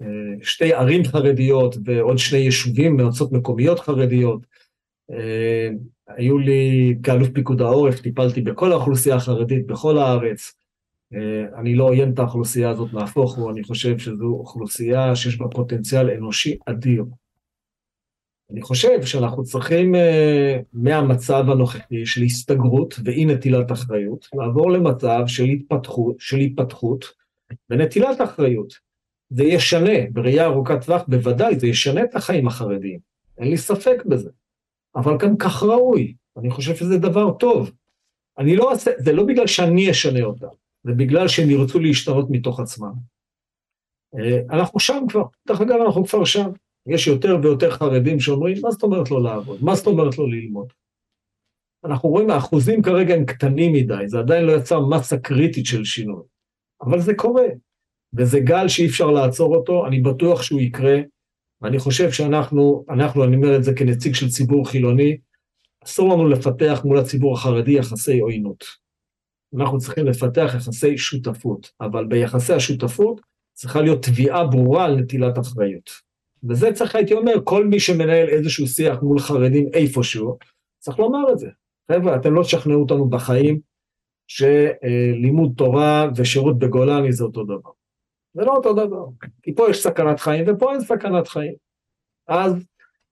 אה, 0.00 0.06
שתי 0.42 0.74
ערים 0.74 1.04
חרדיות 1.04 1.76
ועוד 1.84 2.18
שני 2.18 2.38
יישובים, 2.38 3.00
מועצות 3.00 3.32
מקומיות 3.32 3.80
חרדיות. 3.80 4.40
אה, 5.10 5.68
היו 6.16 6.38
לי, 6.38 6.94
כאלוף 7.02 7.28
פיקוד 7.28 7.60
העורף, 7.60 8.00
טיפלתי 8.00 8.40
בכל 8.40 8.72
האוכלוסייה 8.72 9.16
החרדית 9.16 9.66
בכל 9.66 9.98
הארץ. 9.98 10.52
אה, 11.14 11.60
אני 11.60 11.74
לא 11.74 11.84
עוין 11.84 12.12
את 12.12 12.18
האוכלוסייה 12.18 12.70
הזאת, 12.70 12.94
נהפוך 12.94 13.36
הוא, 13.36 13.50
אני 13.50 13.64
חושב 13.64 13.98
שזו 13.98 14.26
אוכלוסייה 14.26 15.16
שיש 15.16 15.38
בה 15.38 15.46
פוטנציאל 15.48 16.10
אנושי 16.10 16.56
אדיר. 16.66 17.04
אני 18.52 18.62
חושב 18.62 19.02
שאנחנו 19.02 19.44
צריכים 19.44 19.94
uh, 19.94 19.98
מהמצב 20.72 21.44
הנוכחי 21.50 22.06
של 22.06 22.22
הסתגרות 22.22 22.94
ואי 23.04 23.24
נטילת 23.24 23.72
אחריות, 23.72 24.28
לעבור 24.34 24.70
למצב 24.72 25.22
של 25.26 25.44
התפתחות, 25.44 26.16
של 26.18 26.36
התפתחות 26.36 27.04
ונטילת 27.70 28.20
אחריות. 28.20 28.72
זה 29.30 29.44
ישנה, 29.44 30.10
בראייה 30.12 30.44
ארוכת 30.44 30.84
טווח 30.84 31.02
בוודאי, 31.08 31.58
זה 31.58 31.66
ישנה 31.66 32.02
את 32.04 32.14
החיים 32.14 32.46
החרדיים, 32.46 32.98
אין 33.38 33.48
לי 33.48 33.56
ספק 33.56 34.02
בזה. 34.06 34.30
אבל 34.96 35.16
גם 35.18 35.36
כך 35.36 35.62
ראוי, 35.62 36.14
אני 36.36 36.50
חושב 36.50 36.76
שזה 36.76 36.98
דבר 36.98 37.32
טוב. 37.32 37.70
אני 38.38 38.56
לא 38.56 38.72
אעשה, 38.72 38.90
זה 38.98 39.12
לא 39.12 39.24
בגלל 39.24 39.46
שאני 39.46 39.90
אשנה 39.90 40.24
אותם, 40.24 40.46
זה 40.84 40.92
בגלל 40.92 41.28
שהם 41.28 41.50
ירצו 41.50 41.80
להשתנות 41.80 42.26
מתוך 42.30 42.60
עצמם. 42.60 42.92
אה, 44.18 44.56
אנחנו 44.56 44.80
שם 44.80 45.04
כבר, 45.08 45.22
דרך 45.48 45.60
אגב 45.60 45.76
אנחנו 45.86 46.04
כבר 46.04 46.24
שם. 46.24 46.50
יש 46.86 47.06
יותר 47.06 47.38
ויותר 47.42 47.70
חרדים 47.70 48.20
שאומרים, 48.20 48.56
מה 48.62 48.70
זאת 48.70 48.82
אומרת 48.82 49.10
לא 49.10 49.22
לעבוד? 49.22 49.58
מה 49.64 49.74
זאת 49.74 49.86
אומרת 49.86 50.18
לא 50.18 50.28
ללמוד? 50.28 50.72
אנחנו 51.84 52.08
רואים, 52.08 52.30
האחוזים 52.30 52.82
כרגע 52.82 53.14
הם 53.14 53.24
קטנים 53.24 53.72
מדי, 53.72 54.08
זה 54.08 54.18
עדיין 54.18 54.44
לא 54.44 54.52
יצר 54.52 54.80
מסה 54.80 55.18
קריטית 55.18 55.66
של 55.66 55.84
שינוי. 55.84 56.22
אבל 56.82 57.00
זה 57.00 57.14
קורה, 57.14 57.46
וזה 58.16 58.40
גל 58.40 58.68
שאי 58.68 58.86
אפשר 58.86 59.10
לעצור 59.10 59.56
אותו, 59.56 59.86
אני 59.86 60.00
בטוח 60.00 60.42
שהוא 60.42 60.60
יקרה, 60.60 60.98
ואני 61.62 61.78
חושב 61.78 62.10
שאנחנו, 62.10 62.84
אנחנו, 62.90 63.24
אני 63.24 63.36
אומר 63.36 63.56
את 63.56 63.64
זה 63.64 63.74
כנציג 63.74 64.14
של 64.14 64.28
ציבור 64.28 64.68
חילוני, 64.68 65.16
אסור 65.84 66.14
לנו 66.14 66.28
לפתח 66.28 66.82
מול 66.84 66.98
הציבור 66.98 67.34
החרדי 67.34 67.72
יחסי 67.72 68.18
עוינות. 68.18 68.64
אנחנו 69.56 69.78
צריכים 69.78 70.06
לפתח 70.06 70.52
יחסי 70.56 70.98
שותפות, 70.98 71.70
אבל 71.80 72.04
ביחסי 72.04 72.52
השותפות 72.52 73.20
צריכה 73.52 73.80
להיות 73.80 74.02
תביעה 74.02 74.46
ברורה 74.46 74.84
על 74.84 74.96
נטילת 74.96 75.38
אחריות. 75.38 75.90
וזה 76.48 76.72
צריך, 76.72 76.94
הייתי 76.94 77.14
אומר, 77.14 77.32
כל 77.44 77.66
מי 77.66 77.80
שמנהל 77.80 78.28
איזשהו 78.28 78.66
שיח 78.66 79.02
מול 79.02 79.18
חרדים 79.18 79.68
איפשהו, 79.72 80.38
צריך 80.78 80.98
לומר 80.98 81.32
את 81.32 81.38
זה. 81.38 81.48
חבר'ה, 81.92 82.16
אתם 82.16 82.34
לא 82.34 82.42
תשכנעו 82.42 82.80
אותנו 82.80 83.08
בחיים 83.08 83.60
שלימוד 84.28 85.52
תורה 85.56 86.08
ושירות 86.16 86.58
בגולני 86.58 87.12
זה 87.12 87.24
אותו 87.24 87.44
דבר. 87.44 87.70
זה 88.36 88.44
לא 88.44 88.52
אותו 88.52 88.72
דבר. 88.72 89.04
כי 89.42 89.54
פה 89.54 89.70
יש 89.70 89.82
סכנת 89.82 90.20
חיים 90.20 90.44
ופה 90.48 90.72
אין 90.72 90.80
סכנת 90.80 91.28
חיים. 91.28 91.54
אז 92.28 92.66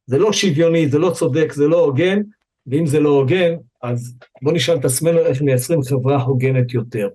זה 0.06 0.18
לא 0.18 0.32
שוויוני, 0.32 0.88
זה 0.88 0.98
לא 0.98 1.10
צודק, 1.10 1.52
זה 1.52 1.66
לא 1.68 1.84
הוגן, 1.84 2.20
ואם 2.66 2.86
זה 2.86 3.00
לא 3.00 3.08
הוגן, 3.08 3.54
אז 3.82 4.18
בואו 4.42 4.54
נשאל 4.54 4.76
את 4.76 4.84
עצמנו 4.84 5.18
איך 5.18 5.42
מייצרים 5.42 5.82
חברה 5.82 6.22
הוגנת 6.22 6.74
יותר. 6.74 7.08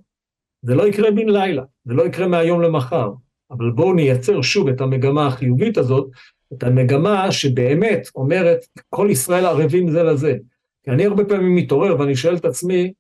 זה 0.62 0.76
לא 0.76 0.88
יקרה 0.88 1.12
בן 1.12 1.30
לילה, 1.30 1.64
זה 1.86 1.94
לא 1.94 2.04
יקרה 2.04 2.28
מהיום 2.28 2.62
למחר, 2.62 3.12
אבל 3.52 3.72
בואו 3.72 3.94
נייצר 3.94 4.42
שוב 4.42 4.68
את 4.68 4.82
המגמה 4.82 5.28
החיובית 5.28 5.78
הזאת, 5.78 6.10
את 6.54 6.64
המגמה 6.64 7.32
שבאמת 7.32 8.08
אומרת, 8.16 8.60
כל 8.90 9.08
ישראל 9.12 9.46
ערבים 9.46 9.90
זה 9.90 10.04
לזה. 10.04 10.38
כי 10.84 10.92
אני 10.92 11.06
הרבה 11.06 11.26
פעמים 11.26 11.56
מתעורר 11.56 12.00
ואני 12.00 12.16
שואל 12.16 12.36
את 12.36 12.46
עצמי, 12.46 12.94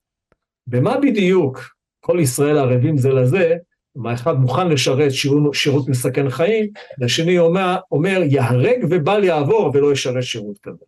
במה 0.67 0.97
בדיוק 0.97 1.59
כל 1.99 2.17
ישראל 2.21 2.57
ערבים 2.57 2.97
זה 2.97 3.09
לזה, 3.09 3.55
מה 3.99 4.13
אחד 4.13 4.39
מוכן 4.39 4.67
לשרת 4.67 5.11
שירות, 5.11 5.53
שירות 5.53 5.89
מסכן 5.89 6.29
חיים, 6.29 6.67
והשני 6.99 7.39
אומר, 7.39 7.77
אומר 7.91 8.21
יהרג 8.25 8.77
ובל 8.89 9.23
יעבור 9.23 9.71
ולא 9.73 9.91
ישרת 9.91 10.23
שירות 10.23 10.57
כזה. 10.63 10.85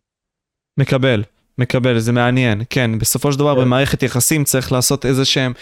מקבל, 0.78 1.22
מקבל, 1.58 1.98
זה 1.98 2.12
מעניין, 2.12 2.62
כן, 2.70 2.98
בסופו 2.98 3.32
של 3.32 3.38
דבר 3.38 3.54
כן. 3.54 3.60
במערכת 3.60 4.02
יחסים 4.02 4.44
צריך 4.44 4.72
לעשות 4.72 5.06
איזה 5.06 5.24
שהם 5.24 5.52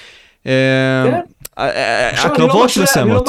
אה, 0.47 1.05
כן. 1.07 1.21
אה, 1.59 1.71
אה, 1.71 2.25
הקרבות 2.27 2.77
לא 2.77 2.83
מסוימות. 2.83 3.29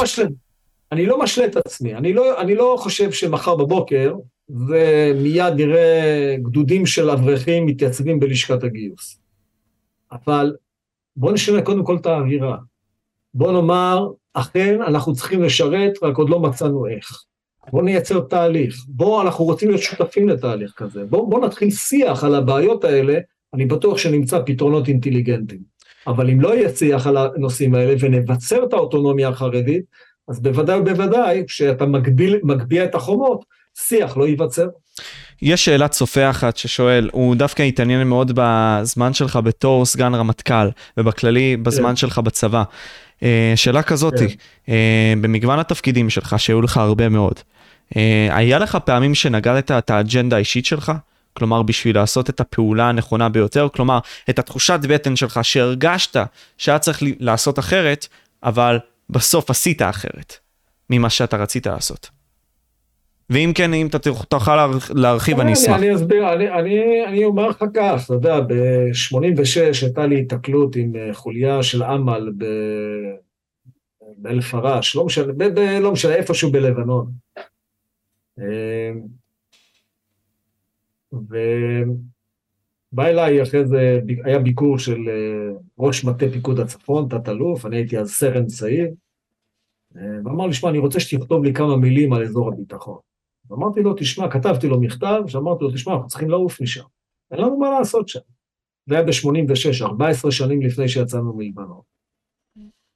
אני 0.92 1.06
לא 1.06 1.20
משלה 1.20 1.46
את 1.46 1.56
עצמי, 1.56 1.96
אני 1.96 2.14
לא, 2.14 2.42
אני 2.42 2.56
לא 2.56 2.76
חושב 2.80 3.12
שמחר 3.12 3.56
בבוקר 3.56 4.14
ומיד 4.50 5.54
נראה 5.56 6.36
גדודים 6.42 6.86
של 6.86 7.10
אברכים 7.10 7.66
מתייצבים 7.66 8.20
בלשכת 8.20 8.64
הגיוס. 8.64 9.20
אבל 10.12 10.56
בואו 11.16 11.34
נשנה 11.34 11.62
קודם 11.62 11.84
כל 11.84 11.96
את 11.96 12.06
האווירה. 12.06 12.58
בואו 13.34 13.52
נאמר, 13.52 14.08
אכן 14.34 14.82
אנחנו 14.82 15.14
צריכים 15.14 15.44
לשרת, 15.44 15.92
רק 16.04 16.18
עוד 16.18 16.30
לא 16.30 16.40
מצאנו 16.40 16.88
איך. 16.88 17.24
בואו 17.72 17.84
נייצר 17.84 18.20
תהליך. 18.20 18.76
בואו, 18.88 19.22
אנחנו 19.22 19.46
רוצים 19.46 19.70
להיות 19.70 19.82
שותפים 19.82 20.30
לתהליך 20.30 20.74
כזה. 20.76 21.04
בואו 21.06 21.30
בוא 21.30 21.46
נתחיל 21.46 21.72
שיח 21.72 22.24
על 22.24 22.36
הבעיות 22.36 22.84
האלה, 22.84 23.20
אני 23.54 23.66
בטוח 23.66 23.98
שנמצא 23.98 24.40
פתרונות 24.46 24.88
אינטליגנטיים. 24.88 25.62
אבל 26.08 26.30
אם 26.30 26.42
לא 26.42 26.56
יהיה 26.56 26.70
שיח 26.70 27.08
על 27.08 27.18
הנושאים 27.18 27.76
האלה 27.76 27.94
ונבצר 28.00 28.64
את 28.64 28.74
האוטונומיה 28.74 29.30
החרדית, 29.30 29.84
אז 30.28 30.42
בוודאי 30.42 30.80
ובוודאי, 30.80 31.44
כשאתה 31.48 31.86
מגביל, 31.86 32.40
מגביה 32.44 32.84
את 32.84 32.96
החומות, 32.96 33.46
שיח 33.78 34.18
לא 34.18 34.28
ייווצר. 34.28 34.68
יש 35.42 35.66
שאלת 35.66 35.92
צופה 35.92 36.30
אחת 36.30 36.58
ששואל, 36.58 37.10
הוא 37.14 37.36
דווקא 37.36 37.64
התעניין 37.64 38.08
מאוד 38.08 38.32
בזמן 38.36 39.14
שלך 39.14 39.40
בתור 39.44 39.86
סגן 39.86 40.16
רמטכ"ל, 40.16 40.70
ובכללי 40.98 41.58
בזמן 41.58 41.90
כן. 41.90 41.96
שלך 41.96 42.20
בצבא. 42.20 42.64
אה, 43.24 43.54
שאלה 43.56 43.84
כזאתי, 43.84 44.28
כן. 44.28 44.36
אה, 44.74 45.14
במגוון 45.22 45.60
התפקידים 45.60 46.10
שלך, 46.10 46.36
שהיו 46.38 46.62
לך 46.62 46.78
הרבה 46.78 47.10
מאוד, 47.10 47.40
אה, 47.96 48.28
היה 48.32 48.60
לך 48.60 48.78
פעמים 48.86 49.16
שנגדת 49.16 49.72
את 49.72 49.90
האג'נדה 49.90 50.36
האישית 50.36 50.66
שלך? 50.66 50.92
כלומר, 51.34 51.62
בשביל 51.62 51.96
לעשות 51.96 52.30
את 52.30 52.40
הפעולה 52.40 52.90
הנכונה 52.90 53.30
ביותר, 53.30 53.68
כלומר, 53.74 54.00
את 54.30 54.40
התחושת 54.40 54.80
בטן 54.82 55.16
שלך 55.16 55.40
שהרגשת 55.44 56.18
שהיה 56.58 56.80
צריך 56.80 57.04
לעשות 57.20 57.60
אחרת, 57.60 58.08
אבל 58.44 58.80
בסוף 59.10 59.50
עשית 59.50 59.82
אחרת 59.82 60.36
ממה 60.90 61.10
שאתה 61.10 61.38
רצית 61.38 61.68
לעשות. 61.68 62.21
ואם 63.32 63.52
כן, 63.56 63.74
אם 63.74 63.88
אתה 63.88 63.98
תוכל 64.30 64.68
להרחיב, 64.96 65.40
אני 65.40 65.54
אשמח. 65.54 65.76
אני 65.76 65.96
אסביר, 65.96 66.34
אני, 66.34 66.50
אני, 66.50 67.06
אני 67.06 67.26
אומר 67.26 67.48
לך 67.48 67.64
כך, 67.74 68.06
אתה 68.06 68.14
יודע, 68.14 68.40
ב-86 68.40 69.86
הייתה 69.86 70.06
לי 70.06 70.22
התקלות 70.22 70.76
עם 70.76 70.96
אה, 70.96 71.14
חוליה 71.14 71.64
של 71.64 71.84
אמל 71.84 72.32
באל 74.18 74.42
פרש, 74.42 74.96
לא 74.96 75.06
משנה, 75.06 75.34
ב, 75.34 75.44
ב, 75.44 75.60
לא 75.60 75.92
משנה, 75.92 76.16
איפשהו 76.16 76.52
בלבנון. 76.52 77.12
אה, 78.40 78.92
ובא 81.14 83.08
אליי 83.08 83.44
אחרי 83.44 83.66
זה, 83.66 84.00
היה 84.24 84.40
ביקור 84.40 84.78
של 84.78 85.10
אה, 85.10 85.58
ראש 85.80 86.06
מטה 86.06 86.26
פיקוד 86.32 86.60
הצפון, 86.60 87.08
תת-אלוף, 87.10 87.66
אני 87.66 87.76
הייתי 87.76 87.98
אז 87.98 88.12
סרן 88.12 88.46
צעיר, 88.46 88.88
ואמר 89.96 90.48
לי, 90.48 90.54
שמע, 90.54 90.70
אני 90.70 90.78
רוצה 90.78 91.00
שתכתוב 91.00 91.44
לי 91.44 91.54
כמה 91.54 91.78
מילים 91.78 92.14
על 92.14 92.24
אזור 92.24 92.48
הביטחון. 92.48 93.11
אמרתי 93.54 93.82
לו, 93.82 93.94
תשמע, 93.94 94.32
כתבתי 94.32 94.68
לו 94.68 94.82
מכתב, 94.82 95.22
שאמרתי 95.28 95.64
לו, 95.64 95.72
תשמע, 95.72 95.94
אנחנו 95.94 96.08
צריכים 96.08 96.30
לעוף 96.30 96.62
משם. 96.62 96.84
אין 97.32 97.40
לנו 97.40 97.58
מה 97.58 97.70
לעשות 97.70 98.08
שם. 98.08 98.20
זה 98.90 98.96
היה 98.96 99.04
ב-86, 99.04 99.86
14 99.86 100.32
שנים 100.32 100.62
לפני 100.62 100.88
שיצאנו 100.88 101.34
מלבנון. 101.34 101.82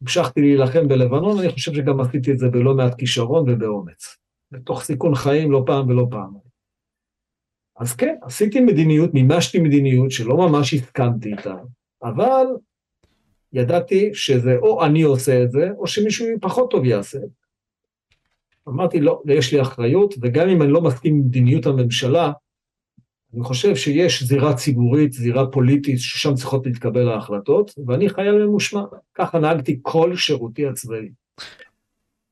המשכתי 0.01 0.41
להילחם 0.41 0.87
בלבנון, 0.87 1.39
אני 1.39 1.49
חושב 1.49 1.73
שגם 1.73 1.99
עשיתי 1.99 2.31
את 2.31 2.39
זה 2.39 2.49
בלא 2.49 2.75
מעט 2.75 2.95
כישרון 2.97 3.49
ובאומץ. 3.49 4.17
בתוך 4.51 4.83
סיכון 4.83 5.15
חיים 5.15 5.51
לא 5.51 5.63
פעם 5.65 5.89
ולא 5.89 6.07
פעם. 6.11 6.33
אז 7.77 7.95
כן, 7.95 8.15
עשיתי 8.21 8.59
מדיניות, 8.59 9.13
מימשתי 9.13 9.59
מדיניות 9.59 10.11
שלא 10.11 10.37
ממש 10.37 10.73
הסכמתי 10.73 11.31
איתה, 11.31 11.55
אבל 12.03 12.45
ידעתי 13.53 14.13
שזה 14.13 14.55
או 14.61 14.85
אני 14.85 15.01
עושה 15.01 15.43
את 15.43 15.51
זה, 15.51 15.69
או 15.77 15.87
שמישהו 15.87 16.27
פחות 16.41 16.71
טוב 16.71 16.85
יעשה 16.85 17.17
את 17.17 17.29
זה. 17.29 17.44
אמרתי, 18.67 19.01
לא, 19.01 19.21
יש 19.25 19.53
לי 19.53 19.61
אחריות, 19.61 20.13
וגם 20.21 20.49
אם 20.49 20.61
אני 20.61 20.71
לא 20.71 20.81
מסכים 20.81 21.15
עם 21.15 21.21
מדיניות 21.21 21.65
הממשלה, 21.65 22.31
אני 23.35 23.43
חושב 23.43 23.75
שיש 23.75 24.23
זירה 24.23 24.53
ציבורית, 24.55 25.13
זירה 25.13 25.47
פוליטית, 25.47 25.99
ששם 25.99 26.33
צריכות 26.33 26.65
להתקבל 26.65 27.09
ההחלטות, 27.09 27.73
ואני 27.87 28.09
חייל 28.09 28.45
ממושמע. 28.45 28.83
ככה 29.13 29.39
נהגתי 29.39 29.79
כל 29.81 30.15
שירותי 30.15 30.67
הצבאי. 30.67 31.09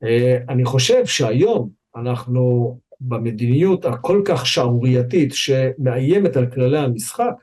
אה, 0.04 0.38
אני 0.50 0.66
חושב 0.66 1.06
שהיום 1.06 1.70
אנחנו 1.96 2.78
במדיניות 3.02 3.86
הכל 3.86 4.22
כך 4.26 4.48
שערורייתית 4.48 5.34
שמאיימת 5.34 6.38
על 6.38 6.52
כללי 6.52 6.78
המשחק, 6.78 7.34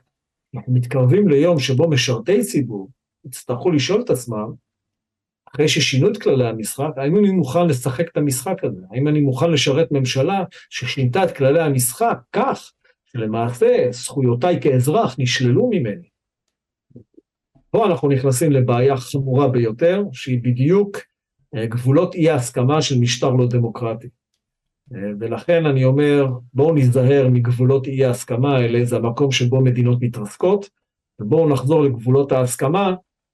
אנחנו 0.55 0.73
מתקרבים 0.73 1.27
ליום 1.27 1.59
שבו 1.59 1.89
משרתי 1.89 2.43
ציבור 2.43 2.89
יצטרכו 3.25 3.71
לשאול 3.71 4.01
את 4.01 4.09
עצמם, 4.09 4.51
אחרי 5.55 5.67
ששינו 5.67 6.07
את 6.07 6.17
כללי 6.21 6.47
המשחק, 6.47 6.89
האם 6.97 7.17
אני 7.17 7.31
מוכן 7.31 7.67
לשחק 7.67 8.07
את 8.11 8.17
המשחק 8.17 8.63
הזה? 8.63 8.81
האם 8.91 9.07
אני 9.07 9.21
מוכן 9.21 9.51
לשרת 9.51 9.91
ממשלה 9.91 10.43
ששינתה 10.69 11.23
את 11.23 11.37
כללי 11.37 11.61
המשחק 11.61 12.17
כך 12.33 12.71
שלמעשה 13.05 13.87
זכויותיי 13.91 14.61
כאזרח 14.61 15.15
נשללו 15.19 15.69
ממני? 15.69 16.07
פה 17.71 17.85
אנחנו 17.85 18.09
נכנסים 18.09 18.51
לבעיה 18.51 18.97
חמורה 18.97 19.47
ביותר, 19.47 20.03
שהיא 20.13 20.39
בדיוק 20.43 20.97
אה, 21.55 21.65
גבולות 21.65 22.15
אי 22.15 22.29
ההסכמה 22.29 22.81
של 22.81 22.99
משטר 22.99 23.29
לא 23.29 23.47
דמוקרטי. 23.47 24.07
אה, 24.95 24.99
ולכן 25.19 25.65
אני 25.65 25.85
אומר, 25.85 26.27
בואו 26.53 26.73
ניזהר 26.73 27.27
מגבולות 27.31 27.87
אי 27.87 28.05
ההסכמה 28.05 28.55
האלה, 28.55 28.85
זה 28.85 28.95
המקום 28.95 29.31
שבו 29.31 29.61
מדינות 29.61 29.97
מתרסקות, 30.01 30.69
ובואו 31.21 31.49
נחזור 31.49 31.83
לגבולות 31.83 32.31
ההסכמה, 32.31 32.93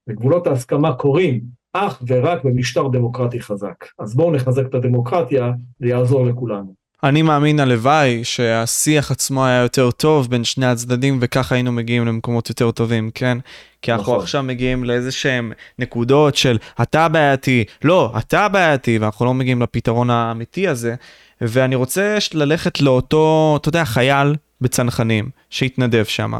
וגבולות 0.09 0.47
ההסכמה 0.47 0.95
קורים 0.95 1.56
אך 1.85 2.01
ורק 2.07 2.43
במשטר 2.43 2.87
דמוקרטי 2.87 3.41
חזק. 3.41 3.85
אז 3.99 4.15
בואו 4.15 4.31
נחזק 4.31 4.65
את 4.65 4.75
הדמוקרטיה, 4.75 5.51
זה 5.79 5.87
יעזור 5.87 6.25
לכולנו. 6.25 6.73
אני 7.03 7.21
מאמין 7.21 7.59
הלוואי 7.59 8.23
שהשיח 8.23 9.11
עצמו 9.11 9.45
היה 9.45 9.61
יותר 9.61 9.91
טוב 9.91 10.29
בין 10.29 10.43
שני 10.43 10.65
הצדדים 10.65 11.17
וככה 11.21 11.55
היינו 11.55 11.71
מגיעים 11.71 12.05
למקומות 12.05 12.49
יותר 12.49 12.71
טובים, 12.71 13.11
כן? 13.13 13.37
כי 13.81 13.91
אנחנו 13.91 14.11
נכון. 14.11 14.23
עכשיו 14.23 14.43
מגיעים 14.43 14.83
לאיזה 14.83 15.11
שהם 15.11 15.51
נקודות 15.79 16.35
של 16.35 16.57
אתה 16.81 17.07
בעייתי, 17.07 17.63
לא, 17.83 18.13
אתה 18.17 18.47
בעייתי, 18.47 18.97
ואנחנו 18.97 19.25
לא 19.25 19.33
מגיעים 19.33 19.61
לפתרון 19.61 20.09
האמיתי 20.09 20.67
הזה. 20.67 20.95
ואני 21.41 21.75
רוצה 21.75 22.17
ללכת 22.33 22.81
לאותו, 22.81 23.57
אתה 23.61 23.69
יודע, 23.69 23.85
חייל 23.85 24.35
בצנחנים 24.61 25.29
שהתנדב 25.49 26.03
שם. 26.03 26.33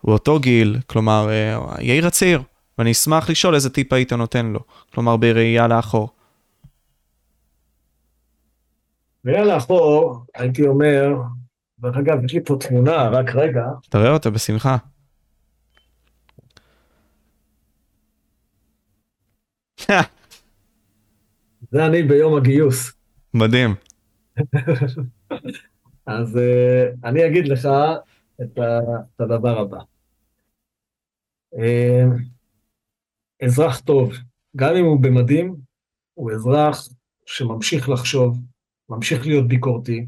הוא 0.00 0.12
אותו 0.12 0.40
גיל, 0.40 0.78
כלומר, 0.86 1.28
אה, 1.30 1.58
יאיר 1.80 2.06
הצעיר, 2.06 2.42
ואני 2.80 2.92
אשמח 2.92 3.30
לשאול 3.30 3.54
איזה 3.54 3.70
טיפ 3.70 3.92
היית 3.92 4.12
נותן 4.12 4.46
לו, 4.46 4.60
כלומר 4.94 5.16
בראייה 5.16 5.68
לאחור. 5.68 6.08
בראייה 9.24 9.44
לאחור, 9.44 10.24
הייתי 10.34 10.66
אומר, 10.66 11.08
דרך 11.78 11.96
אגב, 11.96 12.24
יש 12.24 12.34
לי 12.34 12.44
פה 12.44 12.56
תמונה, 12.60 13.08
רק 13.08 13.34
רגע. 13.34 13.64
תראה 13.90 14.12
אותה 14.12 14.30
בשמחה. 14.30 14.76
זה 21.72 21.86
אני 21.86 22.02
ביום 22.02 22.36
הגיוס. 22.36 22.92
מדהים. 23.34 23.74
אז 26.06 26.36
uh, 26.36 26.40
אני 27.04 27.26
אגיד 27.26 27.48
לך 27.48 27.68
את, 28.42 28.58
ה, 28.58 28.78
את 29.16 29.20
הדבר 29.20 29.58
הבא. 29.58 29.78
Uh, 31.54 31.58
אזרח 33.44 33.80
טוב, 33.80 34.12
גם 34.56 34.76
אם 34.76 34.84
הוא 34.84 35.00
במדים, 35.00 35.56
הוא 36.14 36.32
אזרח 36.32 36.88
שממשיך 37.26 37.88
לחשוב, 37.88 38.38
ממשיך 38.88 39.26
להיות 39.26 39.48
ביקורתי, 39.48 40.06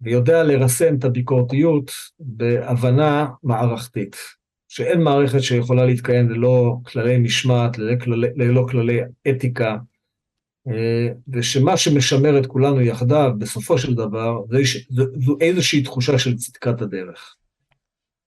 ויודע 0.00 0.42
לרסן 0.42 0.96
את 0.98 1.04
הביקורתיות 1.04 1.90
בהבנה 2.18 3.26
מערכתית, 3.42 4.16
שאין 4.68 5.02
מערכת 5.02 5.42
שיכולה 5.42 5.86
להתקיים 5.86 6.30
ללא 6.30 6.76
כללי 6.86 7.18
משמעת, 7.18 7.78
ללא 7.78 7.98
כללי, 8.04 8.28
ללא 8.36 8.66
כללי 8.70 9.00
אתיקה, 9.30 9.76
אה, 10.68 11.08
ושמה 11.28 11.76
שמשמר 11.76 12.38
את 12.38 12.46
כולנו 12.46 12.80
יחדיו, 12.80 13.30
בסופו 13.38 13.78
של 13.78 13.94
דבר, 13.94 14.42
זו, 14.90 15.04
זו 15.20 15.36
איזושהי 15.40 15.82
תחושה 15.82 16.18
של 16.18 16.36
צדקת 16.36 16.82
הדרך. 16.82 17.36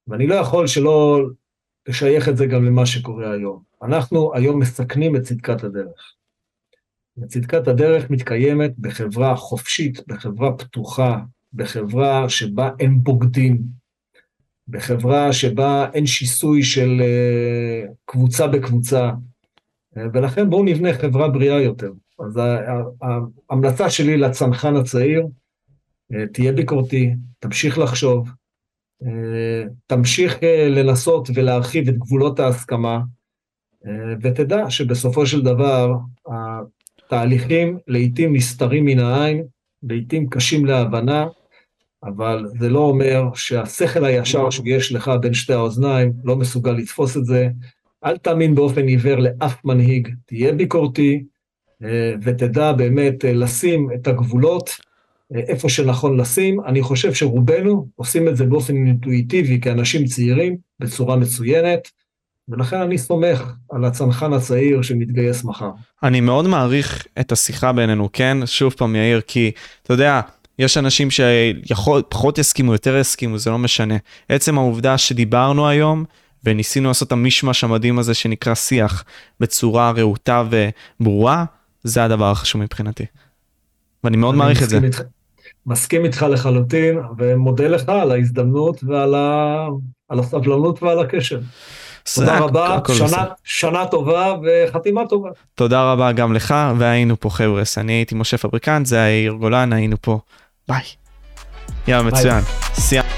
ואני 0.07 0.27
לא 0.27 0.35
יכול 0.35 0.67
שלא 0.67 1.25
לשייך 1.87 2.29
את 2.29 2.37
זה 2.37 2.45
גם 2.45 2.65
למה 2.65 2.85
שקורה 2.85 3.31
היום. 3.31 3.61
אנחנו 3.83 4.35
היום 4.35 4.59
מסכנים 4.59 5.15
את 5.15 5.21
צדקת 5.21 5.63
הדרך. 5.63 6.13
צדקת 7.27 7.67
הדרך 7.67 8.09
מתקיימת 8.09 8.79
בחברה 8.79 9.35
חופשית, 9.35 10.07
בחברה 10.07 10.57
פתוחה, 10.57 11.19
בחברה 11.53 12.29
שבה 12.29 12.69
אין 12.79 13.03
בוגדים, 13.03 13.61
בחברה 14.67 15.33
שבה 15.33 15.89
אין 15.93 16.05
שיסוי 16.05 16.63
של 16.63 17.01
uh, 17.01 17.91
קבוצה 18.05 18.47
בקבוצה, 18.47 19.11
uh, 19.11 19.99
ולכן 20.13 20.49
בואו 20.49 20.63
נבנה 20.63 20.93
חברה 20.93 21.29
בריאה 21.29 21.61
יותר. 21.61 21.91
אז 22.19 22.39
ההמלצה 23.49 23.89
שלי 23.89 24.17
לצנחן 24.17 24.75
הצעיר, 24.75 25.27
uh, 26.13 26.15
תהיה 26.33 26.51
ביקורתי, 26.51 27.13
תמשיך 27.39 27.77
לחשוב, 27.77 28.29
תמשיך 29.87 30.35
uh, 30.35 30.45
לנסות 30.69 31.29
ולהרחיב 31.35 31.87
את 31.89 31.97
גבולות 31.97 32.39
ההסכמה, 32.39 32.99
uh, 33.83 33.87
ותדע 34.21 34.69
שבסופו 34.69 35.25
של 35.25 35.41
דבר, 35.41 35.93
התהליכים 36.27 37.77
לעיתים 37.87 38.35
נסתרים 38.35 38.85
מן 38.85 38.99
העין, 38.99 39.43
לעיתים 39.83 40.29
קשים 40.29 40.65
להבנה, 40.65 41.27
אבל 42.03 42.45
זה 42.59 42.69
לא 42.69 42.79
אומר 42.79 43.23
שהשכל 43.33 44.05
הישר 44.05 44.49
שיש 44.49 44.91
לך 44.91 45.11
בין 45.21 45.33
שתי 45.33 45.53
האוזניים 45.53 46.13
לא 46.23 46.35
מסוגל 46.35 46.71
לתפוס 46.71 47.17
את 47.17 47.25
זה. 47.25 47.49
אל 48.05 48.17
תאמין 48.17 48.55
באופן 48.55 48.87
עיוור 48.87 49.15
לאף 49.15 49.65
מנהיג, 49.65 50.09
תהיה 50.25 50.53
ביקורתי 50.53 51.23
אה, 51.83 52.13
ותדע 52.21 52.71
באמת 52.71 53.25
אה, 53.25 53.33
לשים 53.33 53.89
את 53.95 54.07
הגבולות 54.07 54.69
אה, 54.69 54.84
איפה 55.33 55.69
שנכון 55.69 56.19
לשים. 56.19 56.59
אני 56.65 56.81
חושב 56.81 57.13
שרובנו 57.13 57.87
עושים 57.95 58.27
את 58.27 58.37
זה 58.37 58.45
באופן 58.45 58.75
אינטואיטיבי 58.75 59.59
כאנשים 59.61 60.05
צעירים 60.05 60.57
בצורה 60.79 61.15
מצוינת. 61.15 61.87
ולכן 62.49 62.77
אני 62.81 62.97
סומך 62.97 63.53
על 63.71 63.85
הצנחן 63.85 64.33
הצעיר 64.33 64.81
שמתגייס 64.81 65.43
מחר. 65.43 65.69
אני 66.03 66.21
מאוד 66.21 66.47
מעריך 66.47 67.05
את 67.19 67.31
השיחה 67.31 67.73
בינינו, 67.73 68.09
כן? 68.13 68.37
שוב 68.45 68.73
פעם, 68.73 68.95
יאיר, 68.95 69.21
כי 69.21 69.51
אתה 69.83 69.93
יודע, 69.93 70.21
יש 70.59 70.77
אנשים 70.77 71.11
שיכול, 71.11 72.01
פחות 72.09 72.37
יסכימו, 72.37 72.73
יותר 72.73 72.97
יסכימו, 72.97 73.37
זה 73.37 73.49
לא 73.49 73.57
משנה. 73.57 73.95
עצם 74.29 74.57
העובדה 74.57 74.97
שדיברנו 74.97 75.67
היום, 75.67 76.05
וניסינו 76.43 76.87
לעשות 76.87 77.07
את 77.07 77.11
המישמש 77.11 77.63
המדהים 77.63 77.99
הזה 77.99 78.13
שנקרא 78.13 78.55
שיח 78.55 79.03
בצורה 79.39 79.91
רהוטה 79.91 80.43
וברורה, 80.99 81.45
זה 81.83 82.03
הדבר 82.03 82.31
החשוב 82.31 82.61
מבחינתי. 82.61 83.05
ואני 84.03 84.17
מאוד 84.17 84.35
מעריך 84.35 84.63
את 84.63 84.69
זה. 84.69 84.79
איתך, 84.83 85.01
מסכים 85.65 86.05
איתך 86.05 86.25
לחלוטין, 86.29 86.99
ומודה 87.17 87.67
לך 87.67 87.89
על 87.89 88.11
ההזדמנות 88.11 88.83
ועל 88.83 89.15
ה... 89.15 89.67
על 90.09 90.19
הסבלנות 90.19 90.83
ועל 90.83 90.99
הקשר. 90.99 91.39
תודה 92.15 92.39
רבה, 92.39 92.77
שנה, 92.93 93.25
שנה 93.43 93.85
טובה 93.85 94.33
וחתימה 94.43 95.07
טובה. 95.07 95.29
תודה 95.55 95.91
רבה 95.91 96.11
גם 96.11 96.33
לך, 96.33 96.55
והיינו 96.77 97.19
פה 97.19 97.29
חבר'ס. 97.29 97.77
אני 97.77 97.93
הייתי 97.93 98.15
משה 98.15 98.37
פבריקנט, 98.37 98.85
זה 98.85 98.97
יאיר 98.97 99.33
גולן, 99.33 99.73
היינו 99.73 99.95
פה. 100.01 100.19
ביי. 100.67 100.81
יאללה, 101.87 102.03
מצוין. 102.03 102.41
סיימנו. 102.73 103.14